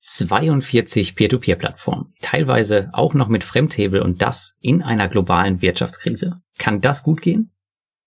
42 0.00 1.16
Peer-to-Peer-Plattformen, 1.16 2.14
teilweise 2.20 2.90
auch 2.92 3.14
noch 3.14 3.28
mit 3.28 3.44
Fremdhebel 3.44 4.00
und 4.00 4.22
das 4.22 4.56
in 4.60 4.82
einer 4.82 5.08
globalen 5.08 5.60
Wirtschaftskrise. 5.60 6.40
Kann 6.58 6.80
das 6.80 7.02
gut 7.02 7.20
gehen? 7.20 7.52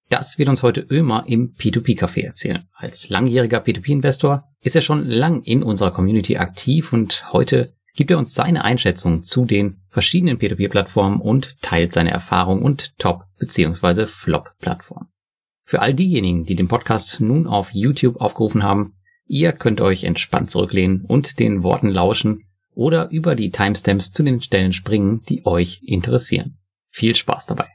Das 0.09 0.37
wird 0.37 0.49
uns 0.49 0.61
heute 0.61 0.81
Ömer 0.81 1.23
im 1.27 1.53
P2P-Café 1.53 2.23
erzählen. 2.23 2.67
Als 2.73 3.09
langjähriger 3.09 3.63
P2P-Investor 3.63 4.43
ist 4.61 4.75
er 4.75 4.81
schon 4.81 5.07
lang 5.07 5.41
in 5.43 5.63
unserer 5.63 5.91
Community 5.91 6.37
aktiv 6.37 6.91
und 6.91 7.31
heute 7.31 7.73
gibt 7.95 8.11
er 8.11 8.17
uns 8.17 8.33
seine 8.33 8.63
Einschätzung 8.63 9.21
zu 9.21 9.45
den 9.45 9.81
verschiedenen 9.89 10.37
P2P-Plattformen 10.37 11.21
und 11.21 11.61
teilt 11.61 11.91
seine 11.91 12.11
Erfahrung 12.11 12.61
und 12.61 12.97
Top- 12.97 13.25
bzw. 13.39 14.05
Flop-Plattformen. 14.05 15.07
Für 15.63 15.81
all 15.81 15.93
diejenigen, 15.93 16.43
die 16.43 16.55
den 16.55 16.67
Podcast 16.67 17.21
nun 17.21 17.47
auf 17.47 17.71
YouTube 17.73 18.19
aufgerufen 18.19 18.63
haben, 18.63 18.95
ihr 19.31 19.53
könnt 19.53 19.79
euch 19.79 20.03
entspannt 20.03 20.51
zurücklehnen 20.51 21.05
und 21.07 21.39
den 21.39 21.63
Worten 21.63 21.87
lauschen 21.87 22.43
oder 22.75 23.09
über 23.11 23.33
die 23.33 23.49
Timestamps 23.49 24.11
zu 24.11 24.23
den 24.23 24.41
Stellen 24.41 24.73
springen, 24.73 25.21
die 25.29 25.45
euch 25.45 25.81
interessieren. 25.85 26.57
Viel 26.89 27.15
Spaß 27.15 27.45
dabei! 27.45 27.67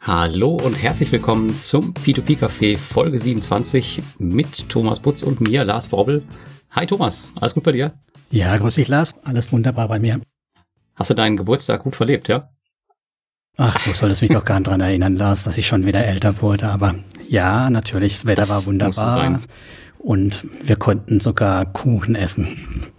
Hallo 0.00 0.56
und 0.56 0.82
herzlich 0.82 1.12
willkommen 1.12 1.54
zum 1.54 1.92
P2P 1.92 2.38
Café 2.38 2.78
Folge 2.78 3.18
27 3.18 4.02
mit 4.18 4.70
Thomas 4.70 5.00
Butz 5.00 5.22
und 5.22 5.42
mir, 5.42 5.64
Lars 5.64 5.92
Wrobbel. 5.92 6.22
Hi 6.70 6.86
Thomas, 6.86 7.30
alles 7.38 7.52
gut 7.52 7.64
bei 7.64 7.72
dir? 7.72 7.92
Ja, 8.30 8.56
grüß 8.56 8.76
dich 8.76 8.88
Lars, 8.88 9.14
alles 9.22 9.52
wunderbar 9.52 9.88
bei 9.88 9.98
mir. 9.98 10.20
Hast 10.96 11.10
du 11.10 11.14
deinen 11.14 11.36
Geburtstag 11.36 11.82
gut 11.82 11.96
verlebt, 11.96 12.28
ja? 12.28 12.48
Ach, 13.56 13.82
du 13.84 13.90
solltest 13.90 14.22
mich 14.22 14.30
doch 14.30 14.44
gar 14.44 14.58
nicht 14.58 14.68
dran 14.68 14.80
erinnern, 14.80 15.16
Lars, 15.16 15.44
dass 15.44 15.58
ich 15.58 15.66
schon 15.66 15.86
wieder 15.86 16.04
älter 16.04 16.40
wurde. 16.40 16.68
Aber 16.68 16.94
ja, 17.28 17.70
natürlich, 17.70 18.14
das 18.14 18.26
Wetter 18.26 18.42
das 18.42 18.50
war 18.50 18.66
wunderbar. 18.66 19.40
Und 19.98 20.46
wir 20.62 20.76
konnten 20.76 21.20
sogar 21.20 21.64
Kuchen 21.66 22.14
essen. 22.14 22.92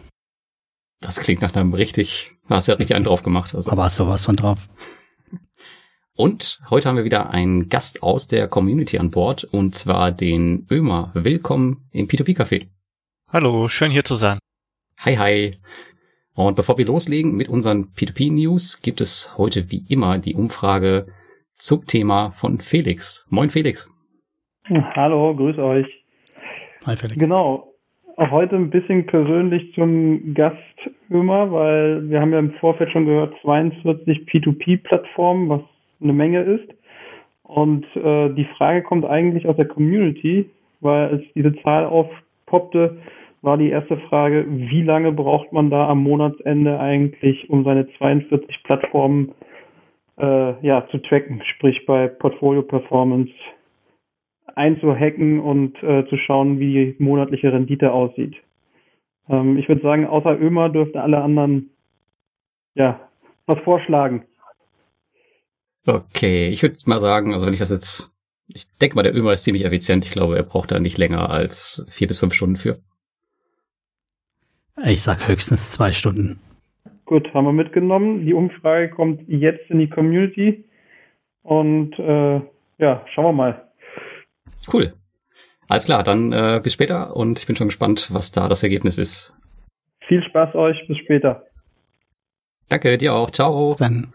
Das 1.01 1.19
klingt 1.19 1.41
nach 1.41 1.53
einem 1.55 1.73
richtig, 1.73 2.31
hast 2.49 2.67
ja 2.67 2.75
richtig 2.75 2.95
einen 2.95 3.05
drauf 3.05 3.21
gemacht. 3.21 3.53
Also. 3.53 3.69
Aber 3.69 3.89
sowas 3.89 4.25
von 4.25 4.35
drauf. 4.35 4.67
Und 6.13 6.61
heute 6.69 6.87
haben 6.87 6.95
wir 6.95 7.03
wieder 7.03 7.29
einen 7.29 7.67
Gast 7.67 8.01
aus 8.01 8.27
der 8.27 8.47
Community 8.47 8.97
an 8.97 9.11
Bord 9.11 9.43
und 9.43 9.75
zwar 9.75 10.11
den 10.11 10.65
Ömer. 10.71 11.11
Willkommen 11.13 11.89
im 11.91 12.07
P2P 12.07 12.37
Café. 12.37 12.69
Hallo, 13.27 13.67
schön 13.67 13.91
hier 13.91 14.05
zu 14.05 14.15
sein. 14.15 14.39
Hi, 14.99 15.17
hi. 15.17 15.51
Und 16.35 16.55
bevor 16.55 16.77
wir 16.77 16.85
loslegen 16.85 17.35
mit 17.35 17.47
unseren 17.47 17.93
P2P 17.95 18.33
News, 18.33 18.81
gibt 18.81 18.99
es 18.99 19.33
heute 19.37 19.71
wie 19.71 19.85
immer 19.87 20.17
die 20.19 20.35
Umfrage 20.35 21.05
zum 21.55 21.85
Thema 21.85 22.31
von 22.31 22.59
Felix. 22.59 23.25
Moin 23.29 23.49
Felix. 23.49 23.89
Hallo, 24.95 25.33
grüß 25.33 25.57
euch. 25.59 25.87
Hi 26.85 26.97
Felix. 26.97 27.17
Genau. 27.17 27.71
Auch 28.17 28.31
heute 28.31 28.57
ein 28.57 28.69
bisschen 28.69 29.05
persönlich 29.05 29.73
zum 29.75 30.33
Gast 30.33 30.57
Ömer, 31.09 31.51
weil 31.51 32.09
wir 32.09 32.19
haben 32.19 32.33
ja 32.33 32.39
im 32.39 32.51
Vorfeld 32.55 32.91
schon 32.91 33.05
gehört, 33.05 33.33
42 33.41 34.27
P2P-Plattformen, 34.27 35.47
was 35.47 35.61
eine 36.01 36.13
Menge 36.13 36.41
ist. 36.41 36.67
Und 37.43 37.85
äh, 37.95 38.33
die 38.33 38.47
Frage 38.57 38.83
kommt 38.83 39.05
eigentlich 39.05 39.47
aus 39.47 39.55
der 39.55 39.67
Community, 39.67 40.49
weil 40.81 41.09
als 41.09 41.23
diese 41.33 41.55
Zahl 41.61 41.85
aufpoppte, 41.85 42.97
war 43.45 43.57
die 43.57 43.69
erste 43.69 43.97
Frage, 44.09 44.45
wie 44.49 44.81
lange 44.81 45.11
braucht 45.11 45.53
man 45.53 45.69
da 45.69 45.87
am 45.87 46.03
Monatsende 46.03 46.79
eigentlich, 46.79 47.49
um 47.49 47.63
seine 47.63 47.87
42 47.97 48.63
Plattformen 48.63 49.33
äh, 50.17 50.65
ja, 50.65 50.87
zu 50.89 50.97
tracken, 50.97 51.41
sprich 51.55 51.85
bei 51.85 52.07
Portfolio 52.07 52.63
Performance 52.63 53.31
einzuhacken 54.55 55.39
und 55.39 55.81
äh, 55.83 56.07
zu 56.07 56.17
schauen, 56.17 56.59
wie 56.59 56.73
die 56.73 57.03
monatliche 57.03 57.51
Rendite 57.51 57.91
aussieht. 57.91 58.35
Ähm, 59.29 59.57
ich 59.57 59.67
würde 59.67 59.81
sagen, 59.81 60.07
außer 60.07 60.39
Ömer 60.39 60.69
dürften 60.69 60.97
alle 60.97 61.21
anderen 61.21 61.71
ja 62.73 63.09
was 63.45 63.59
vorschlagen. 63.59 64.25
Okay, 65.85 66.49
ich 66.49 66.63
würde 66.63 66.77
mal 66.85 66.99
sagen, 66.99 67.33
also 67.33 67.45
wenn 67.45 67.53
ich 67.53 67.59
das 67.59 67.69
jetzt, 67.69 68.11
ich 68.47 68.65
denke 68.81 68.95
mal, 68.95 69.03
der 69.03 69.15
Ömer 69.15 69.33
ist 69.33 69.43
ziemlich 69.43 69.65
effizient. 69.65 70.05
Ich 70.05 70.11
glaube, 70.11 70.35
er 70.35 70.43
braucht 70.43 70.71
da 70.71 70.79
nicht 70.79 70.97
länger 70.97 71.29
als 71.29 71.85
vier 71.89 72.07
bis 72.07 72.17
fünf 72.17 72.33
Stunden 72.33 72.55
für. 72.55 72.79
Ich 74.83 75.03
sag 75.03 75.27
höchstens 75.27 75.71
zwei 75.71 75.91
Stunden. 75.91 76.39
Gut, 77.05 77.33
haben 77.33 77.45
wir 77.45 77.53
mitgenommen. 77.53 78.25
Die 78.25 78.33
Umfrage 78.33 78.89
kommt 78.89 79.21
jetzt 79.27 79.69
in 79.69 79.79
die 79.79 79.89
Community. 79.89 80.65
Und 81.43 81.97
äh, 81.99 82.41
ja, 82.79 83.05
schauen 83.13 83.25
wir 83.25 83.33
mal. 83.33 83.69
Cool. 84.71 84.93
Alles 85.67 85.85
klar, 85.85 86.03
dann 86.03 86.31
äh, 86.31 86.59
bis 86.63 86.73
später 86.73 87.15
und 87.15 87.39
ich 87.39 87.47
bin 87.47 87.55
schon 87.55 87.67
gespannt, 87.67 88.09
was 88.11 88.31
da 88.31 88.47
das 88.49 88.63
Ergebnis 88.63 88.97
ist. 88.97 89.33
Viel 90.07 90.23
Spaß 90.23 90.55
euch, 90.55 90.77
bis 90.87 90.97
später. 90.97 91.43
Danke, 92.69 92.97
dir 92.97 93.13
auch. 93.13 93.31
Ciao. 93.31 93.69
Bis 93.69 93.77
dann. 93.77 94.13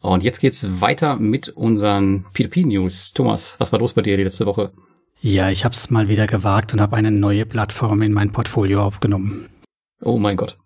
Und 0.00 0.22
jetzt 0.22 0.40
geht's 0.40 0.80
weiter 0.80 1.16
mit 1.16 1.48
unseren 1.50 2.24
P2P-News. 2.34 3.12
Thomas, 3.12 3.56
was 3.60 3.72
war 3.72 3.78
los 3.78 3.94
bei 3.94 4.02
dir 4.02 4.16
die 4.16 4.24
letzte 4.24 4.46
Woche? 4.46 4.72
Ja, 5.20 5.50
ich 5.50 5.64
habe 5.64 5.74
es 5.74 5.90
mal 5.90 6.08
wieder 6.08 6.26
gewagt 6.26 6.72
und 6.72 6.80
habe 6.80 6.96
eine 6.96 7.12
neue 7.12 7.46
Plattform 7.46 8.02
in 8.02 8.12
mein 8.12 8.32
Portfolio 8.32 8.82
aufgenommen. 8.82 9.48
Oh 10.04 10.18
mein 10.18 10.36
Gott. 10.36 10.58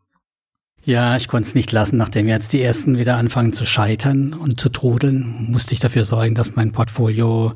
Ja, 0.85 1.17
ich 1.17 1.27
konnte 1.27 1.49
es 1.49 1.55
nicht 1.55 1.73
lassen, 1.73 1.97
nachdem 1.97 2.29
jetzt 2.29 2.53
die 2.53 2.63
ersten 2.63 2.97
wieder 2.97 3.17
anfangen 3.17 3.53
zu 3.53 3.67
scheitern 3.67 4.33
und 4.33 4.61
zu 4.61 4.69
trudeln, 4.69 5.51
musste 5.51 5.75
ich 5.75 5.81
dafür 5.81 6.05
sorgen, 6.05 6.37
dass 6.37 6.55
mein 6.55 6.73
Portfolio 6.73 7.53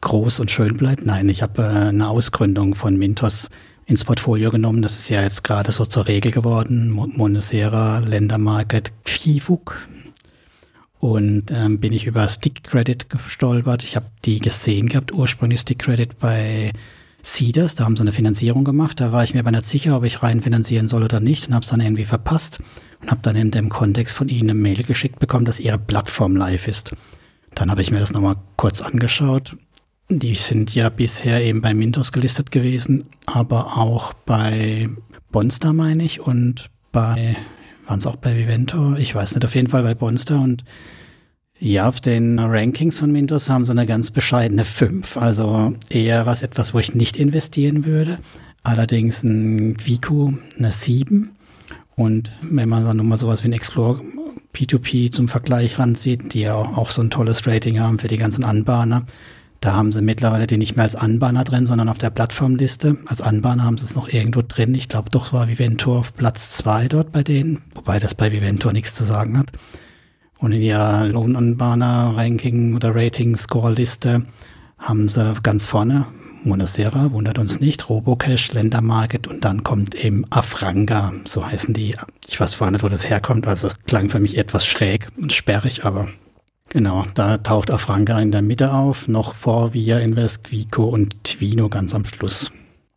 groß 0.00 0.38
und 0.40 0.50
schön 0.50 0.76
bleibt. 0.76 1.04
Nein, 1.04 1.28
ich 1.28 1.42
habe 1.42 1.62
äh, 1.62 1.88
eine 1.88 2.08
Ausgründung 2.08 2.74
von 2.74 2.96
Mintos 2.96 3.50
ins 3.86 4.04
Portfolio 4.04 4.50
genommen. 4.50 4.82
Das 4.82 4.94
ist 4.94 5.08
ja 5.08 5.22
jetzt 5.22 5.42
gerade 5.42 5.72
so 5.72 5.86
zur 5.86 6.06
Regel 6.06 6.30
geworden. 6.30 6.90
Monesera, 6.90 7.98
Ländermarket, 7.98 8.92
Fifuk 9.04 9.88
und 11.00 11.50
ähm, 11.50 11.80
bin 11.80 11.92
ich 11.92 12.06
über 12.06 12.28
Stick 12.28 12.64
Credit 12.64 13.08
gestolpert. 13.08 13.82
Ich 13.82 13.96
habe 13.96 14.06
die 14.24 14.38
gesehen 14.38 14.88
gehabt, 14.88 15.12
ursprünglich 15.12 15.60
Stick 15.60 15.80
Credit 15.80 16.18
bei 16.18 16.70
Cedars, 17.22 17.74
da 17.74 17.84
haben 17.84 17.96
sie 17.96 18.02
eine 18.02 18.12
Finanzierung 18.12 18.64
gemacht. 18.64 19.00
Da 19.00 19.12
war 19.12 19.24
ich 19.24 19.34
mir 19.34 19.40
aber 19.40 19.50
nicht 19.50 19.64
sicher, 19.64 19.96
ob 19.96 20.04
ich 20.04 20.22
rein 20.22 20.40
finanzieren 20.40 20.88
soll 20.88 21.02
oder 21.02 21.20
nicht 21.20 21.48
und 21.48 21.54
habe 21.54 21.64
es 21.64 21.70
dann 21.70 21.80
irgendwie 21.80 22.04
verpasst 22.04 22.60
und 23.00 23.10
habe 23.10 23.20
dann 23.22 23.36
in 23.36 23.50
dem 23.50 23.68
Kontext 23.68 24.16
von 24.16 24.28
ihnen 24.28 24.50
eine 24.50 24.58
Mail 24.58 24.82
geschickt 24.84 25.18
bekommen, 25.18 25.44
dass 25.44 25.60
ihre 25.60 25.78
Plattform 25.78 26.36
live 26.36 26.68
ist. 26.68 26.94
Dann 27.54 27.70
habe 27.70 27.82
ich 27.82 27.90
mir 27.90 27.98
das 27.98 28.12
nochmal 28.12 28.36
kurz 28.56 28.80
angeschaut. 28.80 29.56
Die 30.08 30.36
sind 30.36 30.74
ja 30.74 30.88
bisher 30.88 31.42
eben 31.42 31.60
bei 31.60 31.74
Mintos 31.74 32.12
gelistet 32.12 32.50
gewesen, 32.50 33.04
aber 33.26 33.76
auch 33.76 34.14
bei 34.14 34.88
Bonstar 35.30 35.72
meine 35.74 36.04
ich 36.04 36.20
und 36.20 36.70
bei 36.92 37.36
waren 37.88 37.98
es 37.98 38.06
auch 38.06 38.16
bei 38.16 38.36
Viventor? 38.36 38.98
Ich 38.98 39.14
weiß 39.14 39.34
nicht, 39.34 39.44
auf 39.44 39.54
jeden 39.54 39.68
Fall 39.68 39.82
bei 39.82 39.94
Bonster 39.94 40.40
und 40.40 40.62
ja, 41.60 41.88
auf 41.88 42.00
den 42.00 42.38
Rankings 42.38 42.98
von 42.98 43.12
Windows 43.12 43.50
haben 43.50 43.64
sie 43.64 43.72
eine 43.72 43.86
ganz 43.86 44.10
bescheidene 44.10 44.64
5. 44.64 45.16
Also 45.16 45.74
eher 45.90 46.26
was 46.26 46.42
etwas, 46.42 46.72
wo 46.72 46.78
ich 46.78 46.94
nicht 46.94 47.16
investieren 47.16 47.84
würde. 47.84 48.18
Allerdings 48.62 49.24
ein 49.24 49.76
Viku 49.84 50.34
eine 50.56 50.70
7. 50.70 51.30
Und 51.96 52.30
wenn 52.42 52.68
man 52.68 52.84
dann 52.84 52.96
nochmal 52.96 53.18
sowas 53.18 53.42
wie 53.42 53.48
ein 53.48 53.52
Explore 53.52 54.00
P2P 54.54 55.10
zum 55.10 55.26
Vergleich 55.26 55.78
ranzieht, 55.78 56.32
die 56.32 56.40
ja 56.40 56.54
auch 56.54 56.90
so 56.90 57.02
ein 57.02 57.10
tolles 57.10 57.46
Rating 57.46 57.80
haben 57.80 57.98
für 57.98 58.08
die 58.08 58.18
ganzen 58.18 58.44
Anbahner, 58.44 59.04
da 59.60 59.72
haben 59.72 59.90
sie 59.90 60.02
mittlerweile 60.02 60.46
die 60.46 60.58
nicht 60.58 60.76
mehr 60.76 60.84
als 60.84 60.94
Anbahner 60.94 61.42
drin, 61.42 61.66
sondern 61.66 61.88
auf 61.88 61.98
der 61.98 62.10
Plattformliste. 62.10 62.98
Als 63.06 63.20
Anbahner 63.20 63.64
haben 63.64 63.78
sie 63.78 63.84
es 63.84 63.96
noch 63.96 64.08
irgendwo 64.08 64.42
drin. 64.46 64.74
Ich 64.76 64.88
glaube, 64.88 65.10
doch 65.10 65.32
war 65.32 65.48
Viventor 65.48 65.98
auf 65.98 66.14
Platz 66.14 66.52
zwei 66.52 66.86
dort 66.86 67.10
bei 67.10 67.24
denen, 67.24 67.62
wobei 67.74 67.98
das 67.98 68.14
bei 68.14 68.30
Viventor 68.30 68.72
nichts 68.72 68.94
zu 68.94 69.02
sagen 69.02 69.36
hat. 69.36 69.50
Und 70.38 70.52
in 70.52 70.62
ihrer 70.62 71.04
Lohnanbahner-Ranking 71.06 72.76
oder 72.76 72.94
Rating-Score-Liste 72.94 74.24
haben 74.78 75.08
sie 75.08 75.34
ganz 75.42 75.64
vorne 75.64 76.06
Monacera, 76.44 77.10
wundert 77.10 77.38
uns 77.38 77.60
nicht, 77.60 77.88
Robocash, 77.88 78.52
Ländermarket 78.52 79.26
und 79.26 79.44
dann 79.44 79.64
kommt 79.64 79.94
eben 79.96 80.24
Afranga, 80.30 81.12
so 81.24 81.44
heißen 81.44 81.74
die. 81.74 81.96
Ich 82.28 82.38
weiß 82.38 82.54
vorher 82.54 82.72
nicht, 82.72 82.84
wo 82.84 82.88
das 82.88 83.10
herkommt, 83.10 83.48
also 83.48 83.68
klang 83.86 84.08
für 84.08 84.20
mich 84.20 84.38
etwas 84.38 84.64
schräg 84.64 85.08
und 85.16 85.32
sperrig, 85.32 85.84
aber 85.84 86.08
Genau, 86.70 87.06
da 87.14 87.38
taucht 87.38 87.70
Afranca 87.70 88.20
in 88.20 88.30
der 88.30 88.42
Mitte 88.42 88.74
auf, 88.74 89.08
noch 89.08 89.34
vor 89.34 89.72
Via 89.72 89.98
Invest, 89.98 90.44
Quico 90.44 90.84
und 90.84 91.24
Twino 91.24 91.70
ganz 91.70 91.94
am 91.94 92.04
Schluss. 92.04 92.52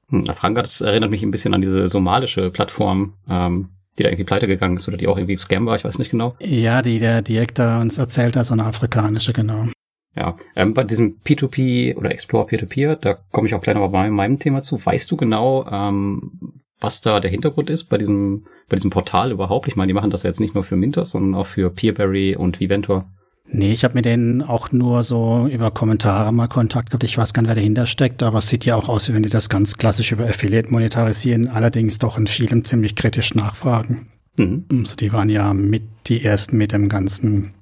Hm, 0.10 0.30
Afranca, 0.30 0.62
das 0.62 0.82
erinnert 0.82 1.10
mich 1.10 1.24
ein 1.24 1.32
bisschen 1.32 1.54
an 1.54 1.62
diese 1.62 1.88
somalische 1.88 2.50
Plattform, 2.52 3.14
ähm, 3.30 3.70
die 3.98 4.04
da 4.04 4.10
irgendwie 4.10 4.24
pleite 4.24 4.48
gegangen 4.48 4.78
ist 4.78 4.88
oder 4.88 4.98
die 4.98 5.08
auch 5.08 5.18
irgendwie 5.18 5.36
Scam 5.36 5.66
war, 5.66 5.76
ich 5.76 5.84
weiß 5.84 6.00
nicht 6.00 6.12
genau. 6.12 6.36
Ja, 6.40 6.82
die 6.82 7.00
der 7.00 7.22
Direkt 7.22 7.60
da 7.60 7.82
uns 7.82 7.98
erzählt 7.98 8.36
hat, 8.36 8.46
so 8.46 8.54
eine 8.54 8.66
afrikanische, 8.66 9.34
genau. 9.34 9.68
Ja, 10.16 10.36
ähm, 10.56 10.74
bei 10.74 10.84
diesem 10.84 11.20
P2P 11.26 11.96
oder 11.96 12.12
Explore 12.12 12.48
Peer-to-Peer, 12.48 12.98
-Peer, 12.98 13.00
da 13.00 13.18
komme 13.32 13.48
ich 13.48 13.56
auch 13.56 13.62
gleich 13.62 13.76
noch 13.76 13.88
bei 13.90 14.10
meinem 14.10 14.40
Thema 14.40 14.62
zu. 14.62 14.84
Weißt 14.84 15.10
du 15.10 15.16
genau, 15.16 15.66
ähm, 15.72 16.62
was 16.82 17.02
da 17.02 17.20
der 17.20 17.32
Hintergrund 17.32 17.70
ist 17.70 17.86
bei 17.86 17.98
diesem, 17.98 18.44
bei 18.68 18.76
diesem 18.76 18.90
Portal 18.90 19.32
überhaupt? 19.32 19.68
Ich 19.68 19.76
meine, 19.76 19.88
die 19.88 19.94
machen 19.94 20.10
das 20.10 20.24
ja 20.24 20.30
jetzt 20.30 20.40
nicht 20.40 20.54
nur 20.54 20.64
für 20.64 20.76
Mintos, 20.76 21.12
sondern 21.12 21.40
auch 21.40 21.46
für 21.46 21.70
Peerberry 21.70 22.36
und 22.36 22.60
Viventor. 22.60 23.08
Nee, 23.46 23.74
ich 23.74 23.84
habe 23.84 23.96
mit 23.96 24.06
denen 24.06 24.42
auch 24.42 24.72
nur 24.72 25.04
so 25.04 25.48
über 25.48 25.72
Kommentare 25.72 26.32
mal 26.32 26.48
Kontakt 26.48 26.90
gehabt. 26.90 27.04
Ich 27.04 27.18
weiß 27.18 27.34
gar 27.34 27.42
nicht, 27.42 27.50
wer 27.50 27.56
dahinter 27.56 27.86
steckt, 27.86 28.24
aber 28.24 28.38
es 28.38 28.48
sieht 28.48 28.64
ja 28.66 28.76
auch 28.76 28.88
aus, 28.88 29.10
wie 29.10 29.14
wenn 29.14 29.24
die 29.24 29.30
das 29.30 29.50
ganz 29.50 29.78
klassisch 29.78 30.12
über 30.14 30.26
Affiliate 30.26 30.70
monetarisieren, 30.70 31.48
allerdings 31.48 32.00
doch 32.00 32.18
in 32.18 32.28
vielem 32.28 32.64
ziemlich 32.64 32.96
kritisch 32.96 33.36
nachfragen. 33.36 34.08
Mhm. 34.38 34.66
Also 34.72 34.96
die 34.96 35.12
waren 35.12 35.30
ja 35.30 35.54
mit 35.54 35.84
die 36.08 36.24
ersten 36.24 36.58
mit 36.58 36.72
dem 36.72 36.88
ganzen 36.88 37.54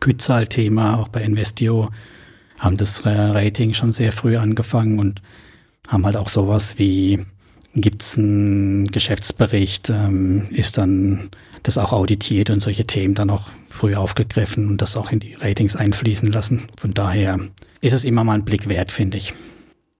Kützal-Thema, 0.00 0.98
auch 0.98 1.08
bei 1.08 1.22
Investio, 1.22 1.90
haben 2.58 2.76
das 2.76 3.04
Rating 3.04 3.74
schon 3.74 3.92
sehr 3.92 4.12
früh 4.12 4.36
angefangen 4.36 4.98
und 4.98 5.22
haben 5.88 6.04
halt 6.06 6.16
auch 6.16 6.28
sowas 6.28 6.78
wie, 6.78 7.26
gibt's 7.80 8.18
einen 8.18 8.86
Geschäftsbericht, 8.86 9.90
ähm, 9.90 10.48
ist 10.50 10.78
dann 10.78 11.30
das 11.62 11.78
auch 11.78 11.92
auditiert 11.92 12.50
und 12.50 12.60
solche 12.60 12.86
Themen 12.86 13.14
dann 13.14 13.30
auch 13.30 13.48
früh 13.66 13.94
aufgegriffen 13.94 14.68
und 14.68 14.82
das 14.82 14.96
auch 14.96 15.12
in 15.12 15.20
die 15.20 15.34
Ratings 15.34 15.76
einfließen 15.76 16.30
lassen. 16.30 16.68
Von 16.76 16.94
daher 16.94 17.38
ist 17.80 17.92
es 17.92 18.04
immer 18.04 18.24
mal 18.24 18.34
ein 18.34 18.44
Blick 18.44 18.68
wert, 18.68 18.90
finde 18.90 19.18
ich. 19.18 19.34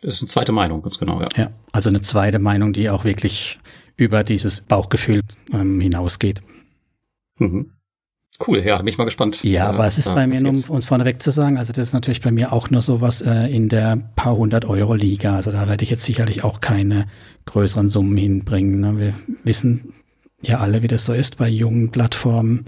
Das 0.00 0.14
ist 0.14 0.22
eine 0.22 0.28
zweite 0.28 0.52
Meinung, 0.52 0.82
ganz 0.82 0.98
genau, 0.98 1.20
ja. 1.20 1.28
Ja, 1.36 1.50
also 1.72 1.88
eine 1.88 2.00
zweite 2.00 2.38
Meinung, 2.38 2.72
die 2.72 2.90
auch 2.90 3.04
wirklich 3.04 3.58
über 3.96 4.24
dieses 4.24 4.60
Bauchgefühl 4.60 5.20
ähm, 5.52 5.80
hinausgeht. 5.80 6.42
Mhm. 7.38 7.72
Cool, 8.44 8.58
ja, 8.64 8.76
bin 8.78 8.88
ich 8.88 8.98
mal 8.98 9.04
gespannt. 9.04 9.42
Ja, 9.44 9.68
aber 9.68 9.86
es 9.86 9.96
ist 9.96 10.06
bei 10.06 10.26
mir, 10.26 10.46
um 10.46 10.62
uns 10.68 10.84
vorneweg 10.84 11.22
zu 11.22 11.30
sagen, 11.30 11.56
also 11.56 11.72
das 11.72 11.88
ist 11.88 11.92
natürlich 11.94 12.20
bei 12.20 12.30
mir 12.30 12.52
auch 12.52 12.70
nur 12.70 12.82
sowas 12.82 13.22
äh, 13.22 13.46
in 13.46 13.68
der 13.68 13.96
paar 14.14 14.36
hundert 14.36 14.66
Euro 14.66 14.94
Liga. 14.94 15.36
Also 15.36 15.52
da 15.52 15.68
werde 15.68 15.84
ich 15.84 15.90
jetzt 15.90 16.04
sicherlich 16.04 16.44
auch 16.44 16.60
keine 16.60 17.06
größeren 17.46 17.88
Summen 17.88 18.16
hinbringen. 18.16 18.80
Ne? 18.80 18.98
Wir 18.98 19.14
wissen 19.44 19.94
ja 20.42 20.58
alle, 20.58 20.82
wie 20.82 20.88
das 20.88 21.06
so 21.06 21.14
ist 21.14 21.38
bei 21.38 21.48
jungen 21.48 21.90
Plattformen. 21.90 22.66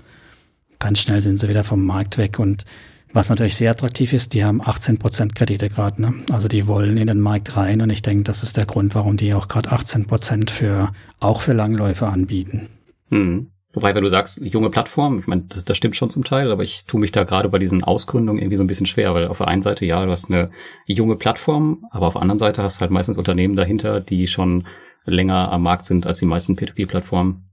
Ganz 0.79 1.01
schnell 1.01 1.21
sind 1.21 1.39
sie 1.39 1.49
wieder 1.49 1.65
vom 1.65 1.85
Markt 1.85 2.17
weg 2.17 2.39
und 2.39 2.65
was 3.13 3.31
natürlich 3.31 3.57
sehr 3.57 3.71
attraktiv 3.71 4.13
ist, 4.13 4.35
die 4.35 4.45
haben 4.45 4.61
18 4.63 4.99
Prozent 4.99 5.35
Kredite 5.35 5.69
gerade. 5.69 6.01
Ne? 6.01 6.15
Also 6.31 6.49
die 6.49 6.67
wollen 6.67 6.97
in 6.97 7.07
den 7.07 7.21
Markt 7.21 7.57
rein 7.57 7.81
und 7.81 7.91
ich 7.91 8.03
denke, 8.03 8.25
das 8.25 8.43
ist 8.43 8.57
der 8.57 8.67
Grund, 8.67 8.95
warum 8.95 9.17
die 9.17 9.35
auch 9.35 9.49
gerade 9.49 9.73
18 9.73 10.07
Prozent 10.07 10.51
für 10.51 10.93
auch 11.19 11.41
für 11.41 11.53
Langläufe 11.53 12.07
anbieten. 12.07 12.69
Hm. 13.11 13.49
Wobei, 13.75 13.95
wenn 13.95 14.03
du 14.03 14.09
sagst, 14.09 14.41
junge 14.41 14.71
Plattform, 14.71 15.19
ich 15.19 15.27
meine, 15.27 15.43
das, 15.49 15.65
das 15.65 15.77
stimmt 15.77 15.95
schon 15.95 16.09
zum 16.09 16.25
Teil, 16.25 16.51
aber 16.51 16.63
ich 16.63 16.87
tue 16.87 17.01
mich 17.01 17.13
da 17.13 17.25
gerade 17.25 17.51
bei 17.51 17.59
diesen 17.59 17.85
Ausgründungen 17.85 18.41
irgendwie 18.41 18.57
so 18.57 18.65
ein 18.65 18.67
bisschen 18.67 18.87
schwer, 18.87 19.15
weil 19.15 19.29
auf 19.29 19.39
der 19.39 19.49
einen 19.49 19.63
Seite, 19.63 19.85
ja, 19.85 20.05
du 20.05 20.11
hast 20.11 20.31
eine 20.31 20.51
junge 20.87 21.17
Plattform, 21.17 21.87
aber 21.91 22.07
auf 22.07 22.15
der 22.15 22.23
anderen 22.23 22.39
Seite 22.39 22.63
hast 22.63 22.79
du 22.79 22.81
halt 22.81 22.91
meistens 22.91 23.19
Unternehmen 23.19 23.57
dahinter, 23.57 24.01
die 24.01 24.27
schon 24.27 24.67
länger 25.05 25.53
am 25.53 25.63
Markt 25.63 25.85
sind 25.85 26.07
als 26.07 26.19
die 26.19 26.27
meisten 26.27 26.55
P2P-Plattformen. 26.55 27.45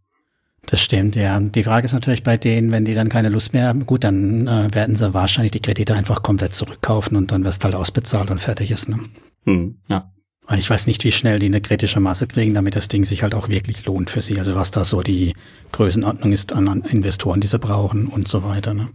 Das 0.66 0.82
stimmt, 0.82 1.16
ja. 1.16 1.40
Die 1.40 1.64
Frage 1.64 1.86
ist 1.86 1.94
natürlich 1.94 2.24
bei 2.24 2.38
denen, 2.38 2.72
wenn 2.72 2.86
die 2.86 2.96
dann 2.96 3.10
keine 3.10 3.30
Lust 3.30 3.54
mehr 3.54 3.68
haben, 3.68 3.86
gut, 3.86 4.04
dann 4.04 4.48
äh, 4.48 4.74
werden 4.74 4.96
sie 4.96 5.14
wahrscheinlich 5.14 5.52
die 5.52 5.62
Kredite 5.62 5.94
einfach 5.94 6.24
komplett 6.24 6.54
zurückkaufen 6.54 7.18
und 7.18 7.32
dann 7.32 7.44
wirst 7.44 7.64
halt 7.66 7.76
ausbezahlt 7.76 8.32
und 8.32 8.40
fertig 8.40 8.72
ist. 8.72 8.90
Ne? 8.90 9.00
Hm, 9.46 9.78
ja. 9.90 10.12
Ich 10.54 10.70
weiß 10.70 10.86
nicht, 10.86 11.04
wie 11.04 11.12
schnell 11.12 11.40
die 11.40 11.48
eine 11.48 11.62
kritische 11.62 12.00
Masse 12.00 12.28
kriegen, 12.28 12.54
damit 12.54 12.76
das 12.76 12.88
Ding 12.88 13.04
sich 13.04 13.24
halt 13.24 13.34
auch 13.34 13.50
wirklich 13.50 13.86
lohnt 13.86 14.12
für 14.12 14.22
sie. 14.22 14.38
Also 14.38 14.54
was 14.54 14.70
da 14.70 14.86
so 14.86 15.02
die 15.02 15.34
Größenordnung 15.72 16.32
ist 16.32 16.54
an 16.54 16.84
Investoren, 16.84 17.42
die 17.42 17.48
sie 17.48 17.58
brauchen 17.58 18.08
und 18.08 18.28
so 18.28 18.44
weiter. 18.44 18.74
Ne? 18.74 18.90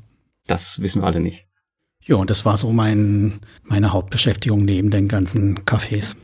Das 0.46 0.80
wissen 0.80 1.02
wir 1.02 1.06
alle 1.06 1.20
nicht. 1.20 1.46
Ja, 2.04 2.16
und 2.16 2.30
das 2.30 2.44
war 2.44 2.56
so 2.56 2.72
mein, 2.72 3.40
meine 3.64 3.92
Hauptbeschäftigung 3.92 4.64
neben 4.64 4.90
den 4.90 5.08
ganzen 5.08 5.60
Cafés. 5.64 6.16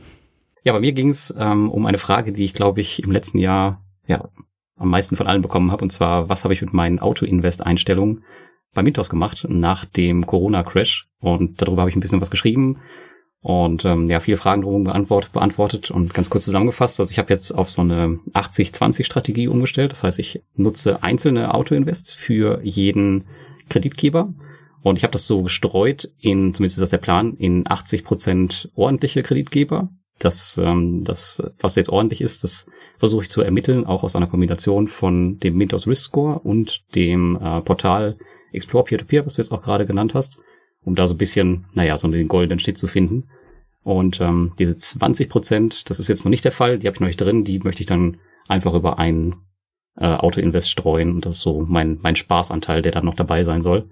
Ja, 0.63 0.73
bei 0.73 0.79
mir 0.79 0.93
ging 0.93 1.09
es 1.09 1.33
ähm, 1.37 1.69
um 1.69 1.85
eine 1.85 1.97
Frage, 1.97 2.31
die 2.31 2.45
ich, 2.45 2.53
glaube 2.53 2.81
ich, 2.81 3.03
im 3.03 3.11
letzten 3.11 3.37
Jahr 3.37 3.85
ja, 4.05 4.27
am 4.77 4.89
meisten 4.89 5.17
von 5.17 5.27
allen 5.27 5.41
bekommen 5.41 5.71
habe. 5.71 5.83
Und 5.83 5.91
zwar, 5.91 6.29
was 6.29 6.45
habe 6.45 6.53
ich 6.53 6.61
mit 6.61 6.73
meinen 6.73 6.99
Auto-Invest-Einstellungen 6.99 8.23
bei 8.73 8.81
Mintos 8.81 9.09
gemacht 9.09 9.45
nach 9.49 9.85
dem 9.85 10.25
Corona-Crash? 10.25 11.09
Und 11.19 11.61
darüber 11.61 11.81
habe 11.81 11.89
ich 11.89 11.97
ein 11.97 12.01
bisschen 12.01 12.21
was 12.21 12.31
geschrieben 12.31 12.77
und 13.47 13.85
ähm, 13.85 14.07
ja, 14.07 14.19
viele 14.19 14.35
Fragen 14.35 14.63
drum 14.63 14.83
beantwortet, 14.83 15.31
beantwortet 15.31 15.89
und 15.89 16.13
ganz 16.13 16.29
kurz 16.29 16.43
zusammengefasst. 16.43 16.99
Also 16.99 17.11
ich 17.11 17.17
habe 17.17 17.31
jetzt 17.33 17.51
auf 17.51 17.69
so 17.69 17.81
eine 17.81 18.19
80-20-Strategie 18.33 19.47
umgestellt. 19.47 19.93
Das 19.93 20.03
heißt, 20.03 20.19
ich 20.19 20.41
nutze 20.57 21.01
einzelne 21.01 21.53
Auto-Invests 21.53 22.11
für 22.11 22.59
jeden 22.61 23.23
Kreditgeber. 23.69 24.33
Und 24.83 24.97
ich 24.97 25.03
habe 25.03 25.13
das 25.13 25.27
so 25.27 25.43
gestreut 25.43 26.11
in, 26.19 26.53
zumindest 26.53 26.77
ist 26.77 26.81
das 26.81 26.89
der 26.89 26.97
Plan, 26.97 27.35
in 27.35 27.63
80 27.65 28.03
Prozent 28.03 28.69
ordentliche 28.75 29.23
Kreditgeber. 29.23 29.87
Das, 30.19 30.59
ähm, 30.61 31.05
das, 31.05 31.41
was 31.61 31.77
jetzt 31.77 31.89
ordentlich 31.89 32.19
ist, 32.19 32.43
das 32.43 32.65
versuche 32.97 33.21
ich 33.21 33.29
zu 33.29 33.39
ermitteln, 33.39 33.85
auch 33.85 34.03
aus 34.03 34.17
einer 34.17 34.27
Kombination 34.27 34.89
von 34.89 35.39
dem 35.39 35.55
Mintos 35.55 35.87
Risk 35.87 36.03
Score 36.03 36.39
und 36.39 36.83
dem 36.95 37.37
äh, 37.41 37.61
Portal 37.61 38.17
Explore 38.51 38.83
Peer-to-Peer, 38.83 39.21
-Peer, 39.21 39.25
was 39.25 39.35
du 39.35 39.41
jetzt 39.41 39.53
auch 39.53 39.61
gerade 39.61 39.85
genannt 39.85 40.13
hast 40.13 40.37
um 40.87 40.95
da 40.95 41.05
so 41.05 41.13
ein 41.13 41.17
bisschen, 41.17 41.65
naja, 41.73 41.97
so 41.97 42.07
den 42.07 42.29
goldenen 42.29 42.59
Schnitt 42.59 42.77
zu 42.77 42.87
finden. 42.87 43.25
Und 43.87 44.19
ähm, 44.19 44.51
diese 44.59 44.77
20 44.77 45.29
Prozent, 45.29 45.89
das 45.89 45.97
ist 45.97 46.09
jetzt 46.09 46.25
noch 46.25 46.29
nicht 46.29 46.43
der 46.43 46.51
Fall, 46.51 46.77
die 46.77 46.87
habe 46.87 46.95
ich 46.95 46.99
noch 46.99 47.07
nicht 47.07 47.21
drin, 47.21 47.45
die 47.45 47.59
möchte 47.59 47.83
ich 47.83 47.85
dann 47.85 48.17
einfach 48.49 48.73
über 48.73 48.99
einen 48.99 49.37
äh, 49.95 50.13
Auto-Invest 50.13 50.69
streuen. 50.69 51.13
Und 51.13 51.25
das 51.25 51.37
ist 51.37 51.39
so 51.39 51.61
mein, 51.65 51.97
mein 52.01 52.17
Spaßanteil, 52.17 52.81
der 52.81 52.91
dann 52.91 53.05
noch 53.05 53.15
dabei 53.15 53.45
sein 53.45 53.61
soll. 53.61 53.89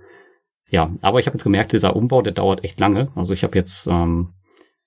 Ja, 0.70 0.92
aber 1.00 1.22
ich 1.22 1.28
habe 1.28 1.36
jetzt 1.36 1.46
gemerkt, 1.46 1.72
dieser 1.72 1.96
Umbau, 1.96 2.22
der 2.22 2.34
dauert 2.34 2.66
echt 2.66 2.78
lange. 2.78 3.10
Also 3.16 3.34
ich 3.34 3.46
habe 3.46 3.58
jetzt, 3.58 3.88
ähm, 3.88 4.34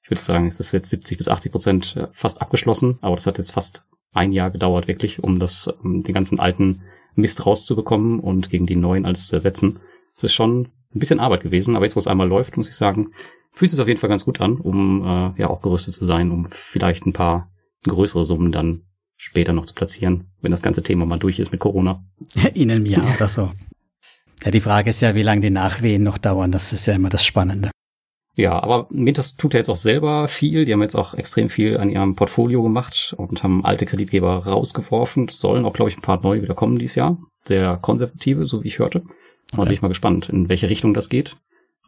ich 0.02 0.10
würde 0.10 0.20
sagen, 0.20 0.46
es 0.46 0.60
ist 0.60 0.72
jetzt 0.72 0.90
70 0.90 1.16
bis 1.16 1.28
80 1.28 1.52
Prozent 1.52 1.96
äh, 1.96 2.08
fast 2.12 2.42
abgeschlossen, 2.42 2.98
aber 3.00 3.14
das 3.14 3.26
hat 3.26 3.38
jetzt 3.38 3.52
fast 3.52 3.86
ein 4.12 4.32
Jahr 4.32 4.50
gedauert, 4.50 4.88
wirklich, 4.88 5.22
um 5.22 5.38
das, 5.38 5.68
um 5.68 6.02
den 6.02 6.14
ganzen 6.14 6.38
alten 6.38 6.82
Mist 7.14 7.46
rauszubekommen 7.46 8.20
und 8.20 8.50
gegen 8.50 8.66
die 8.66 8.76
neuen 8.76 9.06
alles 9.06 9.28
zu 9.28 9.36
ersetzen. 9.36 9.80
Es 10.14 10.24
ist 10.24 10.34
schon 10.34 10.68
ein 10.94 10.98
bisschen 10.98 11.20
Arbeit 11.20 11.42
gewesen, 11.42 11.76
aber 11.76 11.84
jetzt, 11.84 11.96
wo 11.96 12.00
es 12.00 12.06
einmal 12.06 12.28
läuft, 12.28 12.56
muss 12.56 12.68
ich 12.68 12.76
sagen, 12.76 13.12
fühlt 13.52 13.72
es 13.72 13.78
auf 13.78 13.88
jeden 13.88 14.00
Fall 14.00 14.10
ganz 14.10 14.24
gut 14.24 14.40
an, 14.40 14.56
um 14.56 15.02
äh, 15.02 15.40
ja 15.40 15.48
auch 15.48 15.60
gerüstet 15.60 15.94
zu 15.94 16.04
sein, 16.04 16.30
um 16.30 16.48
vielleicht 16.50 17.06
ein 17.06 17.12
paar 17.12 17.50
größere 17.84 18.24
Summen 18.24 18.52
dann 18.52 18.82
später 19.16 19.52
noch 19.52 19.66
zu 19.66 19.74
platzieren, 19.74 20.28
wenn 20.40 20.50
das 20.50 20.62
ganze 20.62 20.82
Thema 20.82 21.04
mal 21.04 21.18
durch 21.18 21.38
ist 21.38 21.52
mit 21.52 21.60
Corona. 21.60 22.04
In 22.54 22.70
einem 22.70 22.86
Jahr 22.86 23.14
oder 23.14 23.28
so. 23.28 23.52
Ja, 24.44 24.52
die 24.52 24.60
Frage 24.60 24.90
ist 24.90 25.00
ja, 25.00 25.14
wie 25.14 25.22
lange 25.22 25.40
die 25.40 25.50
Nachwehen 25.50 26.04
noch 26.04 26.18
dauern. 26.18 26.52
Das 26.52 26.72
ist 26.72 26.86
ja 26.86 26.94
immer 26.94 27.08
das 27.08 27.24
Spannende. 27.24 27.70
Ja, 28.36 28.62
aber 28.62 28.86
Mintos 28.90 29.34
tut 29.34 29.52
ja 29.54 29.58
jetzt 29.58 29.68
auch 29.68 29.74
selber 29.74 30.28
viel. 30.28 30.64
Die 30.64 30.72
haben 30.72 30.80
jetzt 30.80 30.94
auch 30.94 31.14
extrem 31.14 31.48
viel 31.48 31.76
an 31.76 31.90
ihrem 31.90 32.14
Portfolio 32.14 32.62
gemacht 32.62 33.12
und 33.18 33.42
haben 33.42 33.64
alte 33.64 33.84
Kreditgeber 33.84 34.46
rausgeworfen. 34.46 35.26
Es 35.28 35.40
sollen 35.40 35.64
auch, 35.64 35.72
glaube 35.72 35.90
ich, 35.90 35.98
ein 35.98 36.02
paar 36.02 36.20
neue 36.22 36.40
wieder 36.40 36.54
kommen 36.54 36.78
dieses 36.78 36.94
Jahr. 36.94 37.18
Sehr 37.46 37.78
konservative, 37.78 38.46
so 38.46 38.62
wie 38.62 38.68
ich 38.68 38.78
hörte. 38.78 39.02
Und 39.52 39.60
okay. 39.60 39.68
bin 39.68 39.74
ich 39.74 39.82
mal 39.82 39.88
gespannt, 39.88 40.28
in 40.28 40.48
welche 40.48 40.68
Richtung 40.68 40.94
das 40.94 41.08
geht 41.08 41.36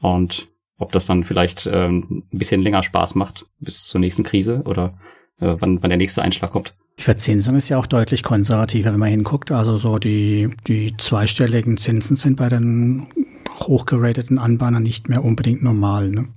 und 0.01 0.49
ob 0.79 0.93
das 0.93 1.07
dann 1.07 1.25
vielleicht 1.25 1.69
ähm, 1.71 2.25
ein 2.33 2.39
bisschen 2.39 2.63
länger 2.63 2.83
Spaß 2.83 3.15
macht 3.15 3.47
bis 3.59 3.85
zur 3.85 4.01
nächsten 4.01 4.23
Krise 4.23 4.63
oder 4.65 4.99
äh, 5.39 5.57
wann, 5.59 5.83
wann 5.83 5.91
der 5.91 5.99
nächste 5.99 6.23
Einschlag 6.23 6.51
kommt. 6.51 6.75
Die 6.99 7.03
Verzinsung 7.03 7.55
ist 7.57 7.69
ja 7.69 7.79
auch 7.79 7.87
deutlich 7.87 8.23
konservativer, 8.23 8.93
wenn 8.93 8.99
man 8.99 9.11
hinguckt. 9.11 9.53
Also 9.53 9.77
so 9.77 9.99
die, 9.99 10.49
die 10.67 10.97
zweistelligen 10.97 11.77
Zinsen 11.77 12.17
sind 12.17 12.37
bei 12.37 12.49
den 12.49 13.07
hochgerateten 13.59 14.39
Anbahnern 14.39 14.83
nicht 14.83 15.09
mehr 15.09 15.23
unbedingt 15.23 15.63
normal. 15.63 16.11
Ne? 16.11 16.29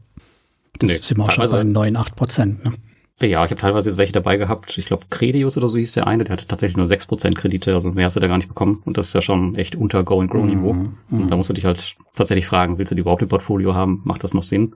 Das 0.80 0.89
nee, 0.89 0.98
sind 0.98 1.18
wir 1.18 1.24
auch 1.24 1.32
schon 1.32 1.50
bei 1.50 1.63
9, 1.63 1.96
8 1.96 2.15
Prozent. 2.15 2.65
Ne? 2.65 2.74
Ja, 3.20 3.46
ich 3.46 3.51
habe 3.51 3.62
teilweise 3.62 3.89
jetzt 3.89 3.98
welche 3.98 4.12
dabei 4.12 4.38
gehabt. 4.38 4.77
Ich 4.77 4.88
glaube, 4.88 5.05
Credius 5.10 5.55
oder 5.55 5.70
so 5.70 5.77
hieß 5.77 5.93
der 5.93 6.08
eine, 6.08 6.24
der 6.24 6.34
hatte 6.34 6.48
tatsächlich 6.48 6.77
nur 6.77 6.88
6% 6.88 7.36
Kredite, 7.36 7.74
also 7.74 7.91
mehr 7.91 8.05
hast 8.05 8.15
du 8.15 8.20
da 8.20 8.27
gar 8.27 8.38
nicht 8.38 8.48
bekommen. 8.48 8.82
Und 8.86 8.98
das 8.98 9.08
ist 9.08 9.13
ja 9.13 9.22
schon 9.22 9.55
echt 9.55 9.75
unter 9.75 10.03
Go 10.03 10.20
and 10.20 10.32
Grow 10.32 10.43
Niveau. 10.43 10.74
Mhm, 10.74 10.98
und 11.12 11.20
mhm. 11.24 11.27
da 11.27 11.38
musst 11.38 11.50
du 11.50 11.53
dich 11.53 11.65
halt 11.65 11.96
tatsächlich 12.15 12.48
fragen, 12.48 12.77
willst 12.77 12.91
du 12.91 12.96
die 12.96 13.01
überhaupt 13.01 13.22
im 13.22 13.27
Portfolio 13.27 13.75
haben? 13.75 14.01
Macht 14.03 14.24
das 14.24 14.34
noch 14.34 14.43
Sinn? 14.43 14.75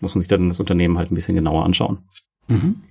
Muss 0.00 0.14
man 0.14 0.20
sich 0.20 0.28
dann 0.28 0.48
das 0.48 0.58
Unternehmen 0.58 0.98
halt 0.98 1.12
ein 1.12 1.14
bisschen 1.14 1.36
genauer 1.36 1.64
anschauen. 1.64 1.98
Mhm. 2.48 2.82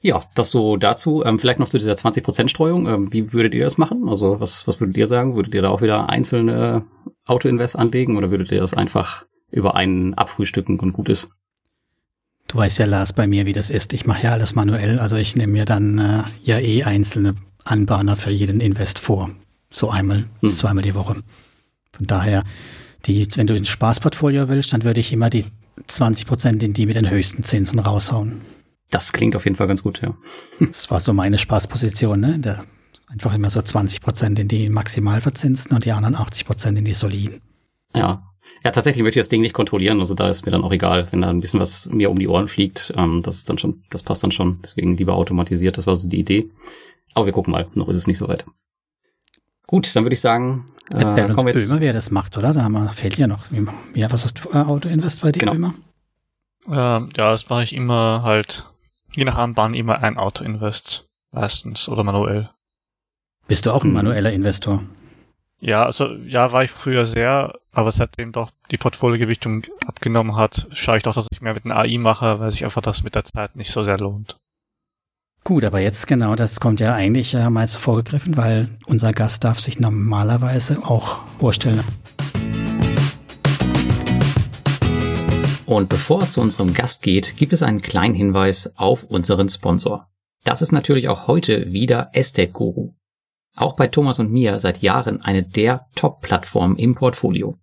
Ja, 0.00 0.24
das 0.36 0.52
so 0.52 0.76
dazu. 0.76 1.24
Ähm, 1.24 1.40
vielleicht 1.40 1.58
noch 1.58 1.68
zu 1.68 1.78
dieser 1.78 1.94
20% 1.94 2.48
Streuung. 2.48 2.86
Ähm, 2.86 3.12
wie 3.12 3.32
würdet 3.32 3.54
ihr 3.54 3.64
das 3.64 3.78
machen? 3.78 4.08
Also 4.08 4.38
was, 4.38 4.68
was 4.68 4.80
würdet 4.80 4.96
ihr 4.96 5.08
sagen? 5.08 5.34
Würdet 5.34 5.54
ihr 5.54 5.62
da 5.62 5.70
auch 5.70 5.82
wieder 5.82 6.08
einzelne 6.08 6.84
Auto-Invest 7.26 7.76
anlegen 7.76 8.16
oder 8.16 8.30
würdet 8.30 8.52
ihr 8.52 8.60
das 8.60 8.74
einfach 8.74 9.26
über 9.50 9.74
einen 9.74 10.14
abfrühstücken 10.14 10.78
und 10.78 10.92
gut 10.92 11.08
ist? 11.08 11.30
Du 12.48 12.58
weißt 12.58 12.78
ja, 12.78 12.86
Lars, 12.86 13.12
bei 13.12 13.26
mir, 13.26 13.46
wie 13.46 13.52
das 13.52 13.70
ist. 13.70 13.92
Ich 13.92 14.06
mache 14.06 14.24
ja 14.24 14.32
alles 14.32 14.54
manuell. 14.54 14.98
Also 14.98 15.16
ich 15.16 15.34
nehme 15.36 15.52
mir 15.52 15.64
dann 15.64 15.98
äh, 15.98 16.22
ja 16.44 16.58
eh 16.58 16.84
einzelne 16.84 17.34
Anbahner 17.64 18.16
für 18.16 18.30
jeden 18.30 18.60
Invest 18.60 18.98
vor. 18.98 19.30
So 19.70 19.90
einmal, 19.90 20.26
hm. 20.40 20.48
zweimal 20.48 20.82
die 20.82 20.94
Woche. 20.94 21.16
Von 21.92 22.06
daher, 22.06 22.44
die, 23.06 23.26
wenn 23.34 23.46
du 23.46 23.54
ein 23.54 23.64
Spaßportfolio 23.64 24.48
willst, 24.48 24.72
dann 24.72 24.84
würde 24.84 25.00
ich 25.00 25.12
immer 25.12 25.30
die 25.30 25.44
20 25.86 26.26
Prozent 26.26 26.62
in 26.62 26.72
die 26.72 26.86
mit 26.86 26.96
den 26.96 27.10
höchsten 27.10 27.42
Zinsen 27.42 27.78
raushauen. 27.78 28.40
Das 28.90 29.12
klingt 29.12 29.34
auf 29.34 29.44
jeden 29.44 29.56
Fall 29.56 29.66
ganz 29.66 29.82
gut, 29.82 30.00
ja. 30.00 30.14
das 30.60 30.90
war 30.90 31.00
so 31.00 31.12
meine 31.12 31.38
Spaßposition, 31.38 32.20
ne? 32.20 32.38
Da 32.38 32.64
einfach 33.08 33.34
immer 33.34 33.50
so 33.50 33.60
20 33.60 34.00
Prozent 34.00 34.38
in 34.38 34.48
die 34.48 34.68
maximal 34.68 35.20
verzinsten 35.20 35.74
und 35.74 35.84
die 35.84 35.92
anderen 35.92 36.14
80 36.14 36.44
Prozent 36.44 36.78
in 36.78 36.84
die 36.84 36.94
soliden. 36.94 37.40
Ja, 37.94 38.22
ja, 38.64 38.70
tatsächlich 38.70 39.02
möchte 39.02 39.18
ich 39.18 39.24
das 39.24 39.28
Ding 39.28 39.42
nicht 39.42 39.54
kontrollieren. 39.54 40.00
Also 40.00 40.14
da 40.14 40.28
ist 40.28 40.44
mir 40.44 40.52
dann 40.52 40.64
auch 40.64 40.72
egal, 40.72 41.08
wenn 41.10 41.22
da 41.22 41.28
ein 41.28 41.40
bisschen 41.40 41.60
was 41.60 41.88
mir 41.90 42.10
um 42.10 42.18
die 42.18 42.28
Ohren 42.28 42.48
fliegt. 42.48 42.92
Ähm, 42.96 43.22
das 43.22 43.38
ist 43.38 43.48
dann 43.48 43.58
schon, 43.58 43.82
das 43.90 44.02
passt 44.02 44.22
dann 44.22 44.32
schon. 44.32 44.60
Deswegen 44.62 44.96
lieber 44.96 45.14
automatisiert. 45.14 45.78
Das 45.78 45.86
war 45.86 45.96
so 45.96 46.08
die 46.08 46.18
Idee. 46.18 46.50
Aber 47.14 47.26
wir 47.26 47.32
gucken 47.32 47.52
mal. 47.52 47.68
Noch 47.74 47.88
ist 47.88 47.96
es 47.96 48.06
nicht 48.06 48.18
so 48.18 48.28
weit. 48.28 48.44
Gut, 49.66 49.94
dann 49.94 50.04
würde 50.04 50.14
ich 50.14 50.20
sagen, 50.20 50.66
äh, 50.90 51.00
Erzähl 51.00 51.24
uns 51.30 51.42
jetzt. 51.42 51.70
Ömer, 51.70 51.80
wer 51.80 51.92
das 51.92 52.10
macht, 52.10 52.36
oder? 52.36 52.52
Da 52.52 52.62
haben 52.62 52.88
fehlt 52.90 53.18
ja 53.18 53.26
noch. 53.26 53.46
Ja, 53.94 54.10
was 54.12 54.24
hast 54.24 54.44
du 54.44 54.50
äh, 54.50 54.62
Auto 54.62 54.88
Invest 54.88 55.22
bei 55.22 55.32
dir, 55.32 55.40
genau. 55.40 55.54
Ömer? 55.54 55.74
Ähm, 56.68 57.08
ja, 57.16 57.30
das 57.30 57.48
mache 57.48 57.64
ich 57.64 57.74
immer 57.74 58.22
halt, 58.22 58.66
je 59.12 59.24
nach 59.24 59.36
Anbahn 59.36 59.74
immer 59.74 60.02
ein 60.02 60.16
Auto 60.16 60.44
Invest. 60.44 61.08
Meistens 61.32 61.88
oder 61.88 62.04
manuell. 62.04 62.50
Bist 63.48 63.66
du 63.66 63.72
auch 63.72 63.82
ein 63.82 63.88
hm. 63.88 63.94
manueller 63.94 64.32
Investor? 64.32 64.84
Ja, 65.58 65.84
also 65.84 66.12
ja, 66.12 66.52
war 66.52 66.64
ich 66.64 66.70
früher 66.70 67.06
sehr, 67.06 67.54
aber 67.72 67.90
seitdem 67.90 68.32
doch 68.32 68.50
die 68.70 68.76
Portfoliogewichtung 68.76 69.64
abgenommen 69.86 70.36
hat, 70.36 70.68
schaue 70.72 70.98
ich 70.98 71.02
doch, 71.02 71.14
dass 71.14 71.28
ich 71.32 71.40
mehr 71.40 71.54
mit 71.54 71.64
einem 71.64 71.76
AI 71.76 71.98
mache, 71.98 72.40
weil 72.40 72.50
sich 72.50 72.64
einfach 72.64 72.82
das 72.82 73.02
mit 73.02 73.14
der 73.14 73.24
Zeit 73.24 73.56
nicht 73.56 73.70
so 73.70 73.82
sehr 73.82 73.96
lohnt. 73.96 74.36
Gut, 75.44 75.64
aber 75.64 75.80
jetzt 75.80 76.08
genau, 76.08 76.34
das 76.34 76.60
kommt 76.60 76.80
ja 76.80 76.94
eigentlich 76.94 77.32
äh, 77.32 77.48
mal 77.48 77.66
so 77.68 77.78
vorgegriffen, 77.78 78.36
weil 78.36 78.68
unser 78.84 79.12
Gast 79.12 79.44
darf 79.44 79.60
sich 79.60 79.78
normalerweise 79.78 80.84
auch 80.84 81.24
vorstellen. 81.38 81.84
Und 85.64 85.88
bevor 85.88 86.22
es 86.22 86.32
zu 86.32 86.40
unserem 86.40 86.74
Gast 86.74 87.00
geht, 87.02 87.36
gibt 87.36 87.52
es 87.52 87.62
einen 87.62 87.80
kleinen 87.80 88.14
Hinweis 88.14 88.72
auf 88.76 89.04
unseren 89.04 89.48
Sponsor. 89.48 90.08
Das 90.44 90.62
ist 90.62 90.72
natürlich 90.72 91.08
auch 91.08 91.28
heute 91.28 91.72
wieder 91.72 92.10
Estate 92.12 92.52
Guru. 92.52 92.95
Auch 93.56 93.74
bei 93.74 93.88
Thomas 93.88 94.18
und 94.18 94.30
mir 94.30 94.58
seit 94.58 94.82
Jahren 94.82 95.22
eine 95.22 95.42
der 95.42 95.86
Top-Plattformen 95.94 96.76
im 96.76 96.94
Portfolio. 96.94 97.56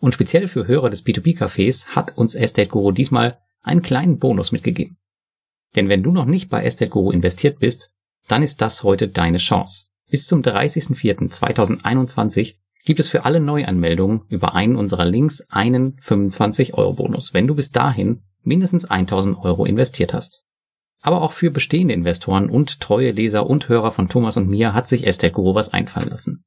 Und 0.00 0.12
speziell 0.12 0.48
für 0.48 0.66
Hörer 0.66 0.90
des 0.90 1.06
P2P-Cafés 1.06 1.86
hat 1.86 2.18
uns 2.18 2.34
Estate 2.34 2.68
Guru 2.68 2.90
diesmal 2.90 3.38
einen 3.62 3.82
kleinen 3.82 4.18
Bonus 4.18 4.50
mitgegeben. 4.50 4.96
Denn 5.76 5.88
wenn 5.88 6.02
du 6.02 6.10
noch 6.10 6.24
nicht 6.24 6.50
bei 6.50 6.64
Estate 6.64 6.90
Guru 6.90 7.12
investiert 7.12 7.60
bist, 7.60 7.92
dann 8.26 8.42
ist 8.42 8.60
das 8.60 8.82
heute 8.82 9.06
deine 9.08 9.38
Chance. 9.38 9.84
Bis 10.10 10.26
zum 10.26 10.42
30.04.2021 10.42 12.56
gibt 12.84 12.98
es 12.98 13.06
für 13.08 13.24
alle 13.24 13.38
Neuanmeldungen 13.38 14.22
über 14.28 14.54
einen 14.54 14.74
unserer 14.76 15.04
Links 15.04 15.42
einen 15.48 15.96
25 16.00 16.74
Euro 16.74 16.94
Bonus, 16.94 17.34
wenn 17.34 17.46
du 17.46 17.54
bis 17.54 17.70
dahin 17.70 18.22
mindestens 18.42 18.86
1000 18.86 19.38
Euro 19.38 19.64
investiert 19.64 20.12
hast. 20.12 20.42
Aber 21.00 21.22
auch 21.22 21.32
für 21.32 21.50
bestehende 21.50 21.94
Investoren 21.94 22.50
und 22.50 22.80
treue 22.80 23.12
Leser 23.12 23.48
und 23.48 23.68
Hörer 23.68 23.90
von 23.90 24.08
Thomas 24.08 24.36
und 24.36 24.48
mir 24.48 24.74
hat 24.74 24.88
sich 24.88 25.06
Estate 25.06 25.32
Guru 25.32 25.54
was 25.54 25.72
einfallen 25.72 26.10
lassen. 26.10 26.44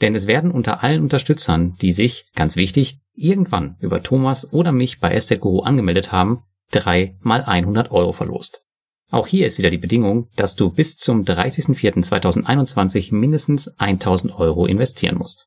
Denn 0.00 0.14
es 0.14 0.26
werden 0.26 0.52
unter 0.52 0.84
allen 0.84 1.02
Unterstützern, 1.02 1.74
die 1.82 1.92
sich, 1.92 2.26
ganz 2.34 2.56
wichtig, 2.56 2.98
irgendwann 3.14 3.76
über 3.80 4.02
Thomas 4.02 4.52
oder 4.52 4.70
mich 4.70 5.00
bei 5.00 5.12
Estate 5.12 5.40
Guru 5.40 5.60
angemeldet 5.60 6.12
haben, 6.12 6.44
drei 6.70 7.16
mal 7.20 7.42
100 7.42 7.90
Euro 7.90 8.12
verlost. 8.12 8.62
Auch 9.10 9.26
hier 9.26 9.46
ist 9.46 9.58
wieder 9.58 9.70
die 9.70 9.78
Bedingung, 9.78 10.28
dass 10.36 10.54
du 10.54 10.70
bis 10.70 10.96
zum 10.96 11.24
30.04.2021 11.24 13.14
mindestens 13.14 13.68
1000 13.78 14.34
Euro 14.34 14.66
investieren 14.66 15.16
musst. 15.16 15.46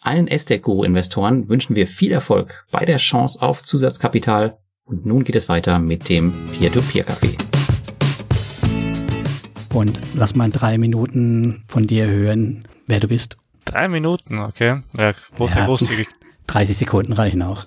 Allen 0.00 0.26
Estate 0.26 0.60
Guru 0.60 0.84
Investoren 0.84 1.48
wünschen 1.48 1.76
wir 1.76 1.86
viel 1.86 2.12
Erfolg 2.12 2.66
bei 2.70 2.84
der 2.84 2.96
Chance 2.96 3.40
auf 3.40 3.62
Zusatzkapital 3.62 4.58
und 4.84 5.06
nun 5.06 5.24
geht 5.24 5.36
es 5.36 5.48
weiter 5.48 5.78
mit 5.78 6.08
dem 6.08 6.32
Peer-to-Peer-Café 6.52 7.63
und 9.74 10.00
lass 10.14 10.34
mal 10.34 10.50
drei 10.50 10.78
Minuten 10.78 11.64
von 11.66 11.86
dir 11.86 12.06
hören, 12.06 12.64
wer 12.86 13.00
du 13.00 13.08
bist. 13.08 13.36
Drei 13.64 13.88
Minuten, 13.88 14.38
okay. 14.38 14.82
Ja, 14.96 15.14
ja, 15.38 15.64
großzügig. 15.66 16.08
30 16.46 16.76
Sekunden 16.76 17.12
reichen 17.12 17.42
auch. 17.42 17.64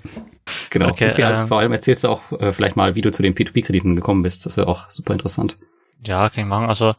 Genau. 0.70 0.90
Okay, 0.90 1.10
äh, 1.10 1.48
vor 1.48 1.60
allem 1.60 1.72
erzählst 1.72 2.04
du 2.04 2.10
auch 2.10 2.32
äh, 2.40 2.54
vielleicht 2.54 2.76
mal, 2.76 2.96
wie 2.96 3.02
du 3.02 3.12
zu 3.12 3.24
den 3.24 3.34
P2P-Krediten 3.34 3.96
gekommen 3.96 4.22
bist. 4.24 4.46
Das 4.46 4.56
wäre 4.56 4.68
auch 4.68 4.90
super 4.90 5.14
interessant. 5.14 5.58
Ja, 6.06 6.30
kann 6.30 6.44
ich 6.44 6.50
machen. 6.50 6.68
Also, 6.68 6.92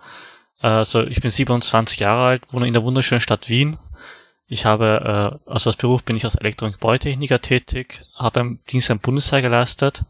äh, 0.60 0.66
also 0.66 1.04
ich 1.04 1.20
bin 1.20 1.30
27 1.30 2.00
Jahre 2.00 2.26
alt, 2.26 2.42
wohne 2.52 2.66
in 2.66 2.72
der 2.72 2.82
wunderschönen 2.82 3.20
Stadt 3.20 3.48
Wien. 3.48 3.78
Ich 4.48 4.66
habe, 4.66 5.38
äh, 5.46 5.50
also 5.50 5.70
als 5.70 5.76
Beruf 5.76 6.02
bin 6.02 6.16
ich 6.16 6.24
als 6.24 6.34
Elektronik-Bautechniker 6.34 7.40
tätig, 7.40 8.02
habe 8.14 8.40
im 8.40 8.58
Dienst 8.70 8.90
am 8.90 8.98
Bundesheer 8.98 9.40
geleistet, 9.40 10.04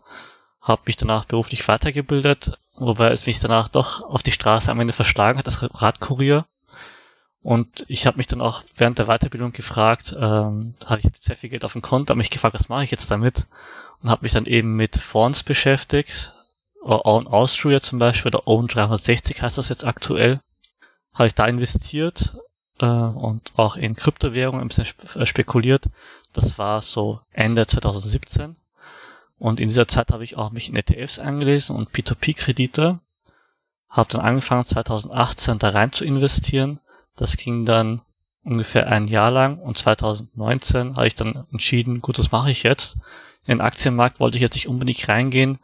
habe 0.61 0.83
mich 0.87 0.97
danach 0.97 1.27
beruflich 1.27 1.69
weitergebildet, 1.69 2.59
wobei 2.79 3.11
es 3.11 3.27
mich 3.27 3.41
danach 3.41 3.69
doch 3.69 4.03
auf 4.03 4.23
die 4.23 4.33
Straße 4.33 4.71
am 4.71 4.81
Ende 4.81 4.93
verschlagen 4.93 5.39
hat 5.39 5.47
als 5.47 5.83
Radkurier. 5.83 6.47
Und 7.43 7.85
ich 7.89 8.07
habe 8.07 8.17
mich 8.17 8.27
dann 8.27 8.41
auch 8.41 8.63
während 8.77 8.99
der 8.99 9.07
Weiterbildung 9.07 9.53
gefragt, 9.53 10.15
ähm, 10.19 10.75
hatte 10.85 11.07
ich 11.07 11.25
sehr 11.25 11.37
viel 11.37 11.51
Geld 11.51 11.65
auf 11.65 11.73
dem 11.73 11.83
Konto, 11.83 12.11
habe 12.11 12.19
mich 12.19 12.31
gefragt, 12.31 12.55
was 12.55 12.69
mache 12.69 12.85
ich 12.85 12.91
jetzt 12.91 13.11
damit? 13.11 13.47
Und 14.03 14.11
habe 14.11 14.23
mich 14.23 14.33
dann 14.33 14.47
eben 14.47 14.77
mit 14.77 14.97
Fonds 14.97 15.45
beschäftigt, 15.45 16.35
Own 16.83 17.27
Austria 17.27 17.81
zum 17.81 17.99
Beispiel, 17.99 18.31
oder 18.35 18.47
Own 18.47 18.67
360 18.67 19.43
heißt 19.43 19.59
das 19.59 19.69
jetzt 19.69 19.85
aktuell. 19.85 20.41
Habe 21.15 21.29
ich 21.29 21.35
da 21.35 21.47
investiert 21.47 22.37
äh, 22.81 22.87
und 22.87 23.53
auch 23.57 23.77
in 23.77 23.97
Kryptowährungen 23.97 24.61
ein 24.61 24.69
bisschen 24.69 24.87
äh, 25.15 25.27
spekuliert. 25.27 25.89
Das 26.33 26.59
war 26.59 26.83
so 26.83 27.21
Ende 27.33 27.67
2017. 27.67 28.57
Und 29.39 29.61
in 29.61 29.69
dieser 29.69 29.89
Zeit 29.89 30.11
habe 30.11 30.25
ich 30.25 30.37
auch 30.37 30.51
mich 30.51 30.69
in 30.69 30.77
ETFs 30.77 31.19
angelesen 31.19 31.77
und 31.77 31.91
P2P-Kredite. 31.91 32.99
Habe 33.89 34.11
dann 34.11 34.21
angefangen 34.21 34.65
2018 34.65 35.59
da 35.59 35.71
rein 35.71 35.93
zu 35.93 36.05
investieren. 36.05 36.81
Das 37.17 37.37
ging 37.37 37.65
dann 37.65 38.03
ungefähr 38.45 38.89
ein 38.89 39.07
Jahr 39.07 39.31
lang 39.31 39.59
und 39.59 39.77
2019 39.77 40.97
habe 40.97 41.07
ich 41.07 41.15
dann 41.15 41.47
entschieden, 41.53 42.01
gut, 42.01 42.19
das 42.19 42.33
mache 42.33 42.51
ich 42.51 42.63
jetzt. 42.63 42.97
In 43.45 43.59
den 43.59 43.61
Aktienmarkt 43.61 44.21
wollte 44.21 44.37
ich 44.37 44.43
jetzt 44.43 44.55
nicht 44.55 44.69
unbedingt 44.69 45.09
reingehen, 45.09 45.59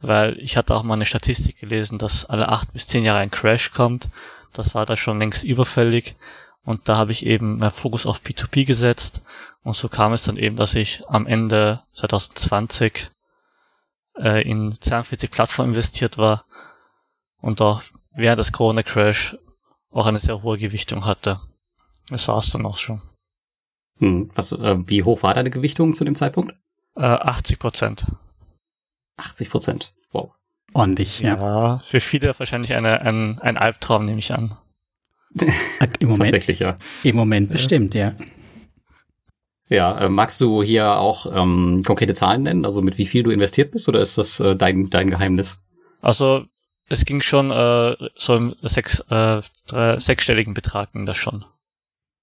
weil 0.00 0.38
ich 0.38 0.56
hatte 0.56 0.74
auch 0.74 0.82
mal 0.82 0.94
eine 0.94 1.06
Statistik 1.06 1.58
gelesen, 1.58 1.98
dass 1.98 2.24
alle 2.24 2.48
acht 2.48 2.72
bis 2.72 2.86
zehn 2.86 3.04
Jahre 3.04 3.20
ein 3.20 3.30
Crash 3.30 3.72
kommt. 3.72 4.08
Das 4.52 4.74
war 4.74 4.86
da 4.86 4.96
schon 4.96 5.18
längst 5.18 5.44
überfällig 5.44 6.16
und 6.70 6.88
da 6.88 6.96
habe 6.96 7.10
ich 7.10 7.26
eben 7.26 7.58
mehr 7.58 7.72
Fokus 7.72 8.06
auf 8.06 8.20
P2P 8.20 8.64
gesetzt 8.64 9.22
und 9.64 9.74
so 9.74 9.88
kam 9.88 10.12
es 10.12 10.22
dann 10.22 10.36
eben, 10.36 10.54
dass 10.54 10.74
ich 10.76 11.02
am 11.08 11.26
Ende 11.26 11.82
2020 11.94 13.10
äh, 14.16 14.48
in 14.48 14.72
42 14.80 15.32
Plattformen 15.32 15.74
investiert 15.74 16.16
war 16.16 16.44
und 17.40 17.60
auch 17.60 17.82
während 18.14 18.38
des 18.38 18.52
Corona-Crash 18.52 19.36
auch 19.90 20.06
eine 20.06 20.20
sehr 20.20 20.44
hohe 20.44 20.58
Gewichtung 20.58 21.04
hatte. 21.04 21.40
Das 22.08 22.28
war 22.28 22.38
es 22.38 22.50
dann 22.50 22.64
auch 22.64 22.78
schon. 22.78 23.02
Hm, 23.98 24.30
was, 24.36 24.52
äh, 24.52 24.76
wie 24.86 25.02
hoch 25.02 25.24
war 25.24 25.34
deine 25.34 25.50
Gewichtung 25.50 25.94
zu 25.94 26.04
dem 26.04 26.14
Zeitpunkt? 26.14 26.54
Äh, 26.94 27.02
80 27.02 27.58
Prozent. 27.58 28.06
80 29.16 29.50
Prozent, 29.50 29.92
wow. 30.12 30.32
Ordentlich, 30.72 31.18
ja. 31.18 31.34
Ja, 31.34 31.78
für 31.80 31.98
viele 31.98 32.38
wahrscheinlich 32.38 32.74
eine, 32.74 33.00
ein, 33.00 33.40
ein 33.40 33.58
Albtraum, 33.58 34.04
nehme 34.04 34.20
ich 34.20 34.32
an. 34.32 34.56
Im 36.00 36.08
Moment, 36.08 36.32
Tatsächlich, 36.32 36.58
ja. 36.58 36.76
Im 37.04 37.16
Moment 37.16 37.50
bestimmt, 37.50 37.94
ja. 37.94 38.14
Ja, 39.68 40.00
äh, 40.00 40.08
magst 40.08 40.40
du 40.40 40.62
hier 40.64 40.96
auch 40.98 41.26
ähm, 41.32 41.84
konkrete 41.86 42.14
Zahlen 42.14 42.42
nennen, 42.42 42.64
also 42.64 42.82
mit 42.82 42.98
wie 42.98 43.06
viel 43.06 43.22
du 43.22 43.30
investiert 43.30 43.70
bist, 43.70 43.88
oder 43.88 44.00
ist 44.00 44.18
das 44.18 44.40
äh, 44.40 44.56
dein, 44.56 44.90
dein 44.90 45.10
Geheimnis? 45.10 45.60
Also 46.00 46.44
es 46.88 47.04
ging 47.04 47.20
schon 47.20 47.52
äh, 47.52 47.94
so 48.16 48.34
im 48.34 48.56
sechs, 48.62 48.98
äh, 49.10 49.42
drei, 49.68 49.98
sechsstelligen 49.98 50.54
Betrag 50.54 50.92
ging 50.92 51.06
das 51.06 51.16
schon. 51.16 51.44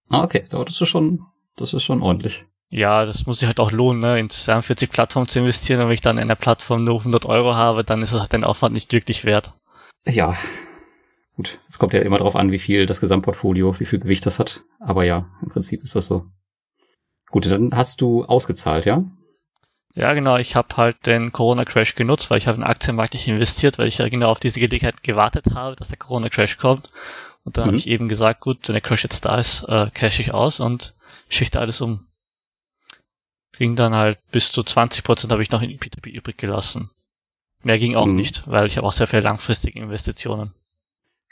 Ah, 0.10 0.24
okay, 0.24 0.46
aber 0.52 0.66
das 0.66 0.82
ist 0.82 0.90
schon, 0.90 1.22
das 1.56 1.74
ist 1.74 1.84
schon 1.84 2.02
ordentlich. 2.02 2.44
Ja, 2.70 3.06
das 3.06 3.26
muss 3.26 3.40
sich 3.40 3.48
halt 3.48 3.62
auch 3.62 3.72
lohnen, 3.72 4.02
ne, 4.02 4.20
in 4.20 4.30
42 4.30 4.90
Plattformen 4.90 5.30
zu 5.30 5.40
investieren. 5.40 5.80
wenn 5.80 5.90
ich 5.92 6.02
dann 6.02 6.18
in 6.18 6.24
einer 6.24 6.36
Plattform 6.36 6.84
nur 6.84 7.00
100 7.00 7.26
Euro 7.26 7.56
habe, 7.56 7.86
dann 7.86 8.02
ist 8.02 8.12
das 8.12 8.20
halt 8.20 8.34
den 8.34 8.44
Aufwand 8.44 8.74
nicht 8.74 8.92
wirklich 8.92 9.24
wert. 9.24 9.54
Ja, 10.06 10.36
gut. 11.38 11.62
Es 11.70 11.79
kommt 11.79 11.94
ja 11.94 12.01
immer 12.01 12.17
darauf 12.17 12.36
an, 12.36 12.51
wie 12.51 12.60
viel 12.60 12.86
das 12.86 13.00
Gesamtportfolio, 13.00 13.79
wie 13.79 13.86
viel 13.86 14.00
Gewicht 14.00 14.25
das 14.25 14.39
hat. 14.39 14.63
Aber 14.79 15.06
ja, 15.06 15.29
im 15.41 15.50
Prinzip 15.50 15.82
ist 15.84 15.96
das 15.96 16.08
so. 16.08 16.25
Gut, 17.29 17.46
dann 17.46 17.74
hast 17.74 18.01
du 18.01 18.25
ausgezahlt, 18.25 18.86
ja? 18.86 19.03
Ja, 19.96 20.13
genau. 20.13 20.38
Ich 20.38 20.56
habe 20.56 20.77
halt 20.77 21.06
den 21.06 21.32
Corona-Crash 21.32 21.96
genutzt, 21.96 22.29
weil 22.29 22.38
ich 22.38 22.48
habe 22.48 22.56
in 22.56 22.62
den 22.62 22.70
Aktienmarkt 22.70 23.13
nicht 23.13 23.27
investiert, 23.27 23.77
weil 23.77 23.88
ich 23.88 23.98
ja 24.00 24.10
genau 24.10 24.29
auf 24.29 24.39
diese 24.39 24.60
Gelegenheit 24.60 25.03
gewartet 25.03 25.46
habe, 25.53 25.75
dass 25.75 25.88
der 25.88 25.98
Corona-Crash 25.98 26.58
kommt. 26.58 26.91
Und 27.44 27.58
dann 27.58 27.63
mhm. 27.63 27.67
habe 27.67 27.77
ich 27.77 27.88
eben 27.88 28.10
gesagt, 28.10 28.41
gut, 28.41 28.67
wenn 28.67 28.74
der 28.74 28.82
Crash 28.82 29.03
jetzt 29.03 29.25
da 29.25 29.38
ist, 29.38 29.63
äh, 29.63 29.89
cash 29.94 30.20
ich 30.20 30.34
aus 30.34 30.60
und 30.60 30.96
schichte 31.29 31.60
alles 31.60 31.82
um. 31.82 32.06
Ging 33.58 33.75
dann 33.75 33.96
halt 33.96 34.20
bis 34.32 34.51
zu 34.51 34.63
20 34.63 35.03
Prozent 35.03 35.32
habe 35.32 35.41
ich 35.41 35.50
noch 35.50 35.62
in 35.62 35.79
P2P 35.79 36.10
übrig 36.10 36.38
gelassen. 36.38 36.91
Mehr 37.63 37.79
ging 37.79 37.96
auch 37.96 38.06
mhm. 38.06 38.15
nicht, 38.15 38.48
weil 38.48 38.65
ich 38.65 38.77
habe 38.77 38.86
auch 38.86 38.91
sehr 38.91 39.08
viele 39.08 39.24
langfristige 39.24 39.79
Investitionen. 39.79 40.53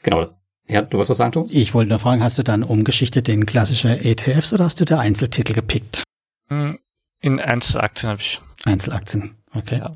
Genau, 0.05 0.19
das 0.19 0.39
ja, 0.67 0.81
du 0.81 0.97
wirst 0.97 1.09
was 1.09 1.17
sagen, 1.17 1.31
Thomas? 1.31 1.53
Ich 1.53 1.73
wollte 1.73 1.89
nur 1.89 1.99
fragen, 1.99 2.23
hast 2.23 2.37
du 2.37 2.43
dann 2.43 2.63
umgeschichtet 2.63 3.29
in 3.29 3.45
klassische 3.45 4.03
ETFs 4.03 4.53
oder 4.53 4.65
hast 4.65 4.79
du 4.79 4.85
da 4.85 4.99
Einzeltitel 4.99 5.53
gepickt? 5.53 6.03
Hm, 6.47 6.79
in 7.21 7.39
Einzelaktien 7.39 8.09
habe 8.11 8.21
ich. 8.21 8.41
Einzelaktien, 8.65 9.35
okay. 9.53 9.77
Ja. 9.77 9.91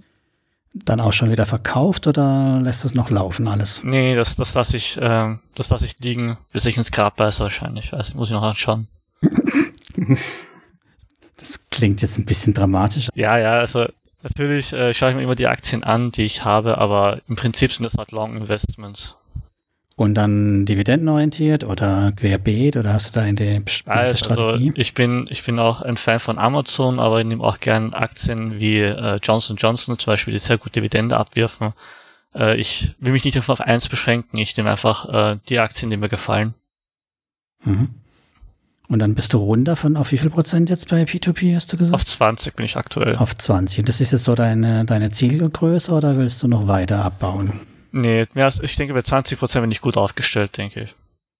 Dann 0.73 0.99
auch 0.99 1.13
schon 1.13 1.31
wieder 1.31 1.47
verkauft 1.47 2.05
oder 2.05 2.59
lässt 2.61 2.85
es 2.85 2.93
noch 2.93 3.09
laufen 3.09 3.47
alles? 3.47 3.83
Nee, 3.83 4.15
das, 4.15 4.35
das 4.35 4.53
lasse 4.53 4.77
ich, 4.77 4.97
äh, 4.97 5.35
das 5.55 5.69
lasse 5.69 5.85
ich 5.85 5.97
liegen, 5.99 6.37
bis 6.51 6.65
ich 6.65 6.77
ins 6.77 6.91
Grab 6.91 7.15
beiße 7.17 7.41
wahrscheinlich. 7.41 7.93
Also 7.93 8.15
muss 8.15 8.27
ich 8.27 8.33
noch 8.33 8.43
anschauen. 8.43 8.87
das 11.37 11.69
klingt 11.71 12.03
jetzt 12.03 12.19
ein 12.19 12.25
bisschen 12.25 12.53
dramatisch. 12.53 13.09
Ja, 13.15 13.39
ja, 13.39 13.53
also 13.53 13.87
natürlich 14.21 14.71
äh, 14.73 14.93
schaue 14.93 15.09
ich 15.09 15.15
mir 15.15 15.23
immer 15.23 15.35
die 15.35 15.47
Aktien 15.47 15.83
an, 15.83 16.11
die 16.11 16.23
ich 16.23 16.45
habe, 16.45 16.77
aber 16.77 17.21
im 17.27 17.35
Prinzip 17.35 17.73
sind 17.73 17.83
das 17.83 17.95
halt 17.95 18.11
Long 18.11 18.37
Investments. 18.37 19.15
Und 19.99 20.13
dann 20.13 20.65
dividendenorientiert 20.65 21.65
oder 21.65 22.13
querbeet 22.13 22.77
oder 22.77 22.93
hast 22.93 23.13
du 23.13 23.19
da 23.19 23.25
eine 23.25 23.59
bestimmte 23.59 23.99
also, 23.99 24.15
Strategie? 24.15 24.71
ich 24.75 24.93
bin, 24.93 25.27
ich 25.29 25.43
bin 25.43 25.59
auch 25.59 25.81
ein 25.81 25.97
Fan 25.97 26.21
von 26.21 26.39
Amazon, 26.39 26.99
aber 26.99 27.19
ich 27.19 27.25
nehme 27.25 27.43
auch 27.43 27.59
gern 27.59 27.93
Aktien 27.93 28.61
wie 28.61 28.79
äh, 28.79 29.19
Johnson 29.21 29.57
Johnson 29.57 29.99
zum 29.99 30.11
Beispiel, 30.11 30.31
die 30.31 30.39
sehr 30.39 30.57
gut 30.57 30.73
Dividende 30.73 31.17
abwirfen. 31.17 31.73
Äh, 32.33 32.57
ich 32.57 32.95
will 32.99 33.11
mich 33.11 33.25
nicht 33.25 33.35
einfach 33.35 33.51
auf 33.51 33.59
eins 33.59 33.89
beschränken, 33.89 34.37
ich 34.37 34.55
nehme 34.55 34.71
einfach 34.71 35.33
äh, 35.33 35.37
die 35.49 35.59
Aktien, 35.59 35.89
die 35.91 35.97
mir 35.97 36.07
gefallen. 36.07 36.53
Mhm. 37.65 37.89
Und 38.87 38.99
dann 38.99 39.15
bist 39.15 39.33
du 39.33 39.37
runter 39.39 39.75
von 39.75 39.97
auf 39.97 40.13
wie 40.13 40.17
viel 40.17 40.29
Prozent 40.29 40.69
jetzt 40.69 40.87
bei 40.87 41.03
P2P, 41.03 41.53
hast 41.57 41.73
du 41.73 41.77
gesagt? 41.77 41.95
Auf 41.95 42.05
20 42.05 42.55
bin 42.55 42.63
ich 42.63 42.77
aktuell. 42.77 43.17
Auf 43.17 43.35
20. 43.35 43.79
Und 43.79 43.89
das 43.89 43.99
ist 43.99 44.13
jetzt 44.13 44.23
so 44.23 44.33
deine, 44.33 44.85
deine 44.85 45.09
Zielgröße 45.09 45.91
oder 45.91 46.15
willst 46.15 46.41
du 46.41 46.47
noch 46.47 46.67
weiter 46.67 47.03
abbauen? 47.03 47.59
Nee, 47.91 48.25
mehr 48.33 48.45
als, 48.45 48.61
ich 48.61 48.75
denke, 48.75 48.93
bei 48.93 49.01
20 49.01 49.39
Prozent 49.39 49.63
bin 49.63 49.71
ich 49.71 49.81
gut 49.81 49.97
aufgestellt, 49.97 50.57
denke 50.57 50.81
ich. 50.81 50.95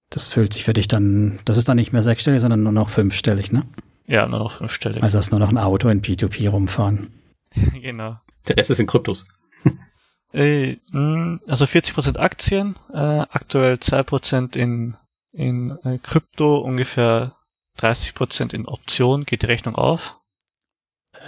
Das 0.10 0.28
fühlt 0.28 0.54
sich 0.54 0.64
für 0.64 0.74
dich 0.74 0.88
dann, 0.88 1.40
das 1.46 1.58
ist 1.58 1.70
dann 1.70 1.78
nicht 1.78 1.94
mehr 1.94 2.02
sechsstellig, 2.02 2.42
sondern 2.42 2.64
nur 2.64 2.72
noch 2.72 2.90
fünfstellig, 2.90 3.52
ne? 3.52 3.66
Ja, 4.08 4.28
nur 4.28 4.40
noch 4.40 4.54
fünfstellig. 4.54 5.04
Also 5.04 5.20
hast 5.20 5.30
nur 5.32 5.40
noch 5.40 5.50
ein 5.50 5.60
Auto 5.60 5.88
in 5.90 6.02
P2P 6.02 6.50
rumfahren. 6.50 7.14
genau. 7.54 8.20
Der 8.48 8.58
Rest 8.58 8.72
ist 8.72 8.80
in 8.80 8.88
Kryptos. 8.88 9.28
äh, 10.34 10.78
also 11.46 11.68
40 11.68 11.94
Prozent 11.94 12.20
Aktien, 12.20 12.76
äh, 12.92 12.98
aktuell 12.98 13.76
2% 13.76 14.58
in, 14.58 14.98
in 15.32 15.78
äh, 15.84 16.00
Krypto, 16.00 16.58
ungefähr 16.58 17.36
30% 17.78 18.54
in 18.54 18.66
Optionen, 18.66 19.26
geht 19.26 19.44
die 19.44 19.48
Rechnung 19.48 19.76
auf. 19.76 20.19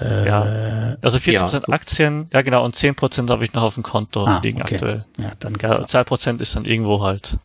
Äh, 0.01 0.27
ja. 0.27 0.97
Also 1.01 1.17
40% 1.17 1.53
ja. 1.53 1.73
Aktien, 1.73 2.27
ja 2.33 2.41
genau, 2.41 2.65
und 2.65 2.75
10% 2.75 3.29
habe 3.29 3.45
ich 3.45 3.53
noch 3.53 3.63
auf 3.63 3.75
dem 3.75 3.83
Konto 3.83 4.25
ah, 4.25 4.39
liegen 4.41 4.61
okay. 4.61 4.75
aktuell. 4.75 5.05
Ja, 5.17 5.31
dann 5.39 5.55
ja, 5.61 5.71
2% 5.71 6.41
ist 6.41 6.55
dann 6.55 6.65
irgendwo 6.65 7.03
halt. 7.03 7.37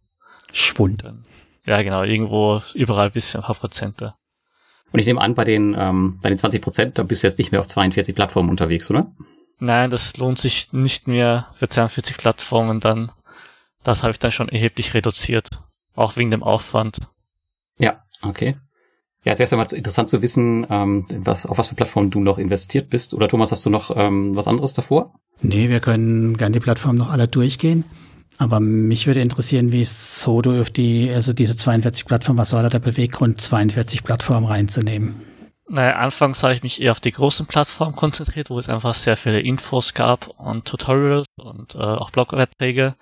Schwund. 0.52 1.04
Dann, 1.04 1.22
ja, 1.66 1.82
genau, 1.82 2.02
irgendwo 2.02 2.62
überall 2.74 3.06
ein 3.06 3.12
bisschen, 3.12 3.40
ein 3.40 3.46
paar 3.46 3.56
Prozente. 3.56 4.14
Und 4.92 5.00
ich 5.00 5.06
nehme 5.06 5.20
an, 5.20 5.34
bei 5.34 5.44
den, 5.44 5.76
ähm, 5.78 6.18
bei 6.22 6.28
den 6.28 6.38
20 6.38 6.62
Prozent, 6.62 6.98
da 6.98 7.02
bist 7.02 7.22
du 7.22 7.26
jetzt 7.26 7.38
nicht 7.38 7.52
mehr 7.52 7.60
auf 7.60 7.66
42 7.66 8.14
Plattformen 8.14 8.50
unterwegs, 8.50 8.90
oder? 8.90 9.12
Nein, 9.58 9.90
das 9.90 10.16
lohnt 10.16 10.38
sich 10.38 10.72
nicht 10.72 11.08
mehr 11.08 11.48
für 11.58 11.68
42 11.68 12.16
Plattformen 12.16 12.80
dann. 12.80 13.10
Das 13.82 14.02
habe 14.02 14.12
ich 14.12 14.18
dann 14.18 14.32
schon 14.32 14.48
erheblich 14.48 14.94
reduziert. 14.94 15.48
Auch 15.94 16.16
wegen 16.16 16.30
dem 16.30 16.42
Aufwand. 16.42 17.00
Ja, 17.78 18.02
okay. 18.22 18.56
Ja, 19.26 19.32
als 19.32 19.40
erstes 19.40 19.58
einmal 19.58 19.72
interessant 19.74 20.08
zu 20.08 20.22
wissen, 20.22 20.68
ähm, 20.70 21.04
was, 21.10 21.46
auf 21.46 21.58
was 21.58 21.66
für 21.66 21.74
Plattformen 21.74 22.10
du 22.12 22.20
noch 22.20 22.38
investiert 22.38 22.88
bist. 22.88 23.12
Oder 23.12 23.26
Thomas, 23.26 23.50
hast 23.50 23.66
du 23.66 23.70
noch 23.70 23.90
ähm, 23.96 24.36
was 24.36 24.46
anderes 24.46 24.72
davor? 24.72 25.14
Nee, 25.40 25.68
wir 25.68 25.80
können 25.80 26.36
gerne 26.36 26.52
die 26.52 26.60
Plattformen 26.60 26.96
noch 26.96 27.10
alle 27.10 27.26
durchgehen. 27.26 27.84
Aber 28.38 28.60
mich 28.60 29.08
würde 29.08 29.20
interessieren, 29.20 29.72
wie 29.72 29.84
so 29.84 30.42
du 30.42 30.60
auf 30.60 30.70
die, 30.70 31.10
also 31.12 31.32
diese 31.32 31.56
42 31.56 32.04
Plattformen, 32.04 32.38
was 32.38 32.52
war 32.52 32.62
da 32.62 32.68
der 32.68 32.78
Beweggrund, 32.78 33.40
42 33.40 34.04
Plattformen 34.04 34.46
reinzunehmen? 34.46 35.16
Naja, 35.68 35.96
anfangs 35.96 36.44
habe 36.44 36.54
ich 36.54 36.62
mich 36.62 36.80
eher 36.80 36.92
auf 36.92 37.00
die 37.00 37.10
großen 37.10 37.46
Plattformen 37.46 37.96
konzentriert, 37.96 38.48
wo 38.50 38.60
es 38.60 38.68
einfach 38.68 38.94
sehr 38.94 39.16
viele 39.16 39.40
Infos 39.40 39.94
gab 39.94 40.28
und 40.38 40.66
Tutorials 40.66 41.26
und 41.36 41.74
äh, 41.74 41.78
auch 41.78 42.12
Blogbeiträge. 42.12 42.94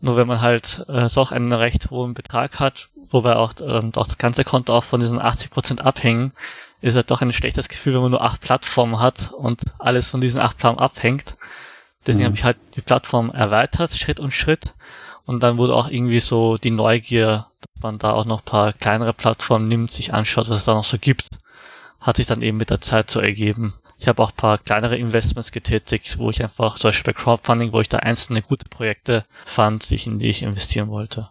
Nur 0.00 0.16
wenn 0.16 0.26
man 0.26 0.40
halt 0.40 0.84
äh, 0.88 1.08
so 1.08 1.22
auch 1.22 1.32
einen 1.32 1.52
recht 1.52 1.90
hohen 1.90 2.14
Betrag 2.14 2.60
hat, 2.60 2.88
wobei 3.10 3.36
auch, 3.36 3.54
ähm, 3.60 3.92
auch 3.96 4.06
das 4.06 4.18
ganze 4.18 4.44
Konto 4.44 4.74
auch 4.74 4.84
von 4.84 5.00
diesen 5.00 5.20
80% 5.20 5.80
abhängen, 5.80 6.32
ist 6.82 6.96
halt 6.96 7.10
doch 7.10 7.22
ein 7.22 7.32
schlechtes 7.32 7.68
Gefühl, 7.68 7.94
wenn 7.94 8.02
man 8.02 8.10
nur 8.10 8.22
acht 8.22 8.40
Plattformen 8.40 9.00
hat 9.00 9.32
und 9.32 9.60
alles 9.78 10.10
von 10.10 10.20
diesen 10.20 10.40
acht 10.40 10.58
Plattformen 10.58 10.78
abhängt. 10.78 11.36
Deswegen 12.06 12.24
mhm. 12.24 12.26
habe 12.26 12.36
ich 12.36 12.44
halt 12.44 12.58
die 12.76 12.82
Plattform 12.82 13.30
erweitert, 13.30 13.92
Schritt 13.94 14.20
und 14.20 14.32
Schritt. 14.32 14.74
Und 15.24 15.42
dann 15.42 15.56
wurde 15.58 15.74
auch 15.74 15.88
irgendwie 15.88 16.20
so 16.20 16.56
die 16.56 16.70
Neugier, 16.70 17.46
dass 17.60 17.82
man 17.82 17.98
da 17.98 18.12
auch 18.12 18.26
noch 18.26 18.44
paar 18.44 18.72
kleinere 18.72 19.12
Plattformen 19.12 19.66
nimmt, 19.66 19.90
sich 19.90 20.14
anschaut, 20.14 20.48
was 20.48 20.58
es 20.58 20.64
da 20.66 20.74
noch 20.74 20.84
so 20.84 20.98
gibt, 20.98 21.28
hat 22.00 22.16
sich 22.16 22.26
dann 22.26 22.42
eben 22.42 22.58
mit 22.58 22.70
der 22.70 22.80
Zeit 22.80 23.10
so 23.10 23.18
ergeben. 23.18 23.74
Ich 23.98 24.08
habe 24.08 24.22
auch 24.22 24.34
paar 24.34 24.58
kleinere 24.58 24.96
Investments 24.96 25.52
getätigt, 25.52 26.18
wo 26.18 26.30
ich 26.30 26.42
einfach, 26.42 26.78
zum 26.78 26.88
Beispiel 26.88 27.12
bei 27.12 27.18
Crowdfunding, 27.18 27.72
wo 27.72 27.80
ich 27.80 27.88
da 27.88 27.98
einzelne 27.98 28.42
gute 28.42 28.68
Projekte 28.68 29.24
fand, 29.46 29.90
in 29.90 30.18
die 30.18 30.28
ich 30.28 30.42
investieren 30.42 30.88
wollte. 30.88 31.30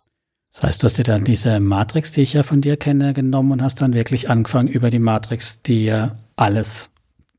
Das 0.51 0.63
heißt, 0.63 0.83
du 0.83 0.85
hast 0.85 0.97
dir 0.97 1.03
dann 1.03 1.25
diese 1.25 1.59
Matrix, 1.59 2.13
die 2.13 2.21
ich 2.21 2.33
ja 2.33 2.43
von 2.43 2.61
dir 2.61 2.77
kenne, 2.77 3.13
genommen 3.13 3.51
und 3.51 3.61
hast 3.61 3.81
dann 3.81 3.93
wirklich 3.93 4.29
angefangen, 4.29 4.69
über 4.69 4.89
die 4.89 4.99
Matrix 4.99 5.61
dir 5.61 6.17
alles, 6.37 6.91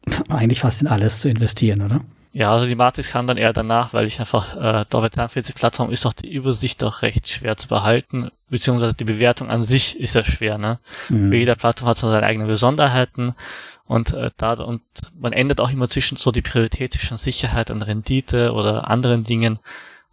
eigentlich 0.28 0.60
fast 0.60 0.82
in 0.82 0.88
alles 0.88 1.20
zu 1.20 1.28
investieren, 1.28 1.82
oder? 1.82 2.02
Ja, 2.36 2.52
also 2.52 2.66
die 2.66 2.74
Matrix 2.74 3.08
kam 3.08 3.26
dann 3.26 3.38
eher 3.38 3.54
danach, 3.54 3.94
weil 3.94 4.06
ich 4.06 4.20
einfach, 4.20 4.54
äh, 4.56 4.84
da 4.86 5.00
bei 5.00 5.08
43 5.08 5.54
Plattform 5.54 5.90
ist 5.90 6.04
auch 6.04 6.12
die 6.12 6.30
Übersicht 6.30 6.84
auch 6.84 7.00
recht 7.00 7.26
schwer 7.26 7.56
zu 7.56 7.66
behalten, 7.66 8.28
beziehungsweise 8.50 8.92
die 8.92 9.04
Bewertung 9.04 9.48
an 9.48 9.64
sich 9.64 9.98
ist 9.98 10.14
ja 10.14 10.22
schwer, 10.22 10.58
ne? 10.58 10.78
Mhm. 11.08 11.30
Bei 11.30 11.36
jeder 11.36 11.54
Plattform 11.54 11.88
hat 11.88 11.96
so 11.96 12.10
seine 12.10 12.26
eigenen 12.26 12.46
Besonderheiten 12.46 13.34
und 13.86 14.12
äh, 14.14 14.30
da 14.36 14.54
und 14.54 14.82
man 15.18 15.32
ändert 15.32 15.60
auch 15.60 15.70
immer 15.70 15.88
zwischen 15.88 16.16
so 16.16 16.32
die 16.32 16.42
Priorität 16.42 16.92
zwischen 16.92 17.16
Sicherheit 17.16 17.70
und 17.70 17.82
Rendite 17.82 18.52
oder 18.52 18.88
anderen 18.88 19.24
Dingen 19.24 19.58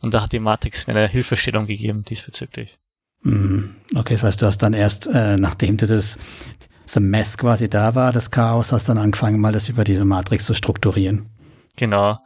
und 0.01 0.13
da 0.13 0.21
hat 0.21 0.31
die 0.31 0.39
Matrix 0.39 0.87
mir 0.87 0.95
eine 0.95 1.07
Hilfestellung 1.07 1.65
gegeben 1.65 2.03
diesbezüglich. 2.03 2.77
Mhm. 3.21 3.75
Okay, 3.95 4.13
das 4.13 4.23
heißt, 4.23 4.41
du 4.41 4.45
hast 4.45 4.59
dann 4.59 4.73
erst, 4.73 5.07
äh, 5.07 5.37
nachdem 5.37 5.77
du 5.77 5.87
das, 5.87 6.19
das 6.85 6.99
Mess 6.99 7.37
quasi 7.37 7.69
da 7.69 7.95
war, 7.95 8.11
das 8.11 8.29
Chaos, 8.29 8.71
hast 8.73 8.89
dann 8.89 8.97
angefangen, 8.97 9.39
mal 9.39 9.53
das 9.53 9.69
über 9.69 9.83
diese 9.83 10.03
Matrix 10.03 10.45
zu 10.45 10.53
strukturieren. 10.53 11.29
Genau. 11.77 12.19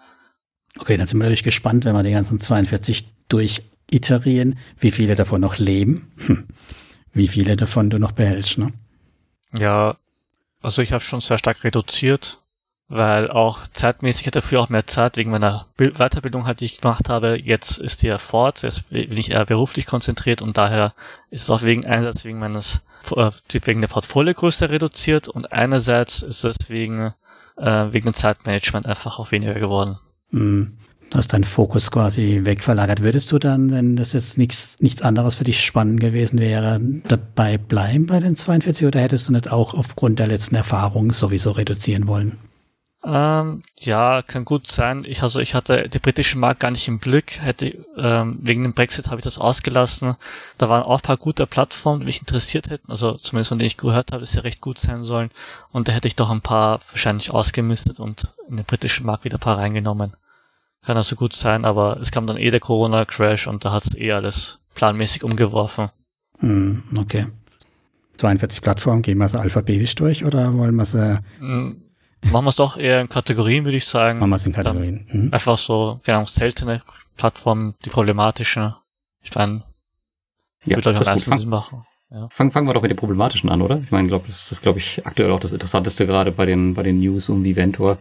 Okay, 0.80 0.98
dann 0.98 1.08
sind 1.08 1.20
wir 1.20 1.26
natürlich 1.26 1.44
gespannt, 1.44 1.86
wenn 1.86 1.94
wir 1.94 2.04
die 2.04 2.12
ganzen 2.12 2.40
42 2.40 3.08
durchiterieren, 3.30 4.58
wie 4.80 4.92
viele 4.92 5.16
davon 5.16 5.42
noch 5.42 5.58
leben, 5.58 6.12
hm. 6.26 6.48
wie 7.14 7.28
viele 7.28 7.56
davon 7.56 7.90
du 7.90 8.00
noch 8.00 8.12
behältst, 8.12 8.58
ne? 8.58 8.74
Ja, 9.54 9.98
also 10.68 10.82
ich 10.82 10.92
habe 10.92 11.02
schon 11.02 11.22
sehr 11.22 11.38
stark 11.38 11.64
reduziert, 11.64 12.42
weil 12.90 13.32
auch 13.32 13.66
zeitmäßig 13.68 14.28
hatte 14.28 14.42
dafür 14.42 14.60
auch 14.60 14.68
mehr 14.68 14.86
Zeit 14.86 15.16
wegen 15.16 15.32
meiner 15.32 15.66
Weiterbildung 15.78 16.46
halt, 16.46 16.60
die 16.60 16.66
ich 16.66 16.82
gemacht 16.82 17.08
habe. 17.08 17.40
Jetzt 17.42 17.78
ist 17.78 18.02
die 18.02 18.08
ja 18.08 18.18
fort, 18.18 18.64
jetzt 18.64 18.90
bin 18.90 19.16
ich 19.16 19.32
eher 19.32 19.46
beruflich 19.46 19.86
konzentriert 19.86 20.42
und 20.42 20.58
daher 20.58 20.94
ist 21.30 21.44
es 21.44 21.50
auch 21.50 21.62
wegen 21.62 21.86
einerseits 21.86 22.26
wegen 22.26 22.40
meines 22.40 22.82
äh, 23.16 23.32
wegen 23.50 23.80
der 23.80 23.88
Portfoliogröße 23.88 24.70
reduziert 24.70 25.30
und 25.30 25.54
einerseits 25.54 26.22
ist 26.22 26.44
es 26.44 26.58
wegen 26.68 27.14
äh, 27.56 27.86
wegen 27.94 28.10
dem 28.10 28.14
Zeitmanagement 28.14 28.88
einfach 28.88 29.20
auch 29.20 29.32
weniger 29.32 29.54
geworden. 29.54 30.00
Mhm. 30.32 30.80
Hast 31.14 31.34
deinen 31.34 31.46
Fokus 31.46 31.90
quasi 31.90 32.42
wegverlagert. 32.44 33.02
Würdest 33.02 33.32
du 33.32 33.40
dann, 33.40 33.72
wenn 33.72 33.96
das 33.96 34.14
jetzt 34.14 34.38
nichts, 34.38 34.76
nichts 34.80 35.02
anderes 35.02 35.36
für 35.36 35.46
dich 35.46 35.64
spannend 35.64 36.00
gewesen 36.00 36.40
wäre, 36.40 36.80
dabei 37.08 37.58
bleiben 37.58 38.08
bei 38.08 38.20
den 38.20 38.36
42 38.36 38.86
oder 38.86 39.00
hättest 39.00 39.30
du 39.30 39.34
nicht 39.34 39.52
auch 39.52 39.74
aufgrund 39.74 40.20
der 40.20 40.28
letzten 40.28 40.56
Erfahrungen 40.56 41.12
sowieso 41.12 41.52
reduzieren 41.52 42.08
wollen? 42.08 42.38
Ähm, 43.06 43.62
ja, 43.78 44.22
kann 44.22 44.44
gut 44.44 44.68
sein. 44.68 45.06
Ich, 45.08 45.24
also 45.24 45.40
ich 45.40 45.56
hatte 45.56 45.88
den 45.88 46.02
britischen 46.02 46.42
Markt 46.42 46.60
gar 46.60 46.72
nicht 46.72 46.90
im 46.90 47.00
Blick. 47.00 47.42
Hätte, 47.42 47.86
ähm, 47.96 48.40
wegen 48.42 48.64
dem 48.64 48.74
Brexit 48.74 49.08
habe 49.08 49.20
ich 49.20 49.24
das 49.24 49.38
ausgelassen. 49.38 50.18
Da 50.58 50.68
waren 50.68 50.84
auch 50.84 51.00
ein 51.00 51.04
paar 51.04 51.16
gute 51.16 51.48
Plattformen, 51.48 52.02
die 52.02 52.06
mich 52.06 52.20
interessiert 52.20 52.70
hätten. 52.70 52.92
Also 52.92 53.14
zumindest 53.14 53.50
von 53.50 53.60
denen 53.60 53.68
ich 53.68 53.78
gehört 53.78 54.12
habe, 54.12 54.22
dass 54.22 54.34
sie 54.34 54.44
recht 54.44 54.60
gut 54.60 54.78
sein 54.78 55.06
sollen. 55.06 55.32
Und 55.72 55.88
da 55.88 55.94
hätte 55.94 56.08
ich 56.10 56.18
doch 56.18 56.30
ein 56.30 56.42
paar 56.42 56.82
wahrscheinlich 56.92 57.32
ausgemistet 57.32 58.02
und 58.02 58.28
in 58.50 58.58
den 58.58 58.66
britischen 58.66 59.06
Markt 59.06 59.24
wieder 59.24 59.38
ein 59.38 59.42
paar 59.42 59.58
reingenommen. 59.58 60.14
Kann 60.88 60.96
also 60.96 61.18
gut 61.18 61.34
sein, 61.34 61.66
aber 61.66 62.00
es 62.00 62.12
kam 62.12 62.28
dann 62.28 62.38
eh 62.38 62.50
der 62.50 62.62
Corona-Crash 62.62 63.48
und 63.48 63.66
da 63.66 63.74
hat 63.74 63.84
es 63.84 63.98
eh 63.98 64.14
alles 64.14 64.60
planmäßig 64.74 65.22
umgeworfen. 65.26 65.90
Hm, 66.40 66.84
okay. 66.98 67.28
42 68.16 68.62
Plattformen, 68.62 69.02
gehen 69.02 69.18
wir 69.18 69.28
sie 69.28 69.38
alphabetisch 69.38 69.96
durch 69.96 70.24
oder 70.24 70.54
wollen 70.54 70.76
wir 70.76 70.86
sie 70.86 71.20
hm, 71.40 71.84
Machen 72.32 72.46
wir 72.46 72.50
es 72.52 72.56
doch 72.56 72.78
eher 72.78 73.02
in 73.02 73.10
Kategorien, 73.10 73.66
würde 73.66 73.76
ich 73.76 73.84
sagen. 73.84 74.20
Machen 74.20 74.30
wir 74.30 74.38
es 74.38 74.46
in 74.46 74.54
Kategorien. 74.54 75.06
Mhm. 75.12 75.34
Einfach 75.34 75.58
so, 75.58 76.00
genau, 76.06 76.24
seltene 76.24 76.82
Plattformen, 77.18 77.76
die 77.84 77.90
problematischen. 77.90 78.74
Ich 79.24 79.36
meine, 79.36 79.64
ja, 80.64 80.78
würde 80.78 80.92
euch 80.92 81.00
am 81.00 81.04
meisten 81.04 81.38
Sinn 81.38 81.50
machen. 81.50 81.84
Ja. 82.12 82.30
Fangen, 82.32 82.54
fangen 82.54 82.66
wir 82.66 82.74
doch 82.74 82.82
mit 82.82 82.92
den 82.92 82.98
problematischen 82.98 83.50
an, 83.50 83.62
oder? 83.62 83.82
Ich 83.84 83.92
meine, 83.92 84.08
glaub, 84.08 84.26
das 84.26 84.54
ist, 84.54 84.62
glaube 84.62 84.80
ich, 84.80 85.06
aktuell 85.06 85.34
auch 85.34 85.42
das 85.42 85.52
Interessanteste 85.52 86.08
gerade 86.08 86.32
bei 86.32 86.46
den, 86.46 86.76
bei 86.76 86.84
den 86.84 87.02
News 87.02 87.28
um 87.28 87.44
Viventor. 87.44 87.98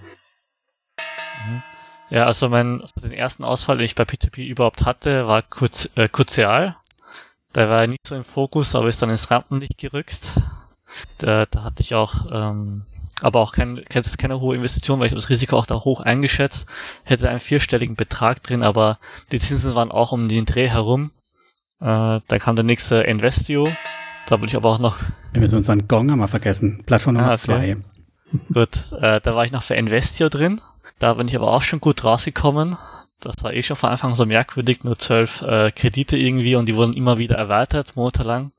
Ja, 2.11 2.27
also 2.27 2.49
mein, 2.49 2.83
also 2.83 3.01
den 3.03 3.13
ersten 3.13 3.45
Ausfall, 3.45 3.79
den 3.79 3.85
ich 3.85 3.95
bei 3.95 4.05
P2P 4.05 4.47
überhaupt 4.47 4.85
hatte, 4.85 5.27
war 5.27 5.43
kurz, 5.43 5.89
äh, 5.97 6.09
Kurzial. 6.09 6.77
Der 7.55 7.69
war 7.69 7.87
nicht 7.87 8.07
so 8.07 8.15
im 8.15 8.25
Fokus, 8.25 8.75
aber 8.75 8.89
ist 8.89 9.03
dann 9.03 9.11
ins 9.11 9.31
Rampenlicht 9.31 9.79
gerückt. 9.79 10.41
Da, 11.19 11.47
da 11.47 11.65
hatte 11.65 11.83
ich 11.83 11.95
auch 11.95 12.27
ähm, 12.31 12.87
aber 13.23 13.41
auch 13.41 13.53
kein, 13.53 13.83
keine 13.87 14.41
hohe 14.41 14.57
Investition, 14.57 15.01
weil 15.01 15.07
ich 15.07 15.15
das 15.15 15.31
Risiko 15.31 15.57
auch 15.57 15.67
da 15.67 15.77
hoch 15.77 16.01
eingeschätzt, 16.01 16.67
hätte 17.05 17.31
einen 17.31 17.41
vierstelligen 17.41 17.97
Betrag 17.97 18.43
drin, 18.43 18.63
aber 18.63 18.99
die 19.33 19.39
Zinsen 19.39 19.75
waren 19.75 19.91
auch 19.91 20.13
um 20.13 20.29
den 20.29 20.45
Dreh 20.45 20.69
herum. 20.69 21.13
Äh, 21.81 22.21
dann 22.27 22.39
kam 22.39 22.57
der 22.57 22.65
nächste 22.65 22.97
Investio, 22.97 23.69
da 24.27 24.41
wollte 24.41 24.53
ich 24.53 24.57
aber 24.57 24.71
auch 24.71 24.79
noch... 24.79 24.99
Wir 25.33 25.41
müssen 25.41 25.57
unseren 25.57 25.89
Gong 25.89 26.11
haben 26.11 26.19
wir 26.19 26.29
vergessen, 26.29 26.83
Plattform 26.85 27.15
Nummer 27.15 27.29
ah, 27.29 27.33
okay. 27.33 27.39
zwei. 27.39 27.77
Gut, 28.53 28.93
äh, 29.01 29.21
da 29.21 29.35
war 29.35 29.45
ich 29.45 29.53
noch 29.53 29.63
für 29.63 29.75
Investio 29.75 30.29
drin, 30.29 30.61
da 30.99 31.15
bin 31.15 31.29
ich 31.29 31.37
aber 31.37 31.53
auch 31.53 31.63
schon 31.63 31.81
gut 31.81 32.05
rausgekommen. 32.05 32.77
Das 33.21 33.37
war 33.43 33.53
eh 33.53 33.63
schon 33.63 33.77
von 33.77 33.91
Anfang 33.91 34.15
so 34.15 34.27
merkwürdig, 34.27 34.85
nur 34.85 34.99
zwölf 34.99 35.43
äh, 35.43 35.71
Kredite 35.71 36.17
irgendwie 36.17 36.57
und 36.57 36.67
die 36.67 36.77
wurden 36.77 36.93
immer 36.93 37.19
wieder 37.19 37.37
erweitert, 37.37 37.97
monatelang. 37.97 38.53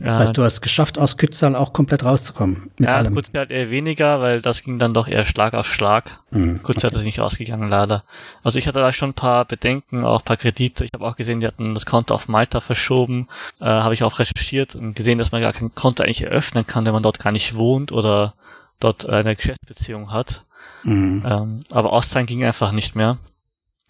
Das 0.00 0.18
heißt, 0.18 0.36
du 0.36 0.42
hast 0.42 0.60
geschafft, 0.60 0.98
aus 0.98 1.16
Kützal 1.16 1.54
auch 1.54 1.72
komplett 1.72 2.04
rauszukommen. 2.04 2.72
Mit 2.78 2.88
ja, 2.88 2.96
allem. 2.96 3.14
Halt 3.14 3.52
eher 3.52 3.70
weniger, 3.70 4.20
weil 4.20 4.40
das 4.40 4.64
ging 4.64 4.80
dann 4.80 4.92
doch 4.92 5.06
eher 5.06 5.24
Schlag 5.24 5.54
auf 5.54 5.72
Schlag. 5.72 6.20
Mhm, 6.32 6.64
Kurzia 6.64 6.88
okay. 6.88 6.94
hat 6.96 7.00
es 7.00 7.06
nicht 7.06 7.20
ausgegangen, 7.20 7.68
leider. 7.68 8.02
Also 8.42 8.58
ich 8.58 8.66
hatte 8.66 8.80
da 8.80 8.92
schon 8.92 9.10
ein 9.10 9.14
paar 9.14 9.44
Bedenken, 9.44 10.04
auch 10.04 10.22
ein 10.22 10.24
paar 10.24 10.36
Kredite. 10.36 10.84
Ich 10.84 10.90
habe 10.94 11.06
auch 11.06 11.14
gesehen, 11.14 11.38
die 11.38 11.46
hatten 11.46 11.74
das 11.74 11.86
Konto 11.86 12.12
auf 12.12 12.26
Malta 12.26 12.60
verschoben. 12.60 13.28
Äh, 13.60 13.66
habe 13.66 13.94
ich 13.94 14.02
auch 14.02 14.18
recherchiert 14.18 14.74
und 14.74 14.96
gesehen, 14.96 15.18
dass 15.18 15.30
man 15.30 15.42
gar 15.42 15.52
kein 15.52 15.72
Konto 15.76 16.02
eigentlich 16.02 16.22
eröffnen 16.22 16.66
kann, 16.66 16.84
wenn 16.84 16.92
man 16.92 17.04
dort 17.04 17.20
gar 17.20 17.30
nicht 17.30 17.54
wohnt 17.54 17.92
oder 17.92 18.34
dort 18.80 19.08
eine 19.08 19.36
Geschäftsbeziehung 19.36 20.10
hat. 20.12 20.44
Mhm. 20.84 21.24
Ähm, 21.26 21.60
aber 21.70 21.92
auszahlen 21.92 22.26
ging 22.26 22.44
einfach 22.44 22.72
nicht 22.72 22.94
mehr, 22.94 23.18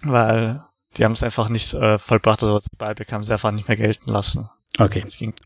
weil 0.02 0.64
die 0.96 1.04
haben 1.04 1.12
es 1.12 1.22
einfach 1.22 1.48
nicht 1.48 1.74
äh, 1.74 1.98
vollbracht 1.98 2.42
oder 2.42 2.60
dabei 2.78 2.94
bekamen 2.94 3.24
sie 3.24 3.32
einfach 3.32 3.50
nicht 3.50 3.68
mehr 3.68 3.76
gelten 3.76 4.10
lassen. 4.10 4.48
Okay. 4.78 5.04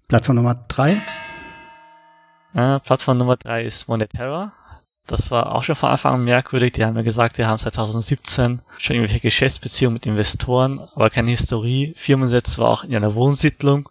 Plattform 0.08 0.37
Nummer 0.37 0.54
drei. 0.68 1.00
Äh, 2.54 2.80
Plattform 2.80 3.18
Nummer 3.18 3.37
drei 3.37 3.64
ist 3.64 3.88
Monetera. 3.88 4.52
Das 5.06 5.30
war 5.30 5.54
auch 5.54 5.62
schon 5.62 5.74
von 5.74 5.90
Anfang 5.90 6.14
an 6.14 6.24
merkwürdig. 6.24 6.74
Die 6.74 6.84
haben 6.84 6.94
mir 6.94 7.02
gesagt, 7.02 7.38
die 7.38 7.46
haben 7.46 7.58
seit 7.58 7.74
2017 7.74 8.61
schon 8.76 8.96
irgendwelche 8.96 9.20
Geschäftsbeziehungen 9.20 9.94
mit 9.94 10.06
Investoren, 10.06 10.80
aber 10.94 11.08
keine 11.08 11.30
Historie. 11.30 11.94
Firmensitz 11.96 12.58
war 12.58 12.68
auch 12.68 12.84
in 12.84 12.94
einer 12.94 13.14
Wohnsiedlung. 13.14 13.88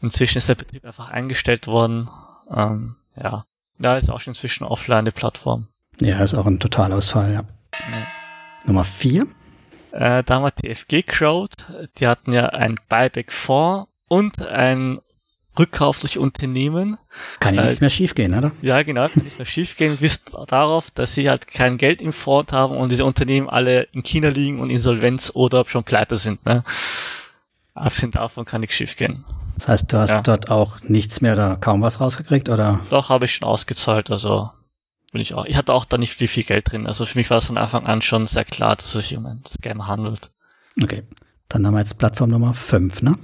Inzwischen 0.00 0.38
ist 0.38 0.48
der 0.48 0.54
Betrieb 0.54 0.84
einfach 0.84 1.10
eingestellt 1.10 1.66
worden. 1.66 2.08
Ähm, 2.54 2.94
ja, 3.16 3.44
da 3.78 3.96
ist 3.96 4.10
auch 4.10 4.20
schon 4.20 4.32
inzwischen 4.32 4.64
offline 4.64 5.04
die 5.04 5.10
Plattform. 5.10 5.66
Ja, 6.00 6.20
ist 6.22 6.34
auch 6.34 6.46
ein 6.46 6.60
Totalausfall, 6.60 7.32
ja. 7.32 7.40
ja. 7.40 8.06
Nummer 8.64 8.84
vier. 8.84 9.26
Äh, 9.92 10.22
da 10.22 10.34
haben 10.34 10.44
wir 10.44 10.54
TFG 10.54 11.02
Crowd. 11.02 11.50
Die 11.98 12.06
hatten 12.06 12.32
ja 12.32 12.46
ein 12.46 12.78
Buyback-Fonds 12.88 13.88
und 14.08 14.42
ein 14.42 15.00
Rückkauf 15.58 15.98
durch 15.98 16.18
Unternehmen. 16.18 16.98
Kann 17.40 17.54
ja 17.54 17.62
äh, 17.62 17.66
nichts 17.66 17.80
mehr 17.80 17.90
schiefgehen, 17.90 18.34
oder? 18.34 18.52
Ja, 18.62 18.82
genau, 18.82 19.08
kann 19.08 19.24
nichts 19.24 19.38
mehr 19.38 19.46
schiefgehen. 19.46 19.96
Wisst 20.00 20.36
darauf, 20.46 20.90
dass 20.92 21.14
sie 21.14 21.28
halt 21.28 21.48
kein 21.48 21.78
Geld 21.78 22.00
im 22.00 22.12
Fonds 22.12 22.52
haben 22.52 22.76
und 22.76 22.90
diese 22.90 23.04
Unternehmen 23.04 23.48
alle 23.48 23.82
in 23.92 24.02
China 24.02 24.28
liegen 24.28 24.60
und 24.60 24.70
Insolvenz 24.70 25.32
oder 25.34 25.64
schon 25.66 25.84
pleite 25.84 26.16
sind. 26.16 26.44
Ne? 26.46 26.62
Abgesehen 27.74 28.12
davon 28.12 28.44
kann 28.44 28.60
nichts 28.60 28.76
schiefgehen. 28.76 29.24
Das 29.54 29.68
heißt, 29.68 29.92
du 29.92 29.98
hast 29.98 30.10
ja. 30.10 30.22
dort 30.22 30.50
auch 30.50 30.80
nichts 30.82 31.20
mehr 31.20 31.32
oder 31.32 31.56
kaum 31.56 31.82
was 31.82 32.00
rausgekriegt, 32.00 32.48
oder? 32.48 32.80
Doch, 32.90 33.08
habe 33.08 33.24
ich 33.24 33.34
schon 33.34 33.48
ausgezahlt, 33.48 34.10
also 34.10 34.50
bin 35.12 35.20
ich 35.20 35.34
auch. 35.34 35.44
Ich 35.46 35.56
hatte 35.56 35.72
auch 35.72 35.84
da 35.84 35.98
nicht 35.98 36.14
viel, 36.14 36.28
viel 36.28 36.44
Geld 36.44 36.70
drin. 36.70 36.86
Also 36.86 37.06
für 37.06 37.18
mich 37.18 37.30
war 37.30 37.38
es 37.38 37.46
von 37.46 37.58
Anfang 37.58 37.86
an 37.86 38.02
schon 38.02 38.26
sehr 38.26 38.44
klar, 38.44 38.76
dass 38.76 38.94
es 38.94 39.08
sich 39.08 39.16
um 39.16 39.26
ein 39.26 39.42
Scam 39.46 39.86
handelt. 39.86 40.30
Okay. 40.82 41.02
Dann 41.48 41.66
haben 41.66 41.74
wir 41.74 41.80
jetzt 41.80 41.98
Plattform 41.98 42.30
Nummer 42.30 42.52
5, 42.52 43.02
ne? 43.02 43.18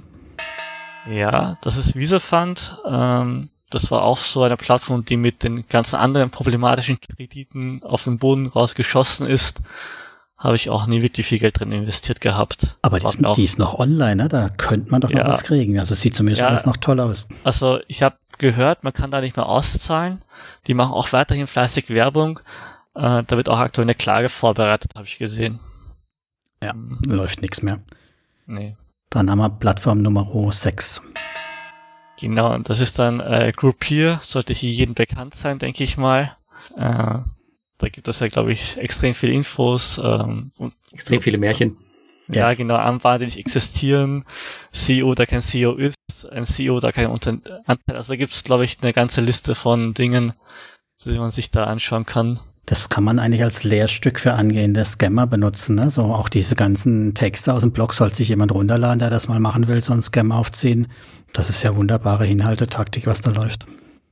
Ja, 1.07 1.57
das 1.61 1.77
ist 1.77 1.95
Visafund. 1.95 2.81
Ähm, 2.87 3.49
das 3.69 3.91
war 3.91 4.03
auch 4.03 4.17
so 4.17 4.43
eine 4.43 4.57
Plattform, 4.57 5.05
die 5.05 5.17
mit 5.17 5.43
den 5.43 5.67
ganzen 5.67 5.97
anderen 5.97 6.31
problematischen 6.31 6.99
Krediten 6.99 7.83
auf 7.83 8.03
den 8.03 8.17
Boden 8.17 8.47
rausgeschossen 8.47 9.27
ist. 9.27 9.61
Habe 10.37 10.55
ich 10.55 10.69
auch 10.69 10.85
nie 10.85 11.01
wirklich 11.01 11.27
viel 11.27 11.39
Geld 11.39 11.59
drin 11.59 11.71
investiert 11.71 12.19
gehabt. 12.19 12.77
Aber 12.81 12.99
die, 12.99 13.07
ist, 13.07 13.19
die 13.37 13.43
ist 13.43 13.57
noch 13.57 13.75
online, 13.75 14.15
ne? 14.15 14.27
Da 14.27 14.49
könnte 14.49 14.91
man 14.91 15.01
doch 15.01 15.09
noch 15.09 15.19
ja. 15.19 15.27
was 15.27 15.43
kriegen. 15.43 15.79
Also 15.79 15.95
sieht 15.95 16.15
zumindest 16.15 16.41
ja, 16.41 16.47
alles 16.47 16.65
noch 16.65 16.77
toll 16.77 16.99
aus. 16.99 17.27
Also 17.43 17.79
ich 17.87 18.03
habe 18.03 18.17
gehört, 18.37 18.83
man 18.83 18.93
kann 18.93 19.11
da 19.11 19.21
nicht 19.21 19.37
mehr 19.37 19.47
auszahlen. 19.47 20.21
Die 20.67 20.73
machen 20.73 20.93
auch 20.93 21.11
weiterhin 21.13 21.47
fleißig 21.47 21.89
Werbung. 21.89 22.39
Äh, 22.95 23.23
da 23.23 23.37
wird 23.37 23.49
auch 23.49 23.59
aktuell 23.59 23.85
eine 23.85 23.95
Klage 23.95 24.29
vorbereitet, 24.29 24.93
habe 24.95 25.05
ich 25.05 25.17
gesehen. 25.17 25.59
Ja, 26.61 26.73
hm. 26.73 26.99
läuft 27.07 27.41
nichts 27.41 27.61
mehr. 27.61 27.81
Nee. 28.45 28.75
Dann 29.09 29.29
haben 29.29 29.39
wir 29.39 29.49
Plattform 29.49 30.01
Nummer 30.01 30.27
6. 30.51 31.01
Genau, 32.19 32.53
und 32.53 32.69
das 32.69 32.79
ist 32.79 32.97
dann 32.99 33.19
äh, 33.19 33.51
Groupier, 33.55 34.19
sollte 34.21 34.53
hier 34.53 34.71
jedem 34.71 34.95
bekannt 34.95 35.35
sein, 35.35 35.59
denke 35.59 35.83
ich 35.83 35.97
mal. 35.97 36.35
Äh, 36.75 37.19
da 37.77 37.89
gibt 37.89 38.07
es 38.07 38.19
ja, 38.19 38.27
glaube 38.27 38.51
ich, 38.51 38.77
extrem 38.77 39.13
viele 39.13 39.33
Infos. 39.33 39.99
Ähm, 40.03 40.51
und 40.57 40.73
extrem 40.91 41.21
viele 41.21 41.37
Märchen. 41.37 41.77
Ja, 42.27 42.49
ja. 42.49 42.53
genau, 42.53 42.75
Anwahlen, 42.75 43.19
die 43.19 43.25
nicht 43.25 43.37
existieren, 43.37 44.25
CEO, 44.71 45.13
der 45.15 45.27
kein 45.27 45.41
CEO 45.41 45.75
ist, 45.75 45.95
ein 46.31 46.45
CEO, 46.45 46.79
der 46.79 46.91
kein 46.91 47.07
Anteil. 47.07 47.41
Also 47.87 48.13
da 48.13 48.17
gibt 48.17 48.33
es, 48.33 48.43
glaube 48.43 48.65
ich, 48.65 48.77
eine 48.81 48.93
ganze 48.93 49.21
Liste 49.21 49.55
von 49.55 49.93
Dingen, 49.93 50.33
die 51.03 51.19
man 51.19 51.31
sich 51.31 51.51
da 51.51 51.65
anschauen 51.65 52.05
kann. 52.05 52.39
Das 52.65 52.89
kann 52.89 53.03
man 53.03 53.19
eigentlich 53.19 53.43
als 53.43 53.63
Lehrstück 53.63 54.19
für 54.19 54.33
angehende 54.33 54.83
Scammer 54.85 55.27
benutzen. 55.27 55.75
Ne? 55.75 55.91
So 55.91 56.03
auch 56.05 56.29
diese 56.29 56.55
ganzen 56.55 57.13
Texte 57.13 57.53
aus 57.53 57.61
dem 57.61 57.71
Blog 57.71 57.93
sollte 57.93 58.15
sich 58.15 58.29
jemand 58.29 58.51
runterladen, 58.51 58.97
der 58.97 59.11
das 59.11 59.27
mal 59.27 59.39
machen 59.39 59.67
will, 59.67 59.81
so 59.81 59.93
einen 59.93 60.01
Scam 60.01 60.31
aufziehen. 60.31 60.87
Das 61.31 61.51
ist 61.51 61.61
ja 61.61 61.75
wunderbare 61.75 62.25
Inhaltetaktik, 62.25 63.05
was 63.05 63.21
da 63.21 63.29
läuft. 63.29 63.67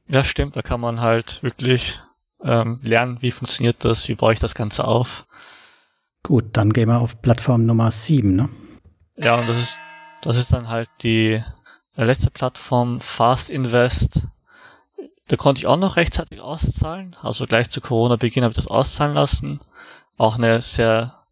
Ja, 0.08 0.24
stimmt. 0.24 0.56
Da 0.56 0.62
kann 0.62 0.82
man 0.82 1.02
halt 1.02 1.42
wirklich 1.42 2.00
ähm, 2.44 2.80
lernen, 2.84 3.18
wie 3.22 3.32
funktioniert 3.32 3.84
das, 3.86 4.08
wie 4.08 4.16
baue 4.16 4.34
ich 4.34 4.40
das 4.40 4.54
Ganze 4.54 4.86
auf. 4.86 5.26
Gut, 6.24 6.46
dann 6.54 6.72
gehen 6.72 6.88
wir 6.88 7.00
auf 7.00 7.22
Plattform 7.22 7.66
Nummer 7.66 7.92
7, 7.92 8.34
ne? 8.34 8.50
Ja, 9.18 9.36
und 9.36 9.48
das 9.50 9.58
ist, 9.58 9.80
das 10.22 10.38
ist 10.38 10.54
dann 10.54 10.70
halt 10.70 10.90
die 11.02 11.44
äh, 11.98 12.04
letzte 12.04 12.32
Plattform 12.32 13.02
Fast 13.02 13.50
Invest. 13.50 14.28
Da 15.28 15.36
konnte 15.36 15.60
ich 15.60 15.68
auch 15.68 15.78
noch 15.78 15.98
rechtzeitig 15.98 16.40
auszahlen. 16.40 17.16
Also 17.22 17.46
gleich 17.46 17.70
zu 17.70 17.82
Corona-Beginn 17.82 18.44
habe 18.44 18.52
ich 18.52 18.58
das 18.58 18.68
auszahlen 18.68 19.16
lassen. 19.16 19.60
Auch 20.18 20.38
eine 20.38 20.62
sehr 20.62 21.24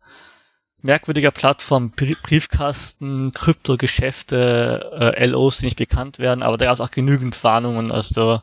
merkwürdige 0.81 1.31
Plattform, 1.31 1.91
Briefkasten, 1.91 3.31
Kryptogeschäfte, 3.33 5.13
äh, 5.15 5.25
LOs, 5.25 5.59
die 5.59 5.65
nicht 5.65 5.77
bekannt 5.77 6.19
werden, 6.19 6.43
aber 6.43 6.57
da 6.57 6.65
gab 6.65 6.73
es 6.73 6.81
auch 6.81 6.91
genügend 6.91 7.41
Warnungen. 7.43 7.91
Also 7.91 8.41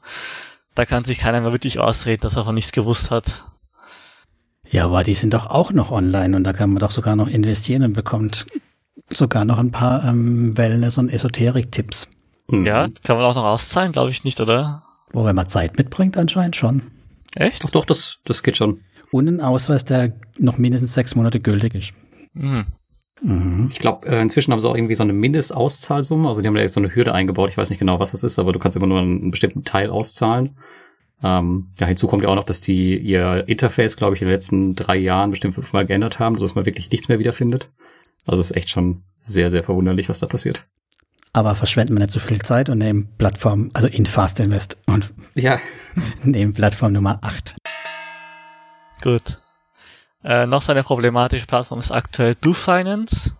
da 0.74 0.86
kann 0.86 1.04
sich 1.04 1.18
keiner 1.18 1.40
mehr 1.40 1.52
wirklich 1.52 1.78
ausreden, 1.78 2.22
dass 2.22 2.36
er 2.36 2.44
von 2.44 2.54
nichts 2.54 2.72
gewusst 2.72 3.10
hat. 3.10 3.44
Ja, 4.70 4.84
aber 4.84 5.02
die 5.02 5.14
sind 5.14 5.34
doch 5.34 5.46
auch 5.46 5.72
noch 5.72 5.90
online 5.90 6.36
und 6.36 6.44
da 6.44 6.52
kann 6.52 6.70
man 6.70 6.80
doch 6.80 6.90
sogar 6.90 7.16
noch 7.16 7.28
investieren 7.28 7.82
und 7.82 7.92
bekommt 7.94 8.46
sogar 9.10 9.44
noch 9.44 9.58
ein 9.58 9.70
paar 9.70 10.04
ähm, 10.04 10.56
Wellness- 10.56 10.98
und 10.98 11.08
Esoterik-Tipps. 11.08 12.08
Ja, 12.50 12.86
kann 13.02 13.16
man 13.16 13.26
auch 13.26 13.34
noch 13.34 13.44
auszahlen, 13.44 13.92
glaube 13.92 14.10
ich 14.10 14.24
nicht, 14.24 14.40
oder? 14.40 14.82
Wo, 15.12 15.24
wenn 15.24 15.36
man 15.36 15.48
Zeit 15.48 15.78
mitbringt, 15.78 16.16
anscheinend 16.16 16.56
schon. 16.56 16.82
Echt? 17.34 17.64
Doch, 17.64 17.70
doch, 17.70 17.84
das, 17.84 18.18
das 18.24 18.42
geht 18.42 18.56
schon. 18.56 18.80
Und 19.10 19.28
ein 19.28 19.40
Ausweis, 19.40 19.84
der 19.84 20.12
noch 20.38 20.58
mindestens 20.58 20.94
sechs 20.94 21.14
Monate 21.14 21.40
gültig 21.40 21.74
ist. 21.74 21.92
Mhm. 22.34 22.66
Mhm. 23.22 23.68
Ich 23.70 23.78
glaube, 23.78 24.06
äh, 24.08 24.20
inzwischen 24.20 24.52
haben 24.52 24.60
sie 24.60 24.68
auch 24.68 24.76
irgendwie 24.76 24.94
so 24.94 25.02
eine 25.02 25.12
Mindestauszahlsumme. 25.12 26.28
Also 26.28 26.42
die 26.42 26.46
haben 26.46 26.54
da 26.54 26.60
jetzt 26.60 26.74
so 26.74 26.80
eine 26.80 26.94
Hürde 26.94 27.14
eingebaut. 27.14 27.50
Ich 27.50 27.56
weiß 27.56 27.70
nicht 27.70 27.78
genau, 27.78 27.98
was 27.98 28.12
das 28.12 28.22
ist, 28.22 28.38
aber 28.38 28.52
du 28.52 28.58
kannst 28.58 28.76
immer 28.76 28.86
nur 28.86 29.00
einen 29.00 29.30
bestimmten 29.30 29.64
Teil 29.64 29.90
auszahlen. 29.90 30.56
Ähm, 31.22 31.68
ja, 31.78 31.86
hinzu 31.86 32.06
kommt 32.06 32.22
ja 32.22 32.28
auch 32.28 32.34
noch, 32.34 32.44
dass 32.44 32.60
die 32.60 32.96
ihr 32.96 33.48
Interface, 33.48 33.96
glaube 33.96 34.14
ich, 34.14 34.22
in 34.22 34.28
den 34.28 34.34
letzten 34.34 34.74
drei 34.74 34.96
Jahren 34.96 35.30
bestimmt 35.30 35.54
fünfmal 35.54 35.86
geändert 35.86 36.18
haben, 36.18 36.36
sodass 36.38 36.54
man 36.54 36.66
wirklich 36.66 36.90
nichts 36.90 37.08
mehr 37.08 37.18
wiederfindet. 37.18 37.66
Also 38.26 38.40
es 38.40 38.50
ist 38.50 38.56
echt 38.56 38.70
schon 38.70 39.02
sehr, 39.18 39.50
sehr 39.50 39.64
verwunderlich, 39.64 40.08
was 40.08 40.20
da 40.20 40.26
passiert. 40.26 40.64
Aber 41.32 41.54
verschwenden 41.54 41.94
wir 41.94 42.00
nicht 42.00 42.10
so 42.10 42.20
viel 42.20 42.40
Zeit 42.40 42.68
und 42.68 42.78
nehmen 42.78 43.08
Plattform, 43.18 43.70
also 43.74 43.88
in 43.88 44.06
Fast 44.06 44.40
Invest 44.40 44.78
und 44.86 45.12
ja. 45.34 45.58
nehmen 46.22 46.52
Plattform 46.52 46.92
Nummer 46.92 47.18
8. 47.22 47.54
Gut. 49.02 49.38
Äh, 50.24 50.46
noch 50.46 50.62
so 50.62 50.72
eine 50.72 50.82
problematische 50.82 51.46
Plattform 51.46 51.80
ist 51.80 51.90
aktuell 51.90 52.34
Do 52.34 52.52
Finance. 52.52 53.36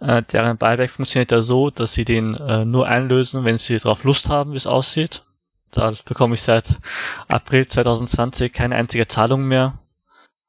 Äh, 0.00 0.22
deren 0.22 0.58
Buyback 0.58 0.90
funktioniert 0.90 1.32
ja 1.32 1.40
so, 1.40 1.70
dass 1.70 1.94
sie 1.94 2.04
den 2.04 2.34
äh, 2.34 2.64
nur 2.64 2.86
einlösen, 2.86 3.44
wenn 3.44 3.58
sie 3.58 3.78
darauf 3.78 4.04
Lust 4.04 4.28
haben, 4.28 4.52
wie 4.52 4.56
es 4.56 4.66
aussieht. 4.66 5.24
Da 5.74 5.92
bekomme 6.04 6.34
ich 6.34 6.42
seit 6.42 6.78
April 7.26 7.66
2020 7.66 8.52
keine 8.52 8.76
einzige 8.76 9.08
Zahlung 9.08 9.44
mehr. 9.44 9.78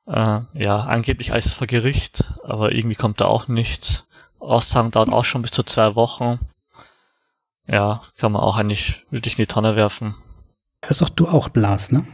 Äh, 0.07 0.41
ja, 0.53 0.81
angeblich 0.81 1.33
alles 1.33 1.55
vor 1.55 1.65
Gericht, 1.65 2.31
aber 2.43 2.71
irgendwie 2.71 2.95
kommt 2.95 3.21
da 3.21 3.25
auch 3.25 3.47
nichts. 3.47 4.05
Auszahlung 4.39 4.91
dauert 4.91 5.09
auch 5.09 5.25
schon 5.25 5.41
bis 5.41 5.49
zu 5.49 5.63
zwei 5.63 5.95
Wochen. 5.95 6.39
Ja, 7.67 8.03
kann 8.17 8.31
man 8.31 8.43
auch 8.43 8.57
eigentlich 8.57 9.03
wirklich 9.09 9.33
in 9.33 9.43
die 9.43 9.47
Tonne 9.47 9.75
werfen. 9.75 10.15
Ist 10.87 11.01
doch 11.01 11.09
du 11.09 11.27
auch 11.27 11.49
Blas, 11.49 11.91
ne? 11.91 12.05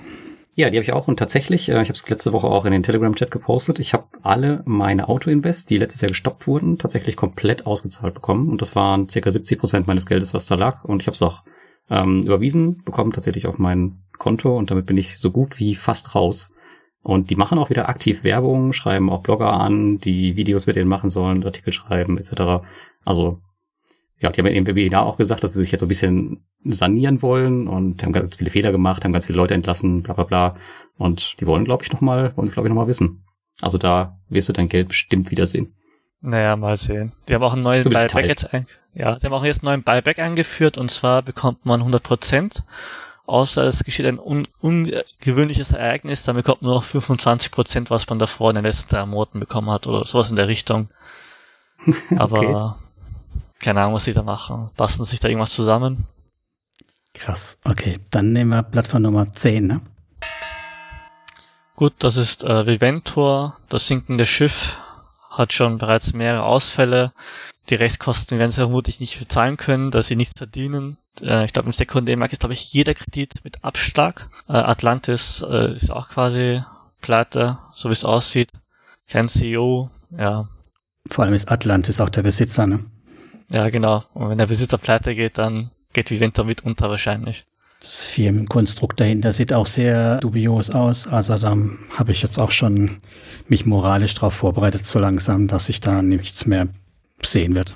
Ja, 0.53 0.69
die 0.69 0.77
habe 0.77 0.83
ich 0.83 0.93
auch 0.93 1.09
und 1.09 1.17
tatsächlich, 1.17 1.67
äh, 1.67 1.81
ich 1.81 1.89
habe 1.89 1.93
es 1.93 2.07
letzte 2.07 2.31
Woche 2.31 2.47
auch 2.47 2.63
in 2.63 2.71
den 2.71 2.83
Telegram-Chat 2.83 3.31
gepostet. 3.31 3.79
Ich 3.79 3.93
habe 3.93 4.05
alle 4.21 4.61
meine 4.65 5.09
Auto-Invest, 5.09 5.69
die 5.69 5.77
letztes 5.77 6.01
Jahr 6.01 6.09
gestoppt 6.09 6.47
wurden, 6.47 6.77
tatsächlich 6.77 7.17
komplett 7.17 7.65
ausgezahlt 7.65 8.13
bekommen 8.13 8.49
und 8.49 8.61
das 8.61 8.75
waren 8.75 9.09
circa 9.09 9.31
70 9.31 9.59
Prozent 9.59 9.87
meines 9.87 10.05
Geldes, 10.05 10.33
was 10.33 10.45
da 10.45 10.55
lag 10.55 10.85
und 10.85 11.01
ich 11.01 11.07
habe 11.07 11.15
es 11.15 11.21
auch 11.21 11.43
ähm, 11.91 12.23
überwiesen 12.23 12.83
bekommen, 12.83 13.11
tatsächlich 13.11 13.45
auf 13.45 13.59
mein 13.59 13.99
Konto 14.17 14.57
und 14.57 14.71
damit 14.71 14.85
bin 14.87 14.97
ich 14.97 15.17
so 15.17 15.29
gut 15.29 15.59
wie 15.59 15.75
fast 15.75 16.15
raus. 16.15 16.51
Und 17.03 17.29
die 17.29 17.35
machen 17.35 17.57
auch 17.57 17.69
wieder 17.69 17.89
aktiv 17.89 18.23
Werbung, 18.23 18.73
schreiben 18.73 19.09
auch 19.09 19.23
Blogger 19.23 19.53
an, 19.53 19.99
die 19.99 20.35
Videos 20.35 20.67
mit 20.67 20.75
denen 20.75 20.89
machen 20.89 21.09
sollen, 21.09 21.43
Artikel 21.43 21.73
schreiben 21.73 22.17
etc. 22.17 22.63
Also 23.03 23.41
ja, 24.19 24.29
die 24.29 24.39
haben 24.39 24.47
im 24.47 24.67
Webinar 24.67 25.05
auch 25.05 25.17
gesagt, 25.17 25.43
dass 25.43 25.53
sie 25.53 25.61
sich 25.61 25.71
jetzt 25.71 25.79
so 25.79 25.87
ein 25.87 25.89
bisschen 25.89 26.43
sanieren 26.63 27.23
wollen 27.23 27.67
und 27.67 28.03
haben 28.03 28.13
ganz 28.13 28.35
viele 28.35 28.51
Fehler 28.51 28.71
gemacht, 28.71 29.03
haben 29.03 29.13
ganz 29.13 29.25
viele 29.25 29.37
Leute 29.37 29.55
entlassen, 29.55 30.03
bla 30.03 30.13
bla 30.13 30.25
bla. 30.25 30.55
Und 30.95 31.37
die 31.39 31.47
wollen, 31.47 31.65
glaube 31.65 31.83
ich, 31.83 31.91
nochmal, 31.91 32.37
wollen 32.37 32.47
sie, 32.47 32.53
glaube 32.53 32.67
ich, 32.67 32.69
nochmal 32.69 32.87
wissen. 32.87 33.23
Also 33.61 33.79
da 33.79 34.19
wirst 34.29 34.49
du 34.49 34.53
dein 34.53 34.69
Geld 34.69 34.89
bestimmt 34.89 35.31
wiedersehen. 35.31 35.73
Naja, 36.21 36.55
mal 36.55 36.77
sehen. 36.77 37.13
Die 37.27 37.33
haben 37.33 37.43
auch 37.43 37.53
einen 37.53 37.63
neuen 37.63 37.81
Zumindest 37.81 38.13
Buyback 38.13 38.29
jetzt 38.29 38.53
ein, 38.53 38.67
ja, 38.93 39.15
die 39.15 39.25
haben 39.25 39.33
auch 39.33 39.43
jetzt 39.43 39.63
einen 39.63 39.71
neuen 39.71 39.83
Buyback 39.83 40.19
eingeführt 40.19 40.77
und 40.77 40.91
zwar 40.91 41.23
bekommt 41.23 41.65
man 41.65 41.81
100%, 41.81 42.61
außer 43.25 43.63
es 43.63 43.83
geschieht 43.83 44.05
ein 44.05 44.19
un 44.19 44.47
ungewöhnliches 44.59 45.71
Ereignis, 45.71 46.23
dann 46.23 46.35
bekommt 46.35 46.61
man 46.61 46.71
nur 46.71 46.79
noch 46.79 46.85
25%, 46.85 47.89
was 47.89 48.07
man 48.07 48.19
davor 48.19 48.51
in 48.51 48.55
den 48.55 48.65
letzten 48.65 48.89
drei 48.89 49.05
Monaten 49.05 49.39
bekommen 49.39 49.71
hat 49.71 49.87
oder 49.87 50.05
sowas 50.05 50.29
in 50.29 50.35
der 50.35 50.47
Richtung. 50.47 50.89
Aber 52.15 52.77
keine 53.59 53.81
Ahnung, 53.81 53.95
was 53.95 54.05
sie 54.05 54.13
da 54.13 54.21
machen. 54.21 54.69
Basteln 54.77 55.05
sich 55.05 55.19
da 55.19 55.27
irgendwas 55.27 55.53
zusammen? 55.53 56.05
Krass. 57.13 57.59
Okay, 57.63 57.95
dann 58.11 58.31
nehmen 58.31 58.51
wir 58.51 58.63
Plattform 58.63 59.03
Nummer 59.03 59.31
10, 59.31 59.67
ne? 59.67 59.81
Gut, 61.75 61.93
das 61.99 62.15
ist 62.15 62.43
äh, 62.43 62.67
Viventor, 62.67 63.57
das 63.69 63.87
sinkende 63.87 64.27
Schiff 64.27 64.77
hat 65.31 65.53
schon 65.53 65.77
bereits 65.77 66.13
mehrere 66.13 66.43
Ausfälle. 66.43 67.13
Die 67.69 67.75
Rechtskosten 67.75 68.37
werden 68.37 68.51
sie 68.51 68.61
vermutlich 68.61 68.99
nicht 68.99 69.17
bezahlen 69.17 69.57
können, 69.57 69.91
da 69.91 70.01
sie 70.01 70.15
nichts 70.15 70.37
verdienen. 70.37 70.97
Äh, 71.21 71.45
ich 71.45 71.53
glaube, 71.53 71.67
im 71.67 71.73
Sekundärmarkt 71.73 72.33
ist, 72.33 72.39
glaube 72.39 72.53
ich, 72.53 72.73
jeder 72.73 72.93
Kredit 72.93 73.43
mit 73.43 73.63
Abschlag. 73.63 74.29
Äh, 74.47 74.53
Atlantis 74.53 75.43
äh, 75.47 75.73
ist 75.73 75.91
auch 75.91 76.09
quasi 76.09 76.61
pleite, 77.01 77.57
so 77.73 77.89
wie 77.89 77.93
es 77.93 78.05
aussieht. 78.05 78.49
Kein 79.07 79.27
CEO, 79.27 79.89
ja, 80.17 80.47
Vor 81.09 81.23
allem 81.23 81.33
ist 81.33 81.51
Atlantis 81.51 81.99
auch 81.99 82.09
der 82.09 82.23
Besitzer, 82.23 82.67
ne? 82.67 82.85
ja 83.49 83.69
genau. 83.69 84.03
Und 84.13 84.29
wenn 84.29 84.37
der 84.37 84.47
Besitzer 84.47 84.77
pleite 84.77 85.15
geht, 85.15 85.37
dann 85.37 85.71
geht 85.93 86.11
Viventor 86.11 86.45
mit 86.45 86.63
unter 86.63 86.89
wahrscheinlich. 86.89 87.45
Das 87.81 88.05
Firmenkonstrukt 88.05 88.99
dahinter 88.99 89.33
sieht 89.33 89.53
auch 89.53 89.65
sehr 89.65 90.19
dubios 90.19 90.69
aus. 90.69 91.07
Also 91.07 91.37
da 91.39 91.57
habe 91.97 92.11
ich 92.11 92.21
jetzt 92.21 92.37
auch 92.37 92.51
schon 92.51 92.97
mich 93.47 93.65
moralisch 93.65 94.13
darauf 94.13 94.35
vorbereitet, 94.35 94.85
so 94.85 94.99
langsam, 94.99 95.47
dass 95.47 95.67
ich 95.67 95.81
da 95.81 96.03
nichts 96.03 96.45
mehr 96.45 96.67
sehen 97.23 97.55
wird. 97.55 97.75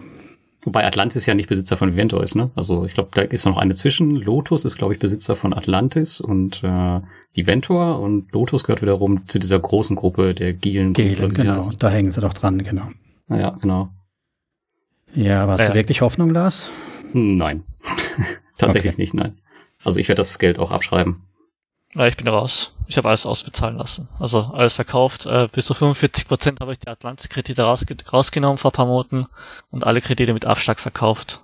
Wobei 0.63 0.85
Atlantis 0.85 1.25
ja 1.25 1.33
nicht 1.33 1.49
Besitzer 1.49 1.75
von 1.75 1.91
Viventor 1.93 2.23
ist, 2.23 2.35
ne? 2.35 2.51
Also 2.55 2.85
ich 2.85 2.93
glaube, 2.93 3.09
da 3.13 3.21
ist 3.21 3.45
noch 3.45 3.57
eine 3.57 3.73
zwischen. 3.75 4.15
Lotus 4.15 4.63
ist, 4.63 4.77
glaube 4.77 4.93
ich, 4.93 4.99
Besitzer 4.99 5.35
von 5.35 5.53
Atlantis 5.53 6.21
und 6.21 6.63
äh, 6.63 7.01
Viventor 7.33 7.99
und 7.99 8.31
Lotus 8.31 8.63
gehört 8.63 8.81
wiederum 8.83 9.27
zu 9.27 9.37
dieser 9.39 9.59
großen 9.59 9.95
Gruppe 9.95 10.33
der 10.35 10.53
Gielen. 10.53 10.93
Gehlen, 10.93 11.33
genau. 11.33 11.67
Da 11.79 11.89
hängen 11.89 12.09
sie 12.11 12.21
doch 12.21 12.33
dran, 12.33 12.63
genau. 12.63 12.89
Naja, 13.27 13.57
genau. 13.61 13.89
Ja, 15.15 15.47
hast 15.47 15.61
Ja. 15.61 15.67
du 15.69 15.73
wirklich 15.75 16.01
Hoffnung, 16.01 16.29
Lars? 16.31 16.69
Nein. 17.13 17.63
Tatsächlich 18.57 18.93
Okay. 18.93 19.01
nicht, 19.01 19.13
nein. 19.13 19.37
Also 19.83 19.99
ich 19.99 20.07
werde 20.07 20.21
das 20.21 20.39
Geld 20.39 20.59
auch 20.59 20.71
abschreiben. 20.71 21.23
Ja, 21.93 22.07
ich 22.07 22.17
bin 22.17 22.27
raus. 22.27 22.75
Ich 22.87 22.97
habe 22.97 23.07
alles 23.07 23.25
ausbezahlen 23.25 23.77
lassen. 23.77 24.09
Also 24.19 24.51
alles 24.53 24.73
verkauft. 24.73 25.25
Äh, 25.25 25.47
bis 25.51 25.65
zu 25.65 25.73
45% 25.73 26.59
habe 26.59 26.73
ich 26.73 26.79
die 26.79 26.87
Atlantis-Kredite 26.89 27.63
rausge 27.63 27.95
rausgenommen 28.11 28.57
vor 28.57 28.71
ein 28.71 28.75
paar 28.75 28.85
Monaten 28.85 29.27
und 29.71 29.85
alle 29.85 30.01
Kredite 30.01 30.33
mit 30.33 30.45
Abschlag 30.45 30.79
verkauft. 30.79 31.41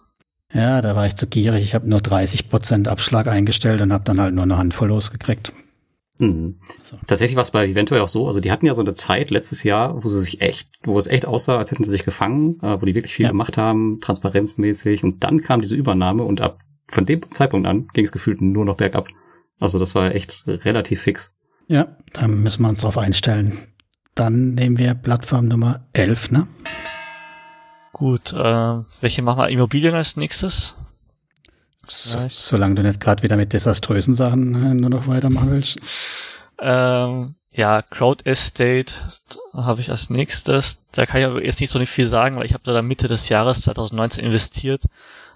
Ja, 0.54 0.82
da 0.82 0.96
war 0.96 1.08
ich 1.08 1.16
zu 1.16 1.28
gierig. 1.28 1.64
Ich 1.64 1.74
habe 1.74 1.90
nur 1.90 2.00
30% 2.00 2.90
Abschlag 2.90 3.28
eingestellt 3.28 3.82
und 3.82 3.94
habe 3.94 4.04
dann 4.04 4.20
halt 4.20 4.34
nur 4.34 4.44
eine 4.44 4.58
Handvoll 4.58 4.90
losgekriegt. 4.90 5.54
Mhm. 6.18 6.60
So. 6.82 6.98
Tatsächlich 7.08 7.36
war 7.36 7.42
es 7.42 7.52
bei 7.52 7.66
ja 7.66 8.04
auch 8.04 8.08
so, 8.08 8.28
also 8.28 8.42
die 8.42 8.52
hatten 8.52 8.66
ja 8.66 8.74
so 8.74 8.82
eine 8.82 8.94
Zeit 8.94 9.32
letztes 9.32 9.64
Jahr, 9.64 10.04
wo 10.04 10.08
sie 10.08 10.20
sich 10.20 10.42
echt, 10.42 10.70
wo 10.84 10.98
es 10.98 11.08
echt 11.08 11.26
aussah, 11.26 11.58
als 11.58 11.72
hätten 11.72 11.84
sie 11.84 11.90
sich 11.90 12.04
gefangen, 12.04 12.60
äh, 12.62 12.80
wo 12.80 12.86
die 12.86 12.94
wirklich 12.94 13.14
viel 13.16 13.26
Ja. 13.26 13.32
gemacht 13.32 13.58
haben, 13.58 13.98
transparenzmäßig 14.02 15.04
und 15.04 15.24
dann 15.24 15.42
kam 15.42 15.62
diese 15.62 15.76
Übernahme 15.76 16.24
und 16.24 16.42
ab 16.42 16.60
von 16.92 17.06
dem 17.06 17.32
Zeitpunkt 17.32 17.68
an 17.68 17.88
ging 17.94 18.06
es 18.06 18.12
gefühlt 18.12 18.42
nur 18.42 18.66
noch 18.66 18.78
bergab. 18.78 19.08
Also 19.60 19.80
das 19.80 19.96
war 19.96 20.14
echt 20.14 20.44
relativ 20.48 21.02
fix. 21.02 21.34
Ja, 21.68 21.96
da 22.14 22.28
müssen 22.28 22.64
wir 22.64 22.70
uns 22.70 22.82
drauf 22.82 22.98
einstellen. 22.98 23.58
Dann 24.16 24.54
nehmen 24.56 24.78
wir 24.78 24.94
Plattform 24.94 25.48
Nummer 25.48 25.88
11, 25.94 26.32
ne? 26.32 26.48
Gut, 27.94 28.34
äh, 28.34 28.80
welche 29.00 29.22
machen 29.22 29.40
wir? 29.40 29.50
Immobilien 29.50 29.96
als 29.96 30.18
nächstes? 30.18 30.76
So, 31.88 32.20
solange 32.30 32.76
du 32.76 32.84
nicht 32.84 33.00
gerade 33.00 33.24
wieder 33.24 33.38
mit 33.38 33.54
desaströsen 33.54 34.14
Sachen 34.14 34.56
äh, 34.56 34.74
nur 34.74 34.90
noch 34.90 35.08
weitermachen 35.08 35.52
willst. 35.52 35.80
Ähm, 36.60 37.36
ja, 37.52 37.82
Crowd 37.82 38.30
Estate 38.30 38.94
habe 39.54 39.82
ich 39.82 39.90
als 39.90 40.10
nächstes. 40.10 40.80
Da 40.94 41.06
kann 41.06 41.20
ich 41.20 41.26
aber 41.26 41.44
jetzt 41.44 41.60
nicht 41.60 41.72
so 41.72 41.80
nicht 41.80 41.90
viel 41.90 42.08
sagen, 42.08 42.38
weil 42.38 42.46
ich 42.46 42.54
habe 42.54 42.64
da 42.64 42.82
Mitte 42.82 43.08
des 43.08 43.30
Jahres 43.30 43.62
2019 43.62 44.24
investiert, 44.24 44.84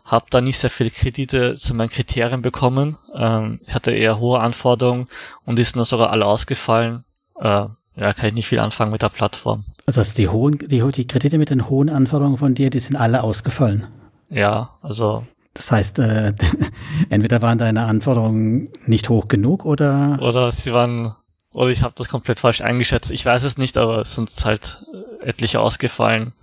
habe 0.06 0.28
da 0.30 0.40
nicht 0.40 0.60
sehr 0.60 0.70
viele 0.70 0.92
Kredite 0.92 1.56
zu 1.56 1.74
meinen 1.74 1.90
Kriterien 1.90 2.42
bekommen. 2.42 2.98
Ähm, 3.14 3.60
ich 3.66 3.74
hatte 3.74 3.92
eher 3.92 4.20
hohe 4.20 4.40
Anforderungen 4.40 5.08
und 5.46 5.58
die 5.58 5.64
sind 5.64 5.78
dann 5.78 5.86
sogar 5.86 6.12
alle 6.12 6.26
ausgefallen. 6.26 7.04
Äh, 7.40 7.66
ja, 7.98 8.14
kann 8.14 8.28
ich 8.28 8.34
nicht 8.34 8.48
viel 8.48 8.60
anfangen 8.60 8.92
mit 8.92 9.02
der 9.02 9.10
Plattform. 9.10 9.66
Also 9.86 10.02
das 10.02 10.14
die 10.14 10.28
hohen, 10.28 10.60
die, 10.60 10.82
die 10.92 11.08
Kredite 11.08 11.38
mit 11.38 11.50
den 11.50 11.70
hohen 11.70 11.90
Anforderungen 11.90 12.38
von 12.38 12.54
dir, 12.56 12.70
die 12.70 12.80
sind 12.80 12.96
alle 12.96 13.24
ausgefallen. 13.24 13.88
Ja, 14.30 14.72
also 14.82 15.26
Das 15.54 15.72
heißt, 15.72 16.00
äh, 16.00 16.34
entweder 17.10 17.42
waren 17.42 17.58
deine 17.58 17.86
Anforderungen 17.86 18.70
nicht 18.86 19.10
hoch 19.10 19.28
genug 19.28 19.66
oder 19.66 20.20
oder 20.22 20.52
sie 20.52 20.72
waren 20.74 21.16
oder 21.54 21.70
ich 21.70 21.82
habe 21.84 21.94
das 21.98 22.10
komplett 22.10 22.42
falsch 22.42 22.62
eingeschätzt. 22.62 23.12
Ich 23.12 23.26
weiß 23.26 23.44
es 23.44 23.58
nicht, 23.58 23.78
aber 23.78 24.02
es 24.02 24.14
sind 24.16 24.30
halt 24.44 24.86
äh, 25.22 25.30
etliche 25.30 25.62
ausgefallen. 25.62 26.34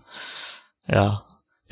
Ja. 0.88 1.22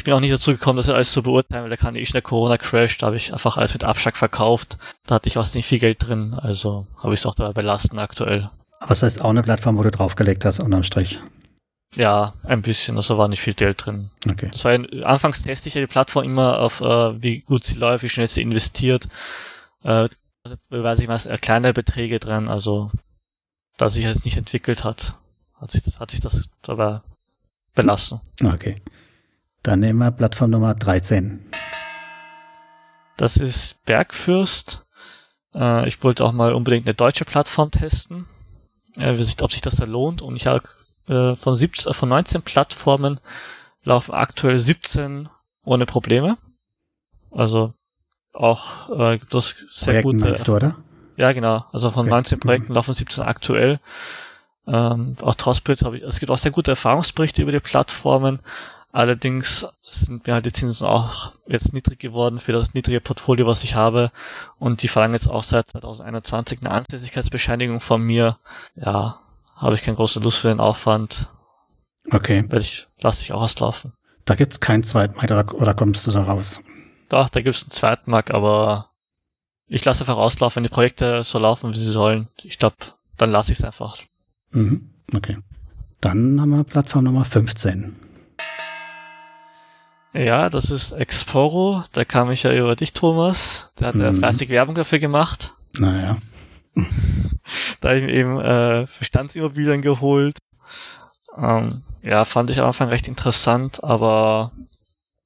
Ich 0.01 0.05
bin 0.05 0.15
auch 0.15 0.21
nicht 0.21 0.33
dazu 0.33 0.53
gekommen, 0.53 0.79
das 0.79 0.89
alles 0.89 1.13
zu 1.13 1.23
beurteilen, 1.23 1.65
weil 1.65 1.69
da 1.69 1.77
kam 1.77 1.95
eh 1.95 2.07
schon 2.07 2.15
der 2.15 2.23
Corona-Crash, 2.23 2.97
da 2.97 3.09
habe 3.09 3.17
ich 3.17 3.35
einfach 3.35 3.59
alles 3.59 3.75
mit 3.75 3.85
Abschlag 3.85 4.17
verkauft. 4.17 4.79
Da 5.05 5.17
hatte 5.17 5.29
ich 5.29 5.37
auch 5.37 5.53
nicht 5.53 5.67
viel 5.67 5.79
Geld 5.79 5.99
drin, 6.09 6.33
also 6.33 6.87
habe 6.97 7.13
ich 7.13 7.21
es 7.21 7.27
auch 7.27 7.35
dabei 7.35 7.53
belassen 7.53 7.99
aktuell. 7.99 8.49
aber 8.79 8.89
das 8.89 9.03
heißt 9.03 9.21
auch 9.21 9.29
eine 9.29 9.43
Plattform, 9.43 9.77
wo 9.77 9.83
du 9.83 9.91
draufgelegt 9.91 10.47
hast, 10.47 10.59
unterm 10.59 10.85
Strich. 10.85 11.21
Ja, 11.97 12.33
ein 12.45 12.63
bisschen, 12.63 12.97
also 12.97 13.19
war 13.19 13.29
nicht 13.29 13.43
viel 13.43 13.53
Geld 13.53 13.85
drin. 13.85 14.09
Okay. 14.27 14.49
Das 14.51 14.65
war 14.65 14.73
ja, 14.73 15.05
anfangs 15.05 15.43
teste 15.43 15.69
ich 15.69 15.75
ja 15.75 15.83
die 15.83 15.87
Plattform 15.87 16.25
immer 16.25 16.61
auf, 16.61 16.81
äh, 16.81 17.23
wie 17.23 17.41
gut 17.41 17.67
sie 17.67 17.77
läuft, 17.77 18.03
wie 18.03 18.09
schnell 18.09 18.27
sie 18.27 18.41
investiert. 18.41 19.05
Äh, 19.83 20.09
da 20.45 20.57
beweise 20.71 21.03
ich 21.03 21.09
meist 21.09 21.27
eher 21.27 21.37
kleine 21.37 21.75
Beträge 21.75 22.19
dran, 22.21 22.49
also 22.49 22.91
da 23.77 23.91
sich 23.91 24.05
jetzt 24.05 24.25
nicht 24.25 24.39
entwickelt 24.39 24.83
hat, 24.83 25.19
hat 25.61 25.71
sich 25.71 25.83
das, 25.83 26.01
hat 26.01 26.11
sich 26.11 26.21
das 26.21 26.49
dabei 26.63 27.03
belassen. 27.75 28.23
Okay. 28.43 28.77
Dann 29.63 29.81
nehmen 29.81 29.99
wir 29.99 30.11
Plattform 30.11 30.51
Nummer 30.51 30.75
13. 30.75 31.45
Das 33.17 33.37
ist 33.37 33.85
Bergfürst. 33.85 34.87
Äh, 35.55 35.87
ich 35.89 36.03
wollte 36.03 36.25
auch 36.25 36.33
mal 36.33 36.55
unbedingt 36.55 36.87
eine 36.87 36.95
deutsche 36.95 37.25
Plattform 37.27 37.71
testen, 37.71 38.27
äh, 38.97 39.19
wie 39.19 39.23
sich, 39.23 39.43
ob 39.43 39.53
sich 39.53 39.61
das 39.61 39.77
da 39.77 39.85
lohnt. 39.85 40.23
Und 40.23 40.37
ich 40.37 40.47
habe 40.47 40.63
äh, 41.09 41.37
von, 41.37 41.55
17, 41.55 41.91
äh, 41.91 41.95
von 41.95 42.09
19 42.09 42.43
Plattformen 42.43 43.21
laufen 43.83 44.13
aktuell 44.15 44.57
17 44.57 45.29
ohne 45.65 45.85
Probleme. 45.87 46.39
Also 47.31 47.75
auch 48.33 48.89
äh, 48.99 49.19
gibt 49.19 49.35
es 49.35 49.57
sehr 49.69 50.01
Projekten 50.03 50.21
gute. 50.21 50.43
du, 50.45 50.57
oder? 50.57 50.77
Ja, 51.17 51.33
genau. 51.33 51.67
Also 51.73 51.91
von 51.91 52.03
Okay. 52.07 52.11
19 52.11 52.37
Mhm. 52.39 52.41
Projekten 52.41 52.73
laufen 52.73 52.95
17 52.95 53.25
aktuell. 53.25 53.81
Ähm, 54.67 55.17
auch 55.21 55.35
Trustbit 55.35 55.83
habe 55.83 55.99
ich, 55.99 56.03
es 56.05 56.19
gibt 56.21 56.31
auch 56.31 56.39
sehr 56.39 56.53
gute 56.53 56.71
Erfahrungsberichte 56.71 57.43
über 57.43 57.53
die 57.53 57.61
Plattformen. 57.61 58.41
Allerdings 58.93 59.69
sind 59.83 60.27
mir 60.27 60.35
halt 60.35 60.47
die 60.47 60.53
Zinsen 60.53 60.87
auch 60.87 61.33
jetzt 61.47 61.73
niedrig 61.73 62.01
geworden 62.01 62.41
für 62.41 62.53
das 62.53 62.75
niedrige 62.75 63.01
Portfolio, 63.01 63.47
was 63.47 63.63
ich 63.63 63.77
habe. 63.77 64.11
Und 64.59 64.83
die 64.83 64.89
verlangen 64.89 65.15
jetzt 65.15 65.29
auch 65.29 65.45
seit 65.45 65.71
2021 65.71 66.61
eine 66.61 66.73
Ansässigkeitsbescheinigung 66.73 67.79
von 67.81 68.03
mir. 68.03 68.39
Ja, 68.75 69.21
habe 69.57 69.75
ich 69.75 69.83
keine 69.83 69.97
große 69.97 70.21
Lust 70.21 70.39
für 70.39 70.49
den 70.49 70.61
Aufwand. 70.61 71.31
Okay. 72.11 72.43
Werde 72.49 72.65
ich, 72.65 72.89
lasse 72.99 73.23
ich 73.23 73.33
auch 73.33 73.43
auslaufen. 73.43 73.93
Da 74.25 74.35
gibt's 74.35 74.61
keinen 74.61 74.83
zweiten 74.83 75.17
Markt 75.17 75.31
oder, 75.31 75.75
kommst 75.75 76.07
du 76.07 76.11
da 76.11 76.23
raus? 76.23 76.61
Doch, 77.09 77.29
da 77.29 77.43
gibt 77.43 77.55
es 77.55 77.63
einen 77.63 77.71
zweiten 77.71 78.11
Markt, 78.11 78.33
aber 78.33 78.91
ich 79.67 79.85
lasse 79.85 80.03
einfach 80.03 80.19
auslaufen, 80.19 80.57
wenn 80.57 80.63
die 80.65 80.75
Projekte 80.75 81.23
so 81.23 81.39
laufen, 81.39 81.73
wie 81.75 81.79
sie 81.79 81.93
sollen. 81.93 82.29
Ich 82.43 82.59
glaube, 82.59 82.77
dann 83.17 83.31
lasse 83.31 83.53
ich 83.53 83.59
es 83.59 83.65
einfach. 83.65 83.99
Mhm. 84.51 84.91
Okay. 85.15 85.39
Dann 86.01 86.41
haben 86.41 86.51
wir 86.51 86.65
Plattform 86.65 87.05
Nummer 87.05 87.25
15. 87.25 88.10
Ja, 90.13 90.51
das 90.51 90.71
ist 90.71 90.93
Exporo. 90.93 91.83
Da 91.93 92.05
kam 92.05 92.31
ich 92.31 92.43
ja 92.43 92.53
über 92.53 92.75
dich, 92.77 92.93
Thomas. 92.93 93.73
Der 93.79 93.89
hat 93.89 93.95
ja 93.97 94.11
Mhm. 94.11 94.17
fleißig 94.17 94.49
Werbung 94.49 94.75
dafür 94.75 94.99
gemacht. 94.99 95.55
Naja. 95.79 96.19
Da 97.81 97.89
habe 97.89 97.99
ich 97.99 98.05
mir 98.05 98.13
eben 98.13 98.39
äh, 98.41 98.87
Bestandsimmobilien 98.99 99.83
geholt. 99.83 100.39
Ähm, 101.37 101.83
ja, 102.03 102.25
fand 102.25 102.51
ich 102.51 102.61
am 102.61 102.67
Anfang 102.67 102.89
recht 102.91 103.09
interessant, 103.09 103.83
aber 103.83 104.53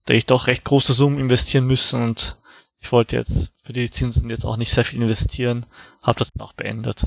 da 0.07 0.15
ich 0.15 0.25
doch 0.27 0.47
recht 0.47 0.65
große 0.65 0.93
Summen 0.93 1.19
investieren 1.19 1.67
müssen 1.67 2.03
und 2.03 2.37
ich 2.81 2.93
wollte 2.93 3.17
jetzt 3.17 3.53
für 3.63 3.73
die 3.73 3.91
Zinsen 3.91 4.31
jetzt 4.31 4.45
auch 4.47 4.57
nicht 4.57 4.73
sehr 4.73 4.85
viel 4.85 5.03
investieren, 5.03 5.67
habe 6.03 6.19
das 6.19 6.31
dann 6.33 6.47
auch 6.47 6.53
beendet. 6.53 7.07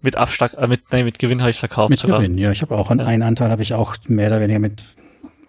Mit 0.00 0.16
Abschlag, 0.16 0.54
äh, 0.54 0.66
mit, 0.66 0.82
nein, 0.92 1.04
mit 1.04 1.18
Gewinn 1.18 1.40
habe 1.40 1.50
ich 1.50 1.58
verkauft 1.58 1.90
Mit 1.90 2.00
sogar. 2.00 2.18
Gewinn, 2.18 2.36
ja. 2.38 2.50
Ich 2.52 2.62
habe 2.62 2.76
auch 2.76 2.90
einen, 2.90 3.00
Ja. 3.00 3.06
einen 3.06 3.22
Anteil, 3.22 3.50
habe 3.50 3.62
ich 3.62 3.74
auch 3.74 3.96
mehr 4.06 4.28
oder 4.28 4.40
weniger 4.40 4.58
mit 4.58 4.82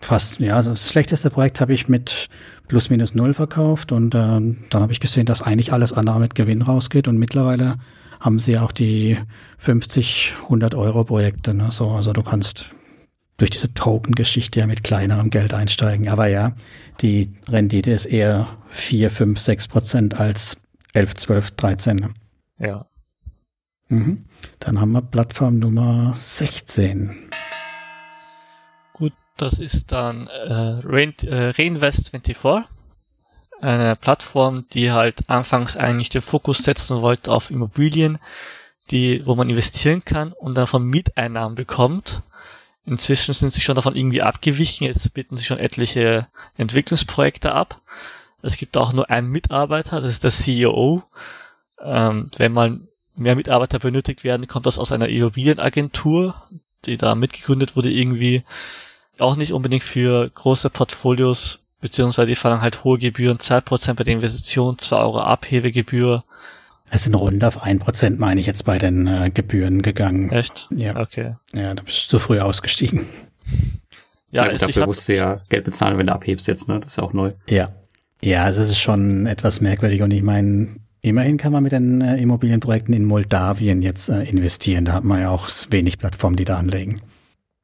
fast, 0.05 0.39
ja, 0.39 0.55
also 0.55 0.71
das 0.71 0.89
schlechteste 0.89 1.29
Projekt 1.29 1.61
habe 1.61 1.73
ich 1.73 1.87
mit 1.87 2.29
plus 2.67 2.89
minus 2.89 3.15
null 3.15 3.33
verkauft 3.33 3.91
und 3.91 4.15
ähm, 4.15 4.57
dann 4.69 4.81
habe 4.81 4.91
ich 4.91 4.99
gesehen, 4.99 5.25
dass 5.25 5.41
eigentlich 5.41 5.73
alles 5.73 5.93
andere 5.93 6.19
mit 6.19 6.35
Gewinn 6.35 6.61
rausgeht 6.61 7.07
und 7.07 7.17
mittlerweile 7.17 7.77
haben 8.19 8.39
sie 8.39 8.57
auch 8.57 8.71
die 8.71 9.17
50, 9.57 10.35
100 10.43 10.75
Euro 10.75 11.03
Projekte. 11.03 11.53
Ne? 11.53 11.71
So, 11.71 11.91
also 11.91 12.13
du 12.13 12.23
kannst 12.23 12.69
durch 13.37 13.49
diese 13.49 13.73
Token-Geschichte 13.73 14.61
ja 14.61 14.67
mit 14.67 14.83
kleinerem 14.83 15.29
Geld 15.29 15.53
einsteigen. 15.53 16.07
Aber 16.07 16.27
ja, 16.27 16.53
die 17.01 17.33
Rendite 17.49 17.91
ist 17.91 18.05
eher 18.05 18.47
4, 18.69 19.09
5, 19.11 19.39
6 19.39 19.67
Prozent 19.67 20.19
als 20.19 20.57
11, 20.93 21.15
12, 21.15 21.51
13. 21.51 22.13
Ja. 22.59 22.85
Mhm. 23.89 24.25
Dann 24.59 24.79
haben 24.79 24.91
wir 24.91 25.01
Plattform 25.01 25.59
Nummer 25.59 26.13
16. 26.15 27.29
Das 29.37 29.59
ist 29.59 29.91
dann 29.91 30.27
äh, 30.27 30.81
Rein 30.83 31.13
äh, 31.23 31.49
Reinvest24. 31.51 32.65
Eine 33.61 33.95
Plattform, 33.95 34.65
die 34.73 34.91
halt 34.91 35.29
anfangs 35.29 35.77
eigentlich 35.77 36.09
den 36.09 36.21
Fokus 36.21 36.59
setzen 36.59 37.01
wollte 37.01 37.31
auf 37.31 37.49
Immobilien, 37.49 38.19
die, 38.91 39.25
wo 39.25 39.35
man 39.35 39.49
investieren 39.49 40.03
kann 40.03 40.33
und 40.33 40.55
dann 40.55 40.67
von 40.67 40.83
Mieteinnahmen 40.83 41.55
bekommt. 41.55 42.23
Inzwischen 42.85 43.33
sind 43.33 43.53
sie 43.53 43.61
schon 43.61 43.75
davon 43.75 43.95
irgendwie 43.95 44.21
abgewichen. 44.21 44.85
Jetzt 44.85 45.13
bieten 45.13 45.37
sie 45.37 45.45
schon 45.45 45.59
etliche 45.59 46.27
Entwicklungsprojekte 46.57 47.53
ab. 47.53 47.79
Es 48.41 48.57
gibt 48.57 48.75
auch 48.75 48.91
nur 48.91 49.09
einen 49.09 49.29
Mitarbeiter, 49.29 50.01
das 50.01 50.15
ist 50.15 50.23
der 50.25 50.31
CEO. 50.31 51.03
Ähm, 51.81 52.29
wenn 52.37 52.51
mal 52.51 52.81
mehr 53.15 53.35
Mitarbeiter 53.35 53.79
benötigt 53.79 54.25
werden, 54.25 54.47
kommt 54.47 54.65
das 54.65 54.77
aus 54.77 54.91
einer 54.91 55.07
Immobilienagentur, 55.07 56.35
die 56.85 56.97
da 56.97 57.15
mitgegründet 57.15 57.77
wurde 57.77 57.89
irgendwie. 57.89 58.43
Auch 59.19 59.35
nicht 59.35 59.53
unbedingt 59.53 59.83
für 59.83 60.29
große 60.29 60.69
Portfolios, 60.69 61.59
beziehungsweise 61.81 62.27
die 62.27 62.35
verlangen 62.35 62.63
halt 62.63 62.83
hohe 62.83 62.97
Gebühren, 62.97 63.37
2% 63.37 63.93
bei 63.93 64.03
der 64.03 64.13
Investition, 64.13 64.77
2 64.77 64.97
Euro 64.97 65.19
Abhebegebühr. 65.19 66.23
Es 66.89 67.03
sind 67.03 67.15
rund 67.15 67.43
auf 67.43 67.63
ein 67.63 67.79
Prozent, 67.79 68.19
meine 68.19 68.39
ich, 68.39 68.45
jetzt 68.45 68.65
bei 68.65 68.77
den 68.77 69.07
äh, 69.07 69.31
Gebühren 69.33 69.81
gegangen. 69.81 70.31
Echt? 70.31 70.67
Ja. 70.71 70.95
Okay. 70.95 71.35
Ja, 71.53 71.73
da 71.73 71.83
bist 71.83 72.05
du 72.05 72.17
zu 72.17 72.19
früh 72.19 72.39
ausgestiegen. 72.39 73.05
Ja, 74.31 74.41
Ja, 74.41 74.43
gut, 74.43 74.53
also 74.53 74.67
ich 74.67 74.75
dafür 74.75 74.87
musst 74.87 75.07
du 75.09 75.15
ja 75.15 75.41
Geld 75.49 75.63
bezahlen, 75.63 75.97
wenn 75.97 76.07
du 76.07 76.13
abhebst 76.13 76.47
jetzt, 76.47 76.67
ne? 76.67 76.79
Das 76.79 76.93
ist 76.93 76.97
ja 76.97 77.03
auch 77.03 77.13
neu. 77.13 77.33
Ja. 77.47 77.69
Ja, 78.21 78.43
also 78.43 78.61
es 78.61 78.69
ist 78.69 78.79
schon 78.79 79.25
etwas 79.25 79.59
merkwürdig 79.59 80.01
und 80.01 80.11
ich 80.11 80.23
meine, 80.23 80.75
immerhin 81.01 81.37
kann 81.37 81.51
man 81.51 81.61
mit 81.61 81.71
den 81.71 82.01
äh, 82.01 82.17
Immobilienprojekten 82.17 82.93
in 82.93 83.05
Moldawien 83.05 83.81
jetzt 83.81 84.09
äh, 84.09 84.23
investieren. 84.23 84.85
Da 84.85 84.93
hat 84.93 85.03
man 85.03 85.21
ja 85.21 85.29
auch 85.29 85.49
wenig 85.69 85.99
Plattformen, 85.99 86.37
die 86.37 86.45
da 86.45 86.57
anlegen. 86.57 87.01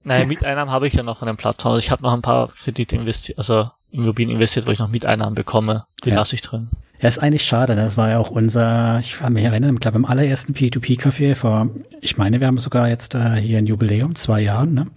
Naja, 0.09 0.25
Mieteinnahmen 0.25 0.71
habe 0.73 0.87
ich 0.87 0.93
ja 0.93 1.03
noch 1.03 1.19
von 1.19 1.27
den 1.27 1.37
Plattformen. 1.37 1.75
Also 1.75 1.85
ich 1.85 1.91
habe 1.91 2.03
noch 2.03 2.13
ein 2.13 2.21
paar 2.21 2.49
Kredite 2.63 2.95
investiert, 2.97 3.37
also 3.37 3.69
Immobilien 3.91 4.35
investiert, 4.35 4.67
wo 4.67 4.71
ich 4.71 4.79
noch 4.79 4.89
Mieteinnahmen 4.89 5.35
bekomme. 5.35 5.85
Die 6.03 6.09
Ja. 6.09 6.15
lasse 6.15 6.35
ich 6.35 6.41
drin. 6.41 6.69
Ja, 7.01 7.07
ist 7.07 7.19
eigentlich 7.19 7.43
schade. 7.45 7.75
Das 7.75 7.95
war 7.95 8.09
ja 8.09 8.17
auch 8.19 8.29
unser, 8.29 8.99
ich 8.99 9.13
kann 9.19 9.31
mich 9.33 9.45
erinnern, 9.45 9.75
ich 9.75 9.79
glaube 9.79 9.97
im 9.97 10.05
allerersten 10.05 10.53
P2P-Café 10.53 11.35
vor, 11.35 11.69
ich 12.01 12.17
meine, 12.17 12.39
wir 12.41 12.47
haben 12.47 12.59
sogar 12.59 12.89
jetzt 12.89 13.15
äh, 13.15 13.35
hier 13.35 13.57
ein 13.59 13.65
Jubiläum, 13.67 14.15
zwei 14.15 14.41
Jahren, 14.41 14.73
ne? 14.73 14.87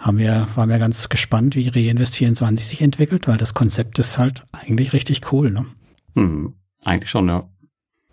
Haben 0.00 0.18
wir, 0.18 0.48
waren 0.56 0.68
wir 0.68 0.78
ganz 0.78 1.08
gespannt, 1.08 1.54
wie 1.56 1.70
Reinvest24 1.70 2.58
sich 2.58 2.82
entwickelt, 2.82 3.28
weil 3.28 3.38
das 3.38 3.54
Konzept 3.54 3.98
ist 3.98 4.18
halt 4.18 4.44
eigentlich 4.52 4.92
richtig 4.92 5.32
cool, 5.32 5.50
ne? 5.50 5.66
Hm, 6.14 6.54
eigentlich 6.84 7.10
schon, 7.10 7.28
ja. 7.28 7.48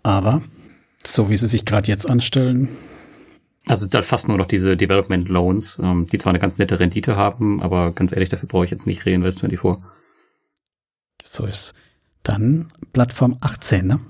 Aber 0.02 0.42
so 1.06 1.28
wie 1.28 1.36
sie 1.36 1.46
sich 1.48 1.64
gerade 1.64 1.88
jetzt 1.88 2.08
anstellen, 2.08 2.68
Also 3.66 3.80
es 3.80 3.84
sind 3.84 3.94
halt 3.94 4.04
fast 4.04 4.28
nur 4.28 4.36
noch 4.36 4.46
diese 4.46 4.76
Development 4.76 5.28
Loans, 5.28 5.78
ähm, 5.82 6.06
die 6.06 6.18
zwar 6.18 6.30
eine 6.30 6.38
ganz 6.38 6.58
nette 6.58 6.78
Rendite 6.80 7.16
haben, 7.16 7.62
aber 7.62 7.92
ganz 7.92 8.12
ehrlich, 8.12 8.28
dafür 8.28 8.48
brauche 8.48 8.64
ich 8.66 8.70
jetzt 8.70 8.86
nicht 8.86 9.02
Reinvest24. 9.02 9.78
so 11.22 11.46
ist. 11.46 11.74
Dann 12.22 12.72
Plattform 12.92 13.38
18, 13.40 13.86
ne? 13.86 14.00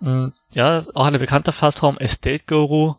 Mm, 0.00 0.32
Ja, 0.52 0.84
auch 0.94 1.06
eine 1.06 1.18
bekannte 1.18 1.52
Plattform, 1.52 1.96
Estate 1.98 2.44
Guru. 2.46 2.94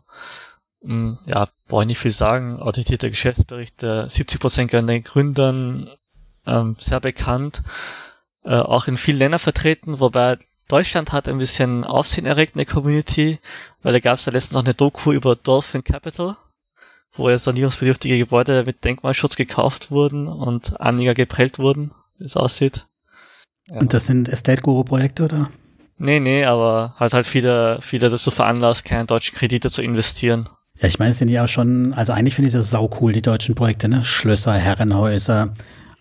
Mm, 0.82 1.14
Ja, 1.26 1.48
brauche 1.68 1.82
ich 1.82 1.88
nicht 1.88 1.98
viel 1.98 2.10
sagen. 2.10 2.60
Auditierte 2.60 3.10
Geschäftsberichte, 3.10 4.06
70% 4.08 4.70
gehören 4.70 4.86
den 4.86 5.04
Gründern, 5.04 5.90
ähm, 6.46 6.76
sehr 6.78 7.00
bekannt. 7.00 7.62
Äh, 8.44 8.56
auch 8.56 8.88
in 8.88 8.96
vielen 8.96 9.18
Ländern 9.18 9.38
vertreten, 9.40 10.00
wobei 10.00 10.38
Deutschland 10.68 11.12
hat 11.12 11.28
ein 11.28 11.38
bisschen 11.38 11.84
Aufsehen 11.84 12.26
erregt 12.26 12.54
in 12.54 12.58
der 12.58 12.66
Community, 12.66 13.38
weil 13.82 13.92
da 13.92 14.00
gab 14.00 14.18
es 14.18 14.26
ja 14.26 14.32
letztens 14.32 14.54
noch 14.54 14.64
eine 14.64 14.74
Doku 14.74 15.12
über 15.12 15.36
Dolphin 15.36 15.84
Capital, 15.84 16.36
wo 17.14 17.28
ja 17.28 17.38
sanierungsbedürftige 17.38 18.18
Gebäude 18.18 18.64
mit 18.64 18.84
Denkmalschutz 18.84 19.36
gekauft 19.36 19.90
wurden 19.90 20.26
und 20.26 20.80
Anleger 20.80 21.14
geprellt 21.14 21.58
wurden, 21.58 21.92
wie 22.18 22.24
es 22.24 22.36
aussieht. 22.36 22.86
Ja. 23.68 23.76
Und 23.76 23.92
das 23.92 24.06
sind 24.06 24.28
Estate 24.28 24.62
Guru 24.62 24.84
Projekte, 24.84 25.24
oder? 25.24 25.50
Nee, 25.96 26.20
nee, 26.20 26.44
aber 26.44 26.94
halt 26.98 27.14
halt 27.14 27.26
viele, 27.26 27.78
viele 27.80 28.10
dazu 28.10 28.30
veranlasst, 28.30 28.84
keine 28.84 29.04
deutschen 29.04 29.36
Kredite 29.36 29.70
zu 29.70 29.80
investieren. 29.80 30.48
Ja, 30.80 30.88
ich 30.88 30.98
meine, 30.98 31.12
es 31.12 31.18
sind 31.18 31.28
ja 31.28 31.44
auch 31.44 31.48
schon, 31.48 31.94
also 31.94 32.12
eigentlich 32.12 32.34
finde 32.34 32.48
ich 32.48 32.54
das 32.54 32.70
sau 32.70 32.90
cool, 33.00 33.12
die 33.12 33.22
deutschen 33.22 33.54
Projekte, 33.54 33.88
ne? 33.88 34.02
Schlösser, 34.02 34.54
Herrenhäuser. 34.54 35.54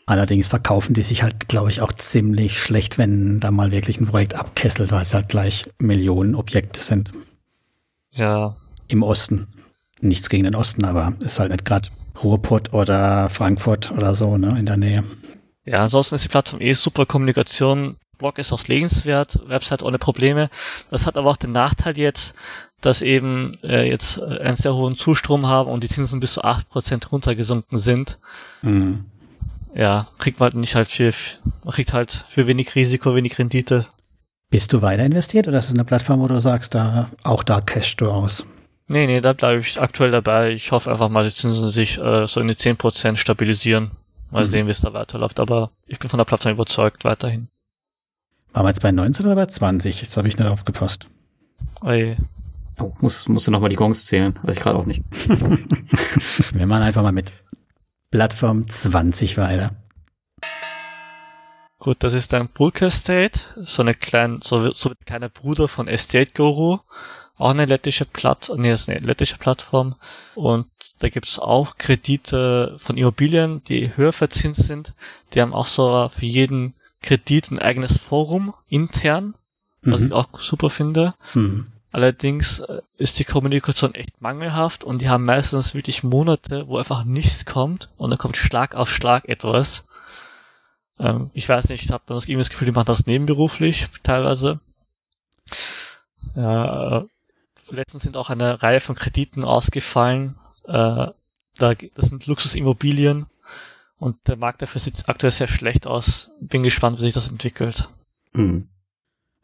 Allerdings 0.05 0.47
verkaufen 0.47 0.93
die 0.93 1.01
sich 1.01 1.23
halt, 1.23 1.47
glaube 1.47 1.69
ich, 1.69 1.81
auch 1.81 1.91
ziemlich 1.93 2.59
schlecht, 2.59 2.97
wenn 2.97 3.39
da 3.39 3.51
mal 3.51 3.71
wirklich 3.71 3.99
ein 3.99 4.07
Projekt 4.07 4.35
abkesselt, 4.35 4.91
weil 4.91 5.01
es 5.01 5.13
halt 5.13 5.29
gleich 5.29 5.65
Millionen 5.79 6.35
Objekte 6.35 6.79
sind 6.79 7.13
Ja, 8.11 8.55
im 8.87 9.03
Osten. 9.03 9.47
Nichts 10.01 10.29
gegen 10.29 10.43
den 10.43 10.55
Osten, 10.55 10.83
aber 10.83 11.13
ist 11.21 11.39
halt 11.39 11.51
nicht 11.51 11.63
gerade 11.63 11.89
Ruhrpott 12.21 12.73
oder 12.73 13.29
Frankfurt 13.29 13.91
oder 13.91 14.13
so, 14.15 14.37
ne, 14.37 14.59
in 14.59 14.65
der 14.65 14.77
Nähe. 14.77 15.03
ja, 15.65 15.83
ansonsten 15.83 16.15
ist 16.15 16.25
die 16.25 16.29
Plattform 16.29 16.61
eh 16.61 16.73
super 16.73 17.05
Kommunikation. 17.05 17.95
Blog 18.17 18.37
ist 18.37 18.51
auch 18.53 18.59
pflegenswert, 18.59 19.39
Website 19.47 19.83
ohne 19.83 19.97
Probleme. 19.97 20.49
Das 20.91 21.07
hat 21.07 21.17
aber 21.17 21.29
auch 21.29 21.37
den 21.37 21.51
Nachteil 21.51 21.97
jetzt, 21.97 22.35
dass 22.79 23.01
eben 23.01 23.57
äh, 23.63 23.89
jetzt 23.89 24.21
einen 24.21 24.55
sehr 24.57 24.75
hohen 24.75 24.95
Zustrom 24.95 25.47
haben 25.47 25.69
und 25.69 25.83
die 25.83 25.89
Zinsen 25.89 26.19
bis 26.19 26.33
zu 26.33 26.43
8% 26.43 27.07
runtergesunken 27.09 27.79
sind. 27.79 28.19
Mhm. 28.61 29.05
Ja, 29.75 30.07
kriegt 30.19 30.39
man 30.39 30.47
halt 30.47 30.55
nicht 30.55 30.75
halt 30.75 30.89
für, 30.89 31.11
man 31.63 31.73
kriegt 31.73 31.93
halt 31.93 32.25
für 32.29 32.45
wenig 32.47 32.75
Risiko, 32.75 33.15
wenig 33.15 33.37
Rendite. 33.39 33.87
Bist 34.49 34.71
du 34.71 34.81
weiter 34.83 35.03
investiert 35.03 35.47
oder 35.47 35.57
ist 35.57 35.69
es 35.69 35.73
eine 35.73 35.83
Plattform, 35.85 36.19
wo 36.19 36.27
du 36.27 36.39
sagst, 36.39 36.75
da 36.75 37.09
auch 37.23 37.43
da 37.43 37.59
cashst 37.59 38.01
du 38.01 38.09
aus? 38.11 38.45
Nee, 38.87 39.07
nee, 39.07 39.21
da 39.21 39.33
bleibe 39.33 39.61
ich 39.61 39.81
aktuell 39.81 40.11
dabei. 40.11 40.51
Ich 40.51 40.71
hoffe 40.71 40.91
einfach 40.91 41.09
mal, 41.09 41.23
die 41.23 41.33
Zinsen 41.33 41.69
sich 41.69 41.97
äh, 41.97 42.27
so 42.27 42.39
in 42.39 42.47
die 42.47 42.53
10% 42.53 43.15
stabilisieren. 43.15 43.91
Mal 44.29 44.45
Mhm. 44.45 44.49
sehen, 44.49 44.67
wie 44.67 44.71
es 44.71 44.81
da 44.81 44.93
weiterläuft. 44.93 45.39
Aber 45.39 45.71
ich 45.87 45.97
bin 45.99 46.09
von 46.09 46.17
der 46.17 46.25
Plattform 46.25 46.53
überzeugt 46.53 47.03
weiterhin. 47.05 47.47
Waren 48.51 48.65
wir 48.65 48.69
jetzt 48.69 48.81
bei 48.81 48.91
19 48.91 49.25
oder 49.25 49.35
bei 49.35 49.45
20? 49.47 50.01
Jetzt 50.01 50.17
habe 50.17 50.27
ich 50.27 50.37
nicht 50.37 50.47
aufgepasst. 50.47 51.07
Ey, 51.83 52.17
Oh, 52.79 52.91
muss, 53.01 53.27
musst 53.27 53.45
du 53.45 53.51
nochmal 53.51 53.69
die 53.69 53.75
Gongs 53.75 54.05
zählen, 54.07 54.37
weiß 54.41 54.55
ich 54.55 54.61
gerade 54.61 54.77
auch 54.79 54.87
nicht. 54.87 55.03
Wir 56.53 56.65
machen 56.65 56.81
einfach 56.81 57.03
mal 57.03 57.11
mit 57.11 57.31
Plattform 58.13 58.69
20 58.69 59.39
weiter. 59.39 59.71
Gut, 61.79 61.97
das 62.03 62.13
ist 62.13 62.31
ein 62.35 62.47
Bulk 62.47 62.83
Estate, 62.83 63.39
so 63.55 63.81
eine 63.81 63.95
kleine, 63.95 64.37
so, 64.43 64.71
so 64.71 64.89
ein 64.89 64.95
kleiner 65.03 65.29
Bruder 65.29 65.67
von 65.67 65.87
Estate 65.87 66.29
Guru, 66.35 66.77
auch 67.37 67.49
eine 67.49 67.65
lettische 67.65 68.05
Platt, 68.05 68.51
nee, 68.55 68.71
ist 68.71 68.87
eine 68.87 68.99
lettische 68.99 69.39
Plattform 69.39 69.95
und 70.35 70.67
da 70.99 71.09
gibt's 71.09 71.39
auch 71.39 71.79
Kredite 71.79 72.75
von 72.77 72.97
Immobilien, 72.97 73.63
die 73.63 73.97
höher 73.97 74.13
verzinst 74.13 74.61
sind. 74.67 74.93
Die 75.33 75.41
haben 75.41 75.55
auch 75.55 75.65
so 75.65 76.07
für 76.09 76.27
jeden 76.27 76.75
Kredit 77.01 77.49
ein 77.49 77.57
eigenes 77.57 77.97
Forum 77.97 78.53
intern, 78.69 79.33
was 79.81 80.01
Mhm. 80.01 80.05
ich 80.05 80.13
auch 80.13 80.39
super 80.39 80.69
finde. 80.69 81.15
Mhm. 81.33 81.72
Allerdings 81.93 82.59
äh, 82.59 82.81
ist 82.97 83.19
die 83.19 83.23
Kommunikation 83.23 83.93
echt 83.93 84.19
mangelhaft 84.19 84.83
und 84.83 84.99
die 84.99 85.09
haben 85.09 85.25
meistens 85.25 85.75
wirklich 85.75 86.03
Monate, 86.03 86.67
wo 86.67 86.79
einfach 86.79 87.03
nichts 87.03 87.45
kommt 87.45 87.91
und 87.97 88.09
dann 88.09 88.17
kommt 88.17 88.35
Schlag 88.35 88.73
auf 88.73 88.89
Schlag 88.89 89.29
etwas. 89.29 89.85
Ähm, 90.99 91.29
ich 91.35 91.47
weiß 91.47 91.69
nicht, 91.69 91.85
ich 91.85 91.91
habe 91.91 92.03
das 92.07 92.25
irgendwie 92.25 92.39
das 92.41 92.49
Gefühl, 92.49 92.65
die 92.65 92.71
machen 92.71 92.87
das 92.87 93.05
nebenberuflich 93.05 93.89
teilweise. 94.01 94.59
Ja, 96.35 96.97
äh, 96.97 97.05
letztens 97.69 98.01
sind 98.01 98.17
auch 98.17 98.31
eine 98.31 98.63
Reihe 98.63 98.79
von 98.79 98.95
Krediten 98.95 99.43
ausgefallen. 99.43 100.35
Äh, 100.65 100.71
da, 101.59 101.73
das 101.93 102.05
sind 102.05 102.25
Luxusimmobilien 102.25 103.27
und 103.99 104.17
der 104.27 104.37
Markt 104.37 104.63
dafür 104.63 104.81
sieht 104.81 105.07
aktuell 105.07 105.31
sehr 105.31 105.47
schlecht 105.47 105.85
aus. 105.85 106.31
Bin 106.41 106.63
gespannt, 106.63 106.97
wie 106.97 107.03
sich 107.03 107.13
das 107.13 107.29
entwickelt. 107.29 107.89
Hm. 108.33 108.67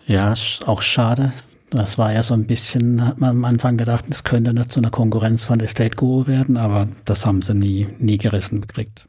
Ja, 0.08 0.34
auch 0.66 0.82
schade. 0.82 1.32
Das 1.70 1.97
war 1.97 2.11
ja 2.13 2.24
so 2.24 2.34
ein 2.34 2.47
bisschen, 2.47 3.05
hat 3.05 3.20
man 3.20 3.30
am 3.30 3.45
Anfang 3.45 3.78
gedacht, 3.78 4.05
es 4.09 4.24
könnte 4.24 4.53
nicht 4.53 4.72
zu 4.72 4.80
einer 4.80 4.89
Konkurrenz 4.89 5.43
von 5.43 5.59
Estate 5.59 5.95
Guru 5.95 6.28
werden, 6.28 6.57
aber 6.57 6.88
das 7.05 7.26
haben 7.26 7.41
sie 7.41 7.53
nie, 7.53 7.88
nie 7.99 8.17
gerissen 8.17 8.61
gekriegt. 8.61 9.07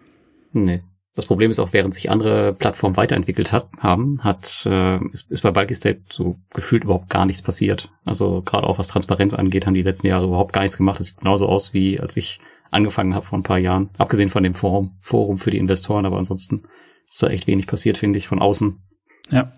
Nee. 0.53 0.83
Das 1.15 1.27
Problem 1.27 1.51
ist 1.51 1.59
auch, 1.59 1.73
während 1.73 1.93
sich 1.93 2.11
andere 2.11 2.55
Plattformen 2.55 2.97
weiterentwickelt 2.97 3.53
hat, 3.53 3.69
haben, 3.79 4.23
hat 4.23 4.65
äh, 4.67 5.05
ist, 5.07 5.31
ist 5.31 5.43
bei 5.43 5.51
Bulky 5.51 5.75
State 5.75 6.03
so 6.09 6.37
gefühlt 6.55 6.85
überhaupt 6.85 7.11
gar 7.11 7.27
nichts 7.27 7.43
passiert. 7.43 7.91
Also 8.05 8.43
gerade 8.43 8.67
auch 8.67 8.79
was 8.79 8.89
Transparenz 8.89 9.35
angeht, 9.35 9.67
haben 9.67 9.75
die 9.75 9.83
letzten 9.83 10.07
Jahre 10.07 10.27
überhaupt 10.27 10.53
gar 10.53 10.63
nichts 10.63 10.77
gemacht. 10.77 11.01
Das 11.01 11.09
sieht 11.09 11.19
genauso 11.19 11.47
aus 11.47 11.75
wie 11.75 11.99
als 11.99 12.17
ich 12.17 12.41
angefangen 12.71 13.15
habe 13.15 13.27
vor 13.27 13.39
ein 13.39 13.43
paar 13.43 13.59
Jahren. 13.59 13.91
Abgesehen 13.99 14.29
von 14.29 14.45
dem 14.45 14.55
Forum, 14.55 14.99
Forum 15.01 15.39
für 15.39 15.51
die 15.51 15.59
Investoren, 15.59 16.07
aber 16.07 16.17
ansonsten 16.17 16.63
ist 17.09 17.23
da 17.23 17.27
echt 17.27 17.49
wenig 17.49 17.67
passiert, 17.67 17.99
finde 17.99 18.19
ich, 18.19 18.29
von 18.29 18.41
außen. 18.41 18.81
Ja. 19.31 19.53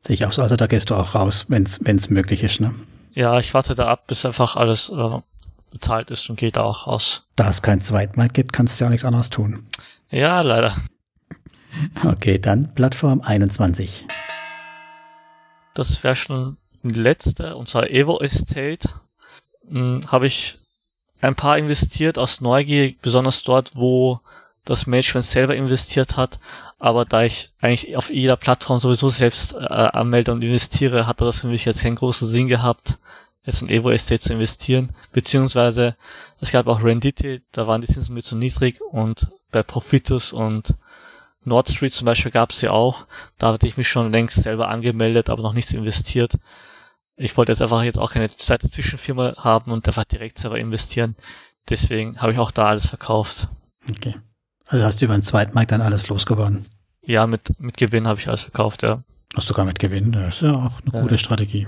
Sehe 0.00 0.14
ich 0.14 0.24
auch 0.24 0.32
so. 0.32 0.42
Also 0.42 0.56
da 0.56 0.66
gehst 0.66 0.90
du 0.90 0.94
auch 0.94 1.14
raus, 1.14 1.46
wenn 1.48 1.64
es 1.64 2.10
möglich 2.10 2.42
ist, 2.42 2.60
ne? 2.60 2.74
Ja, 3.12 3.38
ich 3.38 3.52
warte 3.54 3.74
da 3.74 3.88
ab, 3.88 4.06
bis 4.06 4.24
einfach 4.24 4.56
alles 4.56 4.90
äh, 4.90 5.18
bezahlt 5.70 6.10
ist 6.10 6.30
und 6.30 6.38
geht 6.38 6.56
auch 6.58 6.86
aus. 6.86 7.24
Da 7.36 7.48
es 7.48 7.62
kein 7.62 7.80
Zweitmarkt 7.80 8.34
gibt, 8.34 8.52
kannst 8.52 8.78
du 8.78 8.84
ja 8.84 8.88
auch 8.88 8.90
nichts 8.90 9.04
anderes 9.04 9.30
tun. 9.30 9.66
Ja, 10.10 10.40
leider. 10.42 10.74
Okay, 12.02 12.38
dann 12.38 12.74
Plattform 12.74 13.20
21. 13.20 14.06
Das 15.74 16.02
wäre 16.02 16.16
schon 16.16 16.56
die 16.82 16.98
letzte, 16.98 17.54
und 17.54 17.68
zwar 17.68 17.90
Evo 17.90 18.18
Estate. 18.20 18.88
Hm, 19.68 20.00
Habe 20.10 20.26
ich 20.26 20.58
ein 21.20 21.34
paar 21.34 21.58
investiert 21.58 22.18
aus 22.18 22.40
Neugier, 22.40 22.94
besonders 23.02 23.42
dort, 23.42 23.76
wo 23.76 24.20
das 24.68 24.86
Management 24.86 25.24
selber 25.24 25.56
investiert 25.56 26.16
hat. 26.16 26.38
Aber 26.78 27.04
da 27.04 27.22
ich 27.22 27.50
eigentlich 27.60 27.96
auf 27.96 28.10
jeder 28.10 28.36
Plattform 28.36 28.78
sowieso 28.78 29.08
selbst 29.08 29.54
äh, 29.54 29.58
anmelde 29.58 30.32
und 30.32 30.42
investiere, 30.42 31.06
hat 31.06 31.20
das 31.20 31.40
für 31.40 31.48
mich 31.48 31.64
jetzt 31.64 31.82
keinen 31.82 31.96
großen 31.96 32.28
Sinn 32.28 32.48
gehabt, 32.48 32.98
jetzt 33.44 33.62
in 33.62 33.70
Evo 33.70 33.90
Estate 33.90 34.20
zu 34.20 34.32
investieren. 34.32 34.90
Beziehungsweise 35.12 35.96
es 36.40 36.52
gab 36.52 36.66
auch 36.66 36.84
Rendite, 36.84 37.40
da 37.52 37.66
waren 37.66 37.80
die 37.80 37.88
Zinsen 37.88 38.14
mir 38.14 38.22
zu 38.22 38.36
niedrig 38.36 38.80
und 38.82 39.32
bei 39.50 39.62
Profitus 39.62 40.32
und 40.32 40.74
Nord 41.44 41.70
Street 41.70 41.94
zum 41.94 42.04
Beispiel 42.04 42.30
gab 42.30 42.50
es 42.50 42.60
ja 42.60 42.70
auch. 42.70 43.06
Da 43.38 43.52
hatte 43.52 43.66
ich 43.66 43.78
mich 43.78 43.88
schon 43.88 44.12
längst 44.12 44.42
selber 44.42 44.68
angemeldet, 44.68 45.30
aber 45.30 45.42
noch 45.42 45.54
nichts 45.54 45.72
investiert. 45.72 46.34
Ich 47.16 47.36
wollte 47.36 47.52
jetzt 47.52 47.62
einfach 47.62 47.82
jetzt 47.82 47.98
auch 47.98 48.12
keine 48.12 48.28
zweite 48.28 48.70
Zwischenfirma 48.70 49.34
haben 49.38 49.72
und 49.72 49.86
einfach 49.88 50.04
direkt 50.04 50.38
selber 50.38 50.58
investieren. 50.58 51.16
Deswegen 51.70 52.20
habe 52.20 52.32
ich 52.32 52.38
auch 52.38 52.50
da 52.50 52.66
alles 52.66 52.86
verkauft. 52.86 53.48
Okay. 53.88 54.14
Also 54.68 54.84
hast 54.84 55.00
du 55.00 55.06
über 55.06 55.14
den 55.16 55.22
Zweitmarkt 55.22 55.72
dann 55.72 55.80
alles 55.80 56.08
losgeworden? 56.08 56.66
Ja, 57.02 57.26
mit, 57.26 57.58
mit 57.58 57.76
Gewinn 57.76 58.06
habe 58.06 58.20
ich 58.20 58.28
alles 58.28 58.42
verkauft, 58.42 58.82
ja. 58.82 59.02
Hast 59.36 59.48
du 59.48 59.54
gar 59.54 59.64
mit 59.64 59.78
Gewinn? 59.78 60.12
Das 60.12 60.36
ist 60.36 60.42
ja 60.42 60.52
auch 60.54 60.80
eine 60.82 60.92
Ja. 60.94 61.00
gute 61.02 61.18
Strategie. 61.18 61.66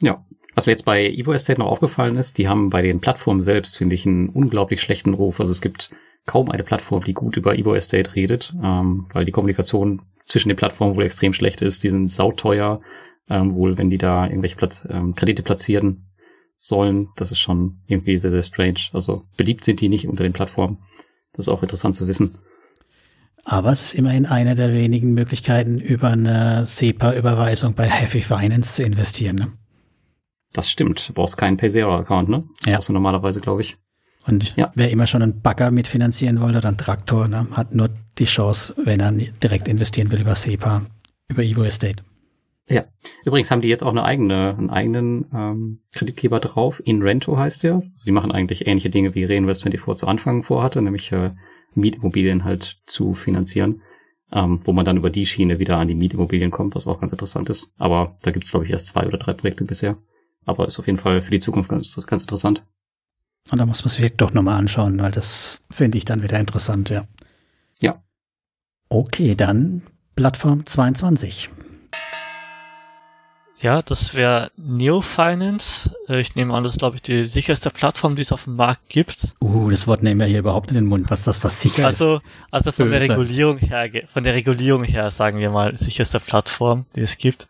Ja. 0.00 0.24
Was 0.54 0.66
mir 0.66 0.72
jetzt 0.72 0.84
bei 0.84 1.06
Evo 1.10 1.32
Estate 1.32 1.60
noch 1.60 1.68
aufgefallen 1.68 2.16
ist, 2.16 2.38
die 2.38 2.48
haben 2.48 2.70
bei 2.70 2.80
den 2.82 3.00
Plattformen 3.00 3.42
selbst, 3.42 3.76
finde 3.76 3.94
ich, 3.94 4.06
einen 4.06 4.28
unglaublich 4.30 4.80
schlechten 4.80 5.12
Ruf. 5.14 5.38
Also 5.40 5.52
es 5.52 5.60
gibt 5.60 5.90
kaum 6.24 6.50
eine 6.50 6.62
Plattform, 6.62 7.04
die 7.04 7.12
gut 7.12 7.36
über 7.36 7.56
Evo 7.58 7.74
Estate 7.74 8.14
redet, 8.14 8.54
ähm, 8.62 9.06
weil 9.12 9.24
die 9.26 9.32
Kommunikation 9.32 10.02
zwischen 10.24 10.48
den 10.48 10.56
Plattformen 10.56 10.96
wohl 10.96 11.04
extrem 11.04 11.32
schlecht 11.34 11.62
ist. 11.62 11.82
Die 11.84 11.90
sind 11.90 12.08
sauteuer, 12.10 12.80
ähm, 13.28 13.54
wohl 13.54 13.76
wenn 13.78 13.90
die 13.90 13.98
da 13.98 14.26
irgendwelche 14.26 14.56
Plat 14.56 14.86
ähm, 14.90 15.14
Kredite 15.14 15.42
platzieren 15.42 16.06
sollen. 16.58 17.08
Das 17.16 17.30
ist 17.30 17.38
schon 17.38 17.78
irgendwie 17.86 18.16
sehr, 18.18 18.30
sehr 18.30 18.42
strange. 18.42 18.80
Also 18.92 19.24
beliebt 19.36 19.62
sind 19.64 19.80
die 19.80 19.88
nicht 19.88 20.08
unter 20.08 20.22
den 20.22 20.32
Plattformen. 20.32 20.78
Das 21.36 21.46
ist 21.46 21.48
auch 21.48 21.62
interessant 21.62 21.96
zu 21.96 22.06
wissen. 22.06 22.34
Aber 23.44 23.70
es 23.70 23.82
ist 23.82 23.94
immerhin 23.94 24.26
eine 24.26 24.54
der 24.54 24.72
wenigen 24.72 25.12
Möglichkeiten, 25.14 25.78
über 25.78 26.08
eine 26.08 26.66
SEPA-Überweisung 26.66 27.74
bei 27.74 27.88
Heavy 27.88 28.20
Finance 28.22 28.74
zu 28.74 28.82
investieren. 28.82 29.36
Ne? 29.36 29.52
Das 30.52 30.68
stimmt. 30.70 31.08
Du 31.08 31.12
brauchst 31.12 31.36
keinen 31.36 31.56
Paysera-Account, 31.56 32.28
ne? 32.28 32.44
Ja. 32.64 32.74
Brauchst 32.74 32.88
du 32.88 32.92
normalerweise, 32.92 33.40
glaube 33.40 33.60
ich. 33.60 33.76
Und 34.26 34.56
Ja. 34.56 34.72
wer 34.74 34.90
immer 34.90 35.06
schon 35.06 35.22
einen 35.22 35.40
Bagger 35.42 35.70
mitfinanzieren 35.70 36.40
wollte 36.40 36.58
oder 36.58 36.68
einen 36.68 36.78
Traktor, 36.78 37.28
ne, 37.28 37.46
hat 37.52 37.72
nur 37.74 37.90
die 38.18 38.24
Chance, 38.24 38.74
wenn 38.84 38.98
er 38.98 39.12
direkt 39.12 39.68
investieren 39.68 40.10
will 40.10 40.20
über 40.20 40.34
SEPA, 40.34 40.82
über 41.28 41.42
Evo 41.44 41.62
Estate. 41.62 42.02
Ja. 42.68 42.84
Übrigens 43.24 43.50
haben 43.50 43.60
die 43.60 43.68
jetzt 43.68 43.84
auch 43.84 43.90
eine 43.90 44.04
eigene, 44.04 44.56
einen 44.58 44.70
eigenen 44.70 45.26
ähm, 45.32 45.80
Kreditgeber 45.94 46.40
drauf. 46.40 46.82
Inrento 46.84 47.36
heißt 47.36 47.62
der. 47.62 47.74
Also 47.74 48.04
die 48.06 48.12
machen 48.12 48.32
eigentlich 48.32 48.66
ähnliche 48.66 48.90
Dinge 48.90 49.14
wie 49.14 49.24
Reinvest24 49.24 49.96
zu 49.96 50.06
Anfang 50.08 50.42
vorhatte, 50.42 50.82
nämlich 50.82 51.12
äh, 51.12 51.30
Mietimmobilien 51.74 52.44
halt 52.44 52.78
zu 52.86 53.14
finanzieren, 53.14 53.82
ähm, 54.32 54.60
wo 54.64 54.72
man 54.72 54.84
dann 54.84 54.96
über 54.96 55.10
die 55.10 55.26
Schiene 55.26 55.60
wieder 55.60 55.78
an 55.78 55.88
die 55.88 55.94
Mietimmobilien 55.94 56.50
kommt, 56.50 56.74
was 56.74 56.88
auch 56.88 57.00
ganz 57.00 57.12
interessant 57.12 57.50
ist. 57.50 57.70
Aber 57.76 58.16
da 58.22 58.32
gibt's 58.32 58.50
glaube 58.50 58.64
ich, 58.64 58.72
erst 58.72 58.88
zwei 58.88 59.06
oder 59.06 59.18
drei 59.18 59.34
Projekte 59.34 59.64
bisher. 59.64 59.96
Aber 60.44 60.66
ist 60.66 60.78
auf 60.78 60.86
jeden 60.86 60.98
Fall 60.98 61.22
für 61.22 61.30
die 61.30 61.40
Zukunft 61.40 61.70
ganz, 61.70 61.94
ganz 62.06 62.22
interessant. 62.22 62.64
Und 63.52 63.58
da 63.58 63.66
muss 63.66 63.84
man 63.84 63.90
sich 63.90 64.16
doch 64.16 64.32
nochmal 64.32 64.58
anschauen, 64.58 64.98
weil 64.98 65.12
das 65.12 65.62
finde 65.70 65.98
ich 65.98 66.04
dann 66.04 66.24
wieder 66.24 66.40
interessant, 66.40 66.90
ja. 66.90 67.06
Ja. 67.80 68.02
Okay, 68.88 69.36
dann 69.36 69.82
Plattform 70.16 70.66
22. 70.66 71.50
Ja, 73.58 73.80
das 73.80 74.14
wäre 74.14 74.50
Neo 74.56 75.00
Finance. 75.00 75.94
Äh, 76.08 76.20
Ich 76.20 76.34
nehme 76.34 76.52
an, 76.54 76.62
das 76.62 76.74
ist, 76.74 76.78
glaube 76.78 76.96
ich, 76.96 77.02
die 77.02 77.24
sicherste 77.24 77.70
Plattform, 77.70 78.14
die 78.14 78.22
es 78.22 78.32
auf 78.32 78.44
dem 78.44 78.56
Markt 78.56 78.88
gibt. 78.88 79.34
Uh, 79.40 79.70
das 79.70 79.86
Wort 79.86 80.02
nehmen 80.02 80.20
wir 80.20 80.26
hier 80.26 80.40
überhaupt 80.40 80.68
in 80.68 80.74
den 80.74 80.86
Mund, 80.86 81.10
was 81.10 81.24
das 81.24 81.42
was 81.42 81.60
sicher 81.62 81.78
ist. 81.88 82.02
Also, 82.02 82.20
also 82.50 82.70
von 82.72 82.90
der 82.90 82.98
Böse. 83.00 83.12
Regulierung 83.12 83.58
her, 83.58 83.88
von 84.12 84.24
der 84.24 84.34
Regulierung 84.34 84.84
her, 84.84 85.10
sagen 85.10 85.38
wir 85.38 85.50
mal, 85.50 85.76
sicherste 85.78 86.20
Plattform, 86.20 86.84
die 86.94 87.00
es 87.00 87.16
gibt, 87.16 87.48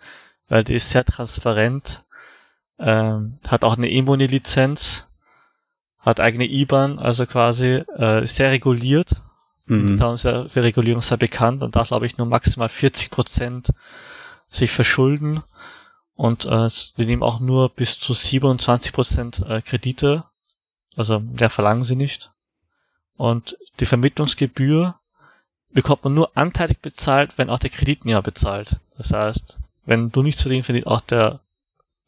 weil 0.48 0.62
die 0.62 0.74
ist 0.74 0.90
sehr 0.90 1.04
transparent, 1.04 2.04
ähm, 2.78 3.38
hat 3.48 3.64
auch 3.64 3.76
eine 3.76 3.90
E-Money-Lizenz, 3.90 5.08
hat 5.98 6.20
eigene 6.20 6.44
IBAN, 6.46 7.00
also 7.00 7.26
quasi, 7.26 7.82
äh, 7.98 8.22
ist 8.24 8.36
sehr 8.36 8.52
reguliert, 8.52 9.22
Mhm. 9.68 9.96
da 9.96 10.14
ist 10.14 10.22
ja 10.22 10.46
für 10.46 10.62
Regulierung 10.62 11.02
sehr 11.02 11.16
bekannt 11.16 11.64
und 11.64 11.74
darf, 11.74 11.88
glaube 11.88 12.06
ich, 12.06 12.16
nur 12.16 12.28
maximal 12.28 12.68
40 12.68 13.10
Prozent 13.10 13.70
sich 14.48 14.70
verschulden 14.70 15.42
und 16.16 16.46
äh, 16.46 16.68
wir 16.96 17.06
nehmen 17.06 17.22
auch 17.22 17.40
nur 17.40 17.68
bis 17.68 18.00
zu 18.00 18.14
27 18.14 18.92
Prozent 18.92 19.40
äh, 19.46 19.60
Kredite, 19.60 20.24
also 20.96 21.20
mehr 21.20 21.50
verlangen 21.50 21.84
sie 21.84 21.96
nicht. 21.96 22.32
Und 23.16 23.56
die 23.80 23.86
Vermittlungsgebühr 23.86 24.98
bekommt 25.70 26.04
man 26.04 26.14
nur 26.14 26.36
anteilig 26.36 26.80
bezahlt, 26.80 27.36
wenn 27.36 27.50
auch 27.50 27.58
der 27.58 27.70
Kreditnehmer 27.70 28.22
bezahlt. 28.22 28.80
Das 28.96 29.12
heißt, 29.12 29.58
wenn 29.84 30.10
du 30.10 30.22
nichts 30.22 30.42
verdienst, 30.42 30.66
verdient 30.66 30.86
auch 30.86 31.02
der 31.02 31.40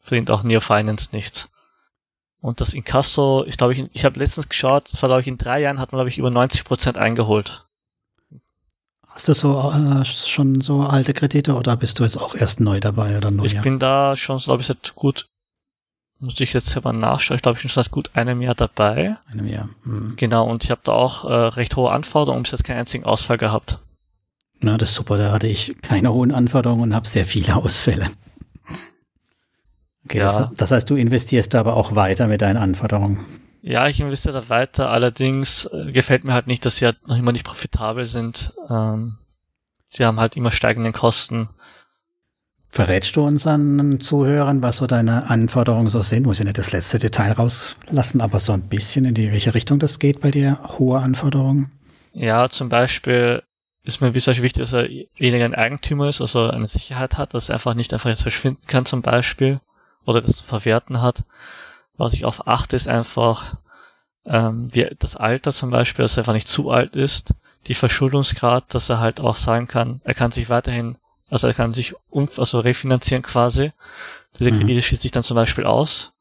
verdient 0.01 0.31
auch 0.31 0.43
Neo 0.43 0.59
Finance 0.59 1.09
nichts. 1.13 1.51
Und 2.41 2.61
das 2.61 2.73
Inkasso, 2.73 3.45
ich 3.45 3.57
glaube, 3.57 3.73
ich, 3.73 3.85
ich 3.93 4.05
habe 4.05 4.17
letztens 4.17 4.49
geschaut, 4.49 4.91
das 4.91 5.01
war 5.03 5.09
glaube 5.09 5.21
ich 5.21 5.27
in 5.27 5.37
drei 5.37 5.61
Jahren 5.61 5.79
hat 5.79 5.91
man 5.91 5.97
glaube 5.97 6.09
ich 6.09 6.17
über 6.17 6.31
90 6.31 6.63
Prozent 6.63 6.97
eingeholt. 6.97 7.65
Hast 9.09 9.27
du 9.27 9.33
so 9.33 9.71
äh, 9.71 10.05
schon 10.05 10.61
so 10.61 10.81
alte 10.81 11.13
Kredite 11.13 11.55
oder 11.55 11.75
bist 11.75 11.99
du 11.99 12.03
jetzt 12.03 12.17
auch 12.17 12.35
erst 12.35 12.59
neu 12.59 12.79
dabei 12.79 13.17
oder 13.17 13.31
neu? 13.31 13.45
Ich 13.45 13.59
bin 13.61 13.79
da 13.79 14.15
schon, 14.15 14.37
glaube 14.37 14.61
ich, 14.61 14.67
seit 14.67 14.95
gut, 14.95 15.27
muss 16.19 16.39
ich 16.39 16.53
jetzt 16.53 16.67
selber 16.67 16.93
nachschauen, 16.93 17.35
ich 17.35 17.41
glaube, 17.41 17.57
ich 17.57 17.63
bin 17.63 17.69
schon 17.69 17.83
seit 17.83 17.91
gut 17.91 18.11
einem 18.13 18.41
Jahr 18.41 18.55
dabei. 18.55 19.17
Einem 19.29 19.47
Jahr. 19.47 19.69
Mhm. 19.83 20.13
Genau, 20.15 20.47
und 20.49 20.63
ich 20.63 20.71
habe 20.71 20.81
da 20.83 20.93
auch 20.93 21.25
äh, 21.25 21.33
recht 21.33 21.75
hohe 21.75 21.91
Anforderungen 21.91 22.39
und 22.39 22.43
bis 22.43 22.51
jetzt 22.51 22.63
keinen 22.63 22.79
einzigen 22.79 23.03
Ausfall 23.03 23.37
gehabt. 23.37 23.79
Na, 24.61 24.77
das 24.77 24.89
ist 24.89 24.95
super. 24.95 25.17
Da 25.17 25.31
hatte 25.31 25.47
ich 25.47 25.75
keine 25.81 26.11
hohen 26.13 26.31
Anforderungen 26.31 26.83
und 26.83 26.95
habe 26.95 27.07
sehr 27.07 27.25
viele 27.25 27.55
Ausfälle. 27.57 28.11
Okay, 30.05 30.19
Ja. 30.19 30.25
das, 30.25 30.53
das 30.55 30.71
heißt, 30.71 30.89
du 30.89 30.95
investierst 30.95 31.55
aber 31.55 31.75
auch 31.75 31.95
weiter 31.95 32.27
mit 32.27 32.41
deinen 32.41 32.57
Anforderungen. 32.57 33.25
Ja, 33.61 33.87
ich 33.87 33.99
investiere 33.99 34.33
da 34.33 34.49
weiter, 34.49 34.89
allerdings 34.89 35.65
äh, 35.65 35.91
gefällt 35.91 36.23
mir 36.23 36.33
halt 36.33 36.47
nicht, 36.47 36.65
dass 36.65 36.77
sie 36.77 36.85
halt 36.85 37.07
noch 37.07 37.17
immer 37.17 37.31
nicht 37.31 37.45
profitabel 37.45 38.05
sind. 38.05 38.53
Ähm, 38.69 39.17
sie 39.89 40.05
haben 40.05 40.19
halt 40.19 40.37
immer 40.37 40.51
steigende 40.51 40.91
Kosten. 40.93 41.49
Verrätst 42.71 43.15
du 43.15 43.25
unseren 43.25 43.99
Zuhörern, 43.99 44.61
was 44.61 44.77
so 44.77 44.87
deine 44.87 45.29
Anforderungen 45.29 45.89
so 45.89 46.01
sind? 46.03 46.25
Muss 46.25 46.37
ja 46.37 46.45
nicht 46.45 46.59
das 46.59 46.71
letzte 46.71 46.99
Detail 46.99 47.31
rauslassen, 47.31 48.21
aber 48.21 48.39
so 48.39 48.53
ein 48.53 48.69
bisschen 48.69 49.05
in 49.05 49.15
die 49.15 49.31
welche 49.31 49.55
Richtung 49.55 49.79
das 49.79 49.97
geht 49.97 50.21
bei 50.21 50.29
dir? 50.29 50.59
Hohe 50.77 50.99
Anforderungen? 50.99 51.71
Ja, 52.13 52.47
zum 52.49 52.69
Beispiel 52.69 53.41
ist 53.83 54.01
mir 54.01 54.13
zum 54.13 54.31
Beispiel 54.31 54.43
wichtig, 54.43 54.61
dass 54.61 54.73
er 54.73 54.87
weniger 55.17 55.45
ein 55.45 55.55
Eigentümer 55.55 56.07
ist, 56.09 56.21
also 56.21 56.47
eine 56.47 56.67
Sicherheit 56.67 57.17
hat, 57.17 57.33
dass 57.33 57.49
er 57.49 57.55
einfach 57.55 57.73
nicht 57.73 57.91
einfach 57.91 58.09
jetzt 58.09 58.21
verschwinden 58.21 58.61
kann 58.67 58.85
zum 58.85 59.01
Beispiel 59.01 59.59
oder 60.05 60.21
das 60.21 60.37
zu 60.37 60.43
verwerten 60.43 61.01
hat. 61.01 61.23
Was 61.99 62.13
ich 62.13 62.23
auf 62.23 62.47
achte, 62.47 62.77
ist 62.77 62.87
einfach 62.87 63.57
ähm, 64.25 64.69
wie 64.73 64.89
das 64.99 65.15
Alter 65.15 65.51
zum 65.51 65.69
Beispiel, 65.69 66.03
dass 66.03 66.15
er 66.15 66.21
einfach 66.21 66.33
nicht 66.33 66.47
zu 66.47 66.71
alt 66.71 66.95
ist, 66.95 67.33
die 67.67 67.73
Verschuldungsgrad, 67.73 68.73
dass 68.73 68.89
er 68.89 68.99
halt 68.99 69.19
auch 69.19 69.35
sagen 69.35 69.67
kann, 69.67 69.99
er 70.05 70.13
kann 70.13 70.31
sich 70.31 70.49
weiterhin, 70.49 70.97
also 71.29 71.47
er 71.47 71.53
kann 71.53 71.73
sich 71.73 71.95
um, 72.09 72.29
also 72.37 72.61
refinanzieren 72.61 73.21
quasi. 73.23 73.73
Diese 74.37 74.51
Mhm. 74.51 74.59
Kredite 74.59 74.81
schließt 74.81 75.01
sich 75.01 75.11
dann 75.11 75.23
zum 75.23 75.35
Beispiel 75.35 75.65
aus. 75.65 76.13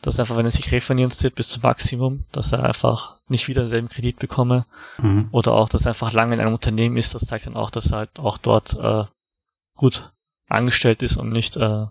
Dass 0.00 0.18
einfach, 0.18 0.36
wenn 0.36 0.46
er 0.46 0.52
sich 0.52 0.70
refinanziert 0.70 1.34
bis 1.34 1.48
zum 1.48 1.62
Maximum, 1.62 2.24
dass 2.32 2.52
er 2.52 2.62
einfach 2.64 3.16
nicht 3.28 3.48
wieder 3.48 3.62
denselben 3.62 3.88
Kredit 3.88 4.18
bekomme. 4.18 4.64
Mhm. 4.98 5.28
Oder 5.32 5.52
auch, 5.52 5.68
dass 5.68 5.82
er 5.82 5.88
einfach 5.88 6.12
lange 6.12 6.34
in 6.34 6.40
einem 6.40 6.54
Unternehmen 6.54 6.96
ist, 6.96 7.14
das 7.14 7.26
zeigt 7.26 7.46
dann 7.46 7.56
auch, 7.56 7.70
dass 7.70 7.90
er 7.90 7.98
halt 7.98 8.18
auch 8.18 8.38
dort 8.38 8.74
äh, 8.74 9.04
gut 9.74 10.12
angestellt 10.48 11.02
ist 11.02 11.16
und 11.16 11.30
nicht 11.30 11.56
äh, 11.56 11.86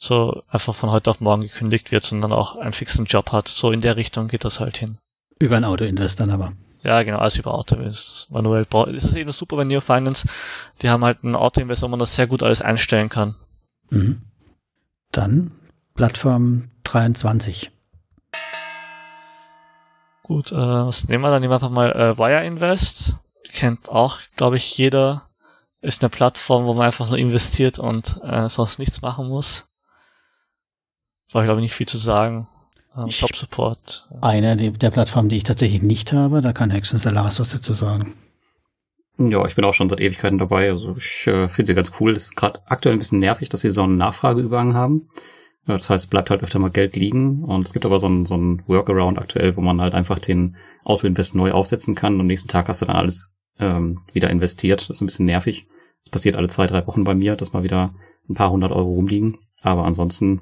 so 0.00 0.42
einfach 0.48 0.74
von 0.74 0.90
heute 0.90 1.10
auf 1.10 1.20
morgen 1.20 1.42
gekündigt 1.42 1.92
wird, 1.92 2.04
sondern 2.04 2.32
auch 2.32 2.56
einen 2.56 2.72
fixen 2.72 3.04
Job 3.04 3.32
hat. 3.32 3.48
So 3.48 3.70
in 3.70 3.82
der 3.82 3.96
Richtung 3.96 4.28
geht 4.28 4.44
das 4.44 4.58
halt 4.58 4.78
hin. 4.78 4.96
Über 5.38 5.58
ein 5.58 5.64
Auto 5.64 5.84
investieren 5.84 6.30
aber. 6.30 6.54
Ja, 6.82 7.02
genau, 7.02 7.18
alles 7.18 7.36
über 7.36 7.52
Auto 7.52 7.76
ist 7.76 8.28
manuell. 8.30 8.66
Es 8.94 9.04
ist 9.04 9.14
eben 9.14 9.30
super 9.30 9.56
bei 9.56 9.64
Neo 9.64 9.82
Finance. 9.82 10.26
Die 10.80 10.88
haben 10.88 11.04
halt 11.04 11.22
ein 11.22 11.36
Autoinvestor, 11.36 11.88
wo 11.88 11.90
man 11.90 11.98
das 11.98 12.16
sehr 12.16 12.26
gut 12.26 12.42
alles 12.42 12.62
einstellen 12.62 13.10
kann. 13.10 13.36
Mhm. 13.90 14.22
Dann 15.12 15.52
Plattform 15.94 16.70
23. 16.84 17.70
Gut, 20.22 20.52
äh, 20.52 20.56
was 20.56 21.08
nehmen 21.08 21.22
wir? 21.22 21.30
Dann 21.30 21.42
nehmen 21.42 21.50
wir 21.50 21.56
einfach 21.56 21.68
mal 21.68 21.92
äh, 21.92 22.16
Wire 22.16 22.46
Invest. 22.46 23.16
Kennt 23.52 23.90
auch, 23.90 24.20
glaube 24.36 24.56
ich, 24.56 24.78
jeder. 24.78 25.26
Ist 25.82 26.02
eine 26.02 26.10
Plattform, 26.10 26.64
wo 26.64 26.72
man 26.72 26.86
einfach 26.86 27.08
nur 27.08 27.18
investiert 27.18 27.78
und 27.78 28.20
äh, 28.22 28.48
sonst 28.48 28.78
nichts 28.78 29.02
machen 29.02 29.28
muss. 29.28 29.69
Brauche 31.30 31.44
ich 31.44 31.46
glaube 31.46 31.60
ich 31.60 31.64
nicht 31.64 31.74
viel 31.74 31.88
zu 31.88 31.98
sagen. 31.98 32.48
ähm, 32.96 33.08
Top 33.08 33.34
Support. 33.34 34.08
Eine 34.20 34.56
der 34.56 34.90
Plattformen, 34.90 35.28
die 35.28 35.36
ich 35.36 35.44
tatsächlich 35.44 35.82
nicht 35.82 36.12
habe, 36.12 36.40
da 36.40 36.52
kann 36.52 36.70
Hexen 36.70 36.98
Salas 36.98 37.40
was 37.40 37.50
dazu 37.50 37.74
sagen. 37.74 38.14
Ja, 39.18 39.44
ich 39.44 39.54
bin 39.54 39.64
auch 39.64 39.74
schon 39.74 39.88
seit 39.88 40.00
Ewigkeiten 40.00 40.38
dabei. 40.38 40.70
Also 40.70 40.96
ich 40.96 41.26
äh, 41.26 41.48
finde 41.48 41.66
sie 41.66 41.74
ganz 41.74 41.92
cool. 42.00 42.12
Es 42.12 42.24
ist 42.24 42.36
gerade 42.36 42.60
aktuell 42.66 42.94
ein 42.94 42.98
bisschen 42.98 43.18
nervig, 43.18 43.50
dass 43.50 43.60
sie 43.60 43.70
so 43.70 43.82
einen 43.82 43.98
Nachfrageübergang 43.98 44.72
haben. 44.74 45.08
Ja, 45.66 45.76
das 45.76 45.90
heißt, 45.90 46.04
es 46.04 46.10
bleibt 46.10 46.30
halt 46.30 46.42
öfter 46.42 46.58
mal 46.58 46.70
Geld 46.70 46.96
liegen. 46.96 47.44
Und 47.44 47.66
es 47.66 47.74
gibt 47.74 47.84
aber 47.84 47.98
so 47.98 48.06
einen, 48.06 48.24
so 48.24 48.34
einen 48.34 48.62
Workaround 48.66 49.18
aktuell, 49.18 49.56
wo 49.56 49.60
man 49.60 49.80
halt 49.80 49.92
einfach 49.92 50.18
den 50.18 50.56
Auto-Invest 50.84 51.34
neu 51.34 51.52
aufsetzen 51.52 51.94
kann 51.94 52.14
und 52.14 52.20
am 52.20 52.26
nächsten 52.28 52.48
Tag 52.48 52.68
hast 52.68 52.80
du 52.80 52.86
dann 52.86 52.96
alles 52.96 53.30
ähm, 53.58 54.00
wieder 54.14 54.30
investiert. 54.30 54.80
Das 54.88 54.96
ist 54.96 55.02
ein 55.02 55.06
bisschen 55.06 55.26
nervig. 55.26 55.66
Das 56.04 56.10
passiert 56.10 56.34
alle 56.34 56.48
zwei, 56.48 56.66
drei 56.66 56.86
Wochen 56.86 57.04
bei 57.04 57.14
mir, 57.14 57.36
dass 57.36 57.52
mal 57.52 57.62
wieder 57.62 57.94
ein 58.26 58.34
paar 58.34 58.50
hundert 58.50 58.72
Euro 58.72 58.88
rumliegen. 58.88 59.38
Aber 59.60 59.84
ansonsten 59.84 60.40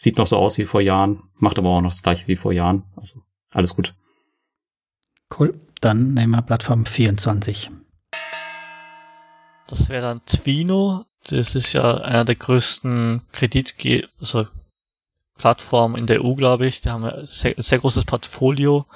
sieht 0.00 0.16
noch 0.16 0.26
so 0.26 0.38
aus 0.38 0.56
wie 0.56 0.64
vor 0.64 0.80
Jahren, 0.80 1.24
macht 1.34 1.58
aber 1.58 1.68
auch 1.68 1.82
noch 1.82 1.90
das 1.90 2.02
gleiche 2.02 2.26
wie 2.26 2.36
vor 2.36 2.54
Jahren. 2.54 2.84
Also 2.96 3.20
alles 3.52 3.76
gut. 3.76 3.94
Cool. 5.38 5.60
Dann 5.82 6.14
nehmen 6.14 6.32
wir 6.32 6.40
Plattform 6.40 6.86
24. 6.86 7.70
Das 9.66 9.90
wäre 9.90 10.00
dann 10.00 10.24
Twino. 10.24 11.04
Das 11.28 11.54
ist 11.54 11.74
ja 11.74 11.98
einer 11.98 12.24
der 12.24 12.34
größten 12.34 13.20
Kreditge 13.30 14.08
also 14.18 14.46
Plattformen 15.36 15.96
in 15.96 16.06
der 16.06 16.24
EU, 16.24 16.34
glaube 16.34 16.66
ich. 16.66 16.80
Die 16.80 16.88
haben 16.88 17.04
ein 17.04 17.26
sehr, 17.26 17.54
sehr 17.58 17.78
großes 17.78 18.06
Portfolio 18.06 18.86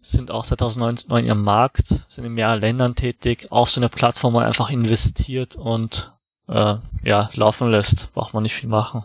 sind 0.00 0.30
auch 0.30 0.46
2009 0.46 1.18
in 1.18 1.26
ihrem 1.26 1.42
Markt, 1.42 1.88
sind 2.08 2.24
in 2.24 2.32
mehreren 2.32 2.62
Ländern 2.62 2.94
tätig, 2.94 3.48
auch 3.50 3.66
so 3.66 3.80
eine 3.80 3.90
Plattform, 3.90 4.32
wo 4.32 4.38
man 4.38 4.46
einfach 4.46 4.70
investiert 4.70 5.56
und 5.56 6.14
äh, 6.48 6.76
ja, 7.02 7.28
laufen 7.34 7.70
lässt. 7.70 8.14
Braucht 8.14 8.32
man 8.32 8.42
nicht 8.42 8.54
viel 8.54 8.70
machen. 8.70 9.04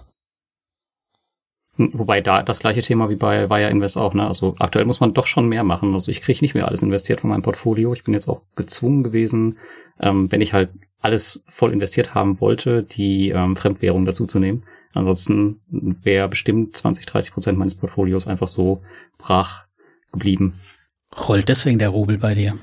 Wobei 1.78 2.22
da 2.22 2.42
das 2.42 2.60
gleiche 2.60 2.82
Thema 2.82 3.10
wie 3.10 3.16
bei 3.16 3.50
Wire 3.50 3.70
Invest 3.70 3.98
auch, 3.98 4.14
ne? 4.14 4.26
Also 4.26 4.56
aktuell 4.60 4.86
muss 4.86 5.02
man 5.02 5.14
doch 5.14 5.28
schon 5.28 5.50
mehr 5.50 5.64
machen. 5.64 5.94
Also 5.94 6.10
ich 6.10 6.22
kriege 6.22 6.40
nicht 6.42 6.54
mehr 6.54 6.68
alles 6.68 6.84
investiert 6.84 7.20
von 7.20 7.30
meinem 7.30 7.42
Portfolio. 7.42 7.94
Ich 7.94 8.06
bin 8.06 8.14
jetzt 8.14 8.30
auch 8.30 8.44
gezwungen 8.56 9.04
gewesen, 9.04 9.58
ähm, 10.00 10.32
wenn 10.32 10.42
ich 10.42 10.54
halt 10.54 10.70
alles 11.02 11.44
voll 11.48 11.74
investiert 11.74 12.16
haben 12.16 12.40
wollte, 12.40 12.84
die 12.84 13.30
ähm, 13.30 13.56
Fremdwährung 13.56 14.06
dazu 14.06 14.26
zu 14.26 14.40
nehmen. 14.40 14.64
Ansonsten 14.94 15.60
wäre 15.70 16.30
bestimmt 16.30 16.78
20, 16.78 17.06
30 17.06 17.34
Prozent 17.34 17.58
meines 17.58 17.76
Portfolios 17.76 18.28
einfach 18.28 18.48
so 18.48 18.82
brach 19.18 19.66
geblieben. 20.14 20.54
Rollt 21.28 21.50
deswegen 21.50 21.80
der 21.80 21.90
Rubel 21.90 22.18
bei 22.18 22.34
dir? 22.34 22.58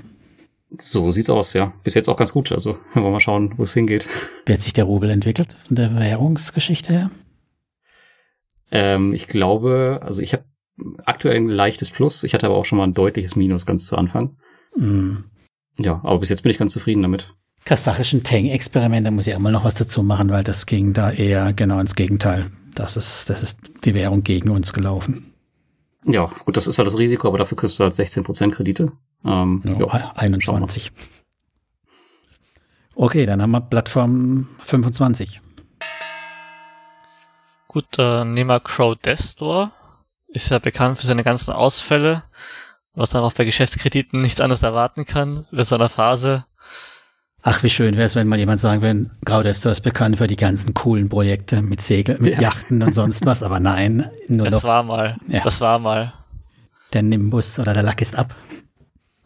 So 0.78 1.10
sieht's 1.10 1.28
aus, 1.28 1.52
ja. 1.52 1.74
Bis 1.84 1.92
jetzt 1.94 2.08
auch 2.08 2.16
ganz 2.16 2.32
gut. 2.32 2.50
Also 2.50 2.70
wollen 2.94 3.04
wir 3.04 3.10
mal 3.10 3.20
schauen, 3.20 3.52
wo 3.58 3.64
es 3.64 3.74
hingeht. 3.74 4.06
Wie 4.46 4.54
hat 4.54 4.60
sich 4.60 4.72
der 4.72 4.84
Rubel 4.84 5.10
entwickelt 5.10 5.58
von 5.66 5.76
der 5.76 5.94
Währungsgeschichte 5.94 6.92
her? 6.92 7.10
Ähm, 8.72 9.12
ich 9.12 9.28
glaube, 9.28 10.00
also 10.02 10.20
ich 10.20 10.32
habe 10.32 10.44
aktuell 11.04 11.36
ein 11.36 11.48
leichtes 11.48 11.90
Plus. 11.90 12.24
Ich 12.24 12.34
hatte 12.34 12.46
aber 12.46 12.56
auch 12.56 12.64
schon 12.64 12.78
mal 12.78 12.84
ein 12.84 12.94
deutliches 12.94 13.36
Minus 13.36 13.66
ganz 13.66 13.86
zu 13.86 13.96
Anfang. 13.96 14.36
Mm. 14.76 15.18
Ja, 15.78 16.00
aber 16.02 16.18
bis 16.18 16.30
jetzt 16.30 16.42
bin 16.42 16.50
ich 16.50 16.58
ganz 16.58 16.72
zufrieden 16.72 17.02
damit. 17.02 17.32
Kasachischen 17.64 18.24
Tang-Experiment, 18.24 19.06
da 19.06 19.10
muss 19.10 19.26
ich 19.26 19.34
auch 19.34 19.38
mal 19.38 19.52
noch 19.52 19.64
was 19.64 19.76
dazu 19.76 20.02
machen, 20.02 20.30
weil 20.30 20.42
das 20.42 20.66
ging 20.66 20.92
da 20.94 21.10
eher 21.12 21.52
genau 21.52 21.78
ins 21.78 21.94
Gegenteil. 21.94 22.50
Das 22.74 22.96
ist, 22.96 23.30
das 23.30 23.42
ist 23.42 23.60
die 23.84 23.94
Währung 23.94 24.24
gegen 24.24 24.50
uns 24.50 24.72
gelaufen. 24.72 25.32
Ja, 26.04 26.30
gut, 26.44 26.56
das 26.56 26.66
ist 26.66 26.78
halt 26.78 26.88
das 26.88 26.98
Risiko, 26.98 27.28
aber 27.28 27.38
dafür 27.38 27.56
kriegst 27.56 27.78
du 27.78 27.84
halt 27.84 27.92
16% 27.92 28.50
Kredite. 28.50 28.92
Ähm, 29.24 29.62
ja, 29.78 30.12
21. 30.16 30.90
Okay, 32.94 33.24
dann 33.24 33.40
haben 33.40 33.52
wir 33.52 33.60
Plattform 33.60 34.48
25. 34.60 35.40
Gut, 37.72 37.98
äh, 37.98 38.24
nehmen 38.24 38.50
wir 38.50 38.60
Crow 38.60 38.94
Desktore. 38.94 39.70
Ist 40.28 40.50
ja 40.50 40.58
bekannt 40.58 40.98
für 40.98 41.06
seine 41.06 41.24
ganzen 41.24 41.52
Ausfälle, 41.52 42.22
was 42.94 43.14
man 43.14 43.22
auch 43.22 43.32
bei 43.32 43.44
Geschäftskrediten 43.44 44.20
nichts 44.20 44.40
anderes 44.40 44.62
erwarten 44.62 45.06
kann, 45.06 45.46
in 45.50 45.64
so 45.64 45.74
einer 45.74 45.88
Phase. 45.88 46.44
Ach, 47.42 47.62
wie 47.62 47.70
schön 47.70 47.94
wäre 47.94 48.04
es, 48.04 48.14
wenn 48.14 48.28
mal 48.28 48.38
jemand 48.38 48.60
sagen 48.60 48.82
würde, 48.82 49.10
Graudestor 49.24 49.72
ist 49.72 49.80
bekannt 49.80 50.18
für 50.18 50.26
die 50.26 50.36
ganzen 50.36 50.74
coolen 50.74 51.08
Projekte 51.08 51.60
mit 51.60 51.80
Segel, 51.80 52.18
mit 52.20 52.34
ja. 52.34 52.42
Yachten 52.42 52.82
und 52.82 52.94
sonst 52.94 53.26
was, 53.26 53.42
aber 53.42 53.58
nein, 53.58 54.10
nur 54.28 54.48
das 54.48 54.62
noch. 54.62 54.68
War 54.68 54.82
mal, 54.82 55.16
ja. 55.26 55.42
das 55.42 55.60
war 55.60 55.78
mal. 55.78 56.12
Der 56.92 57.02
Nimbus 57.02 57.58
oder 57.58 57.72
der 57.72 57.82
Lack 57.82 58.00
ist 58.00 58.16
ab. 58.16 58.36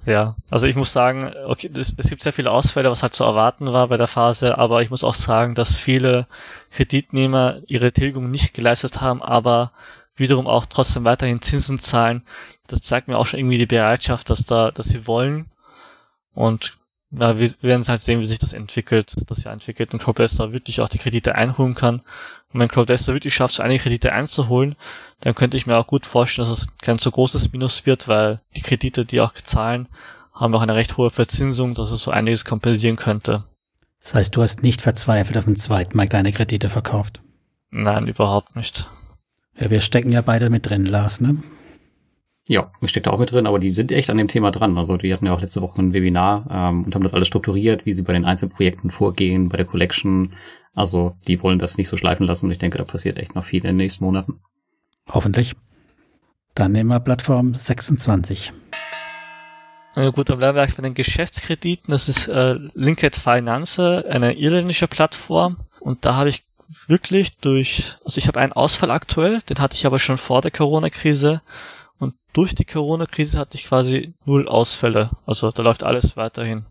Ja, 0.07 0.37
also 0.51 0.69
ich 0.69 0.77
muss 0.77 0.93
sagen, 0.93 1.33
okay, 1.47 1.69
es, 1.75 1.95
es 1.99 2.09
gibt 2.09 2.23
sehr 2.23 2.33
viele 2.33 2.53
Ausfälle, 2.53 2.91
was 2.91 3.03
halt 3.03 3.15
zu 3.15 3.25
erwarten 3.25 3.73
war 3.73 3.89
bei 3.89 3.97
der 3.97 4.07
Phase, 4.07 4.57
aber 4.57 4.81
ich 4.81 4.91
muss 4.91 5.03
auch 5.03 5.15
sagen, 5.15 5.57
dass 5.57 5.77
viele 5.77 6.29
Kreditnehmer 6.71 7.61
ihre 7.67 7.91
Tilgung 7.91 8.31
nicht 8.31 8.55
geleistet 8.55 9.01
haben, 9.01 9.21
aber 9.21 9.73
wiederum 10.15 10.47
auch 10.47 10.65
trotzdem 10.67 11.05
weiterhin 11.05 11.43
Zinsen 11.43 11.81
zahlen. 11.81 12.23
Das 12.69 12.83
zeigt 12.83 13.09
mir 13.09 13.19
auch 13.19 13.27
schon 13.27 13.41
irgendwie 13.41 13.59
die 13.59 13.67
Bereitschaft, 13.67 14.31
dass 14.31 14.45
da, 14.45 14.71
dass 14.71 14.87
sie 14.87 15.09
wollen. 15.09 15.51
Und 16.35 16.79
ja, 17.13 17.39
wir 17.39 17.51
werden 17.63 17.87
halt 17.87 18.03
sehen, 18.03 18.21
wie 18.21 18.27
sich 18.27 18.39
das 18.39 18.53
entwickelt, 18.53 19.13
das 19.27 19.45
Jahr 19.45 19.53
entwickelt 19.53 19.93
und 19.93 20.03
Crowdester 20.03 20.53
wirklich 20.53 20.81
auch 20.81 20.89
die 20.89 20.99
Kredite 20.99 21.35
einholen 21.35 21.75
kann. 21.75 22.03
Und 22.53 22.61
wenn 22.61 22.69
Crowdester 22.69 23.13
wirklich 23.15 23.35
schafft, 23.35 23.55
so 23.55 23.63
einige 23.63 23.83
Kredite 23.83 24.13
einzuholen, 24.13 24.77
dann 25.21 25.35
könnte 25.35 25.57
ich 25.57 25.67
mir 25.67 25.77
auch 25.77 25.87
gut 25.87 26.07
vorstellen, 26.07 26.49
dass 26.49 26.59
es 26.59 26.69
kein 26.79 26.99
so 26.99 27.11
großes 27.11 27.53
Minus 27.53 27.87
wird, 27.87 28.09
weil 28.09 28.41
die 28.57 28.63
Kredite, 28.63 29.05
die 29.05 29.21
auch 29.21 29.33
zahlen, 29.35 29.89
haben 30.33 30.55
auch 30.55 30.63
eine 30.63 30.75
recht 30.75 30.97
hohe 30.97 31.11
Verzinsung, 31.11 31.75
dass 31.75 31.91
es 31.91 32.03
so 32.03 32.11
einiges 32.11 32.45
kompensieren 32.45 32.97
könnte. 32.97 33.45
Das 34.01 34.15
heißt, 34.15 34.37
du 34.37 34.43
hast 34.43 34.63
nicht 34.63 34.83
verzweifelt 34.83 35.39
auf 35.39 35.45
dem 35.45 35.57
zweiten 35.57 35.97
Markt 35.97 36.13
deine 36.13 36.33
Kredite 36.33 36.69
verkauft? 36.69 37.23
Nein, 37.71 38.07
überhaupt 38.07 38.55
nicht. 38.55 38.91
Ja, 39.59 39.71
wir 39.71 39.81
stecken 39.81 40.13
ja 40.13 40.21
beide 40.21 40.51
mit 40.51 40.69
drin, 40.69 40.87
Lars, 40.87 41.21
ne? 41.21 41.43
Ja, 42.49 42.71
ich 42.81 42.91
stecke 42.91 43.05
da 43.05 43.11
auch 43.11 43.19
mit 43.19 43.33
drin, 43.33 43.47
aber 43.47 43.59
die 43.59 43.75
sind 43.75 43.91
echt 43.91 44.09
an 44.09 44.19
dem 44.19 44.29
Thema 44.29 44.53
dran. 44.53 44.79
Also 44.79 44.97
die 44.97 45.13
hatten 45.13 45.27
ja 45.27 45.33
auch 45.33 45.41
letzte 45.41 45.63
Woche 45.63 45.83
ein 45.83 45.93
Webinar 45.93 46.47
ähm, 46.49 46.85
und 46.85 46.95
haben 46.95 47.03
das 47.03 47.13
alles 47.13 47.27
strukturiert, 47.27 47.87
wie 47.87 47.93
sie 47.93 48.03
bei 48.03 48.13
den 48.13 48.25
einzelnen 48.25 48.53
Projekten 48.53 48.91
vorgehen, 48.93 49.49
bei 49.49 49.57
der 49.57 49.67
Collection. 49.67 50.35
Also 50.73 51.17
die 51.27 51.43
wollen 51.43 51.59
das 51.59 51.77
nicht 51.77 51.89
so 51.89 51.97
schleifen 51.97 52.27
lassen 52.27 52.47
und 52.47 52.53
ich 52.53 52.59
denke, 52.59 52.79
da 52.79 52.85
passiert 52.85 53.19
echt 53.19 53.35
noch 53.35 53.45
viel 53.45 53.63
in 53.63 53.69
den 53.69 53.77
nächsten 53.77 54.05
Monaten. 54.05 54.41
Hoffentlich. 55.09 55.55
Dann 56.55 56.73
nehmen 56.73 56.89
wir 56.89 57.01
Plattform 57.01 57.55
26. 57.55 58.53
Ja, 59.97 60.11
gut, 60.11 60.29
dann 60.29 60.39
bleiben 60.39 60.57
wir 60.57 60.67
bei 60.67 60.83
den 60.83 60.95
Geschäftskrediten. 60.95 61.91
Das 61.91 62.09
ist 62.09 62.29
äh, 62.29 62.55
Linked 62.75 63.17
Finance, 63.17 64.05
eine 64.09 64.35
irländische 64.35 64.87
Plattform. 64.87 65.57
Und 65.81 66.05
da 66.05 66.15
habe 66.15 66.29
ich 66.29 66.45
wirklich 66.87 67.39
durch, 67.39 67.97
also 68.05 68.19
ich 68.19 68.29
habe 68.29 68.41
einen 68.41 68.53
Ausfall 68.53 68.91
aktuell, 68.91 69.41
den 69.49 69.59
hatte 69.59 69.75
ich 69.75 69.87
aber 69.87 69.99
schon 69.99 70.19
vor 70.19 70.43
der 70.43 70.51
Corona-Krise 70.51 71.41
und 71.99 72.15
durch 72.33 72.55
die 72.55 72.65
Corona-Krise 72.65 73.39
hatte 73.39 73.57
ich 73.57 73.65
quasi 73.65 74.15
null 74.25 74.49
Ausfälle. 74.49 75.11
Also 75.27 75.51
da 75.51 75.63
läuft 75.63 75.83
alles 75.83 76.17
weiterhin. 76.17 76.67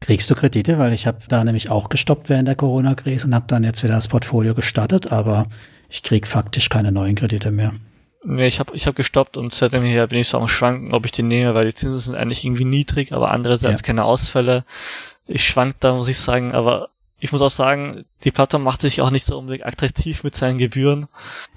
Kriegst 0.00 0.30
du 0.30 0.34
Kredite? 0.34 0.78
Weil 0.78 0.92
ich 0.92 1.06
habe 1.06 1.18
da 1.28 1.44
nämlich 1.44 1.70
auch 1.70 1.88
gestoppt 1.88 2.28
während 2.28 2.48
der 2.48 2.56
Corona-Krise 2.56 3.26
und 3.26 3.34
habe 3.34 3.46
dann 3.48 3.64
jetzt 3.64 3.82
wieder 3.82 3.94
das 3.94 4.08
Portfolio 4.08 4.54
gestartet, 4.54 5.12
aber 5.12 5.46
ich 5.88 6.02
krieg 6.02 6.26
faktisch 6.26 6.68
keine 6.68 6.92
neuen 6.92 7.16
Kredite 7.16 7.50
mehr. 7.50 7.74
Nee, 8.22 8.46
ich 8.46 8.60
habe 8.60 8.76
ich 8.76 8.86
hab 8.86 8.96
gestoppt 8.96 9.36
und 9.36 9.54
seitdem 9.54 9.82
her 9.82 10.06
bin 10.06 10.18
ich 10.18 10.28
so 10.28 10.38
am 10.38 10.48
Schwanken, 10.48 10.92
ob 10.92 11.06
ich 11.06 11.12
die 11.12 11.22
nehme, 11.22 11.54
weil 11.54 11.66
die 11.66 11.74
Zinsen 11.74 11.98
sind 11.98 12.14
eigentlich 12.16 12.44
irgendwie 12.44 12.66
niedrig, 12.66 13.12
aber 13.12 13.30
andererseits 13.30 13.80
ja. 13.80 13.86
keine 13.86 14.04
Ausfälle. 14.04 14.64
Ich 15.26 15.44
schwank 15.44 15.76
da, 15.80 15.94
muss 15.94 16.08
ich 16.08 16.18
sagen, 16.18 16.52
aber 16.52 16.90
ich 17.20 17.32
muss 17.32 17.42
auch 17.42 17.50
sagen, 17.50 18.04
die 18.24 18.30
Plattform 18.30 18.62
macht 18.62 18.80
sich 18.80 19.02
auch 19.02 19.10
nicht 19.10 19.26
so 19.26 19.38
unbedingt 19.38 19.66
attraktiv 19.66 20.24
mit 20.24 20.34
seinen 20.34 20.56
Gebühren. 20.56 21.06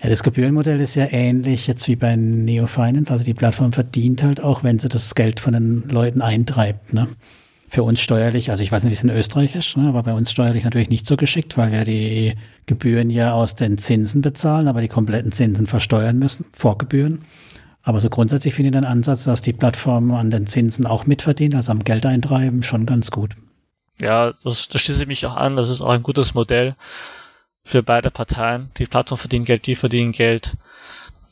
Ja, 0.01 0.09
das 0.09 0.21
Gebührenmodell 0.21 0.79
ist 0.81 0.95
ja 0.95 1.07
ähnlich 1.09 1.67
jetzt 1.67 1.87
wie 1.87 1.95
bei 1.95 2.17
Neo 2.17 2.67
Finance. 2.67 3.11
Also 3.11 3.23
die 3.23 3.33
Plattform 3.33 3.71
verdient 3.71 4.23
halt 4.23 4.41
auch, 4.41 4.63
wenn 4.63 4.79
sie 4.79 4.89
das 4.89 5.15
Geld 5.15 5.39
von 5.39 5.53
den 5.53 5.87
Leuten 5.87 6.21
eintreibt. 6.21 6.93
Ne? 6.93 7.07
Für 7.69 7.83
uns 7.83 8.01
steuerlich, 8.01 8.51
also 8.51 8.61
ich 8.61 8.71
weiß 8.71 8.83
nicht, 8.83 8.91
wie 8.91 8.95
es 8.95 9.03
in 9.03 9.09
Österreich 9.09 9.55
ist, 9.55 9.77
ne? 9.77 9.87
aber 9.87 10.03
bei 10.03 10.13
uns 10.13 10.31
steuerlich 10.31 10.65
natürlich 10.65 10.89
nicht 10.89 11.07
so 11.07 11.15
geschickt, 11.15 11.57
weil 11.57 11.71
wir 11.71 11.85
die 11.85 12.35
Gebühren 12.65 13.09
ja 13.09 13.31
aus 13.31 13.55
den 13.55 13.77
Zinsen 13.77 14.21
bezahlen, 14.21 14.67
aber 14.67 14.81
die 14.81 14.89
kompletten 14.89 15.31
Zinsen 15.31 15.65
versteuern 15.65 16.19
müssen, 16.19 16.45
vor 16.53 16.77
Gebühren. 16.77 17.23
Aber 17.83 17.99
so 17.99 18.09
grundsätzlich 18.09 18.53
finde 18.53 18.69
ich 18.69 18.73
den 18.73 18.85
Ansatz, 18.85 19.23
dass 19.23 19.41
die 19.41 19.53
Plattform 19.53 20.11
an 20.11 20.29
den 20.29 20.45
Zinsen 20.45 20.85
auch 20.85 21.05
mitverdient, 21.05 21.55
also 21.55 21.71
am 21.71 21.83
Geld 21.83 22.05
eintreiben, 22.05 22.63
schon 22.63 22.85
ganz 22.85 23.11
gut. 23.11 23.35
Ja, 24.03 24.33
das, 24.43 24.67
das 24.67 24.81
schließe 24.81 25.01
ich 25.03 25.07
mich 25.07 25.25
auch 25.25 25.35
an. 25.35 25.55
Das 25.55 25.69
ist 25.69 25.81
auch 25.81 25.89
ein 25.89 26.03
gutes 26.03 26.33
Modell 26.33 26.75
für 27.63 27.83
beide 27.83 28.11
Parteien. 28.11 28.69
Die 28.77 28.85
Plattform 28.85 29.17
verdient 29.17 29.45
Geld, 29.45 29.65
die 29.65 29.75
verdienen 29.75 30.11
Geld. 30.11 30.55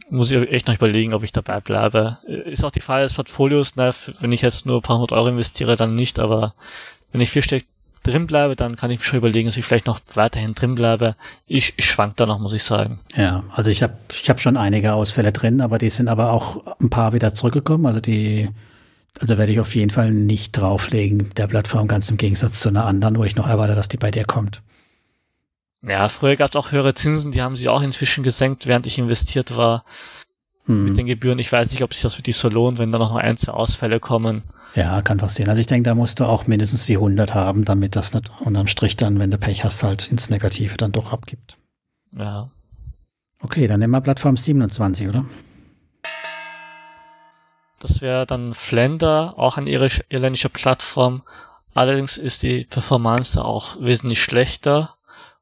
Muss 0.10 0.32
ich 0.32 0.50
echt 0.50 0.68
noch 0.68 0.76
überlegen, 0.76 1.14
ob 1.14 1.24
ich 1.24 1.32
dabei 1.32 1.60
bleibe. 1.60 2.18
Ist 2.26 2.66
auch 2.66 2.72
die 2.72 2.82
Frage 2.82 3.04
des 3.04 3.14
Portfolios, 3.14 3.76
ne? 3.76 3.92
wenn 4.20 4.32
ich 4.32 4.42
jetzt 4.42 4.66
nur 4.66 4.80
ein 4.80 4.82
paar 4.82 4.98
hundert 4.98 5.14
Euro 5.14 5.28
investiere, 5.28 5.76
dann 5.76 5.96
nicht, 5.96 6.20
aber 6.20 6.54
wenn 7.12 7.22
ich 7.22 7.32
vierstellig 7.32 7.66
drin 8.04 8.28
bleibe, 8.28 8.56
dann 8.56 8.76
kann 8.76 8.92
ich 8.92 9.00
mir 9.00 9.06
schon 9.06 9.20
überlegen, 9.20 9.48
dass 9.48 9.58
ich 9.58 9.66
vielleicht 9.66 9.86
noch 9.86 10.00
weiterhin 10.16 10.54
drin 10.54 10.76
bleibe. 10.76 11.16
Ich, 11.48 11.74
ich 11.78 11.86
schwank 11.86 12.18
da 12.18 12.26
noch, 12.26 12.40
muss 12.40 12.54
ich 12.54 12.64
sagen. 12.64 13.00
Ja, 13.16 13.44
also 13.52 13.70
ich 13.70 13.84
habe 13.84 13.94
ich 14.12 14.30
hab 14.30 14.42
schon 14.42 14.58
einige 14.58 14.94
Ausfälle 14.94 15.32
drin, 15.32 15.62
aber 15.62 15.78
die 15.78 15.90
sind 15.90 16.08
aber 16.08 16.32
auch 16.32 16.78
ein 16.80 16.90
paar 16.90 17.14
wieder 17.14 17.34
zurückgekommen. 17.34 17.86
Also 17.86 18.02
die 18.02 18.50
also 19.20 19.38
werde 19.38 19.52
ich 19.52 19.60
auf 19.60 19.76
jeden 19.76 19.90
Fall 19.90 20.12
nicht 20.12 20.54
drauflegen, 20.54 21.30
der 21.36 21.48
Plattform, 21.48 21.88
ganz 21.88 22.10
im 22.10 22.18
Gegensatz 22.18 22.60
zu 22.60 22.70
einer 22.70 22.86
anderen, 22.86 23.18
wo 23.18 23.24
ich 23.24 23.36
noch 23.36 23.48
erwarte, 23.48 23.76
dass 23.76 23.88
die 23.88 23.98
bei 23.98 24.12
dir 24.12 24.26
kommt. 24.26 24.62
Ja, 25.84 26.08
früher 26.10 26.36
gab 26.36 26.50
es 26.50 26.56
auch 26.56 26.72
höhere 26.72 26.94
Zinsen, 26.94 27.32
die 27.32 27.42
haben 27.42 27.56
sie 27.56 27.68
auch 27.68 27.82
inzwischen 27.82 28.24
gesenkt, 28.24 28.68
während 28.68 28.86
ich 28.86 29.00
investiert 29.00 29.56
war. 29.56 29.84
hm. 30.66 30.86
mit 30.86 30.98
den 30.98 31.08
Gebühren. 31.08 31.40
Ich 31.40 31.52
weiß 31.52 31.72
nicht, 31.72 31.84
ob 31.84 31.94
sich 31.94 32.04
das 32.04 32.16
für 32.16 32.22
die 32.22 32.32
so 32.32 32.50
lohnt, 32.50 32.78
wenn 32.78 32.92
da 32.92 33.00
noch 33.00 33.16
ein, 33.16 33.38
zwei 33.38 33.54
Ausfälle 33.54 34.00
kommen. 34.00 34.44
Ja, 34.76 35.02
kann 35.02 35.18
passieren. 35.18 35.50
Also 35.50 35.60
ich 35.60 35.68
denke, 35.68 35.90
da 35.90 35.96
musst 35.96 36.20
du 36.20 36.26
auch 36.26 36.48
mindestens 36.48 36.86
die 36.86 36.96
100 36.96 37.34
haben, 37.34 37.66
damit 37.66 37.96
das 37.96 38.14
nicht 38.14 38.32
unterm 38.40 38.68
Strich 38.68 38.96
dann, 38.96 39.20
wenn 39.20 39.32
du 39.32 39.38
Pech 39.38 39.64
hast, 39.64 39.84
halt 39.84 40.08
ins 40.10 40.30
Negative 40.30 40.78
dann 40.78 40.92
doch 40.92 41.12
abgibt. 41.12 41.58
Ja. 42.16 42.50
Okay, 43.42 43.68
dann 43.68 43.80
nehmen 43.80 43.92
wir 43.92 44.02
Plattform 44.02 44.38
27, 44.38 45.08
oder? 45.08 45.26
Das 47.82 48.02
wäre 48.02 48.26
dann 48.26 48.54
Flender, 48.54 49.34
auch 49.38 49.58
eine 49.58 49.70
irländische 49.70 50.50
Plattform. 50.50 51.24
Allerdings 51.74 52.18
ist 52.18 52.44
die 52.44 52.66
Performance 52.66 53.44
auch 53.44 53.82
wesentlich 53.82 54.22
schlechter 54.22 54.96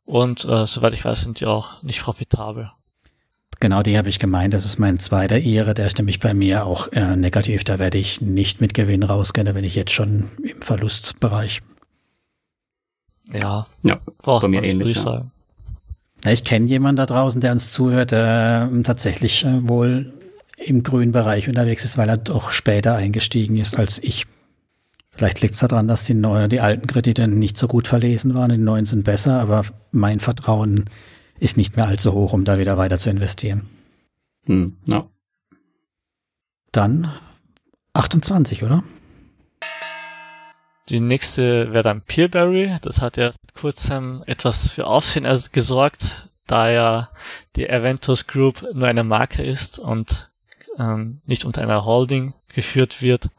und 0.06 0.46
äh, 0.46 0.66
soweit 0.66 0.94
ich 0.94 1.06
weiß, 1.06 1.22
sind 1.22 1.40
die 1.40 1.46
auch 1.46 1.84
nicht 1.84 2.02
profitabel. 2.02 2.72
Genau, 3.60 3.84
die 3.84 3.98
habe 3.98 4.08
ich 4.08 4.20
gemeint. 4.20 4.54
Das 4.54 4.64
ist 4.64 4.80
mein 4.80 5.00
zweiter 5.00 5.38
Ihre. 5.38 5.74
Der 5.74 5.86
ist 5.86 5.98
nämlich 5.98 6.20
bei 6.20 6.34
mir 6.34 6.66
auch 6.66 6.88
äh, 6.94 7.18
negativ. 7.18 7.66
Da 7.66 7.78
werde 7.78 7.98
ich 7.98 8.22
nicht 8.22 8.62
mit 8.62 8.74
Gewinn 8.74 9.04
rausgehen. 9.04 9.46
Da 9.46 9.52
bin 9.52 9.66
ich 9.66 9.76
jetzt 9.76 9.92
schon 9.92 10.30
im 10.42 10.62
Verlustbereich. 10.62 11.62
Ja, 13.34 13.68
ja 13.84 14.00
bei 14.24 14.48
mir 14.48 14.64
ähnlich. 14.64 14.98
Ich, 14.98 15.04
ja. 15.04 15.26
ich 16.26 16.46
kenne 16.46 16.68
jemanden 16.68 16.98
da 16.98 17.06
draußen, 17.06 17.42
der 17.42 17.52
uns 17.52 17.72
zuhört, 17.72 18.12
der 18.12 18.72
äh, 18.74 18.82
tatsächlich 18.84 19.44
äh, 19.44 19.68
wohl 19.68 20.14
im 20.66 20.84
grünen 20.84 21.12
Bereich 21.12 21.48
unterwegs 21.48 21.86
ist, 21.86 21.98
weil 21.98 22.10
er 22.10 22.18
doch 22.18 22.52
später 22.52 22.96
eingestiegen 22.96 23.58
ist 23.58 23.78
als 23.78 23.98
ich. 24.00 24.26
Vielleicht 25.12 25.42
liegt 25.42 25.54
es 25.56 25.60
daran, 25.60 25.88
dass 25.88 26.06
die, 26.06 26.14
neue, 26.14 26.48
die 26.48 26.62
alten 26.62 26.88
Kredite 26.88 27.28
nicht 27.28 27.58
so 27.58 27.68
gut 27.68 27.88
verlesen 27.88 28.36
waren, 28.36 28.52
die 28.52 28.58
neuen 28.58 28.86
sind 28.86 29.04
besser, 29.04 29.40
aber 29.40 29.64
mein 29.92 30.20
Vertrauen 30.20 30.86
ist 31.40 31.58
nicht 31.58 31.76
mehr 31.76 31.88
allzu 31.88 32.14
hoch, 32.14 32.34
um 32.34 32.46
da 32.46 32.58
wieder 32.58 32.78
weiter 32.78 32.98
zu 32.98 33.10
investieren. 33.10 33.70
Hm, 34.46 34.78
ja. 34.86 35.08
Dann 36.72 37.12
28, 37.94 38.64
oder? 38.64 38.84
Die 40.90 41.00
nächste 41.00 41.72
wäre 41.72 41.84
dann 41.84 42.02
Peerberry. 42.02 42.78
Das 42.82 43.02
hat 43.02 43.18
ja 43.18 43.32
seit 43.32 43.54
kurzem 43.54 44.24
etwas 44.26 44.72
für 44.72 44.88
Aufsehen 44.88 45.28
gesorgt, 45.52 46.30
da 46.48 46.70
ja 46.70 47.10
die 47.56 47.70
Aventus 47.70 48.26
Group 48.26 48.66
nur 48.74 48.88
eine 48.88 49.04
Marke 49.04 49.44
ist 49.44 49.78
und 49.80 50.29
ähm, 50.80 51.22
nicht 51.26 51.46
unter 51.46 51.62
einer 51.62 51.86
Holding 51.86 52.34
geführt 52.48 53.02
wird. 53.02 53.30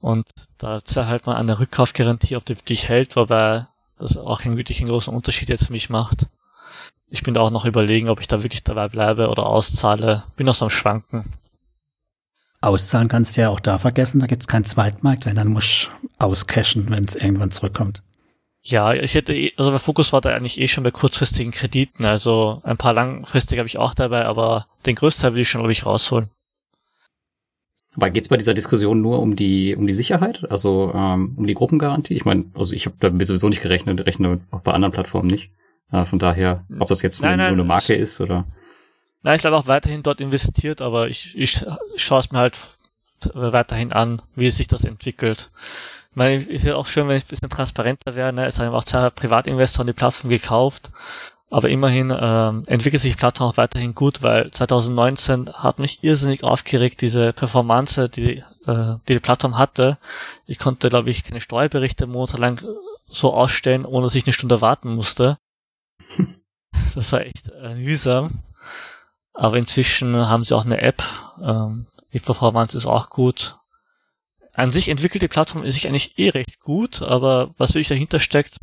Und 0.00 0.26
da 0.58 0.84
zerhält 0.84 1.26
man 1.26 1.36
eine 1.36 1.58
Rückkaufgarantie, 1.58 2.36
ob 2.36 2.44
die 2.44 2.54
dich 2.54 2.88
hält, 2.88 3.16
wobei 3.16 3.66
das 3.98 4.16
auch 4.16 4.40
keinen 4.42 4.56
wirklich 4.56 4.80
einen 4.80 4.90
großen 4.90 5.14
Unterschied 5.14 5.48
jetzt 5.48 5.66
für 5.66 5.72
mich 5.72 5.90
macht. 5.90 6.26
Ich 7.08 7.22
bin 7.22 7.34
da 7.34 7.40
auch 7.40 7.50
noch 7.50 7.66
überlegen, 7.66 8.08
ob 8.08 8.20
ich 8.20 8.28
da 8.28 8.42
wirklich 8.42 8.64
dabei 8.64 8.88
bleibe 8.88 9.28
oder 9.28 9.46
auszahle. 9.46 10.24
Bin 10.36 10.46
noch 10.46 10.54
so 10.54 10.64
am 10.64 10.70
Schwanken. 10.70 11.32
Auszahlen 12.60 13.08
kannst 13.08 13.36
du 13.36 13.42
ja 13.42 13.48
auch 13.48 13.60
da 13.60 13.78
vergessen, 13.78 14.20
da 14.20 14.26
gibt's 14.26 14.46
keinen 14.46 14.64
Zweitmarkt, 14.64 15.26
wenn 15.26 15.36
dann 15.36 15.48
musst 15.48 15.90
du 16.00 16.08
auscashen, 16.18 16.90
wenn 16.90 17.04
es 17.04 17.16
irgendwann 17.16 17.50
zurückkommt. 17.50 18.02
Ja, 18.62 18.92
ich 18.92 19.14
hätte, 19.14 19.34
eh, 19.34 19.52
also 19.56 19.72
mein 19.72 19.80
Fokus 19.80 20.12
war 20.12 20.20
da 20.20 20.30
eigentlich 20.30 20.60
eh 20.60 20.68
schon 20.68 20.84
bei 20.84 20.92
kurzfristigen 20.92 21.52
Krediten, 21.52 22.04
also 22.04 22.60
ein 22.62 22.76
paar 22.76 22.92
langfristige 22.92 23.58
habe 23.58 23.66
ich 23.66 23.78
auch 23.78 23.94
dabei, 23.94 24.24
aber 24.24 24.66
den 24.86 24.94
größten 24.94 25.22
Teil 25.22 25.34
will 25.34 25.42
ich 25.42 25.50
schon, 25.50 25.60
glaube 25.60 25.72
ich, 25.72 25.84
rausholen. 25.84 26.30
Aber 27.96 28.10
geht's 28.10 28.28
bei 28.28 28.36
dieser 28.36 28.54
Diskussion 28.54 29.02
nur 29.02 29.20
um 29.20 29.36
die 29.36 29.76
um 29.76 29.86
die 29.86 29.92
Sicherheit, 29.92 30.50
also 30.50 30.92
ähm, 30.94 31.34
um 31.36 31.46
die 31.46 31.54
Gruppengarantie? 31.54 32.14
Ich 32.14 32.24
meine, 32.24 32.46
also 32.54 32.74
ich 32.74 32.86
habe 32.86 32.96
da 32.98 33.24
sowieso 33.24 33.48
nicht 33.48 33.62
gerechnet, 33.62 34.06
rechne 34.06 34.40
auch 34.50 34.60
bei 34.60 34.72
anderen 34.72 34.92
Plattformen 34.92 35.28
nicht. 35.28 35.50
Äh, 35.90 36.04
von 36.04 36.18
daher, 36.18 36.64
ob 36.78 36.88
das 36.88 37.02
jetzt 37.02 37.22
nein, 37.22 37.38
nein, 37.38 37.54
nur 37.54 37.64
eine 37.64 37.68
Marke 37.68 37.94
ist 37.94 38.20
oder. 38.20 38.46
Nein, 39.22 39.36
ich 39.36 39.42
glaube 39.42 39.56
auch 39.56 39.66
weiterhin 39.66 40.02
dort 40.02 40.20
investiert, 40.20 40.80
aber 40.80 41.08
ich, 41.08 41.36
ich 41.36 41.64
schaue 41.96 42.20
es 42.20 42.32
mir 42.32 42.38
halt 42.38 42.58
weiterhin 43.34 43.92
an, 43.92 44.22
wie 44.34 44.50
sich 44.50 44.66
das 44.66 44.84
entwickelt. 44.84 45.50
Ich 46.10 46.16
meine, 46.16 46.42
ist 46.42 46.64
ja 46.64 46.74
auch 46.74 46.86
schön, 46.86 47.08
wenn 47.08 47.16
ich 47.16 47.24
ein 47.24 47.28
bisschen 47.28 47.48
transparenter 47.48 48.16
wäre. 48.16 48.32
Ne? 48.32 48.46
Es 48.46 48.58
haben 48.58 48.74
auch 48.74 48.84
zwei 48.84 49.10
Privatinvestoren 49.10 49.86
die 49.86 49.92
Plattform 49.92 50.30
gekauft. 50.30 50.90
Aber 51.52 51.68
immerhin 51.68 52.10
ähm, 52.18 52.64
entwickelt 52.66 53.02
sich 53.02 53.12
die 53.12 53.18
Plattform 53.18 53.50
auch 53.50 53.58
weiterhin 53.58 53.94
gut, 53.94 54.22
weil 54.22 54.50
2019 54.50 55.52
hat 55.52 55.78
mich 55.78 56.02
irrsinnig 56.02 56.44
aufgeregt, 56.44 57.02
diese 57.02 57.34
Performance, 57.34 58.08
die 58.08 58.42
äh, 58.66 58.94
die, 59.06 59.12
die 59.12 59.20
Plattform 59.20 59.58
hatte. 59.58 59.98
Ich 60.46 60.58
konnte, 60.58 60.88
glaube 60.88 61.10
ich, 61.10 61.24
keine 61.24 61.42
Steuerberichte 61.42 62.06
monatelang 62.06 62.62
so 63.06 63.34
ausstellen, 63.34 63.84
ohne 63.84 64.06
dass 64.06 64.14
ich 64.14 64.24
eine 64.24 64.32
Stunde 64.32 64.62
warten 64.62 64.94
musste. 64.94 65.38
Das 66.94 67.12
war 67.12 67.20
echt 67.20 67.50
äh, 67.50 67.74
mühsam. 67.74 68.42
Aber 69.34 69.56
inzwischen 69.56 70.14
haben 70.14 70.44
sie 70.44 70.54
auch 70.54 70.64
eine 70.64 70.80
App. 70.80 71.02
Ähm, 71.42 71.86
die 72.14 72.20
Performance 72.20 72.76
ist 72.76 72.86
auch 72.86 73.08
gut. 73.10 73.58
An 74.54 74.70
sich 74.70 74.88
entwickelt 74.88 75.22
die 75.22 75.28
Plattform 75.28 75.70
sich 75.70 75.86
eigentlich 75.86 76.18
eh 76.18 76.30
recht 76.30 76.60
gut, 76.60 77.00
aber 77.02 77.54
was 77.56 77.70
wirklich 77.70 77.88
dahinter 77.88 78.20
steckt, 78.20 78.56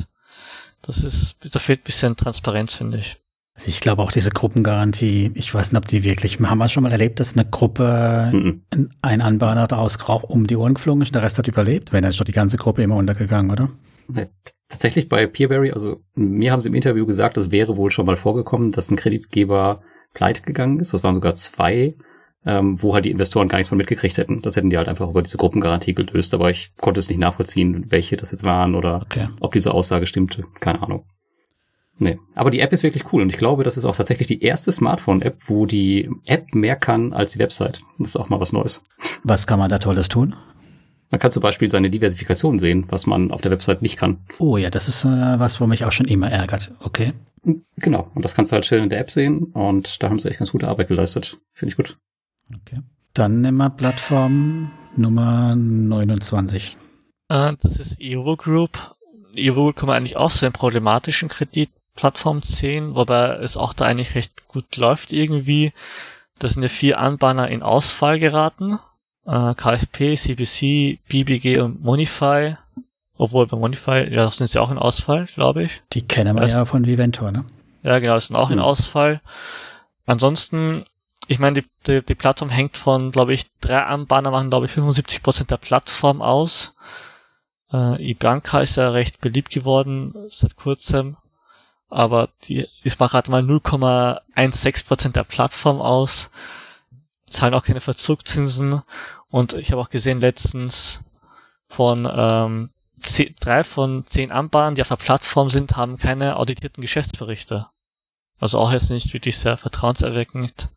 das 0.82 1.04
ist, 1.04 1.36
da 1.54 1.58
fehlt 1.58 1.80
ein 1.80 1.84
bisschen 1.84 2.16
Transparenz, 2.16 2.74
finde 2.74 2.98
ich. 2.98 3.18
Also 3.54 3.68
ich 3.68 3.80
glaube 3.80 4.02
auch 4.02 4.12
diese 4.12 4.30
Gruppengarantie, 4.30 5.32
ich 5.34 5.52
weiß 5.52 5.72
nicht, 5.72 5.78
ob 5.78 5.86
die 5.86 6.02
wirklich, 6.02 6.40
haben 6.40 6.58
wir 6.58 6.68
schon 6.68 6.82
mal 6.82 6.92
erlebt, 6.92 7.20
dass 7.20 7.36
eine 7.36 7.44
Gruppe, 7.44 8.30
mhm. 8.32 8.62
ein 9.02 9.20
Anbahner 9.20 9.66
da 9.66 9.76
aus 9.76 9.98
um 10.22 10.46
die 10.46 10.56
Ohren 10.56 10.74
geflogen 10.74 11.02
ist 11.02 11.08
und 11.08 11.16
der 11.16 11.22
Rest 11.22 11.38
hat 11.38 11.46
überlebt? 11.46 11.92
Wenn 11.92 12.02
dann 12.02 12.10
ist 12.10 12.20
doch 12.20 12.24
die 12.24 12.32
ganze 12.32 12.56
Gruppe 12.56 12.82
immer 12.82 12.96
untergegangen, 12.96 13.50
oder? 13.50 13.68
Tatsächlich 14.68 15.08
bei 15.08 15.26
Peerberry, 15.26 15.72
also 15.72 16.00
mir 16.14 16.52
haben 16.52 16.60
sie 16.60 16.68
im 16.68 16.74
Interview 16.74 17.04
gesagt, 17.04 17.36
das 17.36 17.50
wäre 17.50 17.76
wohl 17.76 17.90
schon 17.90 18.06
mal 18.06 18.16
vorgekommen, 18.16 18.72
dass 18.72 18.90
ein 18.90 18.96
Kreditgeber 18.96 19.82
pleite 20.14 20.42
gegangen 20.42 20.80
ist. 20.80 20.94
Das 20.94 21.02
waren 21.02 21.14
sogar 21.14 21.34
zwei, 21.34 21.94
ähm, 22.46 22.82
wo 22.82 22.94
halt 22.94 23.04
die 23.04 23.10
Investoren 23.10 23.48
gar 23.48 23.58
nichts 23.58 23.68
von 23.68 23.78
mitgekriegt 23.78 24.16
hätten. 24.16 24.42
Das 24.42 24.56
hätten 24.56 24.70
die 24.70 24.78
halt 24.78 24.88
einfach 24.88 25.08
über 25.08 25.22
diese 25.22 25.36
Gruppengarantie 25.36 25.94
gelöst, 25.94 26.32
aber 26.34 26.50
ich 26.50 26.74
konnte 26.76 27.00
es 27.00 27.08
nicht 27.08 27.18
nachvollziehen, 27.18 27.86
welche 27.90 28.16
das 28.16 28.30
jetzt 28.30 28.44
waren 28.44 28.74
oder 28.74 29.02
okay. 29.02 29.28
ob 29.40 29.52
diese 29.52 29.74
Aussage 29.74 30.06
stimmte. 30.06 30.42
Keine 30.60 30.82
Ahnung. 30.82 31.04
Nee, 31.98 32.18
aber 32.34 32.50
die 32.50 32.60
App 32.60 32.72
ist 32.72 32.82
wirklich 32.82 33.12
cool 33.12 33.20
und 33.20 33.28
ich 33.28 33.36
glaube, 33.36 33.62
das 33.62 33.76
ist 33.76 33.84
auch 33.84 33.94
tatsächlich 33.94 34.26
die 34.26 34.42
erste 34.42 34.72
Smartphone-App, 34.72 35.36
wo 35.46 35.66
die 35.66 36.08
App 36.24 36.54
mehr 36.54 36.76
kann 36.76 37.12
als 37.12 37.32
die 37.32 37.38
Website. 37.38 37.80
Das 37.98 38.08
ist 38.08 38.16
auch 38.16 38.30
mal 38.30 38.40
was 38.40 38.54
Neues. 38.54 38.82
Was 39.22 39.46
kann 39.46 39.58
man 39.58 39.68
da 39.68 39.78
Tolles 39.78 40.08
tun? 40.08 40.34
Man 41.10 41.18
kann 41.18 41.32
zum 41.32 41.42
Beispiel 41.42 41.68
seine 41.68 41.90
Diversifikation 41.90 42.58
sehen, 42.58 42.86
was 42.88 43.06
man 43.06 43.32
auf 43.32 43.42
der 43.42 43.50
Website 43.50 43.82
nicht 43.82 43.98
kann. 43.98 44.20
Oh 44.38 44.56
ja, 44.56 44.70
das 44.70 44.88
ist 44.88 45.04
äh, 45.04 45.38
was, 45.38 45.60
wo 45.60 45.66
mich 45.66 45.84
auch 45.84 45.92
schon 45.92 46.06
immer 46.06 46.30
ärgert. 46.30 46.72
Okay. 46.80 47.12
Genau. 47.76 48.10
Und 48.14 48.24
das 48.24 48.34
kannst 48.34 48.52
du 48.52 48.54
halt 48.54 48.64
schön 48.64 48.84
in 48.84 48.90
der 48.90 49.00
App 49.00 49.10
sehen 49.10 49.44
und 49.52 50.02
da 50.02 50.08
haben 50.08 50.18
sie 50.18 50.28
echt 50.30 50.38
ganz 50.38 50.52
gute 50.52 50.68
Arbeit 50.68 50.88
geleistet. 50.88 51.38
Finde 51.52 51.72
ich 51.72 51.76
gut. 51.76 51.98
Okay. 52.54 52.80
Dann 53.14 53.40
nehmen 53.40 53.58
wir 53.58 53.70
Plattform 53.70 54.70
Nummer 54.96 55.54
29. 55.56 56.76
Äh, 57.28 57.52
das 57.60 57.78
ist 57.78 57.98
Eurogroup. 58.00 58.96
Eurogroup 59.36 59.76
kann 59.76 59.86
man 59.86 59.96
eigentlich 59.96 60.16
auch 60.16 60.30
so 60.30 60.46
einen 60.46 60.52
problematischen 60.52 61.28
Kreditplattform 61.28 62.42
sehen, 62.42 62.94
wobei 62.94 63.36
es 63.36 63.56
auch 63.56 63.72
da 63.72 63.86
eigentlich 63.86 64.14
recht 64.14 64.48
gut 64.48 64.76
läuft 64.76 65.12
irgendwie. 65.12 65.72
Das 66.38 66.52
sind 66.54 66.62
ja 66.62 66.68
vier 66.68 66.98
Anbahner 66.98 67.48
in 67.48 67.62
Ausfall 67.62 68.18
geraten 68.18 68.78
äh, 69.26 69.54
KFP, 69.54 70.16
CBC, 70.16 70.98
BBG 71.08 71.60
und 71.60 71.82
Monify. 71.82 72.56
Obwohl 73.16 73.46
bei 73.46 73.56
Monify, 73.56 74.08
ja, 74.10 74.24
das 74.24 74.38
sind 74.38 74.48
sie 74.48 74.60
auch 74.60 74.70
in 74.70 74.78
Ausfall, 74.78 75.26
glaube 75.26 75.64
ich. 75.64 75.82
Die 75.92 76.02
kennen 76.02 76.34
wir 76.36 76.42
das, 76.42 76.52
ja 76.52 76.64
von 76.64 76.86
Viventor, 76.86 77.30
ne? 77.30 77.44
Ja, 77.82 77.98
genau, 77.98 78.18
sind 78.18 78.36
auch 78.36 78.48
hm. 78.48 78.54
in 78.54 78.60
Ausfall. 78.60 79.20
Ansonsten, 80.06 80.84
ich 81.30 81.38
meine, 81.38 81.62
die, 81.62 81.68
die, 81.86 82.04
die 82.04 82.14
Plattform 82.14 82.50
hängt 82.50 82.76
von, 82.76 83.12
glaube 83.12 83.32
ich, 83.32 83.46
drei 83.60 83.78
Anbahner 83.78 84.30
machen, 84.30 84.50
glaube 84.50 84.66
ich, 84.66 84.72
75% 84.72 85.46
der 85.46 85.56
Plattform 85.58 86.22
aus. 86.22 86.74
Äh, 87.72 88.10
Ibanka 88.10 88.60
ist 88.60 88.76
ja 88.76 88.90
recht 88.90 89.20
beliebt 89.20 89.50
geworden 89.50 90.14
seit 90.30 90.56
kurzem, 90.56 91.16
aber 91.88 92.28
die 92.44 92.66
ist 92.82 92.98
macht 92.98 93.12
gerade 93.12 93.30
mal 93.30 93.42
0,16% 93.42 95.12
der 95.12 95.24
Plattform 95.24 95.80
aus 95.80 96.30
zahlen 97.30 97.54
auch 97.54 97.64
keine 97.64 97.80
Verzugszinsen 97.80 98.82
und 99.30 99.54
ich 99.54 99.72
habe 99.72 99.80
auch 99.80 99.88
gesehen 99.88 100.20
letztens 100.20 101.02
von 101.68 102.08
ähm, 102.12 102.70
zehn, 102.98 103.34
drei 103.40 103.64
von 103.64 104.04
zehn 104.06 104.32
Anbahnen, 104.32 104.74
die 104.74 104.82
auf 104.82 104.88
der 104.88 104.96
Plattform 104.96 105.48
sind, 105.48 105.76
haben 105.76 105.96
keine 105.96 106.36
auditierten 106.36 106.82
Geschäftsberichte. 106.82 107.68
Also 108.40 108.58
auch 108.58 108.72
jetzt 108.72 108.90
nicht 108.90 109.12
wirklich 109.12 109.38
sehr 109.38 109.56
vertrauenserweckend. 109.56 110.68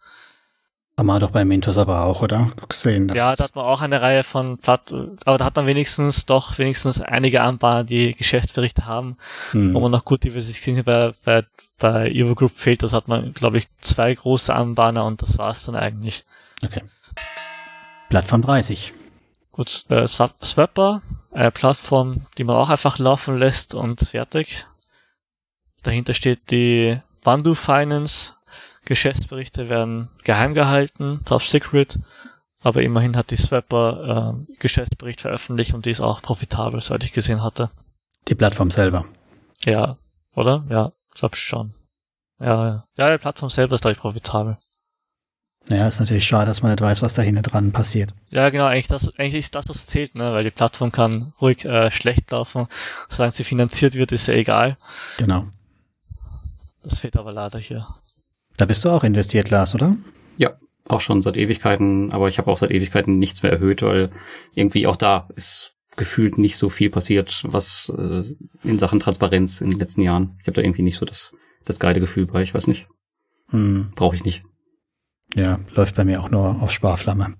Haben 0.95 1.07
wir 1.07 1.19
doch 1.19 1.31
bei 1.31 1.43
Mentos 1.43 1.79
aber 1.79 2.03
auch, 2.03 2.21
oder? 2.21 2.51
Gesehen, 2.69 3.09
ja, 3.15 3.35
da 3.35 3.45
hat 3.45 3.55
man 3.55 3.65
auch 3.65 3.81
eine 3.81 4.01
Reihe 4.01 4.23
von 4.23 4.59
Platt, 4.59 4.93
aber 5.25 5.39
da 5.39 5.45
hat 5.45 5.55
man 5.55 5.65
wenigstens 5.65 6.27
doch 6.27 6.59
wenigstens 6.59 7.01
einige 7.01 7.41
Anbahnen, 7.41 7.87
die 7.87 8.13
Geschäftsberichte 8.13 8.85
haben, 8.85 9.17
hm. 9.51 9.73
wo 9.73 9.79
man 9.79 9.91
noch 9.91 10.05
gut 10.05 10.23
diversifizieren 10.23 10.83
bei, 10.83 11.13
bei, 11.25 11.45
bei 11.79 12.11
Evo 12.11 12.35
Group 12.35 12.51
fehlt. 12.51 12.83
Das 12.83 12.93
hat 12.93 13.07
man, 13.07 13.33
glaube 13.33 13.57
ich, 13.57 13.67
zwei 13.81 14.13
große 14.13 14.53
Anbahner 14.53 15.05
und 15.05 15.23
das 15.23 15.39
war's 15.39 15.65
dann 15.65 15.75
eigentlich. 15.75 16.25
Okay. 16.63 16.83
Plattform 18.09 18.43
30. 18.43 18.93
Gut, 19.51 19.85
äh, 19.89 20.05
Swapper, 20.07 21.01
eine 21.31 21.49
Plattform, 21.49 22.27
die 22.37 22.43
man 22.43 22.55
auch 22.55 22.69
einfach 22.69 22.99
laufen 22.99 23.39
lässt 23.39 23.73
und 23.73 24.01
fertig. 24.01 24.67
Dahinter 25.81 26.13
steht 26.13 26.51
die 26.51 26.99
Bandu 27.23 27.55
Finance, 27.55 28.33
Geschäftsberichte 28.85 29.69
werden 29.69 30.09
geheim 30.23 30.53
gehalten, 30.53 31.21
top 31.25 31.43
secret, 31.43 31.99
aber 32.61 32.81
immerhin 32.81 33.15
hat 33.15 33.31
die 33.31 33.37
Swapper 33.37 34.35
äh, 34.49 34.53
Geschäftsbericht 34.59 35.21
veröffentlicht 35.21 35.73
und 35.73 35.85
die 35.85 35.91
ist 35.91 36.01
auch 36.01 36.21
profitabel, 36.21 36.81
soweit 36.81 37.03
ich 37.03 37.13
gesehen 37.13 37.43
hatte. 37.43 37.69
Die 38.27 38.35
Plattform 38.35 38.71
selber. 38.71 39.05
Ja, 39.65 39.97
oder? 40.35 40.65
Ja, 40.69 40.93
glaub 41.13 41.35
schon. 41.35 41.73
Ja, 42.39 42.67
ja. 42.67 42.87
Ja, 42.97 43.11
die 43.11 43.21
Plattform 43.21 43.49
selber 43.49 43.75
ist, 43.75 43.81
glaube 43.81 43.93
ich, 43.93 43.99
profitabel. 43.99 44.57
Naja, 45.69 45.87
ist 45.87 45.99
natürlich 45.99 46.25
schade, 46.25 46.47
dass 46.47 46.61
man 46.61 46.71
nicht 46.71 46.81
weiß, 46.81 47.01
was 47.01 47.13
da 47.13 47.21
hinten 47.21 47.43
dran 47.43 47.71
passiert. 47.71 48.13
Ja, 48.29 48.49
genau, 48.49 48.65
eigentlich, 48.65 48.87
das, 48.87 49.17
eigentlich 49.17 49.35
ist 49.35 49.55
das, 49.55 49.69
was 49.69 49.85
zählt, 49.85 50.15
ne? 50.15 50.33
weil 50.33 50.43
die 50.43 50.51
Plattform 50.51 50.91
kann 50.91 51.33
ruhig 51.39 51.63
äh, 51.63 51.89
schlecht 51.89 52.31
laufen. 52.31 52.67
Solange 53.07 53.33
sie 53.33 53.45
finanziert 53.45 53.95
wird, 53.95 54.11
ist 54.11 54.27
ja 54.27 54.33
egal. 54.33 54.77
Genau. 55.17 55.47
Das 56.83 56.99
fehlt 56.99 57.15
aber 57.15 57.31
leider 57.31 57.59
hier. 57.59 57.87
Da 58.63 58.67
bist 58.67 58.85
du 58.85 58.89
auch 58.91 59.03
investiert, 59.03 59.49
Lars, 59.49 59.75
oder? 59.75 59.97
Ja, 60.37 60.53
auch 60.87 61.01
schon 61.01 61.21
seit 61.21 61.35
Ewigkeiten, 61.35 62.13
aber 62.13 62.29
ich 62.29 62.37
habe 62.37 62.49
auch 62.49 62.57
seit 62.57 62.71
Ewigkeiten 62.71 63.19
nichts 63.19 63.43
mehr 63.43 63.51
erhöht, 63.51 63.81
weil 63.81 64.09
irgendwie 64.53 64.87
auch 64.87 64.95
da 64.95 65.27
ist 65.35 65.73
gefühlt 65.97 66.37
nicht 66.37 66.55
so 66.55 66.69
viel 66.69 66.89
passiert, 66.89 67.43
was 67.45 67.91
äh, 67.97 68.23
in 68.63 68.79
Sachen 68.79 69.01
Transparenz 69.01 69.59
in 69.59 69.71
den 69.71 69.79
letzten 69.79 69.99
Jahren. 69.99 70.37
Ich 70.39 70.47
habe 70.47 70.55
da 70.55 70.61
irgendwie 70.61 70.81
nicht 70.81 70.97
so 70.97 71.05
das, 71.05 71.33
das 71.65 71.77
geile 71.77 71.99
Gefühl 71.99 72.25
bei, 72.25 72.41
ich 72.41 72.55
weiß 72.55 72.67
nicht. 72.67 72.87
Hm. 73.49 73.91
Brauche 73.95 74.15
ich 74.15 74.23
nicht. 74.23 74.43
Ja, 75.35 75.59
läuft 75.75 75.97
bei 75.97 76.05
mir 76.05 76.21
auch 76.21 76.31
nur 76.31 76.63
auf 76.63 76.71
Sparflamme. 76.71 77.33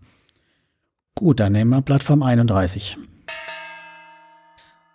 Gut, 1.16 1.40
dann 1.40 1.54
nehmen 1.54 1.72
wir 1.72 1.82
Plattform 1.82 2.22
31. 2.22 2.98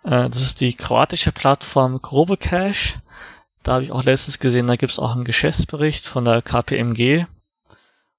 Äh, 0.03 0.29
das 0.29 0.43
ist 0.43 0.61
die 0.61 0.75
kroatische 0.75 1.31
Plattform 1.31 1.99
Grobecash. 2.03 2.99
Da 3.63 3.73
habe 3.73 3.83
ich 3.83 3.91
auch 3.91 4.03
letztens 4.03 4.39
gesehen, 4.39 4.67
da 4.67 4.75
gibt 4.75 4.91
es 4.91 4.99
auch 4.99 5.15
einen 5.15 5.25
Geschäftsbericht 5.25 6.07
von 6.07 6.25
der 6.25 6.41
KPMG. 6.41 7.25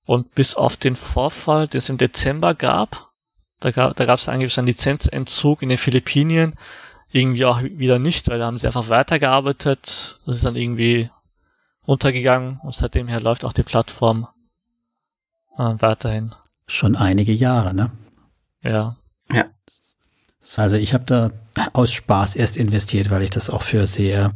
Und 0.05 0.35
bis 0.35 0.55
auf 0.55 0.77
den 0.77 0.97
Vorfall, 0.97 1.69
den 1.69 1.79
es 1.79 1.89
im 1.89 1.99
Dezember 1.99 2.55
gab, 2.55 3.11
da 3.61 3.71
gab 3.71 3.95
da 3.97 4.13
es 4.13 4.29
angeblich 4.29 4.59
einen 4.59 4.67
Lizenzentzug 4.67 5.63
in 5.63 5.69
den 5.69 5.79
Philippinen, 5.79 6.57
irgendwie 7.13 7.45
auch 7.45 7.63
wieder 7.63 7.99
nicht, 7.99 8.29
weil 8.29 8.39
da 8.39 8.47
haben 8.47 8.59
sie 8.59 8.67
einfach 8.67 8.89
weitergearbeitet. 8.89 10.19
Das 10.25 10.37
ist 10.37 10.45
dann 10.45 10.57
irgendwie 10.57 11.11
untergegangen 11.85 12.61
und 12.63 12.75
seitdem 12.75 13.09
her 13.09 13.21
läuft 13.21 13.45
auch 13.45 13.53
die 13.53 13.63
Plattform 13.63 14.29
äh, 15.59 15.75
weiterhin. 15.79 16.35
Schon 16.67 16.97
einige 16.97 17.33
Jahre, 17.33 17.75
ne? 17.75 17.91
Ja. 18.63 18.97
Ja. 19.33 19.47
Also 20.57 20.77
ich 20.77 20.95
habe 20.95 21.05
da 21.05 21.31
aus 21.73 21.93
Spaß 21.93 22.37
erst 22.37 22.57
investiert, 22.57 23.11
weil 23.11 23.23
ich 23.23 23.31
das 23.31 23.51
auch 23.51 23.63
für 23.63 23.87
sehr 23.87 24.33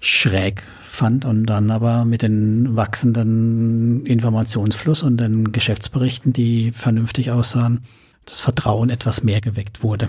schräg 0.00 0.62
fand 0.82 1.24
und 1.24 1.46
dann 1.46 1.70
aber 1.70 2.04
mit 2.04 2.22
den 2.22 2.76
wachsenden 2.76 4.04
Informationsfluss 4.06 5.02
und 5.02 5.18
den 5.18 5.52
Geschäftsberichten, 5.52 6.32
die 6.32 6.72
vernünftig 6.72 7.30
aussahen, 7.30 7.84
das 8.24 8.40
Vertrauen 8.40 8.90
etwas 8.90 9.22
mehr 9.22 9.40
geweckt 9.40 9.82
wurde. 9.82 10.08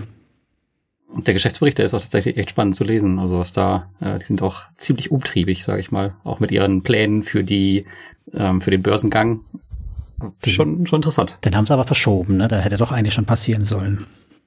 Und 1.13 1.27
der 1.27 1.33
Geschäftsbericht, 1.33 1.77
der 1.77 1.85
ist 1.85 1.93
auch 1.93 2.01
tatsächlich 2.01 2.37
echt 2.37 2.49
spannend 2.49 2.75
zu 2.75 2.83
lesen. 2.83 3.17
Also 3.19 3.39
was 3.39 3.53
da, 3.53 3.89
äh, 4.01 4.19
die 4.19 4.25
sind 4.25 4.41
auch 4.41 4.63
ziemlich 4.75 5.09
umtriebig, 5.11 5.63
sage 5.63 5.79
ich 5.79 5.91
mal, 5.91 6.15
auch 6.23 6.39
mit 6.39 6.51
ihren 6.51 6.83
Plänen 6.83 7.23
für 7.23 7.43
die 7.43 7.85
ähm, 8.33 8.59
für 8.59 8.71
den 8.71 8.81
Börsengang. 8.81 9.41
Schon, 10.45 10.85
schon 10.87 10.97
interessant. 10.97 11.37
Den 11.45 11.55
haben 11.55 11.65
sie 11.65 11.73
aber 11.73 11.85
verschoben, 11.85 12.37
ne? 12.37 12.47
Da 12.47 12.57
hätte 12.59 12.77
doch 12.77 12.91
eigentlich 12.91 13.13
schon 13.13 13.25
passieren 13.25 13.63
sollen. 13.63 14.05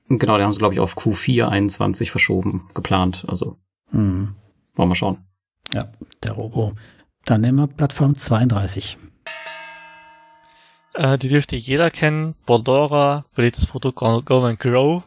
Genau, 0.09 0.37
den 0.37 0.45
haben 0.45 0.53
sie, 0.53 0.59
glaube 0.59 0.75
ich, 0.75 0.81
auf 0.81 0.99
Q4 0.99 1.47
21 1.47 2.11
verschoben, 2.11 2.69
geplant. 2.75 3.25
Also 3.29 3.57
Hm. 3.93 4.35
wollen 4.75 4.89
wir 4.89 4.95
schauen. 4.97 5.19
Ja, 5.73 5.87
der 6.23 6.33
Robo. 6.33 6.73
Dann 7.25 7.43
nehmen 7.43 7.59
wir 7.59 7.67
Plattform 7.69 8.17
32. 8.17 8.99
Äh, 10.95 11.19
die 11.19 11.29
dürfte 11.29 11.57
jeder 11.57 11.91
kennen. 11.91 12.35
Bordora, 12.47 13.25
beliebtes 13.35 13.67
Produkt 13.67 13.99
Go 13.99 14.45
and 14.45 14.59
Grow. 14.59 15.03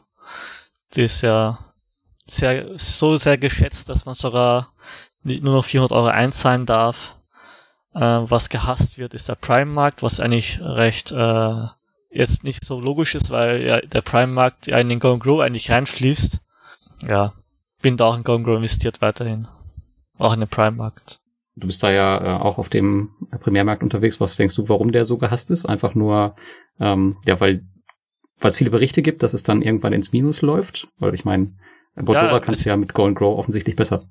Die 0.96 1.04
ist 1.04 1.22
ja 1.22 1.60
sehr, 2.28 2.78
so 2.78 3.18
sehr 3.18 3.38
geschätzt, 3.38 3.90
dass 3.90 4.06
man 4.06 4.16
sogar 4.16 4.74
nur 5.24 5.56
noch 5.56 5.66
400 5.66 5.92
Euro 5.92 6.08
einzahlen 6.08 6.66
darf. 6.66 7.16
Äh, 7.94 8.00
was 8.00 8.50
gehasst 8.50 8.98
wird, 8.98 9.14
ist 9.14 9.30
der 9.30 9.36
Prime-Markt, 9.36 10.02
was 10.02 10.20
eigentlich 10.20 10.60
recht 10.62 11.12
äh, 11.12 11.68
jetzt 12.10 12.44
nicht 12.44 12.64
so 12.64 12.80
logisch 12.80 13.16
ist, 13.16 13.32
weil 13.32 13.62
ja 13.64 13.82
der 13.82 14.02
Prime-Markt 14.02 14.68
ja 14.68 14.78
in 14.78 14.90
den 14.90 15.00
Go 15.00 15.14
and 15.14 15.24
Grow 15.24 15.42
eigentlich 15.42 15.70
reinfließt. 15.70 16.40
Ja, 17.08 17.34
bin 17.82 17.98
da 17.98 18.06
auch 18.06 18.18
in 18.18 18.24
Go 18.24 18.36
and 18.36 18.46
Grow 18.46 18.56
investiert 18.56 19.02
weiterhin. 19.02 19.48
Auch 20.24 20.34
in 20.34 20.40
den 20.40 20.50
Prime-Markt. 20.50 21.20
Du 21.56 21.68
bist 21.68 21.84
da 21.84 21.92
ja 21.92 22.18
äh, 22.18 22.42
auch 22.42 22.58
auf 22.58 22.70
dem 22.70 23.12
Primärmarkt 23.42 23.84
unterwegs. 23.84 24.20
Was 24.20 24.38
denkst 24.38 24.56
du, 24.56 24.70
warum 24.70 24.92
der 24.92 25.06
so 25.06 25.18
gehasst 25.18 25.52
ist? 25.52 25.66
Einfach 25.66 25.96
nur, 25.96 26.36
ähm, 26.80 27.18
ja, 27.26 27.40
weil 27.40 27.64
weil 28.40 28.50
es 28.50 28.58
viele 28.58 28.72
Berichte 28.72 29.02
gibt, 29.02 29.24
dass 29.24 29.34
es 29.34 29.44
dann 29.44 29.62
irgendwann 29.62 29.94
ins 29.94 30.12
Minus 30.12 30.42
läuft. 30.42 30.88
Weil 30.98 31.14
ich 31.14 31.26
meine, 31.26 31.54
Bordora 31.96 32.32
Ja, 32.32 32.40
kannst 32.40 32.66
du 32.66 32.70
ja 32.70 32.78
mit 32.78 32.94
Go 32.94 33.06
and 33.06 33.18
Grow 33.18 33.38
offensichtlich 33.38 33.76
besser. 33.76 34.04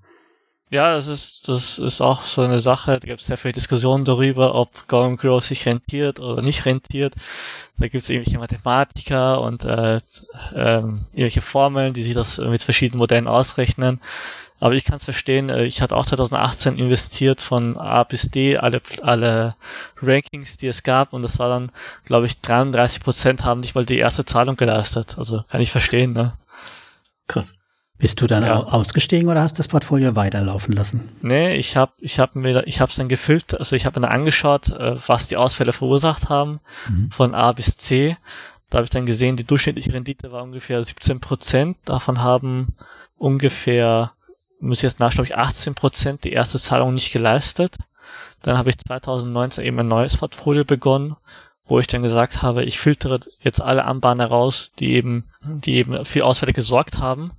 Ja, 0.70 0.94
das 0.94 1.06
ist, 1.06 1.48
das 1.48 1.78
ist 1.78 2.00
auch 2.00 2.22
so 2.22 2.40
eine 2.40 2.58
Sache. 2.58 2.92
Da 2.92 3.06
gibt 3.06 3.20
es 3.20 3.26
sehr 3.26 3.36
viele 3.36 3.52
Diskussionen 3.52 4.06
darüber, 4.06 4.54
ob 4.54 4.88
Go 4.88 5.02
and 5.02 5.20
Grow 5.20 5.44
sich 5.44 5.66
rentiert 5.66 6.18
oder 6.18 6.40
nicht 6.40 6.64
rentiert. 6.64 7.14
Da 7.78 7.88
gibt 7.88 8.02
es 8.02 8.08
irgendwelche 8.08 8.38
Mathematiker 8.38 9.42
und 9.42 9.64
äh, 9.64 10.00
ähm, 10.54 11.06
irgendwelche 11.12 11.42
Formeln, 11.42 11.92
die 11.92 12.02
sich 12.02 12.14
das 12.14 12.38
mit 12.38 12.62
verschiedenen 12.62 13.00
Modellen 13.00 13.28
ausrechnen. 13.28 14.00
Aber 14.62 14.74
ich 14.74 14.84
kann 14.84 14.96
es 14.96 15.04
verstehen, 15.04 15.48
äh, 15.50 15.64
ich 15.64 15.82
hatte 15.82 15.96
auch 15.96 16.06
2018 16.06 16.78
investiert 16.78 17.40
von 17.40 17.76
A 17.76 18.04
bis 18.04 18.30
D, 18.30 18.56
alle, 18.58 18.80
alle 19.02 19.56
Rankings, 20.00 20.56
die 20.56 20.68
es 20.68 20.84
gab, 20.84 21.12
und 21.12 21.22
das 21.22 21.38
war 21.40 21.48
dann, 21.48 21.72
glaube 22.04 22.26
ich, 22.26 22.40
33 22.40 23.02
Prozent 23.02 23.44
haben 23.44 23.60
nicht 23.60 23.74
mal 23.74 23.84
die 23.84 23.98
erste 23.98 24.24
Zahlung 24.24 24.54
geleistet. 24.56 25.18
Also 25.18 25.42
kann 25.50 25.60
ich 25.60 25.72
verstehen, 25.72 26.12
ne? 26.12 26.34
Krass. 27.26 27.56
Bist 27.98 28.20
du 28.20 28.26
dann 28.26 28.44
Ja. 28.44 28.56
au- 28.60 28.64
ausgestiegen 28.64 29.28
oder 29.28 29.42
hast 29.42 29.58
das 29.58 29.66
Portfolio 29.68 30.14
weiterlaufen 30.16 30.74
lassen? 30.74 31.08
Nee, 31.22 31.56
ich 31.56 31.76
habe 31.76 31.92
ich 31.98 32.18
hab 32.20 32.34
mir 32.36 32.66
ich 32.66 32.80
hab's 32.80 32.96
dann 32.96 33.08
gefiltert, 33.08 33.58
also 33.60 33.74
ich 33.76 33.84
habe 33.86 33.98
mir 34.00 34.06
dann 34.06 34.14
angeschaut, 34.16 34.70
äh, 34.70 34.96
was 35.08 35.26
die 35.28 35.36
Ausfälle 35.36 35.72
verursacht 35.72 36.28
haben 36.28 36.60
Mhm. 36.88 37.10
von 37.10 37.34
A 37.34 37.50
bis 37.52 37.76
C. 37.76 38.16
Da 38.70 38.78
habe 38.78 38.84
ich 38.84 38.90
dann 38.90 39.06
gesehen, 39.06 39.36
die 39.36 39.44
durchschnittliche 39.44 39.92
Rendite 39.92 40.30
war 40.32 40.42
ungefähr 40.44 40.82
17 40.82 41.18
Prozent. 41.20 41.76
Davon 41.84 42.22
haben 42.22 42.74
ungefähr, 43.18 44.12
muss 44.62 44.78
ich 44.78 44.84
jetzt 44.84 45.00
nachschauen, 45.00 45.26
glaub 45.26 45.38
ich 45.38 45.44
18 45.44 45.74
Prozent 45.74 46.24
die 46.24 46.32
erste 46.32 46.58
Zahlung 46.58 46.94
nicht 46.94 47.12
geleistet. 47.12 47.76
Dann 48.42 48.58
habe 48.58 48.70
ich 48.70 48.78
2019 48.78 49.64
eben 49.64 49.80
ein 49.80 49.88
neues 49.88 50.16
Portfolio 50.16 50.64
begonnen, 50.64 51.16
wo 51.64 51.78
ich 51.78 51.86
dann 51.86 52.02
gesagt 52.02 52.42
habe, 52.42 52.64
ich 52.64 52.78
filtere 52.78 53.20
jetzt 53.40 53.60
alle 53.60 53.84
Anbahner 53.84 54.26
raus, 54.26 54.72
die 54.78 54.92
eben, 54.94 55.24
die 55.42 55.76
eben 55.76 56.04
für 56.04 56.24
Ausfälle 56.24 56.52
gesorgt 56.52 56.98
haben. 56.98 57.32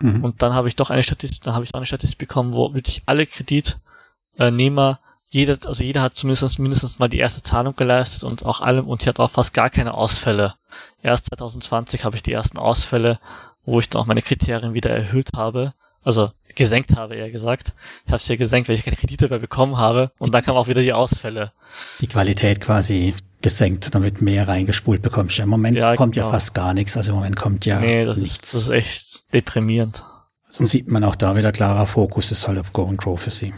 Mhm. 0.00 0.24
Und 0.24 0.42
dann 0.42 0.54
habe 0.54 0.68
ich 0.68 0.76
doch 0.76 0.90
eine 0.90 1.02
Statistik, 1.02 1.42
dann 1.42 1.54
habe 1.54 1.64
ich 1.64 1.72
doch 1.72 1.78
eine 1.78 1.86
Statistik 1.86 2.18
bekommen, 2.18 2.52
wo 2.52 2.74
wirklich 2.74 3.02
alle 3.06 3.26
Kreditnehmer, 3.26 5.00
jeder, 5.28 5.58
also 5.66 5.82
jeder 5.82 6.02
hat 6.02 6.14
zumindest 6.14 6.58
mindestens 6.58 6.98
mal 6.98 7.08
die 7.08 7.18
erste 7.18 7.42
Zahlung 7.42 7.74
geleistet 7.74 8.24
und 8.24 8.44
auch 8.46 8.60
alle, 8.60 8.82
und 8.82 9.02
hier 9.02 9.10
hat 9.10 9.20
auch 9.20 9.30
fast 9.30 9.52
gar 9.52 9.70
keine 9.70 9.94
Ausfälle. 9.94 10.54
Erst 11.02 11.26
2020 11.26 12.04
habe 12.04 12.16
ich 12.16 12.22
die 12.22 12.32
ersten 12.32 12.58
Ausfälle, 12.58 13.18
wo 13.64 13.80
ich 13.80 13.90
dann 13.90 14.02
auch 14.02 14.06
meine 14.06 14.22
Kriterien 14.22 14.72
wieder 14.72 14.90
erhöht 14.90 15.30
habe. 15.34 15.74
Also 16.02 16.30
gesenkt 16.56 16.96
habe, 16.96 17.14
eher 17.14 17.30
gesagt. 17.30 17.74
Ich 18.04 18.08
habe 18.08 18.16
es 18.16 18.28
ja 18.28 18.36
gesenkt, 18.36 18.68
weil 18.68 18.76
ich 18.76 18.84
keine 18.84 18.96
Kredite 18.96 19.28
mehr 19.28 19.38
bekommen 19.38 19.76
habe. 19.76 20.10
Und 20.18 20.34
dann 20.34 20.44
kamen 20.44 20.58
auch 20.58 20.68
wieder 20.68 20.82
die 20.82 20.92
Ausfälle. 20.92 21.52
Die 22.00 22.08
Qualität 22.08 22.60
quasi 22.60 23.14
gesenkt, 23.42 23.94
damit 23.94 24.20
mehr 24.20 24.48
reingespult 24.48 25.02
bekommst. 25.02 25.38
Im 25.38 25.48
Moment 25.48 25.76
Ja, 25.76 25.94
kommt 25.94 26.16
ja 26.16 26.24
genau. 26.24 26.32
fast 26.32 26.54
gar 26.54 26.74
nichts. 26.74 26.96
Also 26.96 27.12
im 27.12 27.16
Moment 27.16 27.36
kommt 27.36 27.64
ja 27.66 27.78
nee, 27.78 28.04
das 28.04 28.16
ist, 28.16 28.22
nichts. 28.22 28.52
das 28.52 28.62
ist 28.62 28.68
echt 28.70 29.32
deprimierend. 29.32 30.02
so 30.48 30.64
sieht 30.64 30.90
man 30.90 31.04
auch 31.04 31.14
da 31.14 31.36
wieder 31.36 31.52
klarer 31.52 31.86
Fokus 31.86 32.32
ist 32.32 32.48
halt 32.48 32.58
auf 32.58 32.72
Go 32.72 32.86
and 32.86 32.98
Grow 32.98 33.20
für 33.20 33.30
sie. 33.30 33.54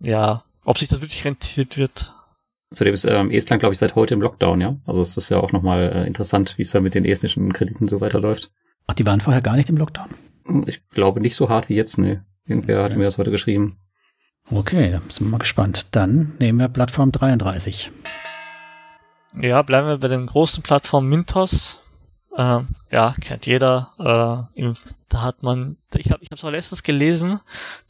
Ja, 0.00 0.44
ob 0.64 0.78
sich 0.78 0.88
das 0.88 1.00
wirklich 1.00 1.24
rentiert 1.24 1.78
wird, 1.78 2.12
Zudem 2.70 2.92
ist 2.92 3.06
ähm, 3.06 3.30
Estland, 3.30 3.60
glaube 3.60 3.72
ich, 3.72 3.78
seit 3.78 3.94
heute 3.94 4.12
im 4.12 4.20
Lockdown, 4.20 4.60
ja. 4.60 4.76
Also 4.84 5.00
es 5.00 5.16
ist 5.16 5.30
ja 5.30 5.38
auch 5.40 5.52
nochmal 5.52 5.90
äh, 5.90 6.06
interessant, 6.06 6.58
wie 6.58 6.62
es 6.62 6.70
da 6.70 6.80
mit 6.80 6.94
den 6.94 7.06
estnischen 7.06 7.52
Krediten 7.52 7.88
so 7.88 8.00
weiterläuft. 8.02 8.50
Ach, 8.88 8.94
die 8.94 9.06
waren 9.06 9.20
vorher 9.20 9.42
gar 9.42 9.54
nicht 9.54 9.68
im 9.68 9.76
Lockdown. 9.76 10.08
Ich 10.66 10.86
glaube 10.88 11.20
nicht 11.20 11.36
so 11.36 11.48
hart 11.48 11.68
wie 11.68 11.76
jetzt, 11.76 11.98
ne. 11.98 12.24
Irgendwer 12.46 12.82
hatte 12.82 12.96
mir 12.96 13.04
das 13.04 13.18
heute 13.18 13.30
geschrieben. 13.30 13.78
Okay, 14.50 14.90
da 14.90 15.02
sind 15.10 15.26
wir 15.26 15.30
mal 15.30 15.38
gespannt. 15.38 15.88
Dann 15.92 16.32
nehmen 16.38 16.58
wir 16.58 16.68
Plattform 16.68 17.12
33. 17.12 17.92
Ja, 19.40 19.60
bleiben 19.60 19.88
wir 19.88 19.98
bei 19.98 20.08
den 20.08 20.26
großen 20.26 20.62
Plattformen 20.62 21.08
Mintos. 21.08 21.82
Ähm, 22.34 22.68
ja, 22.90 23.14
kennt 23.20 23.44
jeder. 23.46 24.48
Äh, 24.54 24.60
im, 24.60 24.74
da 25.10 25.22
hat 25.22 25.42
man, 25.42 25.76
ich 25.94 26.06
glaube, 26.06 26.22
ich 26.22 26.28
habe 26.28 26.36
es 26.36 26.44
auch 26.44 26.50
letztens 26.50 26.82
gelesen, 26.82 27.40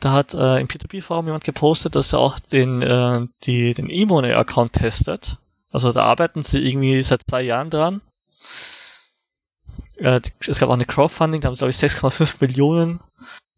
da 0.01 0.13
hat 0.13 0.35
äh, 0.35 0.59
im 0.59 0.67
P2P-Forum 0.67 1.27
jemand 1.27 1.45
gepostet, 1.45 1.95
dass 1.95 2.13
er 2.13 2.19
auch 2.19 2.41
den, 2.41 2.83
äh, 2.83 3.27
die, 3.45 3.75
den 3.75 3.89
E-Money-Account 3.89 4.73
testet. 4.73 5.39
Also 5.71 5.93
da 5.93 6.05
arbeiten 6.05 6.43
sie 6.43 6.59
irgendwie 6.59 7.03
seit 7.05 7.23
zwei 7.29 7.43
Jahren 7.43 7.71
dran. 7.71 8.01
Äh, 9.97 10.21
es 10.47 10.59
gab 10.59 10.69
auch 10.69 10.75
eine 10.75 10.85
Crowdfunding, 10.85 11.41
da 11.41 11.49
haben 11.49 11.55
sie, 11.55 11.59
glaube 11.59 11.71
ich, 11.71 11.77
6,5 11.77 12.37
Millionen 12.41 13.01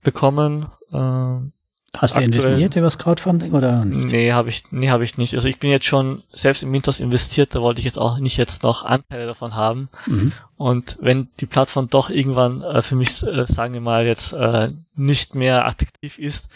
bekommen. 0.03 0.67
Äh, 0.93 1.51
Hast 1.97 2.17
du 2.17 2.21
investiert 2.21 2.77
über 2.77 2.87
das 2.87 2.99
Crowdfunding 2.99 3.53
oder 3.53 3.85
nicht? 3.85 4.13
Nee, 4.13 4.33
habe 4.33 4.49
ich, 4.49 4.65
nee, 4.71 4.91
habe 4.91 5.03
ich 5.03 5.19
nicht. 5.19 5.35
Also 5.35 5.49
ich 5.49 5.59
bin 5.59 5.71
jetzt 5.71 5.87
schon 5.87 6.23
selbst 6.33 6.63
in 6.63 6.71
Mintos 6.71 7.01
investiert, 7.01 7.55
da 7.55 7.61
wollte 7.61 7.81
ich 7.81 7.85
jetzt 7.85 7.99
auch 7.99 8.19
nicht 8.19 8.37
jetzt 8.37 8.63
noch 8.63 8.85
Anteile 8.85 9.27
davon 9.27 9.57
haben. 9.57 9.89
Mhm. 10.07 10.33
Und 10.57 10.99
wenn 11.01 11.29
die 11.41 11.47
Plattform 11.47 11.89
doch 11.89 12.09
irgendwann 12.09 12.63
äh, 12.63 12.83
für 12.83 12.95
mich, 12.95 13.23
äh, 13.25 13.45
sagen 13.45 13.75
wir 13.75 13.81
mal, 13.81 14.07
jetzt 14.07 14.33
äh, 14.33 14.71
nicht 14.95 15.35
mehr 15.35 15.67
attraktiv 15.67 16.19
ist, 16.19 16.49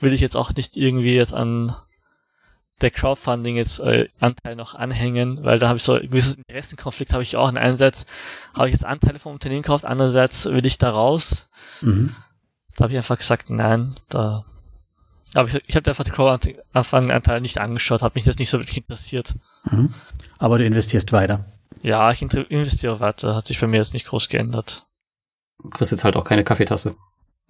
will 0.00 0.12
ich 0.12 0.20
jetzt 0.20 0.36
auch 0.36 0.52
nicht 0.54 0.76
irgendwie 0.76 1.14
jetzt 1.14 1.34
an 1.34 1.76
der 2.82 2.90
Crowdfunding 2.90 3.56
jetzt 3.56 3.80
äh, 3.80 4.08
Anteil 4.20 4.56
noch 4.56 4.74
anhängen, 4.74 5.44
weil 5.44 5.58
da 5.58 5.68
habe 5.68 5.76
ich 5.76 5.82
so 5.82 5.94
ein 5.94 6.08
gewisses 6.08 6.34
Interessenkonflikt 6.34 7.12
habe 7.12 7.22
ich 7.22 7.36
auch. 7.36 7.48
In 7.48 7.58
einerseits 7.58 8.06
habe 8.54 8.68
ich 8.68 8.72
jetzt 8.72 8.84
Anteile 8.84 9.18
vom 9.18 9.32
Unternehmen 9.32 9.62
gekauft, 9.62 9.84
andererseits 9.84 10.46
will 10.46 10.66
ich 10.66 10.78
da 10.78 10.90
raus. 10.90 11.48
Mhm. 11.80 12.14
Da 12.76 12.84
habe 12.84 12.92
ich 12.92 12.96
einfach 12.96 13.18
gesagt, 13.18 13.50
nein, 13.50 13.96
da 14.08 14.44
aber 15.34 15.48
ich, 15.48 15.62
ich 15.66 15.76
habe 15.76 15.88
einfach 15.88 16.04
die 16.04 16.10
Crowdfunding-Anteil 16.10 17.40
nicht 17.40 17.58
angeschaut, 17.58 18.02
hat 18.02 18.14
mich 18.14 18.24
das 18.24 18.38
nicht 18.38 18.50
so 18.50 18.58
wirklich 18.58 18.78
interessiert. 18.78 19.34
Mhm. 19.70 19.94
Aber 20.38 20.58
du 20.58 20.64
investierst 20.64 21.12
weiter. 21.12 21.44
Ja, 21.82 22.10
ich 22.10 22.22
investiere 22.22 23.00
weiter, 23.00 23.36
hat 23.36 23.46
sich 23.46 23.60
bei 23.60 23.66
mir 23.66 23.78
jetzt 23.78 23.94
nicht 23.94 24.06
groß 24.06 24.28
geändert. 24.28 24.86
Du 25.62 25.70
kriegst 25.70 25.92
jetzt 25.92 26.04
halt 26.04 26.16
auch 26.16 26.24
keine 26.24 26.44
Kaffeetasse. 26.44 26.96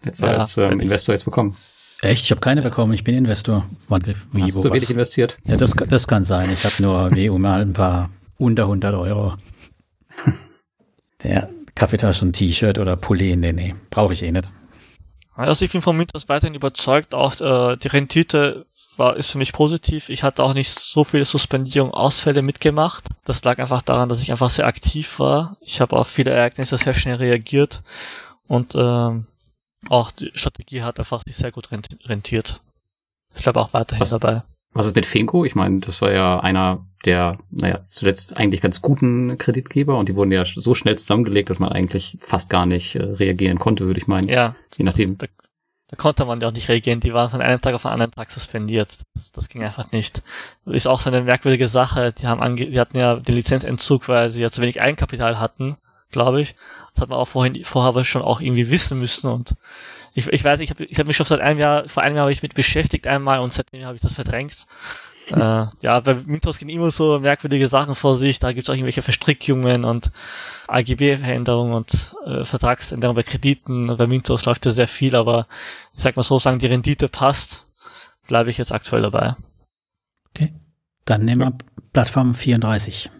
Jetzt 0.05 0.21
ja, 0.21 0.29
als 0.29 0.57
ähm, 0.57 0.81
Investor 0.81 1.15
jetzt 1.15 1.25
bekommen. 1.25 1.57
Echt? 2.03 2.25
Ich 2.25 2.31
habe 2.31 2.41
keine 2.41 2.63
bekommen, 2.63 2.93
ich 2.93 3.05
bin 3.05 3.15
Investor. 3.15 3.69
Warte, 3.89 4.15
wie, 4.33 4.43
Hast 4.43 4.57
wo, 4.57 4.61
du 4.61 4.73
wenig 4.73 4.91
investiert? 4.91 5.37
Ja, 5.45 5.57
das, 5.57 5.73
das 5.73 6.09
kann 6.09 6.25
sein. 6.25 6.51
Ich 6.53 6.65
habe 6.65 6.83
nur 6.83 7.11
wie 7.15 7.29
mal 7.31 7.61
ein 7.61 7.73
paar 7.73 8.11
unter 8.39 8.65
100 8.65 8.95
Euro. 8.95 9.35
Der 11.23 11.51
Kaffeetasse 11.75 12.25
und 12.25 12.33
T-Shirt 12.33 12.79
oder 12.79 12.97
Pulli, 12.97 13.37
nee, 13.37 13.53
nee, 13.53 13.75
brauche 13.91 14.15
ich 14.15 14.23
eh 14.23 14.33
nicht. 14.33 14.51
Also 15.35 15.65
ich 15.65 15.73
bin 15.73 15.83
von 15.83 15.97
Mythos 15.97 16.29
weiterhin 16.29 16.55
überzeugt, 16.55 17.15
auch 17.15 17.41
äh, 17.41 17.77
die 17.77 17.89
Rendite 17.89 18.67
war, 18.97 19.17
ist 19.17 19.31
für 19.31 19.39
mich 19.39 19.53
positiv. 19.53 20.09
Ich 20.09 20.23
hatte 20.23 20.43
auch 20.43 20.53
nicht 20.53 20.71
so 20.71 21.05
viele 21.05 21.25
Suspendierungen, 21.25 21.95
Ausfälle 21.95 22.43
mitgemacht. 22.43 23.09
Das 23.25 23.43
lag 23.45 23.59
einfach 23.59 23.83
daran, 23.83 24.09
dass 24.09 24.21
ich 24.21 24.31
einfach 24.31 24.51
sehr 24.51 24.67
aktiv 24.67 25.19
war. 25.19 25.57
Ich 25.63 25.81
habe 25.81 25.97
auf 25.97 26.09
viele 26.09 26.31
Ereignisse 26.31 26.77
sehr 26.77 26.95
schnell 26.95 27.17
reagiert 27.17 27.83
und 28.47 28.75
ähm, 28.75 29.27
auch 29.89 30.11
die 30.11 30.31
Strategie 30.35 30.83
hat 30.83 30.99
einfach 30.99 31.23
sich 31.27 31.37
sehr 31.37 31.53
gut 31.53 31.71
rentiert. 31.73 32.61
Ich 33.35 33.43
glaube 33.43 33.61
auch 33.61 33.73
weiterhin 33.73 34.01
was, 34.01 34.11
dabei. 34.11 34.43
Was 34.73 34.87
ist 34.87 34.97
mit 34.97 35.07
Finko? 35.07 35.45
Ich 35.45 35.55
meine, 35.55 35.81
das 35.81 36.01
war 36.03 36.13
ja 36.13 36.41
einer 36.41 36.85
der, 37.05 37.39
naja, 37.51 37.83
zuletzt 37.85 38.37
eigentlich 38.37 38.61
ganz 38.61 38.83
guten 38.83 39.39
Kreditgeber 39.39 39.97
und 39.99 40.09
die 40.09 40.17
wurden 40.17 40.33
ja 40.33 40.45
so 40.45 40.75
schnell 40.75 40.99
zusammengelegt, 40.99 41.49
dass 41.51 41.59
man 41.59 41.73
eigentlich 41.73 42.19
fast 42.21 42.51
gar 42.51 42.67
nicht 42.67 42.95
äh, 42.95 43.03
reagieren 43.03 43.59
konnte, 43.59 43.87
würde 43.87 44.01
ich 44.01 44.07
meinen. 44.07 44.29
Ja. 44.29 44.55
Je 44.77 44.85
nachdem. 44.85 45.17
Da, 45.17 45.27
da, 45.89 45.97
konnte 45.97 46.25
man 46.27 46.41
ja 46.41 46.49
auch 46.49 46.53
nicht 46.53 46.69
reagieren. 46.69 47.01
Die 47.01 47.15
waren 47.15 47.31
von 47.31 47.41
einem 47.41 47.61
Tag 47.61 47.75
auf 47.75 47.83
den 47.83 47.91
anderen 47.91 48.13
Tag 48.13 48.31
suspendiert. 48.31 48.99
Das, 49.15 49.33
das 49.33 49.49
ging 49.49 49.65
einfach 49.65 49.91
nicht. 49.93 50.23
Ist 50.67 50.87
auch 50.87 51.01
so 51.01 51.11
eine 51.11 51.23
merkwürdige 51.23 51.69
Sache. 51.69 52.13
Die 52.13 52.27
haben 52.27 52.43
ange 52.43 52.67
die 52.67 52.79
hatten 52.79 52.99
ja 52.99 53.17
den 53.17 53.35
Lizenzentzug, 53.35 54.09
weil 54.09 54.29
sie 54.29 54.43
ja 54.43 54.51
zu 54.51 54.61
wenig 54.61 54.83
Eigenkapital 54.83 55.41
hatten, 55.41 55.79
glaube 56.11 56.41
ich. 56.41 56.55
Das 56.95 57.03
hat 57.03 57.09
man 57.09 57.19
auch 57.19 57.29
vorhin, 57.29 57.65
vorher 57.65 58.05
schon 58.05 58.23
auch 58.23 58.41
irgendwie 58.41 58.71
wissen 58.71 58.99
müssen 58.99 59.31
und 59.31 59.55
ich, 60.15 60.27
ich 60.29 60.43
weiß, 60.43 60.61
ich 60.61 60.71
habe 60.71 60.85
ich 60.85 60.99
hab 60.99 61.07
mich 61.07 61.17
schon 61.17 61.27
seit 61.27 61.41
einem 61.41 61.61
Jahr, 61.61 61.89
vor 61.89 62.03
einem 62.03 62.17
Jahr 62.17 62.25
habe 62.25 62.33
ich 62.33 62.43
mit 62.43 62.55
beschäftigt 62.55 63.07
einmal 63.07 63.41
und 63.41 63.53
seitdem 63.53 63.85
habe 63.85 63.97
ich 63.97 64.03
das 64.03 64.15
verdrängt. 64.15 64.67
äh, 65.31 65.67
ja, 65.81 66.01
bei 66.01 66.15
Mythos 66.15 66.59
gehen 66.59 66.69
immer 66.69 66.91
so 66.91 67.21
merkwürdige 67.21 67.69
Sachen 67.69 67.95
vor 67.95 68.17
sich, 68.17 68.41
da 68.41 68.53
gibt 68.53 68.69
es 68.69 68.71
auch 68.71 68.75
irgendwelche 68.75 69.03
Verstrickungen 69.03 69.85
und 69.85 70.11
AGB-Veränderungen 70.67 71.75
und 71.75 72.17
äh, 72.27 72.45
Vertragsänderungen 72.45 73.23
bei 73.23 73.23
Krediten. 73.23 73.97
Bei 73.97 74.07
Mythos 74.07 74.45
läuft 74.47 74.67
ja 74.67 74.73
sehr 74.73 74.89
viel, 74.89 75.15
aber 75.15 75.47
ich 75.95 76.03
sag 76.03 76.17
mal 76.17 76.23
so, 76.23 76.39
sagen 76.39 76.59
die 76.59 76.67
Rendite 76.67 77.09
passt, 77.09 77.67
bleibe 78.27 78.51
ich 78.51 78.59
jetzt 78.59 78.73
aktuell 78.73 79.03
dabei. 79.03 79.37
Okay. 80.31 80.53
Dann 81.05 81.25
nehmen 81.25 81.41
wir 81.41 81.59
Plattform 81.93 82.35
34. 82.35 83.11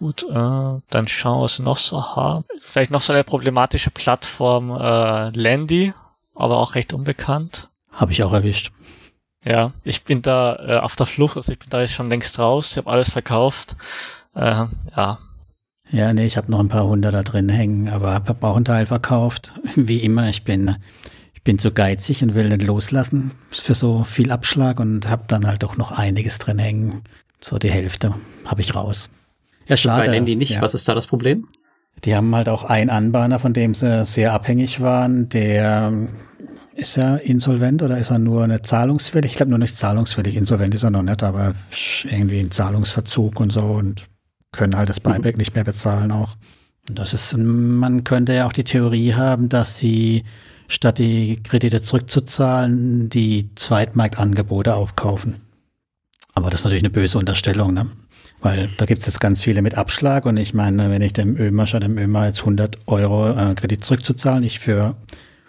Gut, 0.00 0.22
äh, 0.22 0.32
dann 0.32 1.08
schauen 1.08 1.40
wir, 1.40 1.44
was 1.44 1.58
wir 1.58 1.64
noch 1.66 1.76
so 1.76 2.02
haben. 2.02 2.46
Vielleicht 2.62 2.90
noch 2.90 3.02
so 3.02 3.12
eine 3.12 3.22
problematische 3.22 3.90
Plattform, 3.90 4.70
äh, 4.70 5.28
Landy, 5.38 5.92
aber 6.34 6.56
auch 6.56 6.74
recht 6.74 6.94
unbekannt. 6.94 7.68
Habe 7.92 8.12
ich 8.12 8.22
auch 8.22 8.32
erwischt. 8.32 8.72
Ja, 9.44 9.72
ich 9.84 10.04
bin 10.04 10.22
da 10.22 10.56
äh, 10.56 10.78
auf 10.78 10.96
der 10.96 11.04
Flucht, 11.04 11.36
also 11.36 11.52
ich 11.52 11.58
bin 11.58 11.68
da 11.68 11.82
jetzt 11.82 11.92
schon 11.92 12.08
längst 12.08 12.38
raus, 12.38 12.70
ich 12.70 12.78
habe 12.78 12.90
alles 12.90 13.10
verkauft. 13.10 13.76
Äh, 14.34 14.64
ja. 14.96 15.18
Ja, 15.90 16.12
nee, 16.14 16.24
ich 16.24 16.38
habe 16.38 16.50
noch 16.50 16.60
ein 16.60 16.68
paar 16.68 16.86
hundert 16.86 17.12
da 17.12 17.22
drin 17.22 17.50
hängen, 17.50 17.90
aber 17.90 18.14
habe 18.14 18.46
auch 18.46 18.56
einen 18.56 18.64
Teil 18.64 18.86
verkauft. 18.86 19.52
Wie 19.76 19.98
immer, 19.98 20.30
ich 20.30 20.44
bin 20.44 20.76
ich 21.34 21.42
bin 21.42 21.58
zu 21.58 21.72
geizig 21.72 22.22
und 22.22 22.34
will 22.34 22.48
nicht 22.48 22.62
loslassen 22.62 23.32
für 23.50 23.74
so 23.74 24.02
viel 24.04 24.32
Abschlag 24.32 24.80
und 24.80 25.10
habe 25.10 25.24
dann 25.26 25.46
halt 25.46 25.62
auch 25.62 25.76
noch 25.76 25.92
einiges 25.92 26.38
drin 26.38 26.58
hängen. 26.58 27.02
So 27.42 27.58
die 27.58 27.70
Hälfte 27.70 28.14
habe 28.46 28.62
ich 28.62 28.74
raus. 28.74 29.10
Ja, 29.70 29.76
schade. 29.76 30.06
Bei 30.06 30.14
Landy 30.14 30.34
nicht. 30.36 30.50
Ja. 30.50 30.62
Was 30.62 30.74
ist 30.74 30.88
da 30.88 30.94
das 30.94 31.06
Problem? 31.06 31.48
Die 32.04 32.14
haben 32.14 32.34
halt 32.34 32.48
auch 32.48 32.64
einen 32.64 32.90
Anbahner, 32.90 33.38
von 33.38 33.52
dem 33.52 33.74
sie 33.74 34.04
sehr 34.04 34.32
abhängig 34.32 34.80
waren. 34.80 35.28
Der 35.28 35.92
ist 36.74 36.96
er 36.96 37.20
insolvent 37.22 37.82
oder 37.82 37.98
ist 37.98 38.10
er 38.10 38.18
nur 38.18 38.42
eine 38.42 38.62
zahlungsfällig? 38.62 39.32
Ich 39.32 39.36
glaube 39.36 39.50
nur 39.50 39.58
nicht 39.58 39.76
zahlungsfällig. 39.76 40.34
Insolvent 40.34 40.74
ist 40.74 40.82
er 40.82 40.90
noch 40.90 41.02
nicht, 41.02 41.22
aber 41.22 41.54
irgendwie 42.04 42.40
ein 42.40 42.50
Zahlungsverzug 42.50 43.38
und 43.38 43.52
so 43.52 43.62
und 43.62 44.08
können 44.50 44.76
halt 44.76 44.88
das 44.88 45.04
mhm. 45.04 45.10
Buyback 45.10 45.36
mhm. 45.36 45.38
nicht 45.38 45.54
mehr 45.54 45.64
bezahlen 45.64 46.10
auch. 46.10 46.36
Und 46.88 46.98
das 46.98 47.14
ist, 47.14 47.36
man 47.36 48.02
könnte 48.02 48.34
ja 48.34 48.46
auch 48.46 48.52
die 48.52 48.64
Theorie 48.64 49.14
haben, 49.14 49.48
dass 49.48 49.78
sie 49.78 50.24
statt 50.66 50.98
die 50.98 51.40
Kredite 51.42 51.82
zurückzuzahlen, 51.82 53.08
die 53.08 53.54
Zweitmarktangebote 53.54 54.74
aufkaufen. 54.74 55.36
Aber 56.34 56.50
das 56.50 56.60
ist 56.60 56.64
natürlich 56.64 56.82
eine 56.82 56.90
böse 56.90 57.18
Unterstellung, 57.18 57.74
ne? 57.74 57.86
Weil 58.42 58.68
da 58.78 58.86
gibt 58.86 59.00
es 59.00 59.06
jetzt 59.06 59.20
ganz 59.20 59.42
viele 59.42 59.60
mit 59.60 59.76
Abschlag 59.76 60.24
und 60.24 60.36
ich 60.38 60.54
meine, 60.54 60.90
wenn 60.90 61.02
ich 61.02 61.12
dem 61.12 61.36
Ömer 61.36 61.66
statt 61.66 61.82
dem 61.82 61.98
Ömer 61.98 62.26
jetzt 62.26 62.40
100 62.40 62.78
Euro 62.86 63.30
äh, 63.30 63.54
Kredit 63.54 63.84
zurückzuzahlen, 63.84 64.42
ich 64.42 64.60
für 64.60 64.96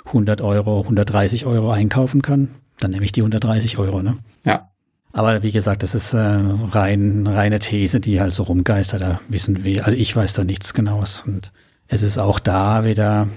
100 0.08 0.42
Euro, 0.42 0.82
130 0.82 1.46
Euro 1.46 1.72
einkaufen 1.72 2.22
kann, 2.22 2.50
dann 2.80 2.92
nehme 2.92 3.06
ich 3.06 3.14
die 3.14 3.22
130 3.22 3.78
Euro, 3.78 4.02
ne? 4.02 4.18
Ja. 4.44 4.70
Aber 5.14 5.44
wie 5.44 5.52
gesagt, 5.52 5.84
das 5.84 5.94
ist 5.94 6.14
äh, 6.14 6.20
rein 6.20 7.28
reine 7.28 7.60
These, 7.60 8.00
die 8.00 8.22
halt 8.22 8.34
so 8.34 8.44
rumgeistert. 8.44 9.02
Da 9.02 9.22
wissen 9.28 9.64
wir, 9.64 9.86
also 9.86 9.98
ich 9.98 10.16
weiß 10.16 10.34
da 10.34 10.44
nichts 10.44 10.74
Genaues 10.74 11.24
und 11.28 11.52
es 11.88 12.04
ist 12.04 12.18
auch 12.18 12.40
da 12.40 12.86
wieder, 12.86 13.28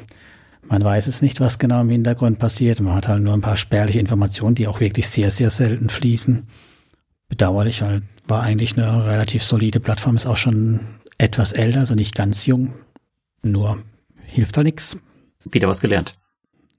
man 0.69 0.85
weiß 0.85 1.09
es 1.09 1.21
nicht, 1.23 1.41
was 1.41 1.59
genau 1.59 1.81
im 1.81 1.91
Hintergrund 1.91 2.39
passiert. 2.39 2.81
Man 2.81 2.95
hat 2.95 3.09
halt 3.09 3.23
nur 3.23 3.35
ein 3.35 3.41
paar 3.41 3.57
spärliche 3.57 3.99
Informationen, 3.99 4.55
die 4.55 4.69
auch 4.69 4.81
wirklich 4.81 5.09
sehr, 5.09 5.31
sehr 5.31 5.51
selten 5.51 5.89
fließen. 5.89 6.47
Bedauerlich, 7.29 7.83
weil 7.83 8.03
war 8.27 8.43
eigentlich 8.43 8.77
eine 8.77 9.07
relativ 9.07 9.43
solide 9.43 9.81
Plattform, 9.81 10.17
ist 10.17 10.27
auch 10.27 10.37
schon 10.37 10.81
etwas 11.19 11.53
älter, 11.53 11.81
also 11.81 11.95
nicht 11.95 12.15
ganz 12.15 12.47
jung. 12.47 12.75
Nur 13.43 13.83
hilft 14.27 14.57
halt 14.57 14.67
nichts. 14.67 14.99
Wieder 15.45 15.69
was 15.69 15.81
gelernt. 15.81 16.15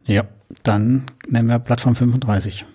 Ja, 0.05 0.27
dann 0.63 1.05
nehmen 1.27 1.49
wir 1.49 1.59
Plattform 1.59 1.95
35. 1.95 2.65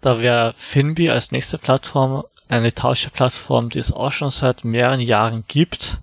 Da 0.00 0.20
wäre 0.20 0.54
Finbi 0.56 1.10
als 1.10 1.32
nächste 1.32 1.58
Plattform 1.58 2.24
eine 2.48 2.74
Tauschplattform, 2.74 3.70
die 3.70 3.78
es 3.78 3.92
auch 3.92 4.12
schon 4.12 4.30
seit 4.30 4.64
mehreren 4.64 5.00
Jahren 5.00 5.44
gibt. 5.48 6.00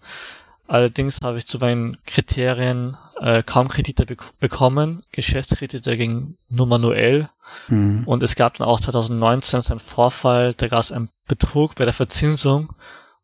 Allerdings 0.69 1.17
habe 1.23 1.39
ich 1.39 1.47
zu 1.47 1.57
meinen 1.57 1.97
Kriterien 2.05 2.95
äh, 3.19 3.41
kaum 3.41 3.69
Kredite 3.69 4.05
be 4.05 4.17
bekommen. 4.39 5.01
Geschäftskredite 5.11 5.97
gingen 5.97 6.37
nur 6.47 6.67
manuell. 6.67 7.31
Mhm. 7.69 8.03
Und 8.05 8.21
es 8.21 8.35
gab 8.35 8.55
dann 8.55 8.67
auch 8.67 8.79
2019 8.79 9.63
so 9.63 9.73
einen 9.73 9.79
Vorfall, 9.79 10.53
da 10.53 10.67
gab 10.67 10.81
es 10.81 10.91
einen 10.91 11.09
Betrug 11.27 11.73
bei 11.73 11.85
der 11.85 11.93
Verzinsung. 11.93 12.75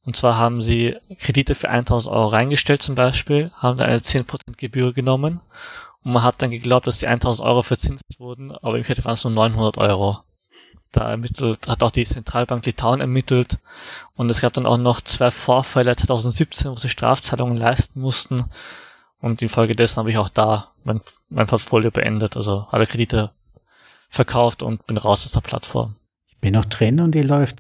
Und 0.06 0.16
zwar 0.16 0.38
haben 0.38 0.64
sie 0.64 0.96
Kredite 1.20 1.54
für 1.54 1.70
1000 1.70 2.12
Euro 2.12 2.30
reingestellt 2.30 2.82
zum 2.82 2.96
Beispiel, 2.96 3.52
haben 3.54 3.78
dann 3.78 3.90
eine 3.90 4.00
10% 4.00 4.26
Gebühr 4.58 4.94
genommen. 4.94 5.40
Und 6.04 6.14
man 6.14 6.24
hat 6.24 6.42
dann 6.42 6.50
geglaubt, 6.50 6.88
dass 6.88 6.98
die 6.98 7.08
1000 7.08 7.46
Euro 7.48 7.62
verzinst 7.62 8.06
wurden, 8.18 8.54
aber 8.54 8.72
im 8.72 8.78
Endeffekt 8.78 9.06
waren 9.06 9.14
es 9.14 9.24
nur 9.24 9.34
900 9.34 9.78
Euro. 9.78 10.25
Da 10.92 11.10
ermittelt, 11.10 11.68
hat 11.68 11.84
auch 11.84 11.92
die 11.92 12.06
Zentralbank 12.06 12.66
Litauen 12.66 13.02
ermittelt. 13.02 13.58
Und 14.16 14.32
es 14.32 14.42
gab 14.42 14.54
dann 14.54 14.66
auch 14.66 14.78
noch 14.78 15.02
zwei 15.02 15.32
Vorfälle 15.32 15.96
2017, 15.96 16.72
wo 16.72 16.76
sie 16.76 16.90
Strafzahlungen 16.90 17.58
leisten 17.58 18.00
mussten. 18.00 18.46
Und 19.20 19.42
infolgedessen 19.42 19.98
habe 19.98 20.12
ich 20.12 20.18
auch 20.18 20.30
da 20.30 20.72
mein, 20.84 21.02
mein 21.30 21.48
Portfolio 21.48 21.92
beendet, 21.92 22.38
also 22.38 22.68
alle 22.70 22.88
Kredite 22.88 23.32
verkauft 24.10 24.64
und 24.64 24.86
bin 24.88 24.98
raus 24.98 25.26
aus 25.26 25.32
der 25.32 25.42
Plattform. 25.42 25.96
Ich 26.30 26.38
bin 26.40 26.54
noch 26.54 26.66
drin 26.66 27.00
und 27.00 27.14
die 27.14 27.22
läuft 27.22 27.58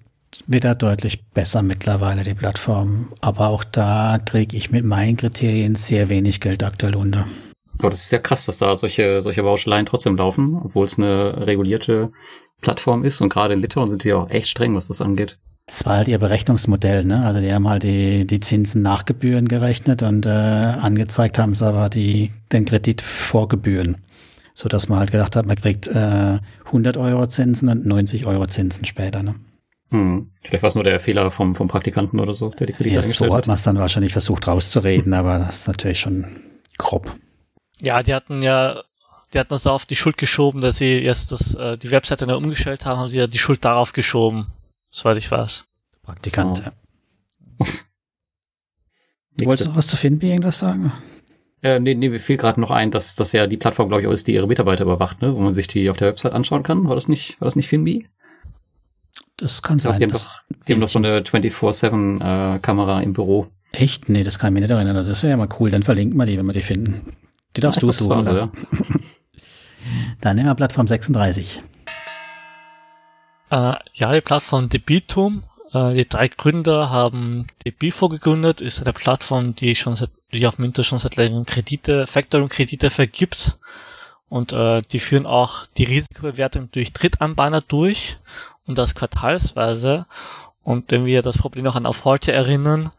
wieder 0.47 0.75
deutlich 0.75 1.25
besser 1.29 1.63
mittlerweile, 1.63 2.23
die 2.23 2.33
Plattform. 2.33 3.13
Aber 3.21 3.47
auch 3.47 3.63
da 3.63 4.17
kriege 4.23 4.55
ich 4.55 4.71
mit 4.71 4.85
meinen 4.85 5.17
Kriterien 5.17 5.75
sehr 5.75 6.09
wenig 6.09 6.41
Geld 6.41 6.63
aktuell 6.63 6.95
unter. 6.95 7.27
Aber 7.79 7.89
das 7.89 8.03
ist 8.03 8.11
ja 8.11 8.19
krass, 8.19 8.45
dass 8.45 8.59
da 8.59 8.75
solche, 8.75 9.21
solche 9.21 9.43
Bauscheleien 9.43 9.85
trotzdem 9.85 10.15
laufen, 10.15 10.59
obwohl 10.63 10.85
es 10.85 10.97
eine 10.97 11.45
regulierte 11.45 12.11
Plattform 12.61 13.03
ist. 13.03 13.21
Und 13.21 13.29
gerade 13.29 13.53
in 13.53 13.61
Litauen 13.61 13.87
sind 13.87 14.03
die 14.03 14.13
auch 14.13 14.29
echt 14.29 14.49
streng, 14.49 14.75
was 14.75 14.87
das 14.87 15.01
angeht. 15.01 15.37
Das 15.67 15.83
war 15.85 15.97
halt 15.97 16.07
ihr 16.07 16.19
Berechnungsmodell, 16.19 17.03
ne? 17.05 17.25
Also 17.25 17.39
die 17.41 17.51
haben 17.51 17.67
halt 17.67 17.81
die, 17.83 18.27
die 18.27 18.39
Zinsen 18.39 18.83
nach 18.83 19.05
Gebühren 19.05 19.47
gerechnet 19.47 20.03
und 20.03 20.25
äh, 20.27 20.29
angezeigt 20.29 21.39
haben 21.39 21.55
sie 21.55 21.65
aber 21.65 21.89
die, 21.89 22.31
den 22.51 22.65
Kredit 22.65 23.01
vor 23.01 23.47
Gebühren. 23.47 23.97
so 24.53 24.69
dass 24.69 24.89
man 24.89 24.99
halt 24.99 25.11
gedacht 25.11 25.35
hat, 25.35 25.47
man 25.47 25.55
kriegt 25.55 25.87
äh, 25.87 26.37
100 26.65 26.97
Euro 26.97 27.25
Zinsen 27.27 27.67
und 27.69 27.85
90 27.85 28.27
Euro 28.27 28.45
Zinsen 28.45 28.85
später. 28.85 29.23
Ne? 29.23 29.35
Hm. 29.89 30.29
Vielleicht 30.43 30.61
war 30.61 30.67
es 30.67 30.75
nur 30.75 30.83
der 30.83 30.99
Fehler 30.99 31.31
vom, 31.31 31.55
vom 31.55 31.67
Praktikanten 31.67 32.19
oder 32.19 32.33
so, 32.33 32.49
der 32.49 32.67
die 32.67 32.73
Kredite 32.73 32.95
Ja, 32.95 33.01
eingestellt 33.01 33.31
so 33.31 33.35
hat. 33.35 33.43
hat 33.43 33.47
man 33.47 33.55
es 33.55 33.63
dann 33.63 33.79
wahrscheinlich 33.79 34.11
versucht 34.13 34.47
rauszureden, 34.47 35.15
aber 35.15 35.39
das 35.39 35.61
ist 35.61 35.67
natürlich 35.67 35.99
schon 35.99 36.25
grob. 36.77 37.15
Ja, 37.81 38.03
die 38.03 38.13
hatten 38.13 38.43
ja, 38.43 38.83
die 39.33 39.39
hatten 39.39 39.49
das 39.49 39.67
auf 39.67 39.85
die 39.85 39.95
Schuld 39.95 40.17
geschoben, 40.17 40.61
dass 40.61 40.77
sie 40.77 40.97
jetzt 40.99 41.31
das, 41.31 41.55
äh, 41.55 41.77
die 41.77 41.91
Webseite 41.91 42.27
neu 42.27 42.35
umgestellt 42.37 42.85
haben, 42.85 42.99
haben 42.99 43.09
sie 43.09 43.19
ja 43.19 43.27
die 43.27 43.37
Schuld 43.37 43.65
darauf 43.65 43.93
geschoben, 43.93 44.47
soweit 44.91 45.17
ich 45.17 45.29
weiß. 45.29 45.65
Praktikant. 46.03 46.61
Oh. 46.61 47.63
Ja. 47.63 47.67
Wolltest 49.45 49.65
du 49.65 49.69
noch 49.69 49.77
was 49.77 49.87
zu 49.87 49.97
Finbi 49.97 50.29
irgendwas 50.29 50.59
sagen? 50.59 50.93
Äh, 51.61 51.79
nee, 51.79 51.95
nee, 51.95 52.09
mir 52.09 52.19
fiel 52.19 52.37
gerade 52.37 52.61
noch 52.61 52.69
ein, 52.71 52.91
dass 52.91 53.15
das 53.15 53.31
ja 53.31 53.47
die 53.47 53.57
Plattform, 53.57 53.87
glaube 53.89 54.01
ich, 54.01 54.07
auch 54.07 54.11
ist, 54.11 54.27
die 54.27 54.33
ihre 54.33 54.47
Mitarbeiter 54.47 54.83
überwacht, 54.83 55.21
ne? 55.21 55.35
wo 55.35 55.39
man 55.39 55.53
sich 55.53 55.67
die 55.67 55.89
auf 55.89 55.97
der 55.97 56.09
Website 56.09 56.33
anschauen 56.33 56.63
kann. 56.63 56.87
War 56.87 56.95
das 56.95 57.07
nicht, 57.07 57.41
war 57.41 57.45
das 57.45 57.55
nicht 57.55 57.67
Finbi? 57.67 58.07
Das 59.37 59.61
kann 59.61 59.79
glaub, 59.79 59.93
sein. 59.93 59.99
die 59.99 60.05
haben 60.05 60.13
doch, 60.13 60.41
die 60.67 60.73
haben 60.73 60.81
doch 60.81 60.87
so 60.87 60.99
eine 60.99 61.21
24-7-Kamera 61.21 63.01
im 63.01 63.13
Büro. 63.13 63.47
Echt? 63.71 64.07
Nee, 64.07 64.23
das 64.23 64.39
kann 64.39 64.49
ich 64.49 64.53
mir 64.53 64.61
nicht 64.61 64.69
erinnern. 64.69 64.95
Also 64.95 65.09
Das 65.09 65.23
wäre 65.23 65.31
ja 65.31 65.37
mal 65.37 65.49
cool. 65.59 65.71
Dann 65.71 65.83
verlinken 65.83 66.17
wir 66.17 66.25
die, 66.25 66.37
wenn 66.37 66.45
wir 66.45 66.53
die 66.53 66.61
finden. 66.61 67.17
Die 67.57 67.61
darfst 67.61 67.81
du 67.81 67.89
Ich 67.89 67.97
glaub, 67.97 68.23
suchen. 68.23 68.25
war 68.25 68.33
Lars. 68.33 68.49
Dann 70.21 70.35
nehmen 70.35 70.49
wir 70.49 70.55
Plattform 70.55 70.87
36. 70.87 71.61
Äh, 73.49 73.73
ja, 73.93 74.13
die 74.13 74.21
Plattform 74.21 74.69
Debitum. 74.69 75.43
Äh, 75.73 75.93
die 75.93 76.09
drei 76.09 76.27
Gründer 76.27 76.89
haben 76.89 77.47
Debifo 77.65 78.09
gegründet, 78.09 78.61
ist 78.61 78.81
eine 78.81 78.93
Plattform, 78.93 79.55
die 79.55 79.75
schon 79.75 79.95
seit, 79.95 80.11
die 80.31 80.47
auf 80.47 80.57
Minter 80.57 80.83
schon 80.83 80.99
seit 80.99 81.15
längerem 81.15 81.45
Kredite, 81.45 82.07
Factoring-Kredite 82.07 82.89
vergibt. 82.89 83.57
Und 84.27 84.53
äh, 84.53 84.81
die 84.81 84.99
führen 84.99 85.27
auch 85.27 85.67
die 85.77 85.83
Risikobewertung 85.83 86.71
durch 86.71 86.93
Drittanbahner 86.93 87.61
durch 87.61 88.17
und 88.65 88.77
das 88.77 88.95
quartalsweise. 88.95 90.07
Und 90.63 90.89
wenn 90.91 91.05
wir 91.05 91.21
das 91.21 91.37
Problem 91.37 91.63
noch 91.63 91.75
an 91.75 91.85
Authority 91.85 92.31
erinnern, 92.31 92.91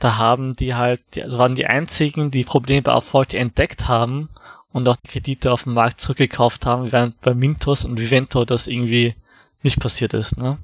da 0.00 0.16
haben 0.16 0.56
die 0.56 0.74
halt, 0.74 1.02
also 1.16 1.38
waren 1.38 1.54
die 1.54 1.66
einzigen, 1.66 2.32
die 2.32 2.42
Probleme 2.42 2.82
bei 2.82 2.92
Authority 2.92 3.36
entdeckt 3.36 3.86
haben 3.86 4.28
und 4.72 4.88
auch 4.88 4.96
die 4.96 5.08
Kredite 5.08 5.52
auf 5.52 5.64
dem 5.64 5.74
Markt 5.74 6.00
zurückgekauft 6.00 6.66
haben, 6.66 6.92
während 6.92 7.20
bei 7.20 7.34
Mintos 7.34 7.84
und 7.84 8.00
Vivento 8.00 8.44
das 8.44 8.66
irgendwie 8.66 9.14
nicht 9.62 9.80
passiert 9.80 10.14
ist, 10.14 10.36
ne? 10.38 10.58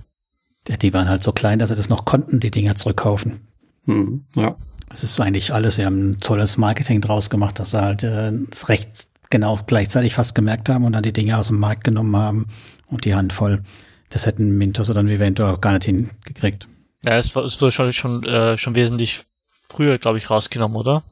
Ja, 0.68 0.76
Die 0.76 0.92
waren 0.92 1.08
halt 1.08 1.22
so 1.22 1.32
klein, 1.32 1.58
dass 1.58 1.68
sie 1.70 1.76
das 1.76 1.88
noch 1.88 2.04
konnten, 2.04 2.40
die 2.40 2.50
Dinger 2.50 2.74
zurückkaufen. 2.74 3.40
Hm, 3.86 4.24
ja. 4.36 4.56
Es 4.92 5.04
ist 5.04 5.20
eigentlich 5.20 5.52
alles, 5.52 5.76
sie 5.76 5.84
haben 5.86 6.10
ein 6.10 6.20
tolles 6.20 6.56
Marketing 6.56 7.00
draus 7.00 7.30
gemacht, 7.30 7.58
dass 7.58 7.70
sie 7.72 7.80
halt 7.80 8.02
äh, 8.02 8.30
es 8.50 8.68
recht 8.68 9.08
genau 9.30 9.58
gleichzeitig 9.66 10.14
fast 10.14 10.34
gemerkt 10.34 10.68
haben 10.68 10.84
und 10.84 10.92
dann 10.94 11.02
die 11.02 11.12
Dinge 11.12 11.36
aus 11.38 11.48
dem 11.48 11.58
Markt 11.58 11.84
genommen 11.84 12.16
haben 12.16 12.46
und 12.86 13.04
die 13.04 13.14
Handvoll. 13.14 13.62
Das 14.10 14.24
hätten 14.26 14.56
Mintos 14.56 14.88
oder 14.88 15.00
ein 15.00 15.08
Vivento 15.08 15.46
auch 15.48 15.60
gar 15.60 15.72
nicht 15.74 15.84
hingekriegt. 15.84 16.66
Ja, 17.02 17.16
es, 17.18 17.34
war- 17.36 17.44
es 17.44 17.60
wurde 17.60 17.72
schon, 17.72 17.92
schon, 17.92 18.24
äh, 18.24 18.56
schon 18.58 18.74
wesentlich 18.74 19.24
früher, 19.68 19.98
glaube 19.98 20.16
ich, 20.18 20.30
rausgenommen, 20.30 20.76
oder? 20.76 21.04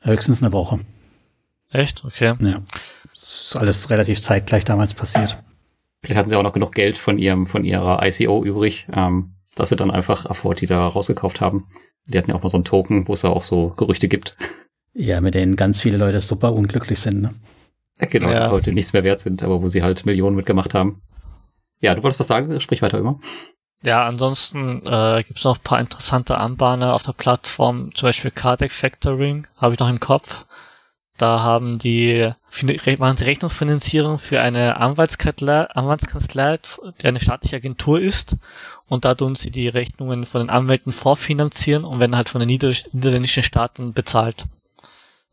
Höchstens 0.00 0.42
eine 0.42 0.52
Woche. 0.52 0.80
Echt? 1.72 2.04
Okay. 2.04 2.34
Ja. 2.38 2.62
Das 3.12 3.22
ist 3.46 3.56
alles 3.56 3.90
relativ 3.90 4.20
zeitgleich 4.22 4.64
damals 4.64 4.94
passiert. 4.94 5.38
Vielleicht 6.02 6.18
hatten 6.18 6.28
sie 6.28 6.36
auch 6.36 6.42
noch 6.42 6.52
genug 6.52 6.72
Geld 6.74 6.98
von 6.98 7.18
ihrem, 7.18 7.46
von 7.46 7.64
ihrer 7.64 8.04
ICO 8.06 8.44
übrig, 8.44 8.86
ähm, 8.92 9.34
dass 9.54 9.68
sie 9.68 9.76
dann 9.76 9.90
einfach 9.90 10.26
Afford 10.26 10.60
die 10.60 10.66
da 10.66 10.86
rausgekauft 10.86 11.40
haben. 11.40 11.66
Die 12.06 12.18
hatten 12.18 12.30
ja 12.30 12.36
auch 12.36 12.42
mal 12.42 12.48
so 12.48 12.56
einen 12.56 12.64
Token, 12.64 13.06
wo 13.06 13.12
es 13.12 13.22
ja 13.22 13.30
auch 13.30 13.42
so 13.44 13.68
Gerüchte 13.76 14.08
gibt. 14.08 14.36
Ja, 14.94 15.20
mit 15.20 15.34
denen 15.34 15.56
ganz 15.56 15.80
viele 15.80 15.96
Leute 15.96 16.20
super 16.20 16.52
unglücklich 16.52 16.98
sind. 17.00 17.22
Ne? 17.22 17.34
Genau, 17.98 18.30
Ja. 18.30 18.46
die 18.46 18.52
heute 18.52 18.72
nichts 18.72 18.92
mehr 18.92 19.04
wert 19.04 19.20
sind, 19.20 19.42
aber 19.42 19.62
wo 19.62 19.68
sie 19.68 19.82
halt 19.82 20.04
Millionen 20.04 20.36
mitgemacht 20.36 20.74
haben. 20.74 21.00
Ja, 21.80 21.94
du 21.94 22.02
wolltest 22.02 22.20
was 22.20 22.26
sagen? 22.26 22.60
Sprich 22.60 22.82
weiter 22.82 22.98
immer. 22.98 23.18
Ja, 23.84 24.04
ansonsten 24.04 24.82
äh, 24.86 25.22
gibt 25.26 25.38
es 25.38 25.44
noch 25.44 25.56
ein 25.58 25.62
paar 25.64 25.80
interessante 25.80 26.38
Anbahner 26.38 26.94
auf 26.94 27.02
der 27.02 27.12
Plattform, 27.12 27.92
zum 27.94 28.08
Beispiel 28.08 28.30
Cardec 28.30 28.70
Factoring, 28.72 29.46
habe 29.56 29.74
ich 29.74 29.80
noch 29.80 29.88
im 29.88 29.98
Kopf. 30.00 30.44
Da 31.18 31.40
haben 31.40 31.78
die 31.78 32.32
machen 32.98 33.16
sie 33.16 33.24
Rechnungsfinanzierung 33.24 34.18
für 34.18 34.40
eine 34.42 34.76
Anwaltskanzlei, 34.76 35.70
Anwaltskanzlei, 35.70 36.58
die 37.00 37.06
eine 37.06 37.20
staatliche 37.20 37.56
Agentur 37.56 38.00
ist. 38.00 38.36
Und 38.88 39.04
da 39.04 39.14
tun 39.14 39.34
sie 39.34 39.50
die 39.50 39.68
Rechnungen 39.68 40.26
von 40.26 40.42
den 40.42 40.50
Anwälten 40.50 40.92
vorfinanzieren 40.92 41.84
und 41.84 42.00
werden 42.00 42.16
halt 42.16 42.28
von 42.28 42.40
den 42.40 42.48
nieder 42.48 42.72
niederländischen 42.92 43.42
Staaten 43.42 43.92
bezahlt. 43.92 44.46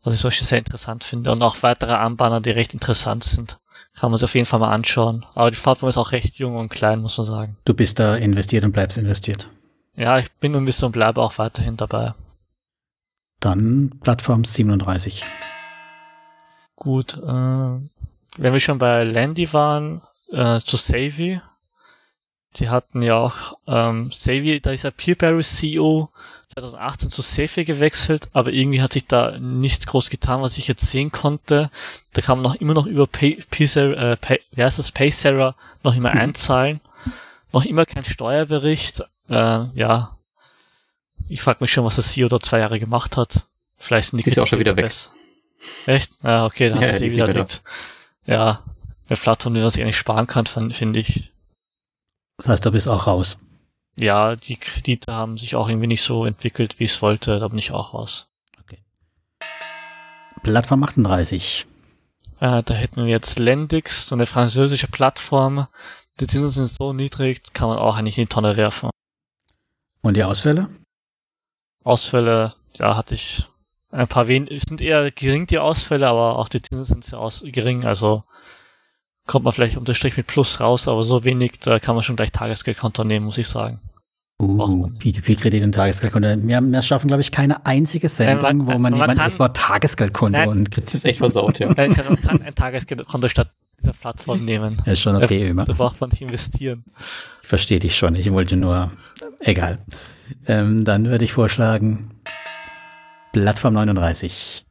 Was 0.02 0.14
ich 0.14 0.22
Beispiel 0.22 0.46
sehr 0.46 0.58
interessant 0.58 1.04
finde. 1.04 1.30
Und 1.32 1.42
auch 1.42 1.62
weitere 1.62 1.92
Anbahner, 1.92 2.40
die 2.40 2.50
recht 2.50 2.72
interessant 2.72 3.24
sind. 3.24 3.58
Kann 3.98 4.10
man 4.10 4.18
sich 4.18 4.24
auf 4.24 4.34
jeden 4.34 4.46
Fall 4.46 4.60
mal 4.60 4.72
anschauen. 4.72 5.26
Aber 5.34 5.50
die 5.50 5.58
Plattform 5.58 5.90
ist 5.90 5.98
auch 5.98 6.12
recht 6.12 6.36
jung 6.36 6.56
und 6.56 6.70
klein, 6.70 7.02
muss 7.02 7.18
man 7.18 7.26
sagen. 7.26 7.56
Du 7.64 7.74
bist 7.74 7.98
da 7.98 8.16
investiert 8.16 8.64
und 8.64 8.72
bleibst 8.72 8.96
investiert. 8.96 9.48
Ja, 9.94 10.18
ich 10.18 10.30
bin 10.32 10.54
ein 10.54 10.64
bisschen 10.64 10.86
und 10.86 10.92
bleibe 10.92 11.20
auch 11.20 11.36
weiterhin 11.36 11.76
dabei. 11.76 12.14
Dann 13.40 13.98
Plattform 14.00 14.44
37. 14.44 15.22
Gut, 16.80 17.12
äh, 17.12 17.20
wenn 17.20 18.52
wir 18.52 18.58
schon 18.58 18.78
bei 18.78 19.04
Landy 19.04 19.52
waren, 19.52 20.00
äh, 20.32 20.60
zu 20.60 20.78
Savvy. 20.78 21.42
Die 22.56 22.70
hatten 22.70 23.02
ja 23.02 23.16
auch, 23.16 23.58
ähm, 23.68 24.10
Savvy, 24.12 24.60
da 24.60 24.70
ist 24.70 24.84
ja 24.84 24.90
Peerberry 24.90 25.42
CEO 25.42 26.08
2018 26.48 27.10
zu 27.10 27.20
Savvy 27.20 27.64
gewechselt, 27.66 28.30
aber 28.32 28.50
irgendwie 28.50 28.80
hat 28.80 28.94
sich 28.94 29.06
da 29.06 29.38
nichts 29.38 29.86
groß 29.86 30.08
getan, 30.08 30.40
was 30.40 30.56
ich 30.56 30.68
jetzt 30.68 30.90
sehen 30.90 31.12
konnte. 31.12 31.70
Da 32.14 32.22
kann 32.22 32.38
man 32.38 32.44
noch 32.44 32.54
immer 32.54 32.72
noch 32.72 32.86
über 32.86 33.06
Pay, 33.06 33.34
äh, 33.34 34.16
Pay, 34.16 34.40
wie 34.52 34.64
heißt 34.64 34.78
das, 34.78 34.90
Paysera 34.90 35.54
noch 35.84 35.94
immer 35.94 36.10
einzahlen. 36.10 36.80
Noch 37.52 37.66
immer 37.66 37.84
kein 37.84 38.04
Steuerbericht. 38.04 39.02
Äh, 39.28 39.66
ja. 39.74 40.16
Ich 41.28 41.42
frage 41.42 41.58
mich 41.60 41.70
schon, 41.70 41.84
was 41.84 41.96
der 41.96 42.04
CEO 42.04 42.28
dort 42.28 42.46
zwei 42.46 42.60
Jahre 42.60 42.80
gemacht 42.80 43.18
hat. 43.18 43.46
Vielleicht 43.76 44.10
sind 44.10 44.16
die 44.16 44.24
Die 44.24 44.30
ist 44.30 44.38
auch 44.38 44.46
schon 44.46 44.60
wieder 44.60 44.76
weg. 44.76 44.86
besser. 44.86 45.10
Echt? 45.86 46.18
Ja, 46.22 46.46
okay, 46.46 46.70
dann 46.70 46.80
Ja, 46.82 46.88
hat 46.88 46.94
die 46.94 46.98
sich 46.98 47.08
ist 47.08 47.16
wieder 47.16 47.32
nichts. 47.34 47.62
Ja, 48.26 48.62
eine 49.08 49.16
Plattform, 49.16 49.54
die 49.54 49.60
man 49.60 49.70
sich 49.70 49.82
eigentlich 49.82 49.96
sparen 49.96 50.26
kann, 50.26 50.46
fin- 50.46 50.72
finde 50.72 51.00
ich. 51.00 51.32
Das 52.38 52.48
heißt, 52.48 52.64
du 52.64 52.70
bist 52.72 52.88
auch 52.88 53.06
raus. 53.06 53.38
Ja, 53.96 54.36
die 54.36 54.56
Kredite 54.56 55.12
haben 55.12 55.36
sich 55.36 55.56
auch 55.56 55.68
irgendwie 55.68 55.86
nicht 55.88 56.02
so 56.02 56.24
entwickelt, 56.24 56.78
wie 56.78 56.84
es 56.84 57.02
wollte. 57.02 57.38
Da 57.38 57.48
bin 57.48 57.58
ich 57.58 57.72
auch 57.72 57.92
raus. 57.92 58.28
Plattform 60.42 60.82
38. 60.84 61.66
Äh, 62.40 62.62
da 62.62 62.72
hätten 62.74 62.96
wir 63.04 63.10
jetzt 63.10 63.38
Lendix, 63.38 64.08
so 64.08 64.14
eine 64.14 64.24
französische 64.26 64.88
Plattform. 64.88 65.66
Die 66.18 66.26
Zinsen 66.26 66.50
sind 66.50 66.68
so 66.68 66.92
niedrig, 66.94 67.42
kann 67.52 67.68
man 67.68 67.78
auch 67.78 67.96
eigentlich 67.96 68.16
in 68.16 68.24
die 68.24 68.28
Tonne 68.28 68.56
werfen. 68.56 68.88
Und 70.00 70.16
die 70.16 70.24
Ausfälle? 70.24 70.70
Ausfälle, 71.84 72.54
ja, 72.74 72.96
hatte 72.96 73.14
ich 73.14 73.46
ein 73.90 74.08
paar 74.08 74.28
wen, 74.28 74.46
es 74.48 74.62
sind 74.62 74.80
eher 74.80 75.10
gering 75.10 75.46
die 75.46 75.58
Ausfälle, 75.58 76.06
aber 76.08 76.38
auch 76.38 76.48
die 76.48 76.62
Zinsen 76.62 76.84
sind 76.84 77.04
sehr 77.04 77.18
aus 77.18 77.42
gering, 77.44 77.84
also 77.84 78.24
kommt 79.26 79.44
man 79.44 79.52
vielleicht 79.52 79.76
unter 79.76 79.94
Strich 79.94 80.16
mit 80.16 80.26
Plus 80.26 80.60
raus, 80.60 80.88
aber 80.88 81.02
so 81.04 81.24
wenig, 81.24 81.58
da 81.60 81.78
kann 81.78 81.94
man 81.94 82.02
schon 82.02 82.16
gleich 82.16 82.32
Tagesgeldkonto 82.32 83.04
nehmen, 83.04 83.26
muss 83.26 83.38
ich 83.38 83.48
sagen. 83.48 83.80
Uh, 84.40 84.46
man 84.56 84.92
nicht. 85.02 85.18
P2P-Kredit 85.18 85.62
und 85.62 85.72
Tagesgeldkonto. 85.72 86.28
Wir, 86.48 86.60
wir 86.62 86.82
schaffen, 86.82 87.08
glaube 87.08 87.20
ich, 87.20 87.30
keine 87.30 87.66
einzige 87.66 88.08
Sendung, 88.08 88.42
man- 88.42 88.66
wo 88.66 88.70
man, 88.70 88.82
man 88.92 88.94
jemand 88.94 89.18
das 89.18 89.38
Wort 89.38 89.56
Tagesgeldkonto 89.56 90.38
Nein. 90.38 90.48
und 90.48 90.64
Das 90.68 90.74
Kredit. 90.76 90.94
ist 90.94 91.04
echt 91.04 91.18
versaut, 91.18 91.58
ja. 91.58 91.66
Man 91.76 91.92
kann, 91.94 92.06
man 92.06 92.20
kann 92.20 92.42
ein 92.42 92.54
Tagesgeldkonto 92.54 93.28
statt 93.28 93.52
dieser 93.78 93.92
Plattform 93.92 94.44
nehmen. 94.44 94.78
Das 94.78 94.94
ist 94.94 95.00
schon 95.00 95.16
okay, 95.16 95.48
immer. 95.48 95.64
Da 95.66 95.74
braucht 95.74 96.00
man 96.00 96.10
nicht 96.10 96.22
investieren. 96.22 96.84
Ich 97.42 97.48
verstehe 97.48 97.78
dich 97.80 97.96
schon. 97.96 98.14
Ich 98.14 98.32
wollte 98.32 98.56
nur, 98.56 98.92
egal. 99.40 99.78
Ähm, 100.46 100.84
dann 100.84 101.06
würde 101.06 101.24
ich 101.24 101.32
vorschlagen, 101.32 102.20
Plattform 103.32 103.74
39. 103.74 104.64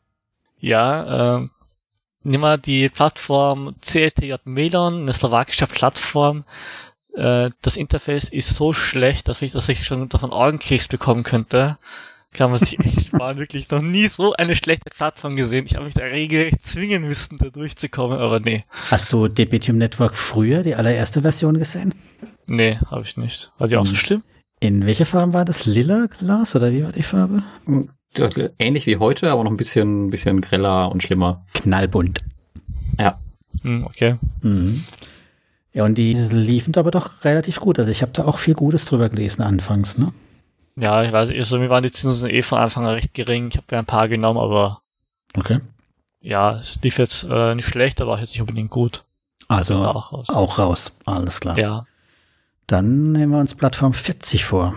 Ja, 0.59 1.37
ähm, 1.37 1.51
nimm 2.23 2.41
mal 2.41 2.57
die 2.57 2.89
Plattform 2.89 3.75
CLTJ 3.81 4.35
Melon, 4.45 5.01
eine 5.01 5.13
slowakische 5.13 5.67
Plattform. 5.67 6.43
Äh, 7.15 7.51
das 7.61 7.77
Interface 7.77 8.29
ist 8.29 8.49
so 8.49 8.73
schlecht, 8.73 9.27
dass 9.27 9.41
ich, 9.41 9.53
dass 9.53 9.69
ich 9.69 9.85
schon 9.85 10.09
davon 10.09 10.31
Augenkrebs 10.31 10.87
bekommen 10.87 11.23
könnte. 11.23 11.77
Kann 12.31 12.51
man 12.51 12.59
sich 12.59 12.79
echt 12.79 13.07
sparen. 13.07 13.37
Wirklich 13.39 13.69
noch 13.71 13.81
nie 13.81 14.07
so 14.07 14.33
eine 14.33 14.53
schlechte 14.53 14.91
Plattform 14.91 15.35
gesehen. 15.35 15.65
Ich 15.65 15.75
habe 15.75 15.85
mich 15.85 15.95
da 15.95 16.03
regelrecht 16.03 16.63
zwingen 16.63 17.01
müssen, 17.03 17.37
da 17.37 17.49
durchzukommen, 17.49 18.19
aber 18.19 18.39
nee. 18.39 18.65
Hast 18.91 19.11
du 19.13 19.27
Debitum 19.27 19.77
Network 19.77 20.15
früher, 20.15 20.61
die 20.61 20.75
allererste 20.75 21.23
Version 21.23 21.57
gesehen? 21.57 21.95
Nee, 22.45 22.77
habe 22.87 23.01
ich 23.01 23.17
nicht. 23.17 23.51
War 23.57 23.67
die 23.67 23.77
auch 23.77 23.85
so 23.85 23.95
schlimm? 23.95 24.23
In 24.59 24.85
welcher 24.85 25.05
Farbe 25.05 25.33
war 25.33 25.45
das? 25.45 25.65
Lila 25.65 26.07
Glas 26.07 26.55
oder 26.55 26.71
wie 26.71 26.83
war 26.83 26.91
die 26.91 27.03
Farbe? 27.03 27.43
Ähnlich 28.57 28.85
wie 28.85 28.97
heute, 28.97 29.31
aber 29.31 29.43
noch 29.43 29.51
ein 29.51 29.57
bisschen, 29.57 30.09
bisschen 30.09 30.41
greller 30.41 30.91
und 30.91 31.03
schlimmer. 31.03 31.45
Knallbunt. 31.53 32.23
Ja. 32.97 33.19
Hm, 33.61 33.85
okay. 33.85 34.17
Mhm. 34.41 34.83
Ja, 35.73 35.85
und 35.85 35.95
die 35.95 36.13
liefen 36.13 36.75
aber 36.75 36.91
doch 36.91 37.23
relativ 37.23 37.59
gut. 37.59 37.77
Also 37.79 37.91
ich 37.91 38.01
habe 38.01 38.11
da 38.11 38.25
auch 38.25 38.39
viel 38.39 38.55
Gutes 38.55 38.85
drüber 38.85 39.09
gelesen 39.09 39.43
anfangs, 39.43 39.97
ne? 39.97 40.11
Ja, 40.75 41.03
ich 41.03 41.11
weiß, 41.11 41.29
also 41.29 41.59
mir 41.59 41.69
waren 41.69 41.83
die 41.83 41.91
Zinsen 41.91 42.29
eh 42.29 42.41
von 42.41 42.57
Anfang 42.57 42.85
an 42.85 42.93
recht 42.95 43.13
gering. 43.13 43.49
Ich 43.49 43.57
habe 43.57 43.67
ja 43.71 43.79
ein 43.79 43.85
paar 43.85 44.07
genommen, 44.07 44.39
aber 44.39 44.81
Okay. 45.37 45.59
ja, 46.21 46.55
es 46.55 46.79
lief 46.81 46.97
jetzt 46.97 47.27
äh, 47.29 47.53
nicht 47.53 47.67
schlecht, 47.67 48.01
aber 48.01 48.13
auch 48.13 48.19
jetzt 48.19 48.31
nicht 48.31 48.41
unbedingt 48.41 48.71
gut. 48.71 49.03
Also 49.47 49.75
auch 49.75 50.11
raus. 50.13 50.29
auch 50.29 50.57
raus. 50.57 50.97
Alles 51.05 51.39
klar. 51.39 51.57
Ja. 51.57 51.85
Dann 52.67 53.11
nehmen 53.11 53.31
wir 53.33 53.39
uns 53.39 53.55
Plattform 53.55 53.93
40 53.93 54.45
vor. 54.45 54.75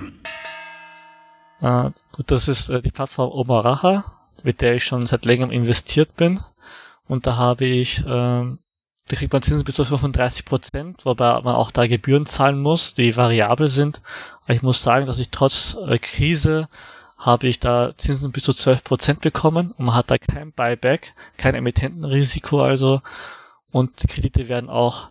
Äh, 1.62 1.90
gut, 2.10 2.30
das 2.30 2.48
ist 2.48 2.68
äh, 2.68 2.82
die 2.82 2.90
Plattform 2.90 3.30
Omaraha, 3.30 4.04
mit 4.42 4.60
der 4.60 4.74
ich 4.74 4.84
schon 4.84 5.06
seit 5.06 5.24
längerem 5.24 5.52
investiert 5.52 6.16
bin. 6.16 6.40
Und 7.06 7.26
da 7.26 7.36
habe 7.36 7.64
ich, 7.64 8.00
äh, 8.00 8.04
da 8.04 9.16
kriegt 9.16 9.32
man 9.32 9.42
Zinsen 9.42 9.64
bis 9.64 9.76
zu 9.76 9.84
35 9.84 10.44
Prozent, 10.44 11.04
wobei 11.04 11.40
man 11.40 11.54
auch 11.54 11.70
da 11.70 11.86
Gebühren 11.86 12.26
zahlen 12.26 12.60
muss, 12.60 12.94
die 12.94 13.16
variabel 13.16 13.68
sind. 13.68 14.02
Aber 14.44 14.54
ich 14.54 14.62
muss 14.62 14.82
sagen, 14.82 15.06
dass 15.06 15.20
ich 15.20 15.30
trotz 15.30 15.76
äh, 15.86 15.98
Krise 15.98 16.68
habe 17.16 17.46
ich 17.46 17.60
da 17.60 17.92
Zinsen 17.96 18.32
bis 18.32 18.42
zu 18.42 18.52
12 18.52 18.82
Prozent 18.82 19.20
bekommen 19.20 19.70
und 19.78 19.86
man 19.86 19.94
hat 19.94 20.10
da 20.10 20.18
kein 20.18 20.50
Buyback, 20.50 21.14
kein 21.36 21.54
Emittentenrisiko 21.54 22.62
also 22.62 23.00
und 23.70 24.02
die 24.02 24.08
Kredite 24.08 24.48
werden 24.48 24.68
auch 24.68 25.08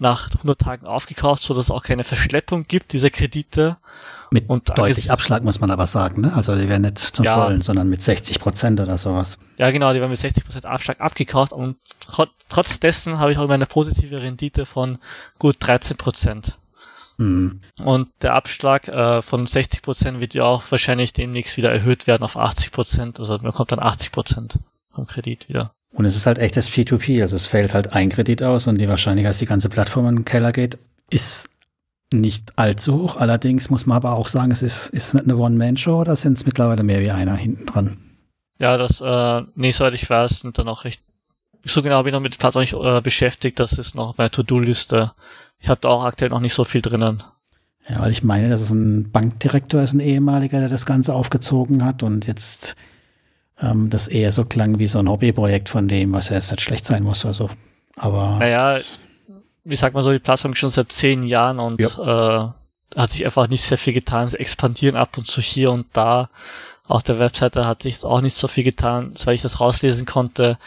nach 0.00 0.32
100 0.32 0.60
Tagen 0.60 0.86
aufgekauft, 0.86 1.44
so 1.44 1.54
dass 1.54 1.66
es 1.66 1.70
auch 1.70 1.84
keine 1.84 2.02
Verschleppung 2.02 2.64
gibt 2.66 2.92
dieser 2.92 3.10
Kredite. 3.10 3.76
Mit 4.32 4.48
und 4.48 4.78
deutlich 4.78 5.10
Abschlag 5.10 5.44
muss 5.44 5.60
man 5.60 5.70
aber 5.70 5.86
sagen, 5.86 6.22
ne? 6.22 6.32
Also 6.34 6.56
die 6.56 6.68
werden 6.68 6.82
nicht 6.82 6.98
zum 6.98 7.24
ja, 7.24 7.34
Vollen, 7.34 7.60
sondern 7.60 7.88
mit 7.88 8.02
60 8.02 8.40
Prozent 8.40 8.80
oder 8.80 8.96
sowas. 8.96 9.38
Ja, 9.58 9.70
genau, 9.70 9.92
die 9.92 10.00
werden 10.00 10.10
mit 10.10 10.20
60 10.20 10.44
Prozent 10.44 10.64
Abschlag 10.64 11.00
abgekauft 11.00 11.52
und 11.52 11.76
trotz 12.48 12.80
dessen 12.80 13.18
habe 13.18 13.32
ich 13.32 13.38
auch 13.38 13.44
immer 13.44 13.54
eine 13.54 13.66
positive 13.66 14.22
Rendite 14.22 14.64
von 14.64 14.98
gut 15.38 15.56
13 15.60 15.98
Prozent. 15.98 16.58
Mhm. 17.18 17.60
Und 17.84 18.08
der 18.22 18.34
Abschlag 18.34 18.88
äh, 18.88 19.20
von 19.20 19.46
60 19.46 19.82
Prozent 19.82 20.20
wird 20.20 20.32
ja 20.32 20.44
auch 20.44 20.62
wahrscheinlich 20.70 21.12
demnächst 21.12 21.58
wieder 21.58 21.70
erhöht 21.70 22.06
werden 22.06 22.22
auf 22.22 22.38
80 22.38 22.72
Prozent. 22.72 23.20
Also 23.20 23.38
man 23.38 23.52
kommt 23.52 23.70
dann 23.70 23.80
80 23.80 24.12
Prozent 24.12 24.58
vom 24.94 25.06
Kredit 25.06 25.48
wieder. 25.48 25.72
Und 25.92 26.06
es 26.06 26.16
ist 26.16 26.24
halt 26.24 26.38
echtes 26.38 26.70
P2P, 26.70 27.20
also 27.20 27.36
es 27.36 27.46
fällt 27.46 27.74
halt 27.74 27.92
ein 27.92 28.08
Kredit 28.08 28.42
aus 28.42 28.66
und 28.66 28.78
die 28.78 28.88
Wahrscheinlichkeit, 28.88 29.30
dass 29.30 29.38
die 29.38 29.46
ganze 29.46 29.68
Plattform 29.68 30.08
in 30.08 30.16
den 30.16 30.24
Keller 30.24 30.52
geht, 30.52 30.78
ist 31.10 31.50
nicht 32.12 32.58
allzu 32.58 32.94
hoch. 32.94 33.16
Allerdings 33.16 33.70
muss 33.70 33.86
man 33.86 33.96
aber 33.96 34.12
auch 34.12 34.28
sagen, 34.28 34.50
es 34.50 34.62
ist, 34.62 34.88
ist 34.88 35.14
nicht 35.14 35.24
eine 35.24 35.36
One-Man-Show 35.36 36.00
oder 36.00 36.16
sind 36.16 36.34
es 36.34 36.46
mittlerweile 36.46 36.82
mehr 36.82 37.00
wie 37.00 37.10
einer 37.10 37.36
hinten 37.36 37.66
dran? 37.66 37.98
Ja, 38.58 38.76
das, 38.76 39.00
äh, 39.00 39.42
nee, 39.54 39.70
soweit 39.72 39.94
ich 39.94 40.08
weiß, 40.08 40.40
sind 40.40 40.58
dann 40.58 40.68
auch 40.68 40.84
recht, 40.84 41.02
so 41.64 41.82
genau 41.82 41.96
habe 41.96 42.08
ich 42.08 42.12
noch 42.12 42.20
mit 42.20 42.32
der 42.32 42.38
Plattform 42.38 42.62
nicht 42.62 42.74
äh, 42.74 43.00
beschäftigt, 43.00 43.58
das 43.58 43.72
ist 43.72 43.94
noch 43.94 44.14
bei 44.14 44.28
To-Do-Liste. 44.28 45.12
Ich 45.58 45.68
habe 45.68 45.80
da 45.80 45.88
auch 45.88 46.04
aktuell 46.04 46.30
noch 46.30 46.40
nicht 46.40 46.54
so 46.54 46.64
viel 46.64 46.82
drinnen. 46.82 47.22
Ja, 47.88 48.00
weil 48.00 48.12
ich 48.12 48.22
meine, 48.22 48.48
dass 48.48 48.60
es 48.60 48.70
ein 48.70 49.10
Bankdirektor 49.10 49.82
ist, 49.82 49.92
ein 49.92 50.00
ehemaliger, 50.00 50.60
der 50.60 50.68
das 50.68 50.86
Ganze 50.86 51.14
aufgezogen 51.14 51.84
hat 51.84 52.02
und 52.02 52.26
jetzt 52.26 52.76
ähm, 53.60 53.90
das 53.90 54.08
eher 54.08 54.30
so 54.30 54.44
klang 54.44 54.78
wie 54.78 54.86
so 54.86 54.98
ein 54.98 55.08
Hobbyprojekt 55.08 55.68
von 55.68 55.88
dem, 55.88 56.12
was 56.12 56.28
ja 56.28 56.36
jetzt 56.36 56.50
nicht 56.50 56.62
schlecht 56.62 56.86
sein 56.86 57.02
muss. 57.02 57.26
Also, 57.26 57.50
aber. 57.96 58.38
Naja, 58.38 58.78
wie 59.64 59.76
sagt 59.76 59.94
man 59.94 60.04
so, 60.04 60.12
die 60.12 60.18
Plattform 60.18 60.54
schon 60.54 60.70
seit 60.70 60.90
zehn 60.90 61.22
Jahren 61.22 61.58
und 61.58 61.80
ja. 61.80 62.52
äh, 62.94 62.98
hat 62.98 63.10
sich 63.10 63.24
einfach 63.24 63.48
nicht 63.48 63.62
sehr 63.62 63.78
viel 63.78 63.92
getan. 63.92 64.28
Sie 64.28 64.38
expandieren 64.38 64.96
ab 64.96 65.16
und 65.16 65.26
zu 65.26 65.40
hier 65.40 65.70
und 65.70 65.86
da. 65.92 66.28
Auf 66.86 67.02
der 67.02 67.18
Webseite 67.18 67.66
hat 67.66 67.82
sich 67.82 68.04
auch 68.04 68.20
nicht 68.20 68.36
so 68.36 68.48
viel 68.48 68.64
getan, 68.64 69.14
weil 69.24 69.34
ich 69.34 69.42
das 69.42 69.60
rauslesen 69.60 70.04
konnte. 70.04 70.58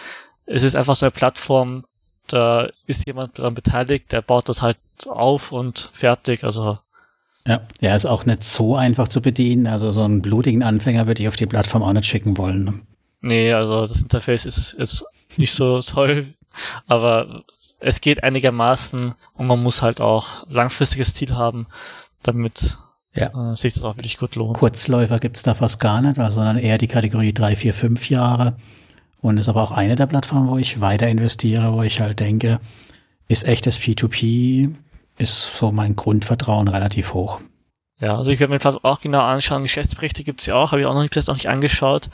Es 0.46 0.64
ist 0.64 0.76
einfach 0.76 0.96
so 0.96 1.06
eine 1.06 1.12
Plattform, 1.12 1.86
da 2.28 2.70
ist 2.88 3.06
jemand 3.06 3.38
daran 3.38 3.54
beteiligt, 3.54 4.12
der 4.12 4.22
baut 4.22 4.50
das 4.50 4.62
halt 4.62 4.78
auf 5.08 5.52
und 5.52 5.90
fertig. 5.94 6.44
Also 6.44 6.80
ja, 7.48 7.62
ja, 7.80 7.96
ist 7.96 8.06
auch 8.06 8.26
nicht 8.26 8.44
so 8.44 8.76
einfach 8.76 9.08
zu 9.08 9.22
bedienen. 9.22 9.68
Also 9.68 9.92
so 9.92 10.04
einen 10.04 10.22
blutigen 10.22 10.64
Anfänger 10.64 11.06
würde 11.06 11.22
ich 11.22 11.28
auf 11.28 11.36
die 11.36 11.46
Plattform 11.46 11.84
auch 11.84 11.94
nicht 11.94 12.06
schicken 12.08 12.38
wollen. 12.38 12.64
Ne? 12.64 12.80
Nee, 13.22 13.54
also 13.54 13.86
das 13.86 14.02
Interface 14.02 14.46
ist 14.46 14.76
jetzt 14.80 15.06
nicht 15.38 15.54
so 15.54 15.82
toll, 15.86 16.34
aber 16.88 17.44
es 17.80 18.02
geht 18.02 18.24
einigermaßen 18.24 19.16
und 19.34 19.48
man 19.48 19.62
muss 19.62 19.82
halt 19.82 20.02
auch 20.02 20.46
langfristiges 20.50 21.14
Ziel 21.14 21.36
haben, 21.36 21.68
damit 22.24 22.78
ja. 23.14 23.52
äh, 23.52 23.56
sich 23.56 23.74
das 23.74 23.84
auch 23.84 23.98
wirklich 23.98 24.18
gut 24.18 24.36
lohnt. 24.36 24.58
Kurzläufer 24.58 25.20
gibt's 25.20 25.44
da 25.44 25.54
fast 25.54 25.80
gar 25.80 26.02
nicht, 26.02 26.20
also 26.20 26.36
sondern 26.36 26.58
eher 26.58 26.78
die 26.78 26.88
Kategorie 26.88 27.34
drei, 27.34 27.56
vier, 27.56 27.74
fünf 27.74 28.10
Jahre. 28.10 28.56
Und 29.22 29.38
ist 29.38 29.50
aber 29.50 29.64
auch 29.64 29.72
eine 29.72 29.96
der 29.96 30.06
Plattformen, 30.06 30.50
wo 30.50 30.58
ich 30.58 30.82
weiter 30.82 31.08
investiere, 31.08 31.74
wo 31.74 31.82
ich 31.82 32.00
halt 32.00 32.20
denke, 32.20 32.60
ist 33.28 33.48
echtes 33.48 33.80
P2P, 33.80 34.76
ist 35.18 35.56
so 35.56 35.72
mein 35.72 35.96
Grundvertrauen 35.96 36.68
relativ 36.68 37.14
hoch. 37.14 37.40
Ja, 38.00 38.18
also 38.18 38.30
ich 38.30 38.40
werde 38.40 38.54
mir 38.54 38.60
vielleicht 38.60 38.84
auch 38.84 39.00
genau 39.00 39.22
anschauen. 39.22 39.64
Geschäftsberichte 39.64 40.24
gibt's 40.24 40.46
ja 40.46 40.56
auch, 40.56 40.72
habe 40.72 40.82
ich 40.82 40.88
auch 40.88 40.94
noch 40.94 41.02
nicht, 41.02 41.16
noch 41.28 41.36
nicht 41.36 41.50
angeschaut. 41.50 42.10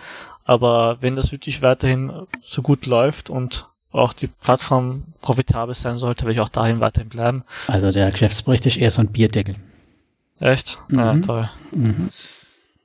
Aber 0.46 0.98
wenn 1.02 1.16
das 1.16 1.32
wirklich 1.32 1.62
weiterhin 1.62 2.28
so 2.44 2.62
gut 2.62 2.86
läuft 2.86 3.30
und 3.30 3.68
auch 3.92 4.14
die 4.14 4.28
Plattform 4.28 5.04
profitabel 5.22 5.74
sein 5.76 5.98
sollte, 5.98 6.24
werde 6.24 6.34
ich 6.34 6.40
auch 6.40 6.50
dahin 6.50 6.80
weiterhin 6.80 7.10
bleiben. 7.10 7.44
Also 7.68 7.92
der 7.92 8.12
Geschäftsbericht 8.12 8.66
ist 8.66 8.78
eher 8.78 8.92
so 8.92 9.02
ein 9.02 9.12
Bierdeckel. 9.12 9.56
Echt? 10.40 10.80
Mhm. 10.88 11.00
Ja, 11.00 11.18
toll. 11.18 11.50
Mhm. 11.76 12.10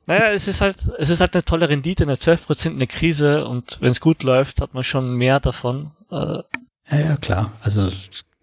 Naja, 0.06 0.30
es 0.30 0.46
ist 0.46 0.60
halt, 0.60 0.76
es 0.98 1.10
ist 1.10 1.20
halt 1.20 1.34
eine 1.34 1.44
tolle 1.44 1.68
Rendite, 1.68 2.04
eine 2.04 2.14
12% 2.14 2.70
eine 2.70 2.86
Krise 2.86 3.46
und 3.46 3.78
wenn 3.80 3.90
es 3.90 4.00
gut 4.00 4.22
läuft, 4.22 4.60
hat 4.60 4.74
man 4.74 4.84
schon 4.84 5.14
mehr 5.16 5.40
davon. 5.40 5.90
Äh, 6.10 6.42
ja, 6.90 6.98
ja, 6.98 7.16
klar. 7.16 7.52
Also 7.62 7.88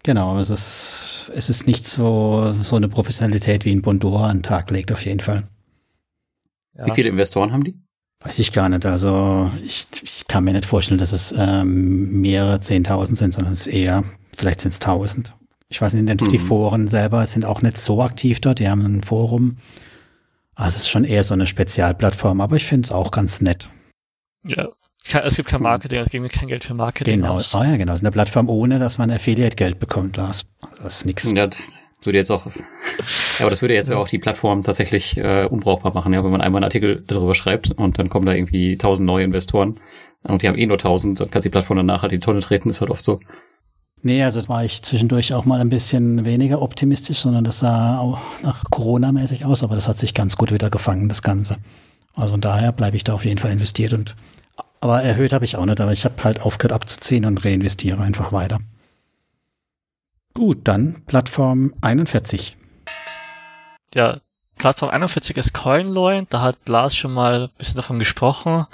Genau, 0.04 0.38
es 0.38 0.50
ist, 0.50 1.30
es 1.34 1.48
ist 1.48 1.66
nicht 1.66 1.86
so, 1.86 2.54
so 2.62 2.76
eine 2.76 2.88
Professionalität 2.88 3.64
wie 3.64 3.72
ein 3.74 3.80
Bondora 3.80 4.28
an 4.28 4.38
den 4.38 4.42
Tag 4.42 4.70
legt, 4.70 4.92
auf 4.92 5.02
jeden 5.06 5.20
Fall. 5.20 5.48
Ja. 6.76 6.84
Wie 6.84 6.90
viele 6.90 7.08
Investoren 7.08 7.52
haben 7.52 7.64
die? 7.64 7.80
Weiß 8.24 8.38
ich 8.38 8.52
gar 8.52 8.70
nicht. 8.70 8.86
Also 8.86 9.50
ich, 9.64 9.86
ich 10.02 10.26
kann 10.26 10.44
mir 10.44 10.54
nicht 10.54 10.64
vorstellen, 10.64 10.98
dass 10.98 11.12
es 11.12 11.34
ähm, 11.36 12.22
mehrere 12.22 12.58
Zehntausend 12.58 13.18
sind, 13.18 13.34
sondern 13.34 13.52
es 13.52 13.66
ist 13.66 13.74
eher, 13.74 14.04
vielleicht 14.34 14.62
sind 14.62 14.72
es 14.72 14.78
tausend. 14.78 15.34
Ich 15.68 15.80
weiß 15.80 15.92
nicht, 15.94 16.20
mhm. 16.20 16.28
die 16.28 16.38
Foren 16.38 16.88
selber 16.88 17.26
sind 17.26 17.44
auch 17.44 17.60
nicht 17.60 17.76
so 17.78 18.02
aktiv 18.02 18.40
dort, 18.40 18.60
die 18.60 18.68
haben 18.68 18.80
ein 18.80 19.02
Forum. 19.02 19.58
Also 20.54 20.76
es 20.76 20.84
ist 20.84 20.88
schon 20.88 21.04
eher 21.04 21.22
so 21.22 21.34
eine 21.34 21.46
Spezialplattform, 21.46 22.40
aber 22.40 22.56
ich 22.56 22.64
finde 22.64 22.86
es 22.86 22.92
auch 22.92 23.10
ganz 23.10 23.42
nett. 23.42 23.68
Ja, 24.44 24.68
es 25.22 25.36
gibt 25.36 25.50
kein 25.50 25.60
Marketing, 25.60 26.00
es 26.00 26.08
gibt 26.08 26.32
kein 26.32 26.48
Geld 26.48 26.64
für 26.64 26.74
Marketing. 26.74 27.20
Genau, 27.20 27.34
aus. 27.34 27.54
Oh 27.54 27.62
ja, 27.62 27.76
genau. 27.76 27.92
Es 27.92 28.00
ist 28.00 28.04
eine 28.04 28.12
Plattform 28.12 28.48
ohne, 28.48 28.78
dass 28.78 28.96
man 28.96 29.10
Affiliate-Geld 29.10 29.78
bekommt, 29.78 30.16
Lars. 30.16 30.46
Also 30.62 30.84
das 30.84 30.96
ist 30.98 31.04
nix. 31.04 31.30
Ja, 31.30 31.48
würde 32.06 32.18
jetzt 32.18 32.30
auch, 32.30 32.46
aber 33.40 33.50
das 33.50 33.62
würde 33.62 33.74
jetzt 33.74 33.90
ja 33.90 33.96
auch 33.96 34.08
die 34.08 34.18
Plattform 34.18 34.62
tatsächlich 34.62 35.16
äh, 35.16 35.46
unbrauchbar 35.46 35.94
machen, 35.94 36.12
ja, 36.12 36.24
wenn 36.24 36.30
man 36.30 36.40
einmal 36.40 36.58
einen 36.58 36.64
Artikel 36.64 37.02
darüber 37.06 37.34
schreibt 37.34 37.70
und 37.72 37.98
dann 37.98 38.08
kommen 38.08 38.26
da 38.26 38.32
irgendwie 38.32 38.76
tausend 38.76 39.06
neue 39.06 39.24
Investoren 39.24 39.80
und 40.22 40.42
die 40.42 40.48
haben 40.48 40.58
eh 40.58 40.66
nur 40.66 40.78
tausend, 40.78 41.20
dann 41.20 41.30
kannst 41.30 41.44
die 41.44 41.50
Plattform 41.50 41.76
danach 41.76 42.02
halt 42.02 42.12
in 42.12 42.20
die 42.20 42.24
Tonne 42.24 42.40
treten, 42.40 42.70
ist 42.70 42.80
halt 42.80 42.90
oft 42.90 43.04
so. 43.04 43.20
Nee, 44.02 44.22
also 44.22 44.46
war 44.48 44.64
ich 44.64 44.82
zwischendurch 44.82 45.32
auch 45.32 45.46
mal 45.46 45.60
ein 45.60 45.70
bisschen 45.70 46.26
weniger 46.26 46.60
optimistisch, 46.60 47.20
sondern 47.20 47.44
das 47.44 47.60
sah 47.60 47.98
auch 47.98 48.18
nach 48.42 48.64
Corona-mäßig 48.70 49.46
aus, 49.46 49.62
aber 49.62 49.76
das 49.76 49.88
hat 49.88 49.96
sich 49.96 50.12
ganz 50.12 50.36
gut 50.36 50.52
wieder 50.52 50.68
gefangen, 50.68 51.08
das 51.08 51.22
Ganze. 51.22 51.56
Also 52.14 52.36
daher 52.36 52.72
bleibe 52.72 52.96
ich 52.96 53.04
da 53.04 53.14
auf 53.14 53.24
jeden 53.24 53.38
Fall 53.38 53.50
investiert 53.50 53.94
und 53.94 54.14
aber 54.80 55.02
erhöht 55.02 55.32
habe 55.32 55.46
ich 55.46 55.56
auch 55.56 55.64
nicht, 55.64 55.80
aber 55.80 55.92
ich 55.92 56.04
habe 56.04 56.22
halt 56.22 56.42
aufgehört 56.42 56.74
abzuziehen 56.74 57.24
und 57.24 57.42
reinvestiere 57.42 58.02
einfach 58.02 58.32
weiter. 58.32 58.58
Gut, 60.36 60.62
dann 60.64 61.02
Plattform 61.06 61.74
41. 61.80 62.56
Ja, 63.94 64.18
Plattform 64.56 64.90
41 64.90 65.36
ist 65.36 65.54
CoinLoin, 65.54 66.26
da 66.28 66.40
hat 66.40 66.68
Lars 66.68 66.96
schon 66.96 67.14
mal 67.14 67.44
ein 67.44 67.50
bisschen 67.56 67.76
davon 67.76 68.00
gesprochen. 68.00 68.66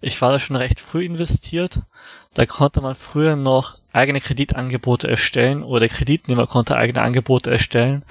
Ich 0.00 0.20
war 0.20 0.32
da 0.32 0.40
schon 0.40 0.56
recht 0.56 0.80
früh 0.80 1.04
investiert. 1.04 1.82
Da 2.34 2.46
konnte 2.46 2.80
man 2.80 2.96
früher 2.96 3.36
noch 3.36 3.78
eigene 3.92 4.20
Kreditangebote 4.20 5.06
erstellen 5.08 5.62
oder 5.62 5.80
der 5.80 5.88
Kreditnehmer 5.88 6.48
konnte 6.48 6.76
eigene 6.76 7.02
Angebote 7.02 7.48
erstellen. 7.52 8.04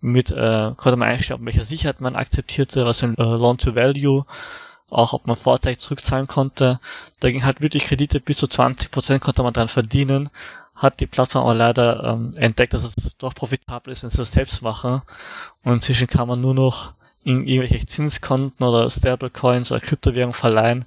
Mit 0.00 0.30
äh, 0.30 0.72
konnte 0.74 0.96
man 0.96 1.08
einstellen, 1.08 1.44
welcher 1.44 1.64
Sicherheit 1.64 2.00
man 2.00 2.16
akzeptierte, 2.16 2.86
was 2.86 3.00
für 3.00 3.08
ein 3.08 3.18
äh, 3.18 3.22
Loan-to-Value 3.22 4.24
auch 4.90 5.12
ob 5.12 5.26
man 5.26 5.36
vorzeitig 5.36 5.80
zurückzahlen 5.80 6.26
konnte. 6.26 6.80
Da 7.20 7.30
ging 7.30 7.44
halt 7.44 7.60
wirklich 7.60 7.84
Kredite 7.84 8.20
bis 8.20 8.38
zu 8.38 8.46
20 8.46 8.90
Prozent 8.90 9.22
konnte 9.22 9.42
man 9.42 9.52
dran 9.52 9.68
verdienen. 9.68 10.30
Hat 10.78 11.00
die 11.00 11.06
Plattform 11.06 11.42
aber 11.42 11.54
leider 11.54 12.04
ähm, 12.04 12.32
entdeckt, 12.36 12.72
dass 12.72 12.84
es 12.84 12.94
doch 13.18 13.34
profitabel 13.34 13.92
ist, 13.92 14.02
wenn 14.02 14.10
sie 14.10 14.18
das 14.18 14.32
selbst 14.32 14.62
machen. 14.62 15.02
Und 15.64 15.74
inzwischen 15.74 16.06
kann 16.06 16.28
man 16.28 16.40
nur 16.40 16.54
noch 16.54 16.94
in 17.24 17.46
irgendwelche 17.46 17.84
Zinskonten 17.84 18.64
oder 18.64 18.88
Stablecoins 18.88 19.72
oder 19.72 19.80
Kryptowährungen 19.80 20.34
verleihen. 20.34 20.84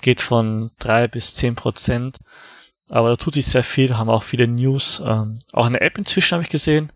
Geht 0.00 0.20
von 0.20 0.70
drei 0.78 1.08
bis 1.08 1.34
zehn 1.34 1.54
Prozent. 1.54 2.18
Aber 2.88 3.08
da 3.08 3.16
tut 3.16 3.34
sich 3.34 3.46
sehr 3.46 3.62
viel, 3.62 3.96
haben 3.96 4.10
auch 4.10 4.22
viele 4.22 4.46
News. 4.46 5.02
Ähm, 5.04 5.40
auch 5.52 5.66
eine 5.66 5.80
App 5.80 5.98
inzwischen 5.98 6.34
habe 6.34 6.44
ich 6.44 6.50
gesehen 6.50 6.92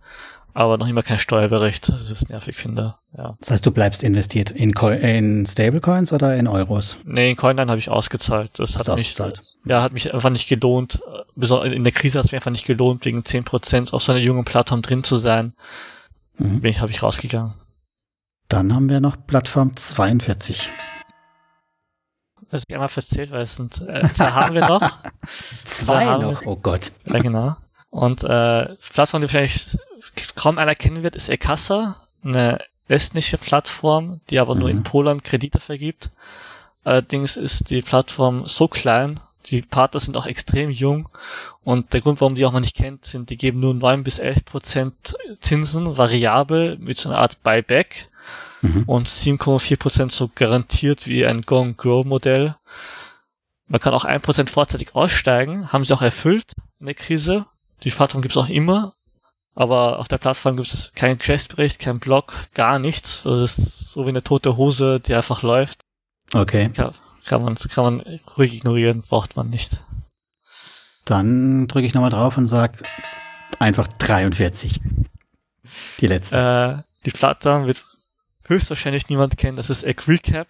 aber 0.57 0.79
noch 0.79 0.89
immer 0.89 1.03
kein 1.03 1.19
Steuerbericht. 1.19 1.91
Das 1.91 2.11
ist 2.11 2.31
nervig, 2.31 2.57
finde. 2.57 2.95
Ja. 3.17 3.37
Das 3.41 3.51
heißt, 3.51 3.67
du 3.67 3.71
bleibst 3.71 4.03
investiert 4.03 4.51
in, 4.51 4.73
Co 4.73 4.89
in 4.89 5.45
Stablecoins 5.47 6.15
oder 6.15 6.35
in 6.35 6.49
Euros? 6.49 6.99
Nee, 7.05 7.31
in 7.31 7.37
Coinline 7.37 7.71
habe 7.71 7.79
ich 7.79 7.91
ausgezahlt. 7.91 8.59
Das 8.59 8.79
Hast 8.79 8.89
hat 8.89 8.97
mich, 8.97 9.09
ausgezahlt? 9.09 9.43
Ja, 9.67 9.83
hat 9.83 9.93
mich 9.93 10.13
einfach 10.15 10.31
nicht 10.31 10.49
gelohnt. 10.49 11.03
In 11.35 11.85
der 11.85 11.93
Krise 11.93 12.19
hat 12.19 12.27
es 12.27 12.33
mir 12.33 12.39
einfach 12.39 12.53
nicht 12.53 12.67
gelohnt, 12.67 13.05
wegen 13.05 13.21
10% 13.21 13.93
auf 13.93 14.03
so 14.03 14.13
einer 14.13 14.21
jungen 14.21 14.45
Plattform 14.45 14.81
drin 14.81 15.03
zu 15.03 15.17
sein. 15.17 15.55
Mhm. 16.39 16.61
Bin 16.61 16.71
ich, 16.71 16.81
habe 16.81 16.93
ich 16.93 17.03
rausgegangen. 17.03 17.55
Dann 18.49 18.73
haben 18.73 18.89
wir 18.89 19.01
noch 19.01 19.17
Plattform 19.27 19.75
42. 19.75 20.69
das 22.51 22.63
ich 22.69 22.75
einmal 22.75 22.89
verzählt, 22.89 23.33
weil 23.33 23.43
es 23.43 23.57
sind, 23.57 23.81
äh, 23.83 24.09
zwei 24.13 24.31
haben 24.31 24.55
wir 24.55 24.69
noch. 24.69 24.99
zwei 25.65 26.05
noch, 26.05 26.43
wir. 26.43 26.47
oh 26.47 26.57
Gott. 26.57 26.93
Ja, 27.07 27.19
genau. 27.19 27.57
Und 27.91 28.23
äh, 28.23 28.77
Plattform, 28.93 29.21
die 29.21 29.27
wahrscheinlich 29.27 29.77
kaum 30.37 30.59
einer 30.59 30.77
kennen 30.77 31.03
wird, 31.03 31.17
ist 31.17 31.29
Ekassa, 31.29 31.97
eine 32.23 32.61
estnische 32.87 33.37
Plattform, 33.39 34.21
die 34.31 34.39
aber 34.39 34.55
mhm. 34.55 34.61
nur 34.61 34.71
in 34.71 34.79
mhm. 34.79 34.85
Polen 34.85 35.23
Kredite 35.25 35.59
vergibt. 35.59 36.11
Allerdings 36.85 37.37
ist 37.37 37.71
die 37.71 37.83
Plattform 37.83 38.47
so 38.47 38.69
klein, 38.69 39.19
die 39.51 39.63
Partner 39.63 40.01
sind 40.01 40.17
auch 40.17 40.27
extrem 40.27 40.71
jung 40.71 41.09
und 41.63 41.93
der 41.93 42.01
Grund, 42.01 42.21
warum 42.21 42.35
die 42.35 42.45
auch 42.45 42.53
mal 42.53 42.61
nicht 42.61 42.77
kennt, 42.77 43.05
sind, 43.05 43.31
die 43.31 43.37
geben 43.37 43.61
nur 43.61 43.75
9 43.75 44.03
bis 44.03 44.19
11 44.19 44.45
Prozent 44.45 45.17
Zinsen 45.41 45.97
variabel 45.97 46.77
mit 46.79 46.99
so 46.99 47.09
einer 47.09 47.19
Art 47.19 47.43
Buyback 47.43 48.09
mhm. 48.63 48.85
und 48.85 49.09
7,4 49.09 49.77
Prozent 49.79 50.13
so 50.13 50.31
garantiert 50.35 51.07
wie 51.07 51.27
ein 51.27 51.43
Gong 51.43 51.77
Grow 51.77 52.05
Modell. 52.05 52.57
Man 53.69 53.81
kann 53.81 53.95
auch 53.95 54.05
1 54.05 54.23
Prozent 54.23 54.51
vorzeitig 54.51 54.95
aussteigen, 54.95 55.73
haben 55.73 55.85
sie 55.85 55.95
auch 55.95 56.03
erfüllt 56.03 56.53
in 56.81 56.87
der 56.87 56.95
Krise. 56.95 57.47
Die 57.83 57.91
Plattform 57.91 58.23
gibt 58.23 58.33
es 58.33 58.43
auch 58.43 58.49
immer, 58.49 58.95
aber 59.55 59.99
auf 59.99 60.09
der 60.09 60.19
Plattform 60.19 60.57
gibt 60.57 60.73
es 60.73 60.93
keinen 60.95 61.19
Geschäftsbericht, 61.19 61.79
keinen 61.79 61.99
Blog, 61.99 62.33
gar 62.55 62.79
nichts. 62.79 63.25
Das 63.25 63.41
ist 63.41 63.91
so 63.91 64.05
wie 64.05 64.11
eine 64.11 64.23
tote 64.23 64.57
Hose, 64.57 65.01
die 65.01 65.15
einfach 65.15 65.43
läuft. 65.43 65.81
Okay. 66.33 66.71
Kann, 66.71 66.93
kann 67.27 67.43
man, 67.43 67.57
kann 67.57 67.85
man 67.85 68.21
ruhig 68.37 68.55
ignorieren, 68.55 69.03
braucht 69.03 69.37
man 69.37 69.51
nicht. 69.51 69.79
Dann 71.05 71.69
drücke 71.69 71.87
ich 71.87 71.95
nochmal 71.95 72.11
drauf 72.11 72.37
und 72.37 72.47
sag 72.47 72.83
einfach 73.59 73.87
43. 73.87 74.81
Die 76.01 76.07
letzte. 76.07 76.85
Äh, 76.85 77.07
die 77.07 77.11
Plattform 77.11 77.67
wird 77.67 77.85
höchstwahrscheinlich 78.45 79.09
niemand 79.09 79.37
kennen. 79.37 79.57
Das 79.57 79.71
ist 79.71 79.87
AgriCap, 79.87 80.49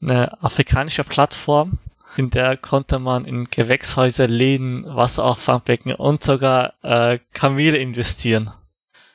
eine 0.00 0.42
afrikanische 0.42 1.04
Plattform, 1.04 1.78
in 2.16 2.30
der 2.30 2.56
konnte 2.56 2.98
man 2.98 3.24
in 3.24 3.46
Gewächshäuser, 3.50 4.26
Läden, 4.26 4.84
Wasserauffangbecken 4.86 5.94
und 5.94 6.22
sogar 6.22 6.74
äh, 6.82 7.18
Kamele 7.32 7.76
investieren. 7.76 8.50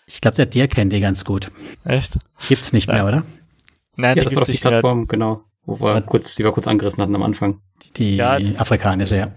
Ich 0.06 0.22
glaube, 0.22 0.36
der 0.36 0.46
Dir 0.46 0.68
kennt 0.68 0.94
die 0.94 1.00
ganz 1.00 1.26
gut. 1.26 1.52
Echt? 1.86 2.20
Gibt's 2.48 2.74
nicht 2.74 2.88
mehr, 2.88 3.06
oder? 3.06 3.24
Nein, 3.96 4.18
ja, 4.18 4.24
das 4.24 4.36
war 4.36 4.42
doch 4.42 4.52
die 4.52 4.58
Plattform, 4.58 5.00
mehr. 5.00 5.08
genau. 5.08 5.44
Wo 5.66 5.80
wir 5.80 6.02
kurz, 6.02 6.36
die 6.36 6.44
wir 6.44 6.52
kurz 6.52 6.68
angerissen 6.68 7.02
hatten 7.02 7.16
am 7.16 7.24
Anfang. 7.24 7.62
Die 7.98 8.18
ja, 8.18 8.38
afrikanische, 8.58 9.18
ja. 9.18 9.28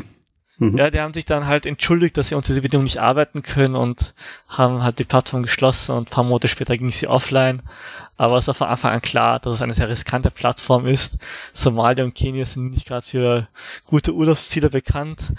Mhm. 0.59 0.79
Ja, 0.79 0.91
die 0.91 1.01
haben 1.01 1.15
sich 1.15 1.25
dann 1.25 1.47
halt 1.47 1.67
entschuldigt, 1.67 2.17
dass 2.17 2.29
sie 2.29 2.37
unter 2.37 2.49
diese 2.49 2.63
Bedingungen 2.63 2.85
nicht 2.85 3.01
arbeiten 3.01 3.43
können 3.43 3.75
und 3.75 4.15
haben 4.49 4.83
halt 4.83 5.01
die 5.01 5.05
Plattform 5.05 5.43
geschlossen 5.43 5.97
und 5.97 6.09
ein 6.09 6.11
paar 6.13 6.25
Monate 6.25 6.49
später 6.49 6.77
ging 6.77 6.93
sie 6.93 7.09
offline. 7.09 7.63
Aber 8.17 8.37
es 8.37 8.47
war 8.47 8.55
von 8.55 8.69
Anfang 8.69 8.93
an 8.93 9.03
klar, 9.03 9.41
dass 9.41 9.55
es 9.55 9.63
eine 9.63 9.75
sehr 9.75 9.89
riskante 9.89 10.31
Plattform 10.31 10.87
ist. 10.87 11.19
Somalia 11.53 12.05
und 12.05 12.15
Kenia 12.15 12.45
sind 12.45 12.71
nicht 12.71 12.87
gerade 12.87 13.05
für 13.05 13.49
gute 13.87 14.15
Urlaubsziele 14.15 14.71
bekannt 14.71 15.33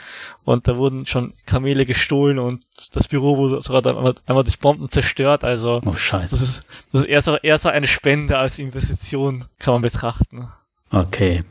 und 0.43 0.67
da 0.67 0.75
wurden 0.75 1.05
schon 1.05 1.33
Kamele 1.45 1.85
gestohlen 1.85 2.37
und 2.37 2.65
das 2.91 3.07
Büro 3.07 3.37
wurde 3.37 3.61
sogar 3.63 3.85
einmal, 3.85 4.15
einmal 4.25 4.43
durch 4.43 4.59
Bomben 4.59 4.91
zerstört. 4.91 5.45
Also 5.45 5.79
oh, 5.85 5.93
scheiße. 5.93 6.35
das 6.35 6.41
ist, 6.41 6.63
das 6.91 7.01
ist 7.03 7.07
eher, 7.07 7.21
so, 7.21 7.37
eher 7.37 7.57
so 7.57 7.69
eine 7.69 7.87
Spende 7.87 8.37
als 8.37 8.59
Investition, 8.59 9.45
kann 9.57 9.75
man 9.75 9.81
betrachten. 9.81 10.49
Okay, 10.95 11.41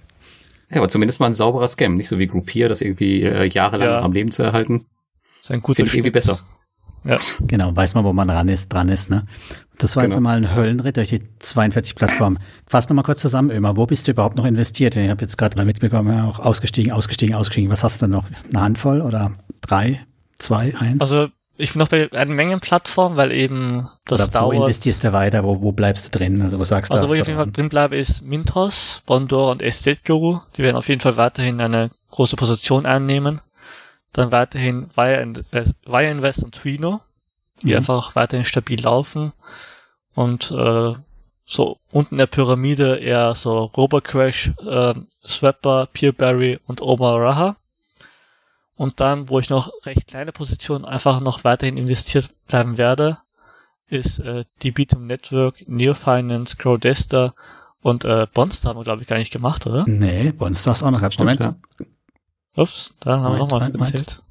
ja, 0.75 0.81
aber 0.81 0.89
zumindest 0.89 1.21
mal 1.21 1.27
ein 1.27 1.35
sauberer 1.35 1.69
Scam, 1.69 1.97
nicht 1.97 2.09
so 2.09 2.19
wie 2.19 2.27
Groupier, 2.27 2.69
das 2.69 2.81
irgendwie 2.81 3.23
äh, 3.23 3.45
jahrelang 3.45 3.89
ja. 3.89 4.01
am 4.01 4.13
Leben 4.13 4.33
zu 4.33 4.43
erhalten. 4.43 4.87
Das 5.37 5.45
ist 5.45 5.51
ein 5.53 5.63
guter 5.63 5.77
Finde 5.77 5.93
irgendwie 5.93 6.11
besser. 6.11 6.41
Ja. 7.05 7.19
Genau, 7.47 7.77
weiß 7.77 7.95
man, 7.95 8.05
wo 8.05 8.13
man 8.13 8.29
dran 8.29 8.49
ist, 8.49 8.73
dran 8.73 8.89
ist, 8.89 9.11
ne? 9.11 9.27
Das 9.79 9.95
war 9.95 10.05
genau. 10.05 10.15
jetzt 10.15 10.23
mal 10.23 10.37
ein 10.37 10.55
Höllenritt 10.55 10.97
durch 10.97 11.11
die 11.11 11.21
42 11.39 11.95
Plattformen. 11.97 12.39
Fass 12.67 12.89
noch 12.89 12.97
mal 12.97 13.03
kurz 13.03 13.21
zusammen, 13.21 13.51
Ömer. 13.51 13.77
Wo 13.77 13.87
bist 13.87 14.09
du 14.09 14.13
überhaupt 14.13 14.37
noch 14.37 14.47
investiert? 14.47 14.97
Ich 14.97 15.11
habe 15.11 15.21
jetzt 15.21 15.37
gerade 15.37 15.57
mal 15.57 15.67
mitbekommen, 15.67 16.19
auch 16.25 16.39
ausgestiegen, 16.39 16.93
ausgestiegen, 16.93 17.35
ausgestiegen. 17.35 17.71
Was 17.71 17.85
hast 17.85 18.01
du 18.01 18.07
noch? 18.07 18.25
Eine 18.51 18.63
Handvoll 18.63 19.03
oder 19.03 19.33
drei, 19.61 20.01
zwei, 20.39 20.75
eins? 20.77 21.01
Also 21.01 21.29
ich 21.57 21.73
bin 21.73 21.81
noch 21.81 21.89
bei 21.89 22.11
einer 22.13 22.35
Menge 22.35 22.59
Plattformen, 22.59 23.17
weil 23.17 23.33
eben 23.33 23.89
das 24.05 24.21
Oder 24.21 24.31
dauert. 24.31 24.57
Wo 24.57 24.63
investierst 24.63 25.05
du 25.05 25.13
weiter? 25.13 25.45
Wo, 25.45 25.61
wo 25.61 25.73
bleibst 25.73 26.07
du 26.07 26.19
drin? 26.19 26.43
Also 26.43 26.59
wo 26.59 26.65
sagst 26.65 26.93
du? 26.93 26.97
Also 26.97 27.09
wo 27.09 27.15
ich 27.15 27.21
auf 27.21 27.29
jeden 27.29 27.39
Fall 27.39 27.51
drin 27.51 27.69
bleibe, 27.69 27.97
ist 27.97 28.23
Mintos, 28.23 29.03
Bondor 29.07 29.51
und 29.53 29.63
Estate 29.63 30.01
Guru. 30.05 30.41
Die 30.57 30.63
werden 30.63 30.77
auf 30.77 30.89
jeden 30.89 31.01
Fall 31.01 31.17
weiterhin 31.17 31.61
eine 31.61 31.91
große 32.11 32.37
Position 32.37 32.87
einnehmen. 32.87 33.41
Dann 34.13 34.33
weiterhin 34.33 34.91
Wire 34.97 35.23
Invest 36.11 36.45
und 36.45 36.55
Twino, 36.55 37.01
die 37.63 37.69
mhm. 37.71 37.77
einfach 37.77 38.17
weiterhin 38.17 38.45
stabil 38.45 38.81
laufen. 38.81 39.33
Und 40.15 40.51
äh, 40.51 40.95
so 41.45 41.79
unten 41.91 42.15
in 42.15 42.19
der 42.19 42.27
Pyramide 42.27 42.97
eher 42.97 43.35
so 43.35 43.65
Robocrash, 43.65 44.53
äh, 44.67 44.95
Swapper, 45.25 45.89
Peerberry 45.93 46.59
und 46.67 46.81
Omar 46.81 47.21
Raha. 47.21 47.57
Und 48.77 49.01
dann, 49.01 49.29
wo 49.29 49.39
ich 49.39 49.51
noch 49.51 49.73
recht 49.85 50.09
kleine 50.09 50.33
Positionen 50.33 50.85
einfach 50.85 51.21
noch 51.21 51.45
weiterhin 51.45 51.77
investiert 51.77 52.31
bleiben 52.47 52.77
werde, 52.77 53.19
ist 53.89 54.19
äh, 54.19 54.45
die 54.63 54.73
Bitum 54.73 55.07
Network, 55.07 55.69
Neofinance, 55.69 56.57
Crowdester 56.57 57.35
und 57.83 58.05
äh, 58.05 58.27
Bonstar 58.33 58.71
haben 58.71 58.81
wir, 58.81 58.85
glaube 58.85 59.03
ich, 59.03 59.09
gar 59.09 59.19
nicht 59.19 59.33
gemacht, 59.33 59.67
oder? 59.67 59.85
Nee, 59.87 60.33
Bonstar 60.33 60.73
ist 60.73 60.83
auch 60.83 60.91
noch 60.91 61.01
ganz 61.01 61.19
Moment. 61.19 61.45
Ja. 61.45 61.57
Ups, 62.57 62.95
da 63.01 63.21
haben 63.21 63.35
wir 63.35 63.39
nochmal 63.39 63.71
erzählt. 63.73 64.23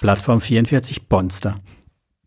Plattform 0.00 0.40
44, 0.40 1.08
Bonster. 1.08 1.56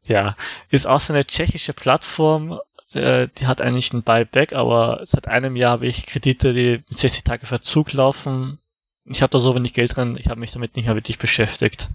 Ja, 0.04 0.36
ist 0.70 0.88
auch 0.88 1.00
so 1.00 1.14
eine 1.14 1.26
tschechische 1.26 1.74
Plattform, 1.74 2.60
äh, 2.94 3.28
die 3.38 3.48
hat 3.48 3.62
eigentlich 3.62 3.92
ein 3.94 4.04
Buyback, 4.04 4.54
aber 4.54 5.02
seit 5.06 5.28
einem 5.28 5.56
Jahr 5.56 5.72
habe 5.72 5.88
ich 5.88 6.06
Kredite, 6.06 6.54
die 6.54 6.84
mit 6.88 6.98
60 6.98 7.24
Tage 7.24 7.46
Verzug 7.46 7.94
laufen, 7.94 8.60
ich 9.06 9.22
habe 9.22 9.32
da 9.32 9.40
so 9.40 9.56
wenig 9.56 9.74
Geld 9.74 9.96
drin, 9.96 10.18
ich 10.20 10.28
habe 10.30 10.40
mich 10.40 10.52
damit 10.52 10.76
nicht 10.76 10.86
mehr 10.86 10.96
wirklich 10.96 11.20
beschäftigt. 11.20 11.90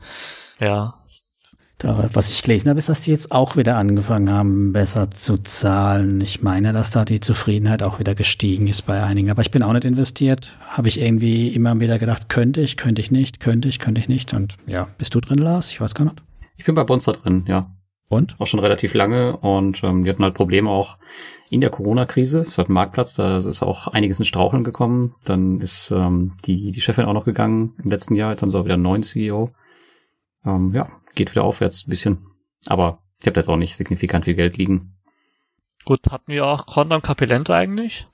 Ja. 0.59 0.95
Da, 1.79 2.11
was 2.13 2.31
ich 2.31 2.43
gelesen 2.43 2.69
habe, 2.69 2.79
ist, 2.79 2.91
dass 2.91 3.01
die 3.01 3.11
jetzt 3.11 3.33
auch 3.33 3.57
wieder 3.57 3.79
angefangen 3.79 4.29
haben, 4.29 4.73
besser 4.75 5.11
zu 5.11 5.39
zahlen. 5.39 6.21
Ich 6.21 6.43
meine, 6.43 6.75
dass 6.75 6.91
da 6.91 7.07
die 7.07 7.21
Zufriedenheit 7.21 7.83
auch 7.83 7.99
wieder 7.99 8.15
gestiegen 8.15 8.67
ist 8.67 8.83
bei 8.83 9.03
einigen. 9.03 9.31
Aber 9.31 9.41
ich 9.41 9.51
bin 9.51 9.63
auch 9.63 9.73
nicht 9.73 9.87
investiert. 9.87 10.53
Habe 10.69 10.89
ich 10.89 11.01
irgendwie 11.01 11.49
immer 11.49 11.81
wieder 11.81 11.99
gedacht, 11.99 12.29
könnte 12.29 12.61
ich, 12.61 12.77
könnte 12.77 13.01
ich 13.01 13.11
nicht, 13.11 13.41
könnte 13.41 13.67
ich, 13.69 13.79
könnte 13.79 13.99
ich 13.99 14.11
nicht. 14.11 14.35
Und 14.35 14.57
ja, 14.67 14.89
bist 14.99 15.15
du 15.15 15.21
drin, 15.21 15.39
Lars? 15.39 15.71
Ich 15.71 15.81
weiß 15.81 15.95
gar 15.95 16.05
nicht. 16.05 16.23
Ich 16.59 16.67
bin 16.67 16.75
bei 16.75 16.85
Bonster 16.85 17.13
drin, 17.13 17.45
ja. 17.49 17.71
Und? 18.11 18.35
Auch 18.41 18.49
schon 18.49 18.59
relativ 18.59 18.93
lange 18.95 19.37
und 19.37 19.85
ähm, 19.85 20.03
die 20.03 20.11
hatten 20.11 20.25
halt 20.25 20.35
Probleme 20.35 20.69
auch 20.69 20.99
in 21.49 21.61
der 21.61 21.71
Corona-Krise. 21.71 22.41
Es 22.41 22.59
hat 22.59 22.67
einen 22.67 22.75
Marktplatz, 22.75 23.15
da 23.15 23.37
ist 23.37 23.63
auch 23.63 23.87
einiges 23.87 24.19
in 24.19 24.25
Straucheln 24.25 24.65
gekommen. 24.65 25.15
Dann 25.25 25.61
ist 25.61 25.93
ähm, 25.93 26.33
die, 26.45 26.73
die 26.73 26.81
Chefin 26.81 27.05
auch 27.05 27.13
noch 27.13 27.25
gegangen 27.25 27.77
im 27.81 27.89
letzten 27.89 28.17
Jahr. 28.17 28.33
Jetzt 28.33 28.43
haben 28.43 28.51
sie 28.51 28.59
auch 28.59 28.65
wieder 28.65 28.75
einen 28.75 28.83
neuen 28.83 29.05
CEO. 29.05 29.51
Ähm, 30.45 30.73
ja, 30.75 30.87
geht 31.15 31.31
wieder 31.31 31.45
aufwärts 31.45 31.87
ein 31.87 31.91
bisschen. 31.91 32.27
Aber 32.67 32.99
ich 33.21 33.29
habe 33.29 33.39
jetzt 33.39 33.49
auch 33.49 33.57
nicht 33.57 33.77
signifikant 33.77 34.25
viel 34.25 34.35
Geld 34.35 34.57
liegen. 34.57 34.97
Gut, 35.85 36.11
hatten 36.11 36.33
wir 36.33 36.47
auch 36.47 36.67
Condon 36.67 37.03
Capilento 37.03 37.53
eigentlich? 37.53 38.09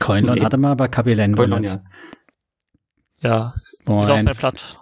Coinlon 0.00 0.34
nee. 0.34 0.44
hatte 0.44 0.56
man 0.56 0.72
aber 0.72 0.88
Capilento. 0.88 1.36
Coinlon, 1.36 1.62
ja. 1.62 1.80
Ja, 3.20 3.54
Moment. 3.84 4.08
ist 4.08 4.12
auch 4.12 4.18
eine 4.18 4.30
Platt 4.32 4.78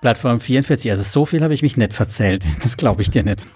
Plattform 0.00 0.40
44, 0.40 0.90
also 0.90 1.02
so 1.02 1.26
viel 1.26 1.42
habe 1.42 1.54
ich 1.54 1.62
mich 1.62 1.76
nicht 1.76 1.94
verzählt. 1.94 2.44
Das 2.62 2.76
glaube 2.76 3.02
ich 3.02 3.10
dir 3.10 3.22
nicht. 3.22 3.46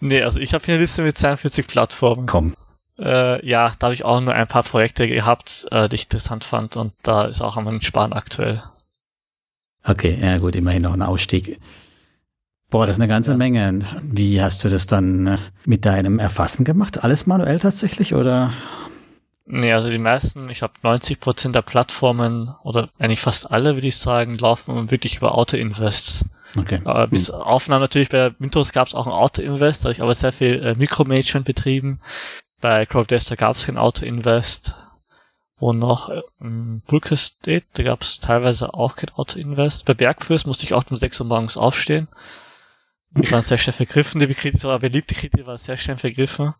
Nee, 0.00 0.22
also 0.22 0.40
ich 0.40 0.54
habe 0.54 0.64
hier 0.64 0.74
eine 0.74 0.82
Liste 0.82 1.02
mit 1.02 1.16
42 1.16 1.66
Plattformen. 1.66 2.26
Komm. 2.26 2.54
Äh, 2.98 3.46
ja, 3.46 3.72
da 3.78 3.86
habe 3.86 3.94
ich 3.94 4.04
auch 4.04 4.20
nur 4.20 4.34
ein 4.34 4.46
paar 4.46 4.62
Projekte 4.62 5.06
gehabt, 5.06 5.66
äh, 5.70 5.88
die 5.88 5.96
ich 5.96 6.04
interessant 6.04 6.44
fand 6.44 6.76
und 6.76 6.92
da 7.02 7.24
ist 7.24 7.42
auch 7.42 7.56
am 7.56 7.80
Sparen 7.80 8.12
aktuell. 8.12 8.62
Okay, 9.84 10.18
ja 10.20 10.38
gut, 10.38 10.56
immerhin 10.56 10.82
noch 10.82 10.94
ein 10.94 11.02
Ausstieg. 11.02 11.58
Boah, 12.70 12.86
das 12.86 12.96
ist 12.96 13.00
eine 13.00 13.08
ganze 13.08 13.32
ja. 13.32 13.36
Menge. 13.36 13.78
Wie 14.02 14.42
hast 14.42 14.64
du 14.64 14.68
das 14.68 14.86
dann 14.86 15.26
äh, 15.26 15.38
mit 15.64 15.84
deinem 15.84 16.18
Erfassen 16.18 16.64
gemacht? 16.64 17.04
Alles 17.04 17.26
manuell 17.26 17.60
tatsächlich 17.60 18.14
oder 18.14 18.52
Nee, 19.48 19.72
also 19.72 19.88
die 19.90 19.98
meisten, 19.98 20.48
ich 20.48 20.62
habe 20.62 20.74
90 20.82 21.20
Prozent 21.20 21.54
der 21.54 21.62
Plattformen 21.62 22.54
oder 22.64 22.88
eigentlich 22.98 23.20
fast 23.20 23.50
alle, 23.50 23.76
würde 23.76 23.86
ich 23.86 23.96
sagen, 23.96 24.38
laufen 24.38 24.90
wirklich 24.90 25.18
über 25.18 25.36
Auto-Invests. 25.36 26.24
Okay. 26.56 26.80
Aber 26.84 27.06
bis 27.06 27.28
hm. 27.28 27.36
Aufnahme 27.36 27.84
natürlich 27.84 28.08
bei 28.08 28.34
Mintos 28.38 28.72
gab 28.72 28.88
es 28.88 28.94
auch 28.94 29.06
ein 29.06 29.12
Auto-Invest, 29.12 29.82
da 29.82 29.84
habe 29.84 29.92
ich 29.92 30.02
aber 30.02 30.14
sehr 30.14 30.32
viel 30.32 30.64
äh, 30.64 30.74
Micromanagement 30.74 31.46
betrieben. 31.46 32.00
Bei 32.60 32.86
Crowdester 32.86 33.36
gab 33.36 33.56
es 33.56 33.66
kein 33.66 33.78
Auto-Invest. 33.78 34.76
Und 35.58 35.78
noch 35.78 36.10
ähm, 36.40 36.82
Bulk 36.86 37.10
Estate, 37.12 37.64
da 37.74 37.82
gab 37.82 38.02
es 38.02 38.20
teilweise 38.20 38.74
auch 38.74 38.96
kein 38.96 39.10
Auto-Invest. 39.10 39.86
Bei 39.86 39.94
Bergfürst 39.94 40.46
musste 40.46 40.64
ich 40.64 40.74
auch 40.74 40.84
um 40.90 40.96
6 40.96 41.20
Uhr 41.20 41.26
morgens 41.26 41.56
aufstehen. 41.56 42.08
Die 43.12 43.30
waren 43.30 43.42
sehr 43.42 43.56
schnell 43.56 43.72
vergriffen, 43.72 44.18
die 44.18 44.34
Kredite, 44.34 44.66
aber 44.66 44.80
beliebte 44.80 45.14
Kredite 45.14 45.46
waren 45.46 45.56
sehr 45.56 45.76
schnell 45.76 45.96
vergriffen. 45.96 46.54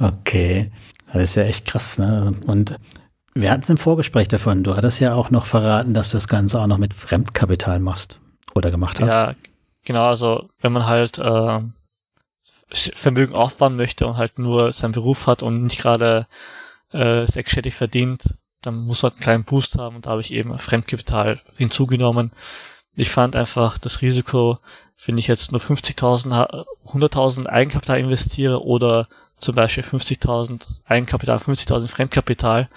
Okay. 0.00 0.70
Das 1.12 1.22
ist 1.22 1.34
ja 1.34 1.42
echt 1.44 1.66
krass, 1.66 1.98
ne? 1.98 2.34
Und 2.46 2.76
wir 3.34 3.50
hatten 3.50 3.62
es 3.62 3.70
im 3.70 3.78
Vorgespräch 3.78 4.28
davon. 4.28 4.62
Du 4.62 4.76
hattest 4.76 5.00
ja 5.00 5.14
auch 5.14 5.30
noch 5.30 5.46
verraten, 5.46 5.94
dass 5.94 6.10
du 6.10 6.16
das 6.16 6.28
Ganze 6.28 6.60
auch 6.60 6.66
noch 6.66 6.78
mit 6.78 6.94
Fremdkapital 6.94 7.80
machst 7.80 8.20
oder 8.54 8.70
gemacht 8.70 9.00
hast. 9.00 9.14
Ja, 9.14 9.34
genau. 9.84 10.06
Also 10.06 10.48
wenn 10.60 10.72
man 10.72 10.86
halt 10.86 11.18
äh, 11.18 11.60
Vermögen 12.70 13.34
aufbauen 13.34 13.76
möchte 13.76 14.06
und 14.06 14.16
halt 14.16 14.38
nur 14.38 14.72
seinen 14.72 14.92
Beruf 14.92 15.26
hat 15.26 15.42
und 15.42 15.64
nicht 15.64 15.80
gerade 15.80 16.26
äh, 16.92 17.26
sechsstellig 17.26 17.74
verdient, 17.74 18.22
dann 18.62 18.76
muss 18.76 19.02
man 19.02 19.12
einen 19.12 19.20
kleinen 19.20 19.44
Boost 19.44 19.78
haben 19.78 19.96
und 19.96 20.06
da 20.06 20.10
habe 20.10 20.20
ich 20.20 20.32
eben 20.32 20.56
Fremdkapital 20.58 21.40
hinzugenommen. 21.56 22.32
Ich 22.94 23.10
fand 23.10 23.36
einfach 23.36 23.78
das 23.78 24.02
Risiko, 24.02 24.58
wenn 25.04 25.18
ich 25.18 25.26
jetzt 25.26 25.52
nur 25.52 25.60
50.000, 25.60 26.64
100.000 26.86 27.46
Eigenkapital 27.46 27.98
investiere 27.98 28.62
oder 28.62 29.08
zum 29.42 29.56
Beispiel 29.56 29.84
50.000 29.84 30.68
Eigenkapital, 30.84 31.38
50.000 31.38 31.88
Fremdkapital, 31.88 32.68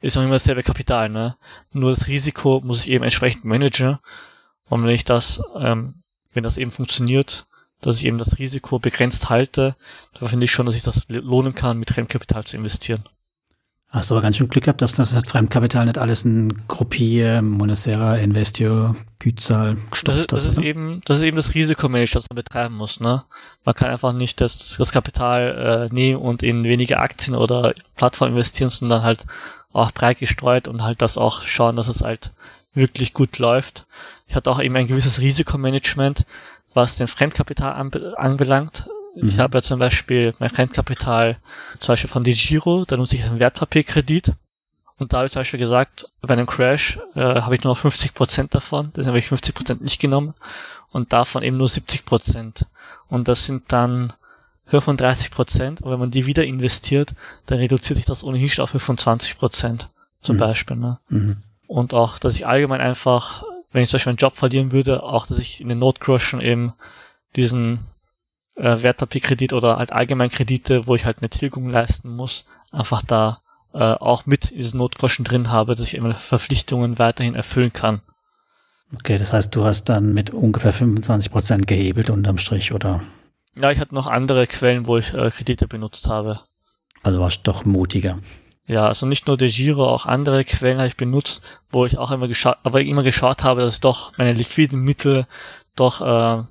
ist 0.00 0.16
auch 0.16 0.22
immer 0.22 0.32
dasselbe 0.32 0.62
Kapital, 0.62 1.08
ne? 1.08 1.36
Nur 1.72 1.90
das 1.90 2.08
Risiko 2.08 2.60
muss 2.62 2.84
ich 2.84 2.90
eben 2.90 3.04
entsprechend 3.04 3.44
managen. 3.44 3.98
Und 4.68 4.82
wenn 4.84 4.94
ich 4.94 5.04
das, 5.04 5.40
ähm, 5.58 6.02
wenn 6.32 6.42
das 6.42 6.58
eben 6.58 6.70
funktioniert, 6.70 7.46
dass 7.80 7.98
ich 7.98 8.04
eben 8.04 8.18
das 8.18 8.38
Risiko 8.38 8.78
begrenzt 8.78 9.30
halte, 9.30 9.76
dann 10.18 10.28
finde 10.28 10.44
ich 10.44 10.50
schon, 10.50 10.66
dass 10.66 10.74
ich 10.74 10.82
das 10.82 11.08
lohnen 11.08 11.54
kann, 11.54 11.78
mit 11.78 11.90
Fremdkapital 11.90 12.44
zu 12.44 12.56
investieren. 12.56 13.08
Hast 13.90 14.10
du 14.10 14.14
aber 14.14 14.22
ganz 14.22 14.36
schön 14.36 14.48
Glück 14.50 14.64
gehabt, 14.64 14.82
dass 14.82 14.92
das 14.92 15.18
Fremdkapital 15.26 15.86
nicht 15.86 15.96
alles 15.96 16.22
in 16.22 16.66
Gruppier, 16.68 17.40
Monacera, 17.40 18.16
Investio, 18.16 18.94
Gützahl 19.18 19.78
gestopft 19.90 20.30
das, 20.30 20.44
das 20.44 20.44
ist 20.44 20.58
eben, 20.58 21.00
das 21.06 21.18
ist 21.18 21.22
eben 21.22 21.36
das 21.38 21.54
Risikomanagement, 21.54 22.14
das 22.24 22.30
man 22.30 22.36
betreiben 22.36 22.74
muss, 22.74 23.00
ne? 23.00 23.24
Man 23.64 23.74
kann 23.74 23.88
einfach 23.88 24.12
nicht 24.12 24.42
das, 24.42 24.76
das 24.76 24.92
Kapital 24.92 25.88
äh, 25.90 25.94
nehmen 25.94 26.20
und 26.20 26.42
in 26.42 26.64
wenige 26.64 26.98
Aktien 26.98 27.34
oder 27.34 27.72
Plattformen 27.96 28.34
investieren, 28.34 28.68
sondern 28.68 29.02
halt 29.02 29.24
auch 29.72 29.90
breit 29.92 30.18
gestreut 30.18 30.68
und 30.68 30.82
halt 30.82 31.00
das 31.00 31.16
auch 31.16 31.42
schauen, 31.44 31.76
dass 31.76 31.88
es 31.88 32.02
halt 32.02 32.32
wirklich 32.74 33.14
gut 33.14 33.38
läuft. 33.38 33.86
Ich 34.26 34.34
hatte 34.34 34.50
auch 34.50 34.60
eben 34.60 34.76
ein 34.76 34.86
gewisses 34.86 35.18
Risikomanagement, 35.18 36.26
was 36.74 36.96
den 36.96 37.06
Fremdkapital 37.06 37.72
anbelangt. 38.16 38.90
Mhm. 39.20 39.28
Ich 39.28 39.38
habe 39.38 39.58
ja 39.58 39.62
zum 39.62 39.78
Beispiel 39.78 40.34
mein 40.38 40.50
Fremdkapital 40.50 41.38
zum 41.80 41.92
Beispiel 41.92 42.10
von 42.10 42.24
DiGiro, 42.24 42.84
da 42.86 42.96
nutze 42.96 43.16
ich 43.16 43.24
einen 43.24 43.38
Wertpapierkredit. 43.38 44.32
Und 44.98 45.12
da 45.12 45.18
habe 45.18 45.26
ich 45.26 45.32
zum 45.32 45.40
Beispiel 45.40 45.60
gesagt, 45.60 46.10
bei 46.20 46.34
einem 46.34 46.46
Crash 46.46 46.98
äh, 47.14 47.20
habe 47.20 47.54
ich 47.54 47.62
nur 47.62 47.76
50% 47.76 48.48
davon, 48.50 48.92
deswegen 48.96 49.08
habe 49.08 49.18
ich 49.18 49.28
50% 49.28 49.80
nicht 49.80 50.00
genommen 50.00 50.34
und 50.90 51.12
davon 51.12 51.42
eben 51.42 51.56
nur 51.56 51.68
70%. 51.68 52.64
Und 53.08 53.28
das 53.28 53.46
sind 53.46 53.72
dann 53.72 54.12
35%, 54.70 55.82
und 55.82 55.90
wenn 55.90 56.00
man 56.00 56.10
die 56.10 56.26
wieder 56.26 56.44
investiert, 56.44 57.14
dann 57.46 57.58
reduziert 57.58 57.96
sich 57.96 58.06
das 58.06 58.24
ohnehin 58.24 58.50
schon 58.50 58.64
auf 58.64 58.74
25% 58.74 59.86
zum 60.20 60.36
mhm. 60.36 60.40
Beispiel. 60.40 60.76
Ne? 60.76 60.98
Mhm. 61.08 61.36
Und 61.68 61.94
auch, 61.94 62.18
dass 62.18 62.34
ich 62.34 62.46
allgemein 62.46 62.80
einfach, 62.80 63.44
wenn 63.72 63.82
ich 63.82 63.90
zum 63.90 63.96
Beispiel 63.98 64.12
meinen 64.12 64.18
Job 64.18 64.36
verlieren 64.36 64.72
würde, 64.72 65.02
auch, 65.02 65.26
dass 65.26 65.38
ich 65.38 65.60
in 65.60 65.68
den 65.68 65.78
Notgroschen 65.78 66.40
eben 66.40 66.74
diesen 67.36 67.80
äh, 68.58 68.82
Wertpapierkredit 68.82 69.52
oder 69.52 69.78
halt 69.78 69.92
allgemein 69.92 70.30
Kredite, 70.30 70.86
wo 70.86 70.94
ich 70.94 71.04
halt 71.04 71.18
eine 71.18 71.30
Tilgung 71.30 71.70
leisten 71.70 72.14
muss, 72.14 72.44
einfach 72.70 73.02
da 73.02 73.40
äh, 73.72 73.78
auch 73.78 74.26
mit 74.26 74.50
diesen 74.50 74.78
Notgroschen 74.78 75.24
drin 75.24 75.50
habe, 75.50 75.74
dass 75.74 75.86
ich 75.86 75.94
immer 75.94 76.14
Verpflichtungen 76.14 76.98
weiterhin 76.98 77.34
erfüllen 77.34 77.72
kann. 77.72 78.00
Okay, 78.94 79.18
das 79.18 79.32
heißt, 79.32 79.54
du 79.54 79.64
hast 79.64 79.84
dann 79.84 80.14
mit 80.14 80.30
ungefähr 80.30 80.72
25 80.72 81.30
Prozent 81.30 81.66
gehebelt 81.66 82.10
unterm 82.10 82.38
Strich, 82.38 82.72
oder? 82.72 83.02
Ja, 83.54 83.70
ich 83.70 83.80
hatte 83.80 83.94
noch 83.94 84.06
andere 84.06 84.46
Quellen, 84.46 84.86
wo 84.86 84.96
ich 84.96 85.12
äh, 85.14 85.30
Kredite 85.30 85.68
benutzt 85.68 86.08
habe. 86.08 86.40
Also 87.02 87.20
warst 87.20 87.46
du 87.46 87.52
doch 87.52 87.64
mutiger. 87.64 88.18
Ja, 88.66 88.86
also 88.86 89.06
nicht 89.06 89.26
nur 89.26 89.36
der 89.36 89.48
Giro, 89.48 89.86
auch 89.86 90.06
andere 90.06 90.44
Quellen 90.44 90.78
habe 90.78 90.88
ich 90.88 90.96
benutzt, 90.96 91.42
wo 91.70 91.86
ich 91.86 91.96
auch 91.98 92.10
immer 92.10 92.28
geschaut, 92.28 92.56
aber 92.62 92.80
immer 92.80 93.02
geschaut 93.02 93.44
habe, 93.44 93.62
dass 93.62 93.74
ich 93.74 93.80
doch 93.80 94.16
meine 94.18 94.34
liquiden 94.34 94.80
Mittel 94.80 95.26
doch 95.74 96.00
äh, 96.00 96.42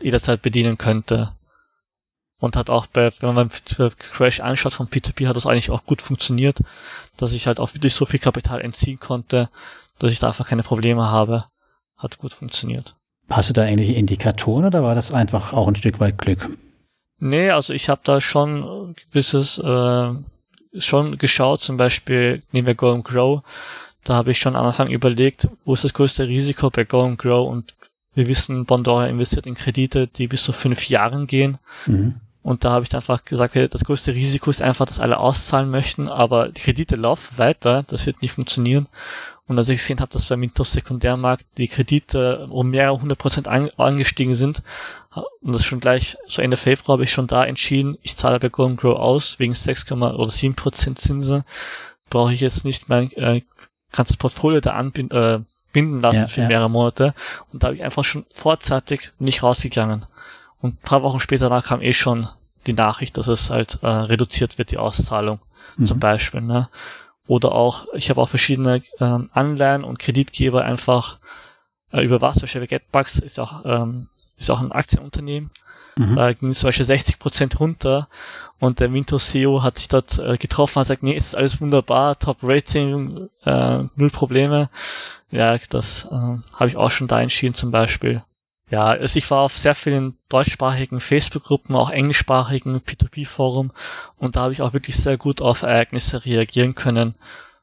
jederzeit 0.00 0.42
bedienen 0.42 0.78
könnte. 0.78 1.32
Und 2.40 2.56
hat 2.56 2.68
auch 2.68 2.86
bei, 2.86 3.10
wenn 3.20 3.34
man 3.34 3.50
Crash 3.98 4.40
anschaut 4.40 4.74
von 4.74 4.88
P2P, 4.88 5.28
hat 5.28 5.36
das 5.36 5.46
eigentlich 5.46 5.70
auch 5.70 5.84
gut 5.84 6.02
funktioniert, 6.02 6.58
dass 7.16 7.32
ich 7.32 7.46
halt 7.46 7.60
auch 7.60 7.72
wirklich 7.74 7.94
so 7.94 8.06
viel 8.06 8.20
Kapital 8.20 8.60
entziehen 8.60 8.98
konnte, 8.98 9.48
dass 9.98 10.12
ich 10.12 10.18
da 10.18 10.26
einfach 10.28 10.48
keine 10.48 10.62
Probleme 10.62 11.10
habe. 11.10 11.46
Hat 11.96 12.18
gut 12.18 12.34
funktioniert. 12.34 12.96
Hast 13.30 13.48
du 13.48 13.54
da 13.54 13.64
ähnliche 13.64 13.94
Indikatoren 13.94 14.66
oder 14.66 14.82
war 14.82 14.94
das 14.94 15.12
einfach 15.12 15.52
auch 15.52 15.68
ein 15.68 15.76
Stück 15.76 16.00
weit 16.00 16.18
Glück? 16.18 16.50
Nee, 17.18 17.50
also 17.50 17.72
ich 17.72 17.88
habe 17.88 18.02
da 18.04 18.20
schon 18.20 18.94
gewisses 19.08 19.58
äh, 19.58 20.12
schon 20.76 21.18
geschaut, 21.18 21.62
zum 21.62 21.76
Beispiel 21.76 22.42
nehmen 22.52 22.66
wir 22.66 22.74
Go 22.74 22.92
and 22.92 23.04
Grow, 23.04 23.42
da 24.02 24.14
habe 24.14 24.32
ich 24.32 24.38
schon 24.38 24.56
am 24.56 24.66
Anfang 24.66 24.90
überlegt, 24.90 25.48
wo 25.64 25.72
ist 25.72 25.84
das 25.84 25.94
größte 25.94 26.28
Risiko 26.28 26.70
bei 26.70 26.84
Go 26.84 27.02
and 27.02 27.18
Grow 27.18 27.48
und 27.48 27.74
wir 28.14 28.28
wissen, 28.28 28.64
Bondora 28.64 29.06
investiert 29.08 29.46
in 29.46 29.54
Kredite, 29.54 30.06
die 30.06 30.28
bis 30.28 30.44
zu 30.44 30.52
fünf 30.52 30.88
Jahren 30.88 31.26
gehen. 31.26 31.58
Mhm. 31.86 32.20
Und 32.44 32.62
da 32.62 32.72
habe 32.72 32.84
ich 32.84 32.94
einfach 32.94 33.24
gesagt, 33.24 33.56
das 33.56 33.84
größte 33.84 34.12
Risiko 34.12 34.50
ist 34.50 34.60
einfach, 34.60 34.84
dass 34.84 35.00
alle 35.00 35.16
auszahlen 35.16 35.70
möchten, 35.70 36.08
aber 36.08 36.50
die 36.50 36.60
Kredite 36.60 36.94
laufen 36.94 37.38
weiter, 37.38 37.84
das 37.84 38.04
wird 38.04 38.20
nicht 38.20 38.32
funktionieren. 38.32 38.86
Und 39.46 39.58
als 39.58 39.70
ich 39.70 39.78
gesehen 39.78 40.00
habe, 40.00 40.12
dass 40.12 40.26
beim 40.26 40.40
Mintos 40.40 40.72
Sekundärmarkt 40.72 41.46
die 41.56 41.68
Kredite 41.68 42.46
um 42.50 42.68
mehrere 42.68 43.00
hundert 43.00 43.18
Prozent 43.18 43.48
angestiegen 43.48 44.34
sind, 44.34 44.62
und 45.40 45.52
das 45.54 45.64
schon 45.64 45.80
gleich, 45.80 46.18
so 46.26 46.42
Ende 46.42 46.58
Februar 46.58 46.96
habe 46.96 47.04
ich 47.04 47.12
schon 47.12 47.28
da 47.28 47.46
entschieden, 47.46 47.96
ich 48.02 48.16
zahle 48.16 48.38
bei 48.38 48.50
Go 48.50 48.68
Grow 48.74 48.98
aus, 48.98 49.38
wegen 49.38 49.54
6, 49.54 49.90
oder 49.92 50.28
7 50.28 50.54
Prozent 50.54 50.98
Zinsen, 50.98 51.44
brauche 52.10 52.34
ich 52.34 52.40
jetzt 52.40 52.66
nicht 52.66 52.90
mein 52.90 53.10
äh, 53.12 53.40
ganzes 53.90 54.18
Portfolio 54.18 54.60
da 54.60 54.72
anbinden 54.74 55.16
äh, 55.16 55.40
binden 55.72 56.00
lassen 56.00 56.20
ja, 56.20 56.28
für 56.28 56.42
ja. 56.42 56.48
mehrere 56.48 56.70
Monate. 56.70 57.14
Und 57.52 57.62
da 57.62 57.66
habe 57.66 57.76
ich 57.76 57.82
einfach 57.82 58.04
schon 58.04 58.26
vorzeitig 58.32 59.12
nicht 59.18 59.42
rausgegangen. 59.42 60.06
Und 60.64 60.80
paar 60.80 61.02
Wochen 61.02 61.20
später 61.20 61.50
da 61.50 61.60
kam 61.60 61.82
eh 61.82 61.92
schon 61.92 62.26
die 62.66 62.72
Nachricht, 62.72 63.18
dass 63.18 63.28
es 63.28 63.50
halt 63.50 63.80
äh, 63.82 63.86
reduziert 63.86 64.56
wird, 64.56 64.70
die 64.70 64.78
Auszahlung 64.78 65.40
mhm. 65.76 65.84
zum 65.84 66.00
Beispiel. 66.00 66.40
Ne? 66.40 66.70
Oder 67.26 67.52
auch, 67.52 67.86
ich 67.92 68.08
habe 68.08 68.22
auch 68.22 68.30
verschiedene 68.30 68.76
äh, 68.98 69.18
Anleihen 69.34 69.84
und 69.84 69.98
Kreditgeber 69.98 70.64
einfach 70.64 71.18
äh, 71.92 72.02
überwacht. 72.02 72.36
Zum 72.36 72.44
Beispiel 72.44 72.66
Getbucks 72.66 73.18
ist 73.18 73.38
auch, 73.38 73.62
ähm, 73.66 74.08
ist 74.38 74.50
auch 74.50 74.62
ein 74.62 74.72
Aktienunternehmen. 74.72 75.50
Mhm. 75.98 76.16
Da 76.16 76.32
ging 76.32 76.54
zum 76.54 76.68
Beispiel 76.68 76.86
60 76.86 77.18
Prozent 77.18 77.60
runter 77.60 78.08
und 78.58 78.80
der 78.80 78.88
Mintos 78.88 79.32
CEO 79.32 79.62
hat 79.62 79.76
sich 79.76 79.88
dort 79.88 80.18
äh, 80.18 80.38
getroffen 80.38 80.78
und 80.78 80.86
sagt, 80.86 81.02
nee, 81.02 81.12
ist 81.12 81.36
alles 81.36 81.60
wunderbar, 81.60 82.18
Top 82.18 82.38
Rating, 82.42 83.28
äh, 83.44 83.84
null 83.96 84.10
Probleme. 84.10 84.70
Ja, 85.30 85.58
das 85.68 86.06
äh, 86.06 86.14
habe 86.14 86.68
ich 86.68 86.78
auch 86.78 86.90
schon 86.90 87.06
da 87.06 87.20
entschieden 87.20 87.54
zum 87.54 87.70
Beispiel. 87.70 88.22
Ja, 88.70 88.86
also 88.86 89.18
ich 89.18 89.30
war 89.30 89.42
auf 89.42 89.56
sehr 89.56 89.74
vielen 89.74 90.16
deutschsprachigen 90.28 90.98
Facebook-Gruppen, 90.98 91.76
auch 91.76 91.90
englischsprachigen 91.90 92.80
P2P-Forum 92.80 93.72
und 94.16 94.36
da 94.36 94.40
habe 94.40 94.52
ich 94.52 94.62
auch 94.62 94.72
wirklich 94.72 94.96
sehr 94.96 95.18
gut 95.18 95.42
auf 95.42 95.62
Ereignisse 95.62 96.24
reagieren 96.24 96.74
können, 96.74 97.14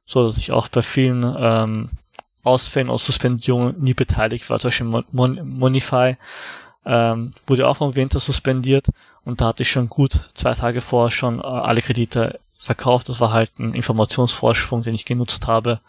so 0.06 0.24
dass 0.24 0.38
ich 0.38 0.52
auch 0.52 0.68
bei 0.68 0.84
vielen 0.84 1.24
ähm, 1.38 1.90
Ausfällen 2.44 2.90
oder 2.90 3.00
Suspendierungen 3.00 3.82
nie 3.82 3.94
beteiligt 3.94 4.50
war. 4.50 4.60
Zum 4.60 4.70
Beispiel 4.70 5.04
Mon 5.12 5.58
Monify 5.58 6.18
ähm, 6.86 7.34
wurde 7.48 7.68
auch 7.68 7.78
vom 7.78 7.96
Winter 7.96 8.20
suspendiert 8.20 8.88
und 9.24 9.42
da 9.42 9.48
hatte 9.48 9.64
ich 9.64 9.72
schon 9.72 9.90
gut 9.90 10.14
zwei 10.34 10.54
Tage 10.54 10.82
vorher 10.82 11.12
schon 11.12 11.40
äh, 11.40 11.44
alle 11.44 11.82
Kredite 11.82 12.40
verkauft. 12.58 13.10
Das 13.10 13.20
war 13.20 13.32
halt 13.32 13.58
ein 13.60 13.74
Informationsvorsprung, 13.74 14.84
den 14.84 14.94
ich 14.94 15.06
genutzt 15.06 15.48
habe, 15.48 15.80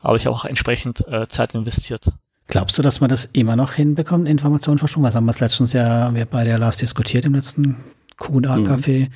aber 0.00 0.16
ich 0.16 0.26
habe 0.26 0.36
auch 0.36 0.44
entsprechend 0.44 1.06
äh, 1.08 1.26
Zeit 1.28 1.54
investiert. 1.54 2.12
Glaubst 2.46 2.76
du, 2.76 2.82
dass 2.82 3.00
man 3.00 3.08
das 3.10 3.24
immer 3.26 3.56
noch 3.56 3.72
hinbekommt, 3.72 4.28
Informationsforschung? 4.28 5.02
Was 5.02 5.14
haben 5.14 5.24
wir 5.24 5.30
es 5.30 5.40
letztens 5.40 5.72
ja 5.72 6.14
wir 6.14 6.26
bei 6.26 6.44
der 6.44 6.58
Last 6.58 6.82
diskutiert 6.82 7.24
im 7.24 7.34
letzten 7.34 7.76
Q&A-Café. 8.16 9.00
Mhm. 9.00 9.12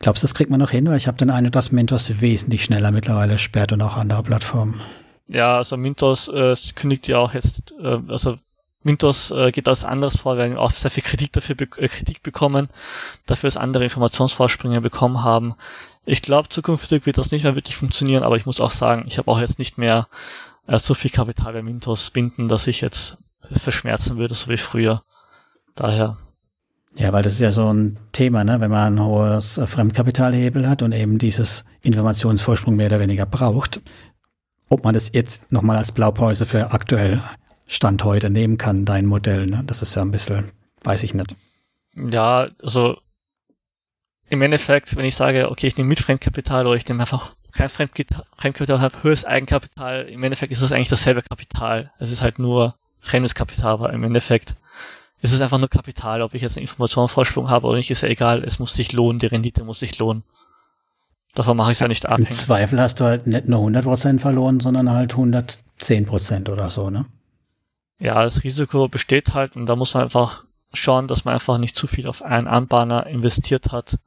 Glaubst 0.00 0.22
du, 0.22 0.26
das 0.26 0.34
kriegt 0.34 0.50
man 0.50 0.60
noch 0.60 0.70
hin? 0.70 0.86
Weil 0.88 0.96
ich 0.96 1.06
habe 1.06 1.18
den 1.18 1.30
Eindruck, 1.30 1.52
dass 1.52 1.72
Mintos 1.72 2.20
wesentlich 2.20 2.64
schneller 2.64 2.90
mittlerweile 2.90 3.38
sperrt 3.38 3.72
und 3.72 3.82
auch 3.82 3.96
andere 3.96 4.22
Plattformen. 4.22 4.80
Ja, 5.28 5.56
also 5.56 5.76
Mintos 5.76 6.28
äh, 6.28 6.54
kündigt 6.74 7.08
ja 7.08 7.18
auch 7.18 7.32
jetzt, 7.34 7.72
äh, 7.80 7.98
also 8.08 8.36
Mintos 8.82 9.30
äh, 9.30 9.52
geht 9.52 9.68
das 9.68 9.84
anders 9.84 10.18
vor, 10.18 10.36
wir 10.36 10.44
haben 10.44 10.56
auch 10.56 10.72
sehr 10.72 10.90
viel 10.90 11.04
Kritik 11.04 11.32
dafür 11.32 11.54
be 11.54 11.68
äh, 11.76 11.88
Kritik 11.88 12.22
bekommen, 12.22 12.68
dafür, 13.26 13.46
dass 13.46 13.56
andere 13.56 13.84
Informationsvorsprünge 13.84 14.80
bekommen 14.80 15.22
haben. 15.22 15.54
Ich 16.04 16.20
glaube, 16.20 16.48
zukünftig 16.48 17.06
wird 17.06 17.16
das 17.16 17.30
nicht 17.30 17.44
mehr 17.44 17.54
wirklich 17.54 17.76
funktionieren, 17.76 18.24
aber 18.24 18.36
ich 18.36 18.44
muss 18.44 18.60
auch 18.60 18.72
sagen, 18.72 19.04
ich 19.06 19.18
habe 19.18 19.30
auch 19.30 19.40
jetzt 19.40 19.60
nicht 19.60 19.78
mehr 19.78 20.08
äh, 20.66 20.78
so 20.78 20.94
viel 20.94 21.10
Kapital 21.10 21.52
bei 21.52 21.62
Mintos 21.62 22.10
binden, 22.10 22.48
dass 22.48 22.66
ich 22.66 22.80
jetzt 22.80 23.18
verschmerzen 23.50 24.18
würde, 24.18 24.34
so 24.34 24.50
wie 24.50 24.56
früher. 24.56 25.02
Daher. 25.74 26.18
Ja, 26.94 27.12
weil 27.12 27.22
das 27.22 27.34
ist 27.34 27.40
ja 27.40 27.52
so 27.52 27.72
ein 27.72 27.98
Thema, 28.12 28.44
ne? 28.44 28.60
wenn 28.60 28.70
man 28.70 28.94
ein 28.94 29.04
hohes 29.04 29.60
Fremdkapitalhebel 29.64 30.68
hat 30.68 30.82
und 30.82 30.92
eben 30.92 31.18
dieses 31.18 31.64
Informationsvorsprung 31.80 32.76
mehr 32.76 32.88
oder 32.88 33.00
weniger 33.00 33.24
braucht, 33.24 33.80
ob 34.68 34.84
man 34.84 34.94
das 34.94 35.12
jetzt 35.12 35.52
nochmal 35.52 35.78
als 35.78 35.92
Blaupause 35.92 36.44
für 36.44 36.72
aktuell 36.72 37.22
Stand 37.66 38.04
heute 38.04 38.28
nehmen 38.28 38.58
kann, 38.58 38.84
dein 38.84 39.06
Modell. 39.06 39.46
Ne? 39.46 39.62
Das 39.66 39.80
ist 39.80 39.94
ja 39.94 40.02
ein 40.02 40.10
bisschen, 40.10 40.52
weiß 40.84 41.02
ich 41.04 41.14
nicht. 41.14 41.34
Ja, 41.94 42.48
also 42.62 42.98
im 44.28 44.42
Endeffekt, 44.42 44.96
wenn 44.96 45.04
ich 45.04 45.16
sage, 45.16 45.50
okay, 45.50 45.66
ich 45.66 45.76
nehme 45.76 45.88
mit 45.88 46.00
Fremdkapital 46.00 46.66
oder 46.66 46.76
ich 46.76 46.86
nehme 46.86 47.00
einfach 47.00 47.34
kein 47.52 47.68
Fremdkapital, 47.68 48.80
habe 48.80 49.02
höheres 49.02 49.24
Eigenkapital, 49.24 50.08
im 50.08 50.22
Endeffekt 50.22 50.52
ist 50.52 50.62
es 50.62 50.72
eigentlich 50.72 50.88
dasselbe 50.88 51.22
Kapital. 51.22 51.92
Es 51.98 52.10
ist 52.10 52.22
halt 52.22 52.38
nur 52.38 52.74
fremdes 53.00 53.34
Kapital, 53.34 53.72
aber 53.72 53.92
im 53.92 54.04
Endeffekt 54.04 54.56
ist 55.20 55.32
es 55.32 55.40
einfach 55.40 55.58
nur 55.58 55.68
Kapital. 55.68 56.22
Ob 56.22 56.34
ich 56.34 56.42
jetzt 56.42 56.56
einen 56.56 56.64
Informationsvorsprung 56.64 57.50
habe 57.50 57.66
oder 57.66 57.76
nicht, 57.76 57.90
ist 57.90 58.02
ja 58.02 58.08
egal. 58.08 58.42
Es 58.44 58.58
muss 58.58 58.74
sich 58.74 58.92
lohnen, 58.92 59.18
die 59.18 59.26
Rendite 59.26 59.64
muss 59.64 59.78
sich 59.78 59.98
lohnen. 59.98 60.24
Davon 61.34 61.56
mache 61.56 61.70
ich 61.70 61.76
es 61.76 61.80
ja 61.80 61.88
nicht 61.88 62.06
abhängig. 62.06 62.30
Im 62.30 62.36
Zweifel 62.36 62.80
hast 62.80 63.00
du 63.00 63.04
halt 63.04 63.26
nicht 63.26 63.48
nur 63.48 63.60
100% 63.60 64.18
verloren, 64.18 64.60
sondern 64.60 64.90
halt 64.90 65.14
110% 65.14 66.50
oder 66.50 66.68
so, 66.70 66.90
ne? 66.90 67.06
Ja, 67.98 68.22
das 68.22 68.42
Risiko 68.42 68.88
besteht 68.88 69.32
halt 69.32 69.56
und 69.56 69.66
da 69.66 69.76
muss 69.76 69.94
man 69.94 70.02
einfach 70.02 70.44
schauen, 70.74 71.06
dass 71.06 71.24
man 71.24 71.34
einfach 71.34 71.58
nicht 71.58 71.76
zu 71.76 71.86
viel 71.86 72.06
auf 72.08 72.22
einen 72.22 72.48
Anbahner 72.48 73.06
investiert 73.06 73.72
hat. 73.72 73.98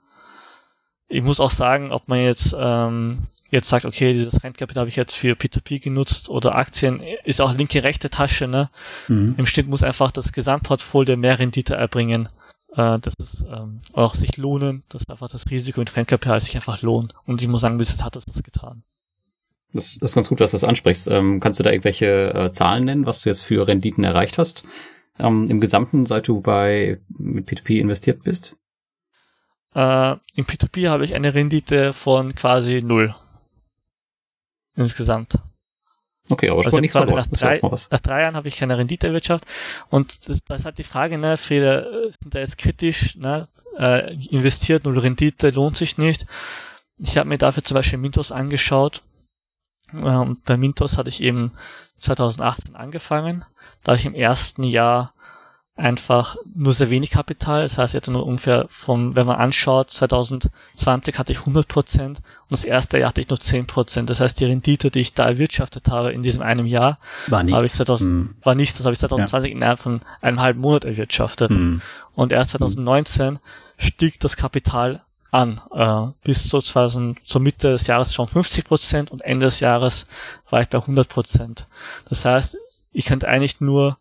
Ich 1.07 1.23
muss 1.23 1.39
auch 1.39 1.51
sagen, 1.51 1.91
ob 1.91 2.07
man 2.07 2.19
jetzt 2.19 2.55
ähm, 2.59 3.27
jetzt 3.55 3.69
sagt, 3.69 3.85
okay, 3.85 4.13
dieses 4.13 4.43
Rentkapital 4.43 4.81
habe 4.81 4.89
ich 4.89 4.95
jetzt 4.95 5.15
für 5.15 5.33
P2P 5.33 5.81
genutzt 5.81 6.29
oder 6.29 6.55
Aktien, 6.55 7.01
ist 7.23 7.41
auch 7.41 7.53
linke 7.53 7.83
rechte 7.83 8.09
Tasche, 8.09 8.47
ne? 8.47 8.69
Mhm. 9.07 9.35
Im 9.37 9.45
Schnitt 9.47 9.67
muss 9.67 9.83
einfach 9.83 10.11
das 10.11 10.31
Gesamtportfolio 10.31 11.17
mehr 11.17 11.39
Rendite 11.39 11.75
erbringen. 11.75 12.29
Äh, 12.75 12.99
das 12.99 13.13
ist 13.17 13.45
ähm, 13.49 13.81
auch 13.93 14.13
sich 14.15 14.37
lohnen, 14.37 14.83
dass 14.89 15.09
einfach 15.09 15.29
das 15.29 15.49
Risiko 15.49 15.79
mit 15.79 15.89
Fremdkapital 15.89 16.39
sich 16.39 16.55
einfach 16.55 16.81
lohnt. 16.81 17.13
Und 17.25 17.41
ich 17.41 17.47
muss 17.47 17.61
sagen, 17.61 17.77
bis 17.77 17.89
jetzt 17.89 18.03
hat 18.03 18.15
es 18.15 18.25
das 18.25 18.43
getan. 18.43 18.83
Das, 19.73 19.97
das 19.99 20.11
ist 20.11 20.15
ganz 20.15 20.29
gut, 20.29 20.39
dass 20.39 20.51
du 20.51 20.55
das 20.55 20.63
ansprichst. 20.63 21.07
Ähm, 21.09 21.39
kannst 21.39 21.59
du 21.59 21.63
da 21.63 21.71
irgendwelche 21.71 22.33
äh, 22.33 22.51
Zahlen 22.51 22.85
nennen, 22.85 23.05
was 23.05 23.21
du 23.21 23.29
jetzt 23.29 23.41
für 23.41 23.67
Renditen 23.67 24.03
erreicht 24.03 24.37
hast? 24.37 24.63
Ähm, 25.17 25.47
Im 25.49 25.59
Gesamten, 25.59 26.05
seit 26.05 26.27
du 26.27 26.41
bei 26.41 26.99
mit 27.09 27.49
P2P 27.49 27.79
investiert 27.79 28.23
bist? 28.23 28.55
Äh, 29.73 30.11
Im 30.35 30.45
P2P 30.45 30.89
habe 30.89 31.03
ich 31.03 31.15
eine 31.15 31.33
Rendite 31.33 31.93
von 31.93 32.35
quasi 32.35 32.81
null. 32.81 33.15
Insgesamt. 34.75 35.39
Okay, 36.29 36.49
aber 36.49 36.63
schon 36.63 36.71
also 36.71 36.79
nichts 36.79 36.95
verloren. 36.95 37.17
Nach 37.17 37.27
drei, 37.27 37.59
nach 37.61 37.99
drei 37.99 38.21
Jahren 38.23 38.35
habe 38.35 38.47
ich 38.47 38.57
keine 38.57 38.77
Rendite 38.77 39.07
erwirtschaftet. 39.07 39.47
Und 39.89 40.27
das, 40.27 40.43
das 40.43 40.59
ist 40.59 40.65
halt 40.65 40.77
die 40.77 40.83
Frage, 40.83 41.17
ne, 41.17 41.37
viele 41.37 42.11
sind 42.19 42.33
da 42.33 42.39
jetzt 42.39 42.57
kritisch, 42.57 43.15
ne, 43.15 43.47
äh, 43.77 44.13
investiert, 44.27 44.85
null 44.85 44.97
Rendite, 44.97 45.49
lohnt 45.49 45.77
sich 45.77 45.97
nicht. 45.97 46.25
Ich 46.97 47.17
habe 47.17 47.29
mir 47.29 47.37
dafür 47.37 47.63
zum 47.63 47.75
Beispiel 47.75 47.99
Mintos 47.99 48.31
angeschaut. 48.31 49.03
Äh, 49.93 49.97
und 49.97 50.43
bei 50.45 50.57
Mintos 50.57 50.97
hatte 50.97 51.09
ich 51.09 51.21
eben 51.21 51.51
2018 51.99 52.75
angefangen. 52.75 53.45
Da 53.83 53.91
habe 53.91 53.99
ich 53.99 54.05
im 54.05 54.15
ersten 54.15 54.63
Jahr 54.63 55.13
einfach 55.75 56.37
nur 56.53 56.71
sehr 56.71 56.89
wenig 56.89 57.11
Kapital. 57.11 57.63
Das 57.63 57.77
heißt, 57.77 57.93
ich 57.93 57.97
hatte 57.97 58.11
nur 58.11 58.25
ungefähr 58.25 58.65
vom, 58.69 59.15
wenn 59.15 59.27
man 59.27 59.35
anschaut, 59.35 59.91
2020 59.91 61.19
hatte 61.19 61.33
ich 61.33 61.39
100 61.39 61.67
Prozent 61.67 62.19
und 62.19 62.51
das 62.51 62.63
erste 62.63 62.97
Jahr 62.97 63.09
hatte 63.09 63.19
ich 63.19 63.29
nur 63.29 63.39
10 63.39 63.67
Prozent. 63.67 64.09
Das 64.09 64.21
heißt, 64.21 64.39
die 64.39 64.45
Rendite, 64.45 64.89
die 64.89 65.01
ich 65.01 65.13
da 65.13 65.25
erwirtschaftet 65.25 65.89
habe 65.89 66.13
in 66.13 66.23
diesem 66.23 66.43
einem 66.43 66.65
Jahr, 66.65 66.97
war 67.27 67.43
nichts. 67.43 67.55
Habe 67.55 67.65
ich 67.65 67.73
2000, 67.73 68.09
hm. 68.09 68.35
war 68.41 68.55
nichts. 68.55 68.77
Das 68.77 68.85
habe 68.85 68.93
ich 68.93 68.99
2020 68.99 69.49
ja. 69.49 69.55
innerhalb 69.55 69.79
von 69.79 70.01
einem 70.21 70.39
halben 70.39 70.61
Monat 70.61 70.85
erwirtschaftet. 70.85 71.49
Hm. 71.49 71.81
Und 72.13 72.31
erst 72.31 72.51
2019 72.51 73.27
hm. 73.27 73.39
stieg 73.77 74.19
das 74.21 74.37
Kapital 74.37 75.03
an. 75.31 75.61
Äh, 75.73 76.13
bis 76.23 76.47
zu 76.47 76.61
2000, 76.61 77.19
zur 77.25 77.41
Mitte 77.41 77.71
des 77.71 77.87
Jahres 77.87 78.13
schon 78.13 78.29
50 78.29 78.63
Prozent 78.63 79.11
und 79.11 79.21
Ende 79.21 79.47
des 79.47 79.59
Jahres 79.59 80.07
war 80.49 80.61
ich 80.61 80.69
bei 80.69 80.77
100 80.77 81.09
Prozent. 81.09 81.67
Das 82.07 82.23
heißt, 82.23 82.57
ich 82.93 83.05
könnte 83.05 83.27
eigentlich 83.27 83.59
nur 83.59 83.97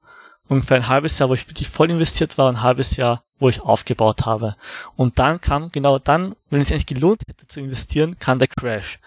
ungefähr 0.48 0.76
ein 0.76 0.88
halbes 0.88 1.18
Jahr, 1.18 1.28
wo 1.28 1.34
ich 1.34 1.48
wirklich 1.48 1.68
voll 1.68 1.90
investiert 1.90 2.36
war, 2.36 2.48
ein 2.48 2.62
halbes 2.62 2.96
Jahr, 2.96 3.24
wo 3.38 3.48
ich 3.48 3.60
aufgebaut 3.60 4.26
habe. 4.26 4.56
Und 4.96 5.18
dann 5.18 5.40
kam, 5.40 5.70
genau 5.72 5.98
dann, 5.98 6.36
wenn 6.50 6.60
es 6.60 6.70
eigentlich 6.70 6.86
gelohnt 6.86 7.22
hätte 7.26 7.46
zu 7.46 7.60
investieren, 7.60 8.18
kam 8.18 8.38
der 8.38 8.48
Crash. 8.48 8.98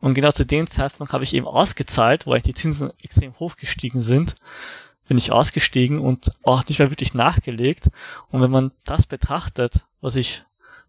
Und 0.00 0.14
genau 0.14 0.32
zu 0.32 0.44
dem 0.44 0.68
Zeitpunkt 0.68 1.12
habe 1.12 1.24
ich 1.24 1.34
eben 1.34 1.46
ausgezahlt, 1.46 2.26
weil 2.26 2.40
die 2.40 2.54
Zinsen 2.54 2.92
extrem 3.02 3.34
hoch 3.38 3.56
gestiegen 3.56 4.02
sind, 4.02 4.36
bin 5.08 5.18
ich 5.18 5.32
ausgestiegen 5.32 5.98
und 5.98 6.32
auch 6.42 6.66
nicht 6.66 6.78
mehr 6.78 6.90
wirklich 6.90 7.14
nachgelegt. 7.14 7.88
Und 8.30 8.40
wenn 8.40 8.50
man 8.50 8.72
das 8.84 9.06
betrachtet, 9.06 9.80
was 10.00 10.16
ich, 10.16 10.44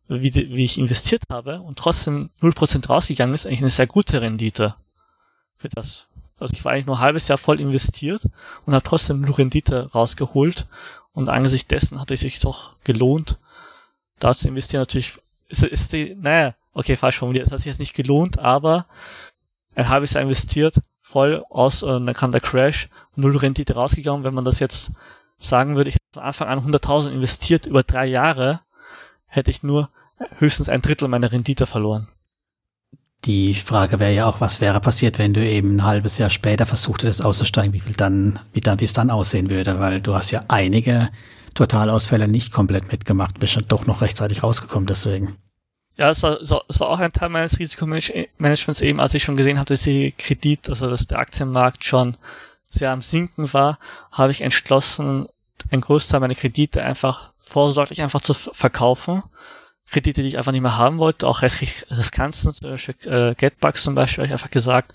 wie, 0.07 0.33
wie 0.33 0.63
ich 0.63 0.77
investiert 0.77 1.23
habe 1.29 1.61
und 1.61 1.79
trotzdem 1.79 2.29
0% 2.41 2.87
rausgegangen 2.87 3.33
ist, 3.33 3.45
eigentlich 3.45 3.61
eine 3.61 3.69
sehr 3.69 3.87
gute 3.87 4.21
Rendite 4.21 4.75
für 5.57 5.69
das, 5.69 6.07
also 6.43 6.53
ich 6.53 6.63
war 6.63 6.73
eigentlich 6.73 6.85
nur 6.85 6.97
ein 6.97 7.01
halbes 7.01 7.27
Jahr 7.27 7.37
voll 7.37 7.59
investiert 7.59 8.23
und 8.65 8.73
habe 8.73 8.83
trotzdem 8.83 9.21
nur 9.21 9.37
Rendite 9.37 9.91
rausgeholt. 9.91 10.67
Und 11.13 11.29
angesichts 11.29 11.67
dessen 11.67 11.99
hat 11.99 12.11
es 12.11 12.21
sich 12.21 12.39
doch 12.39 12.75
gelohnt, 12.83 13.39
da 14.19 14.33
zu 14.33 14.47
investieren. 14.47 14.81
Natürlich 14.81 15.19
ist, 15.47 15.63
ist 15.63 15.93
die, 15.93 16.15
naja, 16.15 16.55
okay, 16.73 16.95
falsch 16.95 17.19
formuliert, 17.19 17.47
es 17.47 17.51
hat 17.51 17.59
sich 17.59 17.67
jetzt 17.67 17.79
nicht 17.79 17.95
gelohnt, 17.95 18.39
aber 18.39 18.87
ein 19.75 19.89
halbes 19.89 20.13
Jahr 20.13 20.23
investiert, 20.23 20.75
voll 21.01 21.45
aus, 21.49 21.83
und 21.83 22.03
äh, 22.03 22.05
dann 22.05 22.15
kam 22.15 22.31
der 22.31 22.41
Crash, 22.41 22.89
null 23.15 23.37
Rendite 23.37 23.75
rausgegangen. 23.75 24.23
Wenn 24.23 24.33
man 24.33 24.45
das 24.45 24.59
jetzt 24.59 24.91
sagen 25.37 25.75
würde, 25.75 25.89
ich 25.89 25.95
habe 25.95 26.33
von 26.33 26.47
Anfang 26.47 26.47
an 26.47 26.73
100.000 26.73 27.11
investiert 27.11 27.65
über 27.65 27.83
drei 27.83 28.05
Jahre, 28.05 28.61
hätte 29.27 29.51
ich 29.51 29.63
nur 29.63 29.89
höchstens 30.37 30.69
ein 30.69 30.81
Drittel 30.81 31.07
meiner 31.07 31.31
Rendite 31.31 31.65
verloren. 31.65 32.07
Die 33.25 33.53
Frage 33.53 33.99
wäre 33.99 34.13
ja 34.13 34.25
auch, 34.25 34.41
was 34.41 34.59
wäre 34.59 34.81
passiert, 34.81 35.17
wenn 35.17 35.33
du 35.33 35.45
eben 35.45 35.77
ein 35.77 35.83
halbes 35.85 36.17
Jahr 36.17 36.29
später 36.29 36.65
versucht 36.65 37.03
hättest 37.03 37.23
auszusteigen, 37.23 37.71
wie 37.71 37.79
viel 37.79 37.93
dann, 37.93 38.39
wie 38.51 38.59
dann, 38.59 38.79
wie 38.81 38.85
es 38.85 38.93
dann 38.93 39.09
aussehen 39.09 39.49
würde, 39.49 39.79
weil 39.79 40.01
du 40.01 40.13
hast 40.13 40.31
ja 40.31 40.43
einige 40.49 41.09
Totalausfälle 41.53 42.27
nicht 42.27 42.51
komplett 42.51 42.91
mitgemacht, 42.91 43.39
bist 43.39 43.53
schon 43.53 43.67
doch 43.67 43.85
noch 43.85 44.01
rechtzeitig 44.01 44.43
rausgekommen, 44.43 44.87
deswegen. 44.87 45.37
Ja, 45.95 46.07
war, 46.21 46.41
es 46.41 46.79
war 46.79 46.89
auch 46.89 46.99
ein 46.99 47.13
Teil 47.13 47.29
meines 47.29 47.59
Risikomanagements 47.59 48.81
eben, 48.81 48.99
als 48.99 49.13
ich 49.13 49.23
schon 49.23 49.37
gesehen 49.37 49.57
habe, 49.57 49.67
dass 49.67 49.83
die 49.83 50.11
Kredit, 50.17 50.67
also 50.67 50.89
dass 50.89 51.07
der 51.07 51.19
Aktienmarkt 51.19 51.85
schon 51.85 52.17
sehr 52.67 52.91
am 52.91 53.01
Sinken 53.01 53.53
war, 53.53 53.77
habe 54.11 54.31
ich 54.31 54.41
entschlossen, 54.41 55.27
einen 55.71 55.81
Großteil 55.81 56.19
meiner 56.19 56.35
Kredite 56.35 56.81
einfach 56.81 57.31
vorsorglich 57.37 58.01
einfach 58.01 58.21
zu 58.21 58.33
verkaufen 58.33 59.23
Kredite, 59.93 60.21
die 60.21 60.27
ich 60.27 60.37
einfach 60.37 60.51
nicht 60.51 60.61
mehr 60.61 60.77
haben 60.77 60.97
wollte, 60.97 61.27
auch 61.27 61.41
Beispiel 61.41 61.69
äh, 63.05 63.35
Getbugs 63.35 63.83
zum 63.83 63.95
Beispiel, 63.95 64.23
habe 64.23 64.27
ich 64.27 64.33
einfach 64.33 64.51
gesagt, 64.51 64.93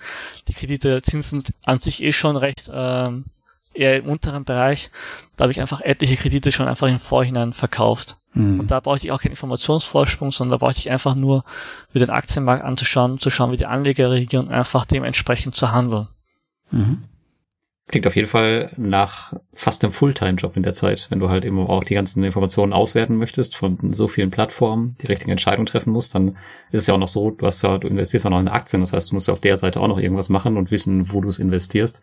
die 0.49 0.55
Kredite 0.55 1.01
Zinsen 1.03 1.43
an 1.65 1.79
sich 1.79 2.03
eh 2.03 2.13
schon 2.13 2.37
recht 2.37 2.71
ähm, 2.73 3.25
eher 3.73 3.97
im 3.97 4.07
unteren 4.07 4.45
Bereich. 4.45 4.91
Da 5.37 5.45
habe 5.45 5.53
ich 5.53 5.61
einfach 5.61 5.81
etliche 5.81 6.17
Kredite 6.17 6.53
schon 6.53 6.69
einfach 6.69 6.89
im 6.89 6.99
Vorhinein 6.99 7.53
verkauft. 7.53 8.17
Mhm. 8.35 8.61
Und 8.61 8.71
da 8.71 8.81
brauchte 8.81 9.07
ich 9.07 9.13
auch 9.13 9.21
keinen 9.21 9.33
Informationsvorsprung, 9.33 10.33
sondern 10.33 10.59
da 10.59 10.65
brauchte 10.65 10.81
ich 10.81 10.91
einfach 10.91 11.15
nur 11.15 11.45
mir 11.93 12.01
den 12.01 12.11
Aktienmarkt 12.11 12.65
anzuschauen, 12.65 13.19
zu 13.19 13.31
schauen, 13.31 13.53
wie 13.53 13.57
die 13.57 13.67
Anleger 13.67 14.11
reagieren 14.11 14.49
und 14.49 14.55
einfach 14.55 14.85
dementsprechend 14.85 15.55
zu 15.55 15.73
handeln. 15.73 16.09
Mhm. 16.71 17.05
Klingt 17.89 18.07
auf 18.07 18.17
jeden 18.17 18.29
Fall 18.29 18.71
nach 18.77 19.33
fast 19.55 19.83
einem 19.83 19.95
Fulltime-Job 19.95 20.59
in 20.59 20.63
der 20.63 20.75
Zeit, 20.75 21.07
wenn 21.11 21.21
du 21.21 21.31
halt 21.31 21.47
eben 21.47 21.59
auch 21.59 21.85
die 21.85 21.95
ganzen 21.95 22.23
Informationen 22.23 22.75
auswerten 22.75 23.17
möchtest 23.17 23.57
von 23.57 23.79
so 23.95 24.09
vielen 24.09 24.31
Plattformen, 24.31 24.95
die 25.01 25.07
richtige 25.07 25.31
Entscheidung 25.31 25.65
treffen 25.65 25.95
musst, 25.95 26.15
dann 26.15 26.37
ist 26.71 26.83
es 26.83 26.87
ja 26.87 26.95
auch 26.95 26.99
noch 26.99 27.09
so, 27.09 27.31
du 27.31 27.47
hast 27.47 27.63
ja, 27.63 27.79
du 27.79 27.89
investierst 27.89 28.27
auch 28.27 28.31
noch 28.31 28.41
in 28.41 28.49
Aktien, 28.49 28.81
das 28.83 28.93
heißt, 28.93 29.11
du 29.11 29.17
musst 29.17 29.29
ja 29.29 29.33
auf 29.33 29.41
der 29.41 29.57
Seite 29.57 29.81
auch 29.81 29.89
noch 29.89 29.99
irgendwas 29.99 30.29
machen 30.29 30.59
und 30.59 30.71
wissen, 30.71 31.15
wo 31.15 31.23
du 31.23 31.31
es 31.31 31.39
investierst. 31.39 32.03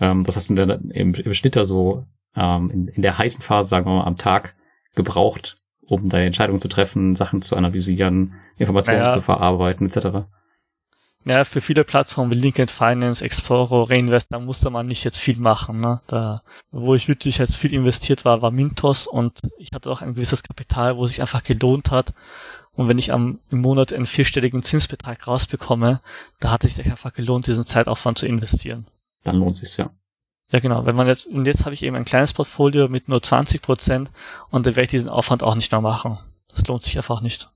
Ähm, 0.00 0.26
was 0.26 0.36
hast 0.36 0.50
du 0.50 0.54
denn 0.54 0.90
im, 0.90 1.14
im 1.14 1.32
Schnitt 1.32 1.56
da 1.56 1.64
so 1.64 2.04
ähm, 2.36 2.70
in, 2.70 2.88
in 2.88 3.00
der 3.00 3.16
heißen 3.16 3.42
Phase, 3.42 3.70
sagen 3.70 3.86
wir 3.86 3.94
mal, 3.94 4.04
am 4.04 4.16
Tag 4.16 4.54
gebraucht, 4.94 5.56
um 5.80 6.10
deine 6.10 6.26
Entscheidung 6.26 6.60
zu 6.60 6.68
treffen, 6.68 7.14
Sachen 7.14 7.40
zu 7.40 7.56
analysieren, 7.56 8.34
Informationen 8.58 9.00
ja. 9.00 9.08
zu 9.08 9.22
verarbeiten, 9.22 9.86
etc.? 9.86 10.26
Ja, 11.24 11.44
für 11.44 11.60
viele 11.60 11.84
Plattformen 11.84 12.30
wie 12.30 12.36
LinkedIn 12.36 12.68
Finance, 12.68 13.24
Explorer, 13.24 13.88
Reinvest, 13.90 14.32
da 14.32 14.40
musste 14.40 14.70
man 14.70 14.86
nicht 14.86 15.04
jetzt 15.04 15.18
viel 15.18 15.38
machen. 15.38 15.80
Ne? 15.80 16.00
Da, 16.06 16.42
wo 16.70 16.94
ich 16.94 17.08
wirklich 17.08 17.38
jetzt 17.38 17.56
viel 17.56 17.72
investiert 17.72 18.24
war, 18.24 18.42
war 18.42 18.50
Mintos 18.50 19.06
und 19.06 19.40
ich 19.58 19.70
hatte 19.72 19.90
auch 19.90 20.02
ein 20.02 20.14
gewisses 20.14 20.42
Kapital, 20.42 20.96
wo 20.96 21.06
sich 21.06 21.20
einfach 21.20 21.44
gelohnt 21.44 21.90
hat. 21.90 22.14
Und 22.74 22.88
wenn 22.88 22.98
ich 22.98 23.12
am, 23.12 23.38
im 23.50 23.60
Monat 23.60 23.92
einen 23.92 24.06
vierstelligen 24.06 24.62
Zinsbetrag 24.62 25.26
rausbekomme, 25.26 26.00
da 26.40 26.50
hat 26.50 26.64
es 26.64 26.76
sich 26.76 26.86
einfach 26.86 27.12
gelohnt, 27.12 27.46
diesen 27.46 27.64
Zeitaufwand 27.64 28.18
zu 28.18 28.26
investieren. 28.26 28.86
Dann 29.22 29.36
lohnt 29.36 29.56
sich's 29.56 29.76
ja. 29.76 29.90
Ja, 30.50 30.58
genau. 30.58 30.84
Wenn 30.86 30.96
man 30.96 31.06
jetzt, 31.06 31.26
und 31.26 31.46
jetzt 31.46 31.64
habe 31.64 31.74
ich 31.74 31.82
eben 31.82 31.96
ein 31.96 32.04
kleines 32.04 32.32
Portfolio 32.34 32.88
mit 32.88 33.08
nur 33.08 33.22
20 33.22 33.62
Prozent 33.62 34.10
und 34.50 34.66
dann 34.66 34.76
werde 34.76 34.84
ich 34.84 34.90
diesen 34.90 35.08
Aufwand 35.08 35.42
auch 35.42 35.54
nicht 35.54 35.70
mehr 35.70 35.80
machen. 35.80 36.18
Das 36.48 36.66
lohnt 36.66 36.82
sich 36.82 36.96
einfach 36.96 37.20
nicht. 37.20 37.50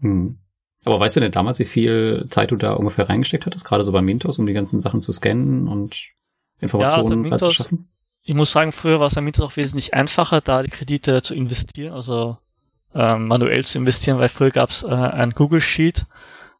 Hm. 0.00 0.38
Aber 0.84 0.98
weißt 0.98 1.16
du 1.16 1.20
denn 1.20 1.32
damals, 1.32 1.58
wie 1.58 1.64
viel 1.64 2.26
Zeit 2.30 2.50
du 2.50 2.56
da 2.56 2.72
ungefähr 2.72 3.08
reingesteckt 3.08 3.46
hattest, 3.46 3.64
gerade 3.64 3.84
so 3.84 3.92
bei 3.92 4.02
Mintos, 4.02 4.38
um 4.38 4.46
die 4.46 4.52
ganzen 4.52 4.80
Sachen 4.80 5.00
zu 5.00 5.12
scannen 5.12 5.68
und 5.68 5.96
Informationen 6.60 7.24
ja, 7.24 7.32
also 7.32 7.48
zu 7.48 7.54
schaffen? 7.54 7.88
Ich 8.24 8.34
muss 8.34 8.52
sagen, 8.52 8.72
früher 8.72 9.00
war 9.00 9.06
es 9.08 9.14
bei 9.14 9.20
Mintos 9.20 9.44
auch 9.44 9.56
wesentlich 9.56 9.94
einfacher, 9.94 10.40
da 10.40 10.62
die 10.62 10.70
Kredite 10.70 11.22
zu 11.22 11.34
investieren, 11.34 11.92
also 11.92 12.38
ähm, 12.94 13.26
manuell 13.28 13.64
zu 13.64 13.78
investieren, 13.78 14.18
weil 14.18 14.28
früher 14.28 14.50
gab 14.50 14.70
es 14.70 14.82
äh, 14.82 14.88
ein 14.88 15.32
Google 15.32 15.60
Sheet, 15.60 16.06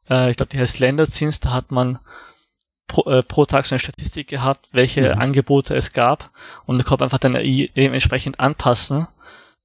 äh, 0.09 0.31
ich 0.31 0.37
glaube, 0.37 0.51
die 0.51 0.59
heißt 0.59 0.79
Länderzins, 0.79 1.41
da 1.41 1.53
hat 1.53 1.71
man 1.71 1.99
pro, 2.87 3.11
äh, 3.11 3.23
pro 3.23 3.45
Tag 3.45 3.65
so 3.65 3.75
eine 3.75 3.81
Statistik 3.81 4.29
gehabt, 4.29 4.69
welche 4.73 5.15
mhm. 5.15 5.21
Angebote 5.21 5.75
es 5.75 5.93
gab 5.93 6.31
und 6.67 6.79
da 6.79 6.85
konnte 6.85 7.03
man 7.03 7.07
einfach 7.07 7.19
dann 7.19 7.37
eben 7.37 7.95
entsprechend 7.95 8.41
anpassen. 8.41 9.09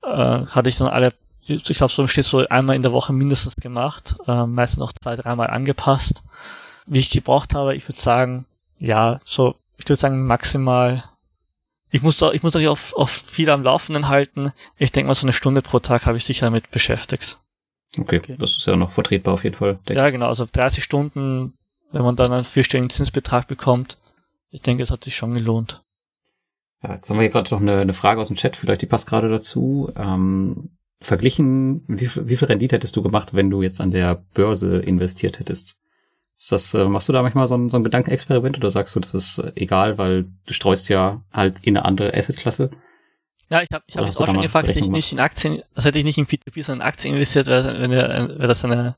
Äh, 0.03 0.45
hatte 0.45 0.69
ich 0.69 0.77
dann 0.77 0.87
alle 0.87 1.13
ich 1.47 1.63
glaube, 1.63 1.93
so 1.93 2.07
steht 2.07 2.25
so 2.25 2.39
einmal 2.47 2.75
in 2.75 2.81
der 2.81 2.91
Woche 2.91 3.13
mindestens 3.13 3.55
gemacht, 3.55 4.17
äh, 4.27 4.45
meistens 4.45 4.79
noch 4.79 4.93
zwei, 4.93 5.15
dreimal 5.15 5.49
angepasst. 5.49 6.23
Wie 6.85 6.99
ich 6.99 7.09
gebraucht 7.09 7.53
habe, 7.53 7.75
ich 7.75 7.87
würde 7.87 7.99
sagen, 7.99 8.45
ja, 8.79 9.19
so, 9.25 9.55
ich 9.77 9.85
würde 9.85 9.95
sagen 9.95 10.25
maximal, 10.25 11.03
ich 11.89 12.01
muss 12.01 12.17
da, 12.17 12.31
ich 12.31 12.43
muss 12.43 12.53
natürlich 12.53 12.69
auch, 12.69 12.93
auch 12.95 13.09
viel 13.09 13.49
am 13.49 13.63
Laufenden 13.63 14.09
halten. 14.09 14.51
Ich 14.77 14.91
denke 14.91 15.07
mal, 15.07 15.13
so 15.13 15.25
eine 15.25 15.33
Stunde 15.33 15.61
pro 15.61 15.79
Tag 15.79 16.05
habe 16.05 16.17
ich 16.17 16.25
sicher 16.25 16.45
damit 16.45 16.69
beschäftigt. 16.71 17.39
Okay, 17.97 18.17
okay, 18.17 18.35
das 18.37 18.57
ist 18.57 18.67
ja 18.67 18.75
noch 18.75 18.91
vertretbar 18.91 19.33
auf 19.33 19.43
jeden 19.43 19.55
Fall. 19.55 19.79
Ja, 19.87 20.09
genau, 20.09 20.27
also 20.27 20.45
30 20.51 20.83
Stunden, 20.83 21.53
wenn 21.91 22.03
man 22.03 22.15
dann 22.15 22.33
einen 22.33 22.43
vierstelligen 22.43 22.89
Zinsbetrag 22.89 23.47
bekommt, 23.47 23.97
ich 24.49 24.61
denke, 24.61 24.83
es 24.83 24.91
hat 24.91 25.03
sich 25.03 25.15
schon 25.15 25.33
gelohnt. 25.33 25.83
Ja, 26.83 26.95
jetzt 26.95 27.09
haben 27.09 27.17
wir 27.17 27.23
hier 27.23 27.31
gerade 27.31 27.53
noch 27.53 27.61
eine, 27.61 27.79
eine, 27.79 27.93
Frage 27.93 28.21
aus 28.21 28.27
dem 28.27 28.35
Chat, 28.35 28.55
vielleicht 28.55 28.81
die 28.81 28.85
passt 28.85 29.07
gerade 29.07 29.29
dazu. 29.29 29.91
Ähm, 29.95 30.76
verglichen, 30.99 31.83
wie, 31.87 32.09
wie 32.27 32.35
viel 32.35 32.47
Rendite 32.47 32.75
hättest 32.75 32.95
du 32.95 33.01
gemacht, 33.01 33.33
wenn 33.33 33.49
du 33.49 33.61
jetzt 33.61 33.81
an 33.81 33.91
der 33.91 34.23
Börse 34.33 34.77
investiert 34.77 35.39
hättest? 35.39 35.77
Ist 36.37 36.51
das, 36.51 36.73
äh, 36.73 36.85
machst 36.85 37.09
du 37.09 37.13
da 37.13 37.21
manchmal 37.21 37.47
so 37.47 37.55
ein, 37.55 37.69
so 37.69 37.77
ein 37.77 37.83
Gedankenexperiment 37.83 38.57
oder 38.57 38.69
sagst 38.69 38.95
du, 38.95 38.99
das 38.99 39.13
ist 39.13 39.41
egal, 39.55 39.97
weil 39.97 40.25
du 40.45 40.53
streust 40.53 40.89
ja 40.89 41.23
halt 41.31 41.59
in 41.61 41.75
eine 41.75 41.85
andere 41.85 42.13
Assetklasse? 42.13 42.69
Ja, 43.49 43.61
ich 43.61 43.69
habe 43.71 43.83
ich 43.87 43.97
hab 43.97 44.05
jetzt 44.05 44.19
auch 44.21 44.27
schon 44.27 44.41
gefragt, 44.41 44.67
hätte 44.67 44.79
ich 44.79 44.89
nicht 44.89 45.11
in 45.13 45.19
Aktien, 45.19 45.61
das 45.73 45.85
hätte 45.85 45.97
ich 45.99 46.05
nicht 46.05 46.17
in 46.17 46.27
P2P, 46.27 46.63
sondern 46.63 46.85
in 46.85 46.91
Aktien 46.91 47.13
investiert, 47.13 47.47
wäre 47.47 47.79
wenn 47.79 47.91
wär 47.91 48.47
das 48.47 48.65
eine 48.65 48.97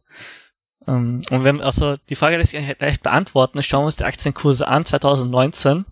ähm, 0.88 1.22
und 1.30 1.44
wenn, 1.44 1.62
also 1.62 1.98
die 2.10 2.16
Frage 2.16 2.38
lässt 2.38 2.52
sich 2.52 2.80
leicht 2.80 3.04
beantworten, 3.04 3.62
schauen 3.62 3.82
wir 3.82 3.88
uns 3.88 3.98
die 3.98 4.06
Aktienkurse 4.06 4.68
an, 4.68 4.86
2019 4.86 5.86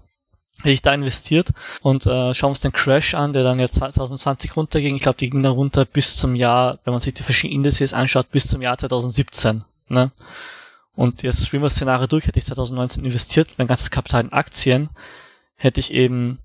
hätte 0.59 0.71
ich 0.71 0.81
da 0.81 0.93
investiert 0.93 1.49
und 1.81 2.05
äh, 2.05 2.33
schauen 2.33 2.47
wir 2.47 2.49
uns 2.49 2.59
den 2.61 2.71
Crash 2.71 3.13
an, 3.13 3.33
der 3.33 3.43
dann 3.43 3.59
jetzt 3.59 3.75
2020 3.75 4.55
runterging. 4.55 4.95
Ich 4.95 5.03
glaube, 5.03 5.17
die 5.17 5.29
ging 5.29 5.43
dann 5.43 5.53
runter 5.53 5.85
bis 5.85 6.17
zum 6.17 6.35
Jahr, 6.35 6.79
wenn 6.83 6.93
man 6.93 7.01
sich 7.01 7.13
die 7.13 7.23
verschiedenen 7.23 7.65
Indizes 7.65 7.93
anschaut, 7.93 8.31
bis 8.31 8.47
zum 8.47 8.61
Jahr 8.61 8.77
2017. 8.77 9.63
Ne? 9.89 10.11
Und 10.95 11.21
jetzt 11.21 11.45
spielen 11.45 11.61
wir 11.61 11.67
das 11.67 11.75
Szenario 11.75 12.07
durch, 12.07 12.25
hätte 12.25 12.39
ich 12.39 12.45
2019 12.45 13.05
investiert, 13.05 13.49
mein 13.57 13.67
ganzes 13.67 13.91
Kapital 13.91 14.23
in 14.23 14.33
Aktien, 14.33 14.89
hätte 15.55 15.79
ich 15.79 15.93
eben 15.93 16.39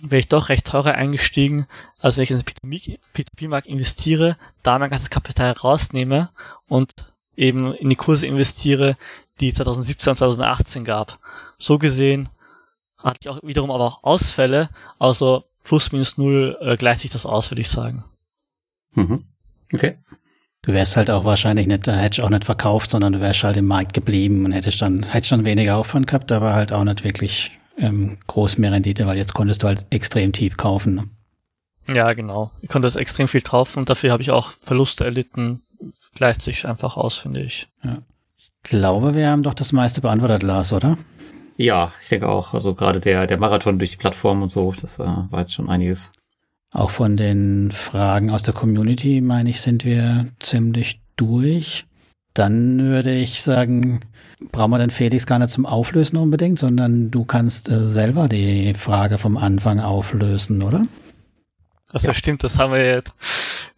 wäre 0.00 0.20
ich 0.20 0.28
doch 0.28 0.48
recht 0.48 0.66
teurer 0.66 0.94
eingestiegen, 0.94 1.66
als 1.98 2.16
wenn 2.16 2.22
ich 2.22 2.30
in 2.30 2.38
den 2.38 2.46
P2P-Markt 3.14 3.66
investiere, 3.66 4.36
da 4.62 4.78
mein 4.78 4.90
ganzes 4.90 5.10
Kapital 5.10 5.52
rausnehme 5.52 6.30
und 6.68 6.92
eben 7.36 7.74
in 7.74 7.88
die 7.88 7.96
Kurse 7.96 8.26
investiere, 8.26 8.96
die 9.40 9.52
2017 9.52 10.10
und 10.10 10.16
2018 10.16 10.84
gab. 10.84 11.18
So 11.58 11.78
gesehen 11.78 12.28
hatte 12.98 13.18
ich 13.22 13.28
auch 13.28 13.38
wiederum 13.42 13.70
aber 13.70 13.84
auch 13.84 14.04
Ausfälle, 14.04 14.68
also 14.98 15.44
plus 15.64 15.92
minus 15.92 16.18
null 16.18 16.56
äh, 16.60 16.76
gleicht 16.76 17.00
sich 17.00 17.10
das 17.10 17.26
aus, 17.26 17.50
würde 17.50 17.60
ich 17.60 17.68
sagen. 17.68 18.04
Mhm. 18.94 19.24
Okay. 19.72 19.96
Du 20.62 20.72
wärst 20.72 20.96
halt 20.96 21.10
auch 21.10 21.24
wahrscheinlich 21.24 21.66
nicht, 21.66 21.86
äh, 21.88 21.92
hättest 21.92 22.20
auch 22.20 22.30
nicht 22.30 22.44
verkauft, 22.44 22.90
sondern 22.90 23.12
du 23.12 23.20
wärst 23.20 23.44
halt 23.44 23.56
im 23.56 23.66
Markt 23.66 23.94
geblieben 23.94 24.44
und 24.44 24.52
hättest 24.52 24.82
dann, 24.82 25.02
hättest 25.04 25.28
schon 25.28 25.44
weniger 25.44 25.76
Aufwand 25.76 26.06
gehabt, 26.06 26.32
aber 26.32 26.54
halt 26.54 26.72
auch 26.72 26.84
nicht 26.84 27.04
wirklich 27.04 27.58
ähm, 27.78 28.18
groß 28.26 28.58
mehr 28.58 28.72
Rendite, 28.72 29.06
weil 29.06 29.16
jetzt 29.16 29.34
konntest 29.34 29.62
du 29.62 29.68
halt 29.68 29.86
extrem 29.90 30.32
tief 30.32 30.56
kaufen. 30.56 30.94
Ne? 30.94 31.94
Ja, 31.94 32.12
genau. 32.12 32.50
Ich 32.60 32.68
konnte 32.68 32.86
das 32.86 32.96
extrem 32.96 33.28
viel 33.28 33.40
kaufen 33.40 33.80
und 33.80 33.88
dafür 33.88 34.12
habe 34.12 34.22
ich 34.22 34.30
auch 34.30 34.52
Verluste 34.62 35.04
erlitten. 35.04 35.62
Gleicht 36.14 36.42
sich 36.42 36.66
einfach 36.66 36.96
aus, 36.96 37.16
finde 37.16 37.42
ich. 37.42 37.68
Ja. 37.84 37.98
Ich 38.36 38.50
glaube, 38.62 39.14
wir 39.14 39.30
haben 39.30 39.44
doch 39.44 39.54
das 39.54 39.72
meiste 39.72 40.00
beantwortet, 40.00 40.42
Lars, 40.42 40.72
oder? 40.72 40.98
Ja, 41.58 41.92
ich 42.00 42.08
denke 42.08 42.28
auch. 42.28 42.54
Also 42.54 42.74
gerade 42.74 43.00
der, 43.00 43.26
der 43.26 43.38
Marathon 43.38 43.78
durch 43.78 43.90
die 43.90 43.96
Plattform 43.96 44.42
und 44.42 44.48
so, 44.48 44.72
das 44.80 45.00
äh, 45.00 45.04
war 45.04 45.40
jetzt 45.40 45.54
schon 45.54 45.68
einiges. 45.68 46.12
Auch 46.72 46.90
von 46.90 47.16
den 47.16 47.72
Fragen 47.72 48.30
aus 48.30 48.42
der 48.44 48.54
Community, 48.54 49.20
meine 49.20 49.50
ich, 49.50 49.60
sind 49.60 49.84
wir 49.84 50.28
ziemlich 50.38 51.00
durch. 51.16 51.84
Dann 52.32 52.78
würde 52.78 53.12
ich 53.12 53.42
sagen, 53.42 54.00
brauchen 54.52 54.70
wir 54.70 54.78
den 54.78 54.90
Felix 54.90 55.26
gar 55.26 55.40
nicht 55.40 55.50
zum 55.50 55.66
Auflösen 55.66 56.16
unbedingt, 56.16 56.60
sondern 56.60 57.10
du 57.10 57.24
kannst 57.24 57.68
äh, 57.68 57.82
selber 57.82 58.28
die 58.28 58.74
Frage 58.74 59.18
vom 59.18 59.36
Anfang 59.36 59.80
auflösen, 59.80 60.62
oder? 60.62 60.86
Das 61.90 62.04
ja. 62.04 62.14
stimmt, 62.14 62.44
das 62.44 62.58
haben 62.60 62.72
wir 62.72 62.86
jetzt 62.86 63.14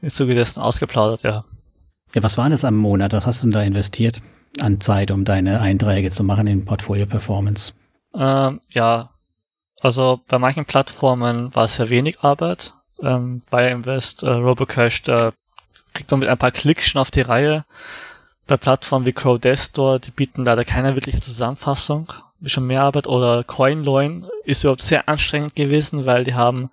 im 0.03 0.11
Zuge 0.11 0.35
dessen 0.35 0.61
ausgeplaudert, 0.61 1.23
ja. 1.23 1.47
Ja, 2.15 2.23
was 2.23 2.37
war 2.37 2.51
das 2.51 2.65
am 2.65 2.77
Monat? 2.77 3.15
Was 3.15 3.27
hast 3.27 3.43
du 3.43 3.47
denn 3.47 3.53
da 3.53 3.63
investiert 3.63 4.21
an 4.59 4.81
Zeit, 4.81 5.11
um 5.11 5.25
deine 5.25 5.61
Einträge 5.61 6.11
zu 6.11 6.25
machen 6.25 6.47
in 6.47 6.65
Portfolio 6.65 7.07
Performance? 7.07 7.73
Ähm, 8.15 8.61
ja, 8.71 9.11
also 9.81 10.21
bei 10.27 10.39
manchen 10.39 10.65
Plattformen 10.65 11.55
war 11.55 11.65
es 11.65 11.77
sehr 11.77 11.89
wenig 11.89 12.21
Arbeit. 12.21 12.75
Ähm, 13.03 13.43
bei 13.51 13.71
Invest, 13.71 14.23
äh, 14.23 14.31
Robocash, 14.31 15.03
da 15.03 15.33
kriegt 15.95 16.11
man 16.11 16.21
mit 16.21 16.29
ein 16.29 16.39
paar 16.39 16.51
Klicks 16.51 16.89
schon 16.89 17.01
auf 17.01 17.11
die 17.11 17.23
Reihe 17.23 17.65
bei 18.51 18.57
Plattformen 18.57 19.07
wie 19.07 19.13
Crowdestor, 19.13 20.01
die 20.01 20.11
bieten 20.11 20.45
leider 20.45 20.65
keine 20.65 20.97
wirkliche 20.97 21.21
Zusammenfassung, 21.21 22.13
schon 22.45 22.67
mehr 22.67 22.83
Arbeit, 22.83 23.07
oder 23.07 23.45
CoinLoin 23.45 24.27
ist 24.45 24.65
überhaupt 24.65 24.83
sehr 24.83 25.09
anstrengend 25.09 25.55
gewesen, 25.55 26.05
weil 26.05 26.25
die 26.25 26.35
haben 26.35 26.71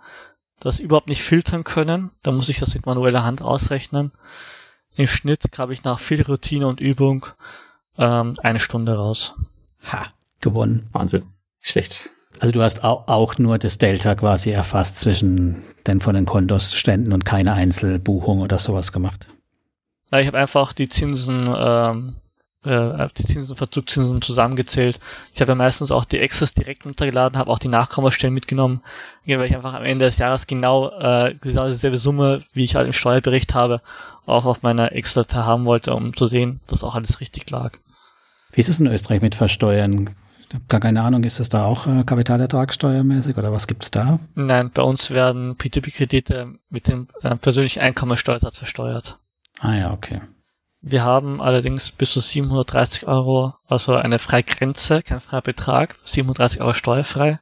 das 0.59 0.79
überhaupt 0.79 1.07
nicht 1.07 1.21
filtern 1.21 1.63
können. 1.63 2.09
Da 2.23 2.31
muss 2.31 2.49
ich 2.49 2.59
das 2.59 2.73
mit 2.73 2.87
manueller 2.87 3.23
Hand 3.23 3.43
ausrechnen. 3.43 4.11
Im 4.95 5.05
Schnitt 5.05 5.43
habe 5.59 5.73
ich 5.73 5.83
nach 5.83 5.99
viel 5.99 6.23
Routine 6.23 6.65
und 6.65 6.79
Übung 6.79 7.27
ähm, 7.97 8.37
eine 8.41 8.59
Stunde 8.59 8.95
raus. 8.95 9.35
Ha, 9.91 10.05
gewonnen. 10.41 10.87
Wahnsinn. 10.91 11.25
Schlecht. 11.59 12.09
Also 12.39 12.51
du 12.51 12.61
hast 12.61 12.83
auch 12.83 13.37
nur 13.37 13.57
das 13.57 13.77
Delta 13.77 14.15
quasi 14.15 14.51
erfasst 14.51 14.99
zwischen 14.99 15.63
den 15.87 16.01
von 16.01 16.13
den 16.13 16.25
Kontosständen 16.25 17.13
und 17.13 17.25
keine 17.25 17.53
Einzelbuchung 17.53 18.41
oder 18.41 18.59
sowas 18.59 18.91
gemacht. 18.91 19.27
Ja, 20.11 20.19
ich 20.19 20.27
habe 20.27 20.37
einfach 20.37 20.73
die 20.73 20.87
Zinsen, 20.87 21.53
ähm, 21.57 22.15
äh, 22.63 23.07
die 23.17 23.25
Zinsen, 23.25 23.55
Verzugszinsen 23.55 24.21
zusammengezählt. 24.21 24.99
Ich 25.33 25.41
habe 25.41 25.53
ja 25.53 25.55
meistens 25.55 25.91
auch 25.91 26.05
die 26.05 26.21
Access 26.21 26.53
direkt 26.53 26.85
runtergeladen, 26.85 27.39
habe 27.39 27.49
auch 27.49 27.59
die 27.59 27.67
Nachkommastellen 27.67 28.33
mitgenommen, 28.33 28.81
weil 29.25 29.45
ich 29.45 29.55
einfach 29.55 29.73
am 29.73 29.83
Ende 29.83 30.05
des 30.05 30.19
Jahres 30.19 30.47
genau, 30.47 30.91
äh, 30.91 31.35
genau 31.41 31.67
dieselbe 31.67 31.97
Summe, 31.97 32.43
wie 32.53 32.63
ich 32.63 32.75
halt 32.75 32.85
im 32.85 32.93
Steuerbericht 32.93 33.55
habe, 33.55 33.81
auch 34.25 34.45
auf 34.45 34.61
meiner 34.61 34.91
Excel-Datei 34.91 35.41
haben 35.41 35.65
wollte, 35.65 35.93
um 35.93 36.15
zu 36.15 36.27
sehen, 36.27 36.59
dass 36.67 36.83
auch 36.83 36.95
alles 36.95 37.19
richtig 37.19 37.49
lag. 37.49 37.79
Wie 38.57 38.61
ist 38.61 38.69
es 38.69 38.79
in 38.79 38.87
Österreich 38.87 39.21
mit 39.21 39.35
Versteuern? 39.35 40.09
Ich 40.49 40.55
habe 40.55 40.65
gar 40.67 40.79
keine 40.79 41.03
Ahnung, 41.03 41.23
ist 41.25 41.39
es 41.39 41.47
da 41.47 41.65
auch 41.65 41.85
äh, 41.85 42.03
Kapitalertragssteuermäßig 42.03 43.37
oder 43.37 43.51
was 43.51 43.67
gibt's 43.67 43.91
da? 43.91 44.17
Nein, 44.33 44.71
bei 44.73 44.81
uns 44.81 45.11
werden 45.11 45.57
P2P-Kredite 45.57 46.55
mit 46.67 46.87
dem 46.87 47.07
äh, 47.21 47.35
persönlichen 47.35 47.81
Einkommensteuersatz 47.81 48.57
versteuert. 48.57 49.19
Ah 49.59 49.75
ja, 49.75 49.93
okay. 49.93 50.21
Wir 50.81 51.03
haben 51.03 51.39
allerdings 51.39 51.91
bis 51.91 52.13
zu 52.13 52.19
730 52.19 53.05
Euro, 53.05 53.53
also 53.67 53.93
eine 53.93 54.17
Freigrenze, 54.17 55.03
kein 55.03 55.19
freier 55.19 55.43
Betrag, 55.43 55.95
730 56.03 56.61
Euro 56.61 56.73
steuerfrei. 56.73 57.39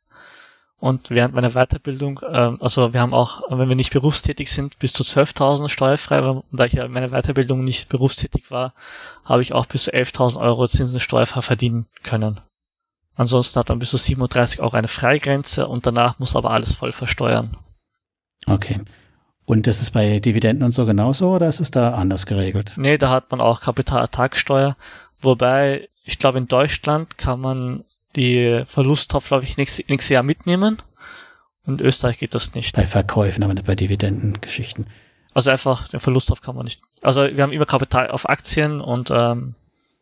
Und 0.77 1.09
während 1.09 1.33
meiner 1.33 1.51
Weiterbildung, 1.51 2.19
äh, 2.21 2.51
also 2.59 2.93
wir 2.93 2.99
haben 2.99 3.13
auch, 3.13 3.43
wenn 3.49 3.69
wir 3.69 3.75
nicht 3.75 3.93
berufstätig 3.93 4.51
sind, 4.51 4.77
bis 4.77 4.93
zu 4.93 5.03
12.000 5.03 5.69
steuerfrei, 5.69 6.21
weil, 6.23 6.43
da 6.51 6.65
ich 6.65 6.73
ja 6.73 6.85
in 6.85 6.91
meiner 6.91 7.09
Weiterbildung 7.09 7.63
nicht 7.63 7.89
berufstätig 7.89 8.51
war, 8.51 8.73
habe 9.23 9.41
ich 9.41 9.53
auch 9.53 9.65
bis 9.65 9.85
zu 9.85 9.93
11.000 9.93 10.39
Euro 10.39 10.67
Zinsen 10.67 10.99
steuerfrei 10.99 11.41
verdienen 11.41 11.87
können. 12.03 12.41
Ansonsten 13.15 13.59
hat 13.59 13.69
man 13.69 13.79
bis 13.79 13.91
zu 13.91 13.97
37 13.97 14.59
Euro 14.59 14.75
eine 14.75 14.89
Freigrenze 14.89 15.67
und 15.67 15.85
danach 15.85 16.19
muss 16.19 16.35
aber 16.35 16.51
alles 16.51 16.73
voll 16.73 16.91
versteuern. 16.91 17.57
Okay. 18.45 18.81
Und 19.45 19.67
ist 19.67 19.81
es 19.81 19.91
bei 19.91 20.19
Dividenden 20.19 20.65
und 20.65 20.73
so 20.73 20.85
genauso 20.85 21.33
oder 21.33 21.47
ist 21.47 21.61
es 21.61 21.71
da 21.71 21.93
anders 21.93 22.25
geregelt? 22.25 22.73
Nee, 22.77 22.97
da 22.97 23.11
hat 23.11 23.31
man 23.31 23.41
auch 23.41 23.61
Kapitalertragssteuer. 23.61 24.75
Wobei, 25.21 25.87
ich 26.03 26.19
glaube, 26.19 26.39
in 26.39 26.47
Deutschland 26.47 27.17
kann 27.17 27.39
man 27.39 27.85
die 28.15 28.63
Verlusttopf, 28.65 29.27
glaube 29.27 29.43
ich, 29.43 29.57
nächstes, 29.57 29.87
nächstes 29.87 30.09
Jahr 30.09 30.23
mitnehmen. 30.23 30.81
Und 31.65 31.81
in 31.81 31.87
Österreich 31.87 32.19
geht 32.19 32.35
das 32.35 32.53
nicht. 32.53 32.75
Bei 32.75 32.85
Verkäufen, 32.85 33.43
aber 33.43 33.53
nicht 33.53 33.65
bei 33.65 33.75
Dividendengeschichten. 33.75 34.87
Also 35.33 35.51
einfach, 35.51 35.89
den 35.89 35.99
Verlusttopf 35.99 36.41
kann 36.41 36.55
man 36.55 36.65
nicht. 36.65 36.81
Also 37.01 37.23
wir 37.23 37.43
haben 37.43 37.51
immer 37.51 37.65
Kapital 37.65 38.09
auf 38.09 38.29
Aktien 38.29 38.79
und 38.79 39.11
ähm, 39.11 39.55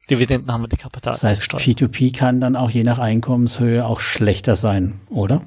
Dividenden 0.09 0.51
haben 0.51 0.61
wir 0.61 0.67
die 0.67 0.77
Kapital. 0.77 1.13
Das 1.13 1.23
heißt, 1.23 1.43
P2P 1.43 2.15
kann 2.15 2.41
dann 2.41 2.55
auch 2.55 2.69
je 2.69 2.83
nach 2.83 2.99
Einkommenshöhe 2.99 3.85
auch 3.85 3.99
schlechter 3.99 4.55
sein, 4.55 4.99
oder? 5.09 5.41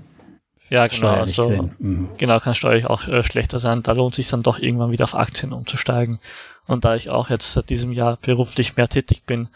Ja, 0.68 0.86
genau. 0.88 1.08
Also, 1.08 1.70
mhm. 1.78 2.08
Genau, 2.16 2.40
kann 2.40 2.54
steuerlich 2.54 2.86
auch 2.86 3.06
äh, 3.06 3.22
schlechter 3.22 3.58
sein. 3.58 3.82
Da 3.82 3.92
lohnt 3.92 4.14
sich 4.14 4.28
dann 4.28 4.42
doch 4.42 4.58
irgendwann 4.58 4.90
wieder 4.90 5.04
auf 5.04 5.14
Aktien 5.14 5.52
umzusteigen. 5.52 6.18
Und 6.66 6.84
da 6.84 6.94
ich 6.94 7.10
auch 7.10 7.30
jetzt 7.30 7.52
seit 7.52 7.70
diesem 7.70 7.92
Jahr 7.92 8.16
beruflich 8.16 8.76
mehr 8.76 8.88
tätig 8.88 9.24
bin, 9.24 9.48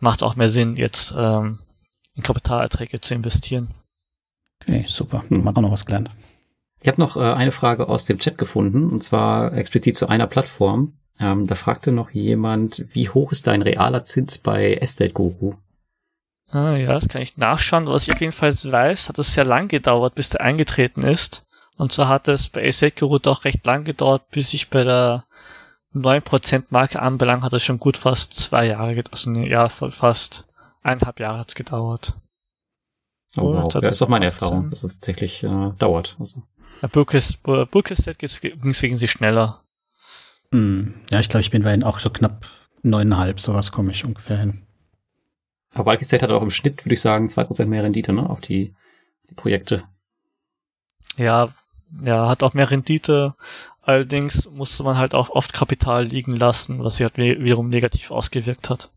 macht 0.00 0.18
es 0.18 0.22
auch 0.22 0.36
mehr 0.36 0.50
Sinn, 0.50 0.76
jetzt 0.76 1.14
ähm, 1.16 1.60
in 2.18 2.24
Kapitalerträge 2.24 3.00
zu 3.00 3.14
investieren. 3.14 3.70
Okay, 4.60 4.84
super. 4.86 5.24
Hm. 5.28 5.38
Man 5.38 5.48
hat 5.48 5.56
auch 5.56 5.62
noch 5.62 5.72
was 5.72 5.86
gelernt. 5.86 6.10
Ich 6.80 6.88
habe 6.88 7.00
noch 7.00 7.16
äh, 7.16 7.20
eine 7.20 7.52
Frage 7.52 7.88
aus 7.88 8.04
dem 8.04 8.18
Chat 8.18 8.36
gefunden, 8.36 8.90
und 8.90 9.02
zwar 9.02 9.54
explizit 9.54 9.96
zu 9.96 10.08
einer 10.08 10.26
Plattform. 10.26 10.98
Ähm, 11.18 11.44
da 11.44 11.54
fragte 11.54 11.92
noch 11.92 12.10
jemand, 12.10 12.84
wie 12.92 13.08
hoch 13.08 13.32
ist 13.32 13.46
dein 13.46 13.62
realer 13.62 14.04
Zins 14.04 14.38
bei 14.38 14.74
Estate 14.74 15.12
Guru? 15.12 15.54
Ah, 16.50 16.76
ja, 16.76 16.92
das 16.92 17.08
kann 17.08 17.22
ich 17.22 17.36
nachschauen. 17.36 17.86
Was 17.86 18.08
ich 18.08 18.14
auf 18.14 18.20
jeden 18.20 18.32
Fall 18.32 18.52
weiß, 18.52 19.08
hat 19.08 19.18
es 19.18 19.34
sehr 19.34 19.44
lang 19.44 19.68
gedauert, 19.68 20.14
bis 20.14 20.30
der 20.30 20.40
eingetreten 20.40 21.02
ist. 21.02 21.46
Und 21.76 21.92
so 21.92 22.08
hat 22.08 22.26
es 22.26 22.48
bei 22.48 22.62
Esekiro 22.62 23.18
doch 23.18 23.44
recht 23.44 23.64
lang 23.64 23.84
gedauert, 23.84 24.30
bis 24.30 24.54
ich 24.54 24.70
bei 24.70 24.82
der 24.82 25.24
9% 25.94 26.64
Marke 26.70 27.00
anbelangt, 27.00 27.44
hat 27.44 27.52
es 27.52 27.62
schon 27.64 27.78
gut 27.78 27.96
fast 27.96 28.34
zwei 28.34 28.66
Jahre, 28.66 28.96
gedauert. 28.96 29.12
also 29.12 29.32
ja, 29.40 29.68
fast 29.68 30.47
eineinhalb 30.82 31.20
Jahre 31.20 31.38
hat 31.38 31.48
es 31.48 31.54
gedauert. 31.54 32.14
Oh, 33.36 33.54
wow. 33.54 33.68
Das 33.72 33.84
ist 33.84 34.02
auch 34.02 34.08
meine 34.08 34.26
Erfahrung, 34.26 34.70
dass 34.70 34.82
es 34.82 34.94
tatsächlich 34.94 35.42
äh, 35.42 35.72
dauert. 35.78 36.16
Also. 36.18 36.42
Ja, 36.82 36.88
Burkestet 36.88 38.18
ging 38.18 38.70
es 38.70 38.82
wegen 38.82 38.98
sie 38.98 39.08
schneller. 39.08 39.62
Mm, 40.50 40.92
ja, 41.10 41.20
ich 41.20 41.28
glaube, 41.28 41.42
ich 41.42 41.50
bin 41.50 41.62
bei 41.62 41.74
Ihnen 41.74 41.82
auch 41.82 41.98
so 41.98 42.10
knapp 42.10 42.46
neuneinhalb, 42.82 43.40
sowas 43.40 43.72
komme 43.72 43.90
ich 43.90 44.04
ungefähr 44.04 44.38
hin. 44.38 44.62
Aber 45.74 45.84
Bulky 45.84 46.04
State 46.04 46.22
hat 46.22 46.30
auch 46.30 46.42
im 46.42 46.50
Schnitt, 46.50 46.84
würde 46.84 46.94
ich 46.94 47.00
sagen, 47.00 47.28
zwei 47.28 47.44
Prozent 47.44 47.68
mehr 47.68 47.82
Rendite 47.82 48.12
ne, 48.12 48.28
auf 48.28 48.40
die, 48.40 48.74
die 49.28 49.34
Projekte. 49.34 49.84
Ja, 51.16 51.48
ja, 52.02 52.28
hat 52.28 52.42
auch 52.42 52.54
mehr 52.54 52.70
Rendite. 52.70 53.34
Allerdings 53.82 54.48
musste 54.50 54.82
man 54.82 54.96
halt 54.96 55.14
auch 55.14 55.30
oft 55.30 55.52
Kapital 55.52 56.04
liegen 56.04 56.36
lassen, 56.36 56.82
was 56.82 56.96
sich 56.96 57.04
halt 57.04 57.16
wiederum 57.16 57.68
negativ 57.68 58.10
ausgewirkt 58.10 58.70
hat. 58.70 58.90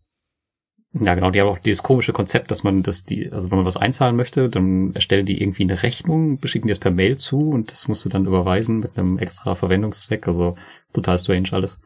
Ja, 0.93 1.15
genau, 1.15 1.31
die 1.31 1.39
haben 1.39 1.47
auch 1.47 1.57
dieses 1.57 1.83
komische 1.83 2.11
Konzept, 2.11 2.51
dass 2.51 2.63
man 2.63 2.83
das 2.83 3.05
die, 3.05 3.31
also 3.31 3.49
wenn 3.49 3.59
man 3.59 3.65
was 3.65 3.77
einzahlen 3.77 4.17
möchte, 4.17 4.49
dann 4.49 4.93
erstellen 4.93 5.25
die 5.25 5.41
irgendwie 5.41 5.63
eine 5.63 5.81
Rechnung, 5.81 6.37
beschicken 6.37 6.67
die 6.67 6.73
es 6.73 6.79
per 6.79 6.91
Mail 6.91 7.17
zu 7.17 7.49
und 7.49 7.71
das 7.71 7.87
musst 7.87 8.03
du 8.03 8.09
dann 8.09 8.25
überweisen 8.25 8.79
mit 8.79 8.97
einem 8.97 9.17
extra 9.17 9.55
Verwendungszweck, 9.55 10.27
also 10.27 10.55
total 10.93 11.17
strange 11.17 11.49
alles. 11.53 11.79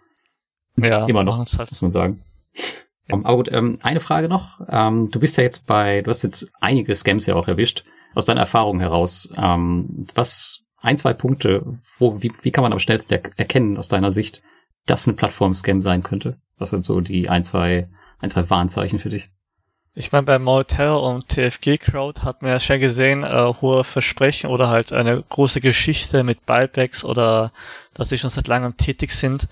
Ja, 0.77 1.05
immer 1.05 1.23
noch, 1.23 1.37
halt. 1.37 1.71
muss 1.71 1.81
man 1.81 1.91
sagen. 1.91 2.23
Ja. 3.07 3.19
Aber 3.23 3.37
gut, 3.37 3.49
ähm, 3.51 3.77
eine 3.83 3.99
Frage 3.99 4.27
noch. 4.27 4.59
Ähm, 4.67 5.09
du 5.11 5.19
bist 5.19 5.37
ja 5.37 5.43
jetzt 5.43 5.67
bei, 5.67 6.01
du 6.01 6.09
hast 6.09 6.23
jetzt 6.23 6.51
einige 6.59 6.95
Scams 6.95 7.27
ja 7.27 7.35
auch 7.35 7.47
erwischt. 7.47 7.83
Aus 8.15 8.25
deiner 8.25 8.39
Erfahrung 8.39 8.79
heraus, 8.79 9.29
ähm, 9.37 10.07
was 10.15 10.61
ein, 10.77 10.97
zwei 10.97 11.13
Punkte, 11.13 11.65
wo, 11.97 12.21
wie, 12.21 12.31
wie 12.41 12.51
kann 12.51 12.63
man 12.63 12.73
am 12.73 12.79
schnellsten 12.79 13.13
er 13.13 13.21
erkennen 13.35 13.77
aus 13.77 13.87
deiner 13.87 14.11
Sicht, 14.11 14.41
dass 14.85 15.07
eine 15.07 15.15
Plattform-Scam 15.15 15.81
sein 15.81 16.01
könnte? 16.01 16.37
Was 16.57 16.69
sind 16.69 16.85
so 16.85 17.01
die 17.01 17.29
ein, 17.29 17.43
zwei, 17.43 17.87
ein, 18.19 18.29
zwei 18.29 18.49
Warnzeichen 18.49 18.99
für 18.99 19.09
dich? 19.09 19.29
Ich 19.93 20.11
meine, 20.11 20.25
bei 20.25 20.39
Motel 20.39 20.89
und 20.89 21.29
TFG 21.29 21.77
Crowd 21.77 22.23
hat 22.23 22.41
man 22.41 22.51
ja 22.51 22.59
schon 22.59 22.81
gesehen, 22.81 23.23
äh, 23.23 23.53
hohe 23.61 23.85
Versprechen 23.85 24.49
oder 24.49 24.67
halt 24.67 24.91
eine 24.91 25.21
große 25.21 25.61
Geschichte 25.61 26.23
mit 26.23 26.45
Buybacks 26.45 27.05
oder 27.05 27.53
dass 27.93 28.09
sie 28.09 28.17
schon 28.17 28.29
seit 28.29 28.47
langem 28.47 28.75
tätig 28.75 29.11
sind 29.11 29.47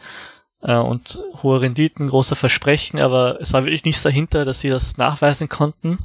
äh, 0.61 0.76
und 0.76 1.19
hohe 1.41 1.61
Renditen, 1.61 2.10
große 2.10 2.35
Versprechen, 2.35 2.99
aber 2.99 3.40
es 3.40 3.53
war 3.53 3.64
wirklich 3.64 3.85
nichts 3.85 4.03
dahinter, 4.03 4.44
dass 4.44 4.60
sie 4.60 4.69
das 4.69 4.98
nachweisen 4.98 5.48
konnten. 5.48 5.99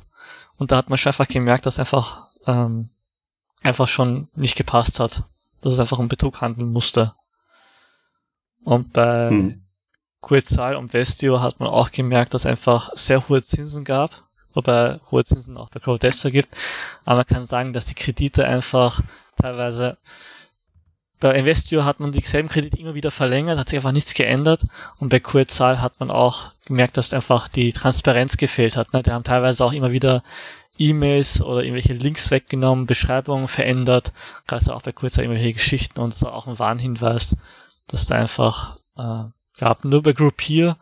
Und 0.57 0.71
da 0.71 0.77
hat 0.77 0.89
man 0.89 0.99
schon 0.99 1.11
einfach 1.11 1.29
gemerkt, 1.29 1.67
dass 1.67 1.81
einfach 1.81 2.29
ähm, 2.47 2.91
einfach 3.63 3.89
schon 3.89 4.29
nicht 4.35 4.57
gepasst 4.57 5.01
hat. 5.01 5.25
Dass 5.61 5.73
es 5.73 5.81
einfach 5.81 5.99
um 5.99 6.09
Betrug 6.09 6.41
handeln 6.41 6.71
musste. 6.71 7.15
Und 8.63 8.93
bei 8.93 9.31
hm. 9.31 9.63
Kurzal 10.21 10.77
und 10.77 10.93
Vestio 10.93 11.41
hat 11.41 11.61
man 11.61 11.69
auch 11.69 11.91
gemerkt, 11.91 12.35
dass 12.35 12.43
es 12.43 12.47
einfach 12.47 12.91
sehr 12.95 13.29
hohe 13.29 13.43
Zinsen 13.43 13.85
gab, 13.85 14.25
wobei 14.53 14.99
hohe 15.11 15.25
Zinsen 15.25 15.57
auch 15.57 15.71
bei 15.71 15.81
Crowdester 15.81 16.31
gibt. 16.31 16.55
Aber 17.05 17.17
man 17.17 17.27
kann 17.27 17.47
sagen, 17.47 17.73
dass 17.73 17.87
die 17.87 17.95
Kredite 17.95 18.47
einfach 18.47 19.01
teilweise 19.41 19.97
bei 21.21 21.35
Investio 21.35 21.85
hat 21.85 21.99
man 21.99 22.13
dieselben 22.13 22.49
Kredite 22.49 22.79
immer 22.79 22.95
wieder 22.95 23.11
verlängert, 23.11 23.59
hat 23.59 23.69
sich 23.69 23.79
einfach 23.79 23.93
nichts 23.93 24.15
geändert. 24.15 24.63
Und 24.99 25.09
bei 25.09 25.19
Kurzal 25.19 25.81
hat 25.81 25.99
man 25.99 26.11
auch 26.11 26.53
gemerkt, 26.65 26.97
dass 26.97 27.13
einfach 27.13 27.49
die 27.49 27.73
Transparenz 27.73 28.37
gefehlt 28.37 28.77
hat. 28.77 28.93
Ne? 28.93 29.03
Die 29.03 29.11
haben 29.11 29.25
teilweise 29.25 29.65
auch 29.65 29.73
immer 29.73 29.91
wieder 29.91 30.23
E-Mails 30.79 31.41
oder 31.41 31.63
irgendwelche 31.65 31.95
Links 31.95 32.31
weggenommen, 32.31 32.87
Beschreibungen 32.87 33.49
verändert, 33.49 34.13
gerade 34.47 34.73
auch 34.73 34.83
bei 34.83 34.93
Kurzal 34.93 35.25
irgendwelche 35.25 35.55
Geschichten 35.55 35.99
und 35.99 36.21
war 36.23 36.35
auch 36.35 36.47
ein 36.47 36.59
Warnhinweis, 36.59 37.37
dass 37.89 38.07
da 38.07 38.15
einfach 38.15 38.79
äh, 38.97 39.25
gab. 39.59 39.85
Nur 39.85 40.03
bei 40.03 40.13
Groupier, 40.13 40.77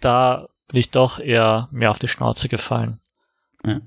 da 0.00 0.48
bin 0.68 0.78
ich 0.80 0.90
doch 0.90 1.18
eher 1.18 1.68
mehr 1.70 1.90
auf 1.90 1.98
die 1.98 2.08
Schnauze 2.08 2.48
gefallen. 2.48 2.98
Ja. 3.66 3.80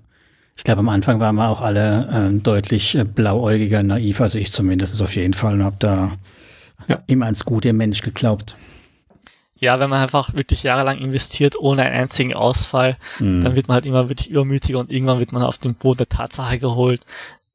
Ich 0.58 0.64
glaube, 0.64 0.80
am 0.80 0.90
Anfang 0.90 1.20
waren 1.20 1.36
wir 1.36 1.50
auch 1.50 1.62
alle 1.62 2.32
äh, 2.34 2.40
deutlich 2.40 2.96
äh, 2.96 3.04
blauäugiger, 3.04 3.84
naiv, 3.84 4.22
also 4.22 4.38
ich 4.38 4.54
zumindest 4.54 5.02
auf 5.02 5.16
jeden 5.16 5.34
Fall 5.34 5.56
und 5.56 5.64
habe 5.64 5.76
da 5.80 6.12
ja. 6.88 7.04
immer 7.08 7.26
ans 7.26 7.44
gute 7.44 7.74
Mensch 7.74 8.02
geglaubt. 8.02 8.56
Ja, 9.58 9.80
wenn 9.80 9.90
man 9.90 10.02
einfach 10.02 10.34
wirklich 10.34 10.64
jahrelang 10.64 11.00
investiert, 11.00 11.58
ohne 11.58 11.84
einen 11.84 12.02
einzigen 12.02 12.34
Ausfall, 12.34 12.98
mhm. 13.20 13.44
dann 13.44 13.56
wird 13.56 13.68
man 13.68 13.76
halt 13.76 13.86
immer 13.86 14.10
wirklich 14.10 14.30
übermütiger 14.30 14.80
und 14.80 14.92
irgendwann 14.92 15.20
wird 15.20 15.32
man 15.32 15.44
auf 15.44 15.58
den 15.58 15.76
Boden 15.76 16.00
der 16.00 16.10
Tatsache 16.10 16.60
geholt. 16.60 17.06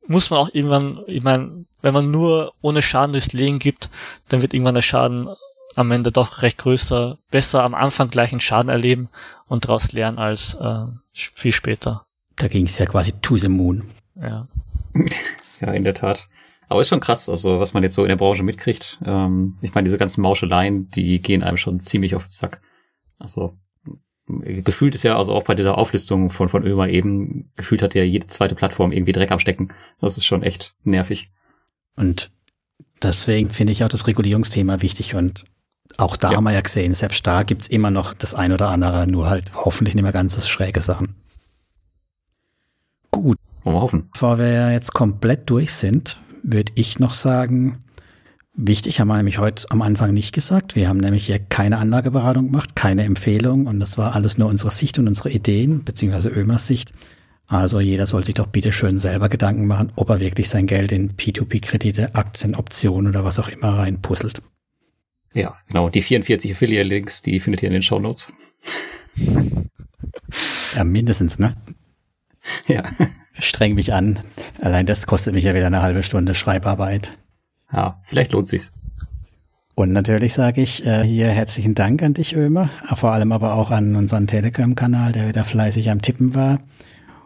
Muss 0.06 0.30
man 0.30 0.40
auch 0.40 0.50
irgendwann, 0.52 1.00
ich 1.06 1.22
meine, 1.22 1.66
wenn 1.82 1.94
man 1.94 2.10
nur 2.10 2.52
ohne 2.62 2.82
Schaden 2.82 3.12
durchs 3.12 3.32
Leben 3.32 3.58
gibt, 3.58 3.90
dann 4.28 4.42
wird 4.42 4.54
irgendwann 4.54 4.74
der 4.74 4.82
Schaden 4.82 5.28
am 5.76 5.90
Ende 5.90 6.12
doch 6.12 6.42
recht 6.42 6.58
größer, 6.58 7.18
besser 7.30 7.62
am 7.62 7.74
Anfang 7.74 8.10
gleich 8.10 8.32
einen 8.32 8.40
Schaden 8.40 8.68
erleben 8.68 9.08
und 9.46 9.64
daraus 9.64 9.92
lernen 9.92 10.18
als 10.18 10.54
äh, 10.54 10.86
viel 11.12 11.52
später. 11.52 12.06
Da 12.36 12.48
ging 12.48 12.66
es 12.66 12.78
ja 12.78 12.86
quasi 12.86 13.12
to 13.20 13.36
the 13.36 13.48
moon. 13.48 13.84
Ja. 14.20 14.48
ja, 15.60 15.72
in 15.72 15.84
der 15.84 15.94
Tat. 15.94 16.28
Aber 16.68 16.80
ist 16.80 16.88
schon 16.88 17.00
krass, 17.00 17.28
also 17.28 17.58
was 17.58 17.74
man 17.74 17.82
jetzt 17.82 17.94
so 17.94 18.04
in 18.04 18.08
der 18.08 18.16
Branche 18.16 18.42
mitkriegt. 18.42 18.98
Ähm, 19.04 19.58
ich 19.60 19.74
meine, 19.74 19.84
diese 19.84 19.98
ganzen 19.98 20.22
Mauscheleien, 20.22 20.88
die 20.90 21.20
gehen 21.20 21.42
einem 21.42 21.56
schon 21.56 21.80
ziemlich 21.80 22.14
auf 22.14 22.24
den 22.24 22.30
Sack. 22.30 22.60
Also 23.18 23.52
gefühlt 24.26 24.94
ist 24.94 25.02
ja, 25.02 25.16
also 25.16 25.34
auch 25.34 25.44
bei 25.44 25.54
dieser 25.54 25.78
Auflistung 25.78 26.30
von, 26.30 26.48
von 26.48 26.64
Ömer 26.64 26.88
eben, 26.88 27.50
gefühlt 27.56 27.82
hat 27.82 27.94
ja 27.94 28.02
jede 28.02 28.28
zweite 28.28 28.54
Plattform 28.54 28.92
irgendwie 28.92 29.12
Dreck 29.12 29.32
am 29.32 29.40
Stecken. 29.40 29.72
Das 30.00 30.16
ist 30.16 30.24
schon 30.24 30.42
echt 30.42 30.74
nervig. 30.84 31.30
Und 31.96 32.30
deswegen 33.02 33.50
finde 33.50 33.72
ich 33.72 33.84
auch 33.84 33.88
das 33.88 34.06
Regulierungsthema 34.06 34.80
wichtig 34.82 35.14
und 35.14 35.44
auch 35.98 36.16
da 36.16 36.30
ja. 36.30 36.36
haben 36.36 36.44
wir 36.44 36.52
ja 36.52 36.60
gesehen, 36.60 36.94
selbst 36.94 37.26
da 37.26 37.42
gibt's 37.42 37.68
immer 37.68 37.90
noch 37.90 38.14
das 38.14 38.34
ein 38.34 38.52
oder 38.52 38.68
andere, 38.68 39.06
nur 39.06 39.28
halt 39.28 39.52
hoffentlich 39.54 39.94
nicht 39.94 40.04
mehr 40.04 40.12
ganz 40.12 40.34
so 40.34 40.40
schräge 40.40 40.80
Sachen. 40.80 41.14
Gut. 43.10 43.36
Wollen 43.64 43.76
wir 43.76 43.80
hoffen. 43.82 44.08
Bevor 44.12 44.38
wir 44.38 44.72
jetzt 44.72 44.94
komplett 44.94 45.50
durch 45.50 45.74
sind, 45.74 46.20
würde 46.42 46.72
ich 46.76 46.98
noch 46.98 47.12
sagen, 47.12 47.84
wichtig 48.54 49.00
haben 49.00 49.08
wir 49.08 49.16
nämlich 49.16 49.38
heute 49.38 49.66
am 49.70 49.82
Anfang 49.82 50.14
nicht 50.14 50.32
gesagt. 50.32 50.76
Wir 50.76 50.88
haben 50.88 50.98
nämlich 50.98 51.26
hier 51.26 51.38
keine 51.38 51.78
Anlageberatung 51.78 52.46
gemacht, 52.46 52.76
keine 52.76 53.04
Empfehlung 53.04 53.66
und 53.66 53.80
das 53.80 53.98
war 53.98 54.14
alles 54.14 54.38
nur 54.38 54.48
unsere 54.48 54.70
Sicht 54.70 54.98
und 54.98 55.08
unsere 55.08 55.30
Ideen, 55.30 55.84
beziehungsweise 55.84 56.30
Ömers 56.30 56.66
Sicht. 56.66 56.92
Also 57.46 57.80
jeder 57.80 58.06
soll 58.06 58.24
sich 58.24 58.34
doch 58.34 58.46
bitte 58.46 58.70
schön 58.70 58.98
selber 58.98 59.28
Gedanken 59.28 59.66
machen, 59.66 59.92
ob 59.96 60.08
er 60.08 60.20
wirklich 60.20 60.48
sein 60.48 60.66
Geld 60.66 60.92
in 60.92 61.16
P2P-Kredite, 61.16 62.14
Aktien, 62.14 62.54
Optionen 62.54 63.08
oder 63.08 63.24
was 63.24 63.40
auch 63.40 63.48
immer 63.48 63.76
reinpuzzelt. 63.76 64.40
Ja, 65.32 65.56
genau. 65.68 65.88
Die 65.88 66.02
44 66.02 66.52
Affiliate-Links, 66.52 67.22
die 67.22 67.40
findet 67.40 67.62
ihr 67.62 67.68
in 67.68 67.74
den 67.74 67.82
Show 67.82 67.98
Notes. 67.98 68.32
Ja, 70.76 70.84
mindestens, 70.84 71.38
ne? 71.38 71.56
Ja. 72.68 72.84
Streng 73.38 73.74
mich 73.74 73.92
an. 73.92 74.20
Allein 74.60 74.86
das 74.86 75.06
kostet 75.06 75.34
mich 75.34 75.44
ja 75.44 75.54
wieder 75.54 75.66
eine 75.66 75.82
halbe 75.82 76.02
Stunde 76.02 76.34
Schreibarbeit. 76.34 77.18
Ja, 77.72 78.00
vielleicht 78.04 78.32
lohnt 78.32 78.48
sich's. 78.48 78.72
Und 79.74 79.92
natürlich 79.92 80.34
sage 80.34 80.60
ich 80.60 80.84
äh, 80.84 81.04
hier 81.04 81.28
herzlichen 81.28 81.74
Dank 81.74 82.02
an 82.02 82.14
dich, 82.14 82.36
Ömer, 82.36 82.68
vor 82.94 83.12
allem 83.12 83.32
aber 83.32 83.54
auch 83.54 83.70
an 83.70 83.96
unseren 83.96 84.26
Telegram-Kanal, 84.26 85.12
der 85.12 85.28
wieder 85.28 85.44
fleißig 85.44 85.90
am 85.90 86.02
Tippen 86.02 86.34
war. 86.34 86.60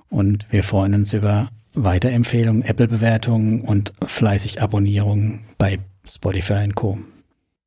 Und 0.09 0.47
wir 0.52 0.62
freuen 0.62 0.94
uns 0.94 1.12
über 1.12 1.48
Weiterempfehlungen, 1.72 2.62
Apple-Bewertungen 2.62 3.62
und 3.62 3.93
fleißig 4.06 4.62
Abonnierungen 4.62 5.40
bei 5.59 5.81
Spotify 6.09 6.62
und 6.64 6.76
Co 6.76 6.98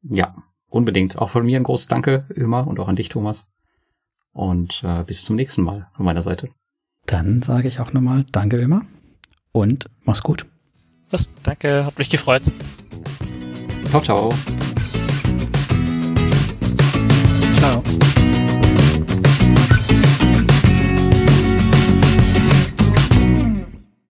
ja, 0.09 0.35
unbedingt. 0.69 1.17
Auch 1.17 1.29
von 1.29 1.45
mir 1.45 1.59
ein 1.59 1.63
großes 1.63 1.88
Danke 1.88 2.25
immer 2.35 2.67
und 2.67 2.79
auch 2.79 2.88
an 2.88 2.95
dich, 2.95 3.09
Thomas. 3.09 3.47
Und 4.31 4.84
äh, 4.84 5.03
bis 5.03 5.23
zum 5.23 5.35
nächsten 5.35 5.63
Mal 5.63 5.88
von 5.95 6.05
meiner 6.05 6.21
Seite. 6.21 6.49
Dann 7.05 7.41
sage 7.41 7.67
ich 7.67 7.79
auch 7.79 7.93
nochmal 7.93 8.25
Danke 8.31 8.57
immer 8.57 8.84
und 9.51 9.89
mach's 10.03 10.21
gut. 10.21 10.45
Was? 11.09 11.31
Danke, 11.43 11.85
hat 11.85 11.97
mich 11.97 12.09
gefreut. 12.09 12.43
Ciao, 13.89 14.01
ciao. 14.01 14.34
Ciao. 17.55 17.84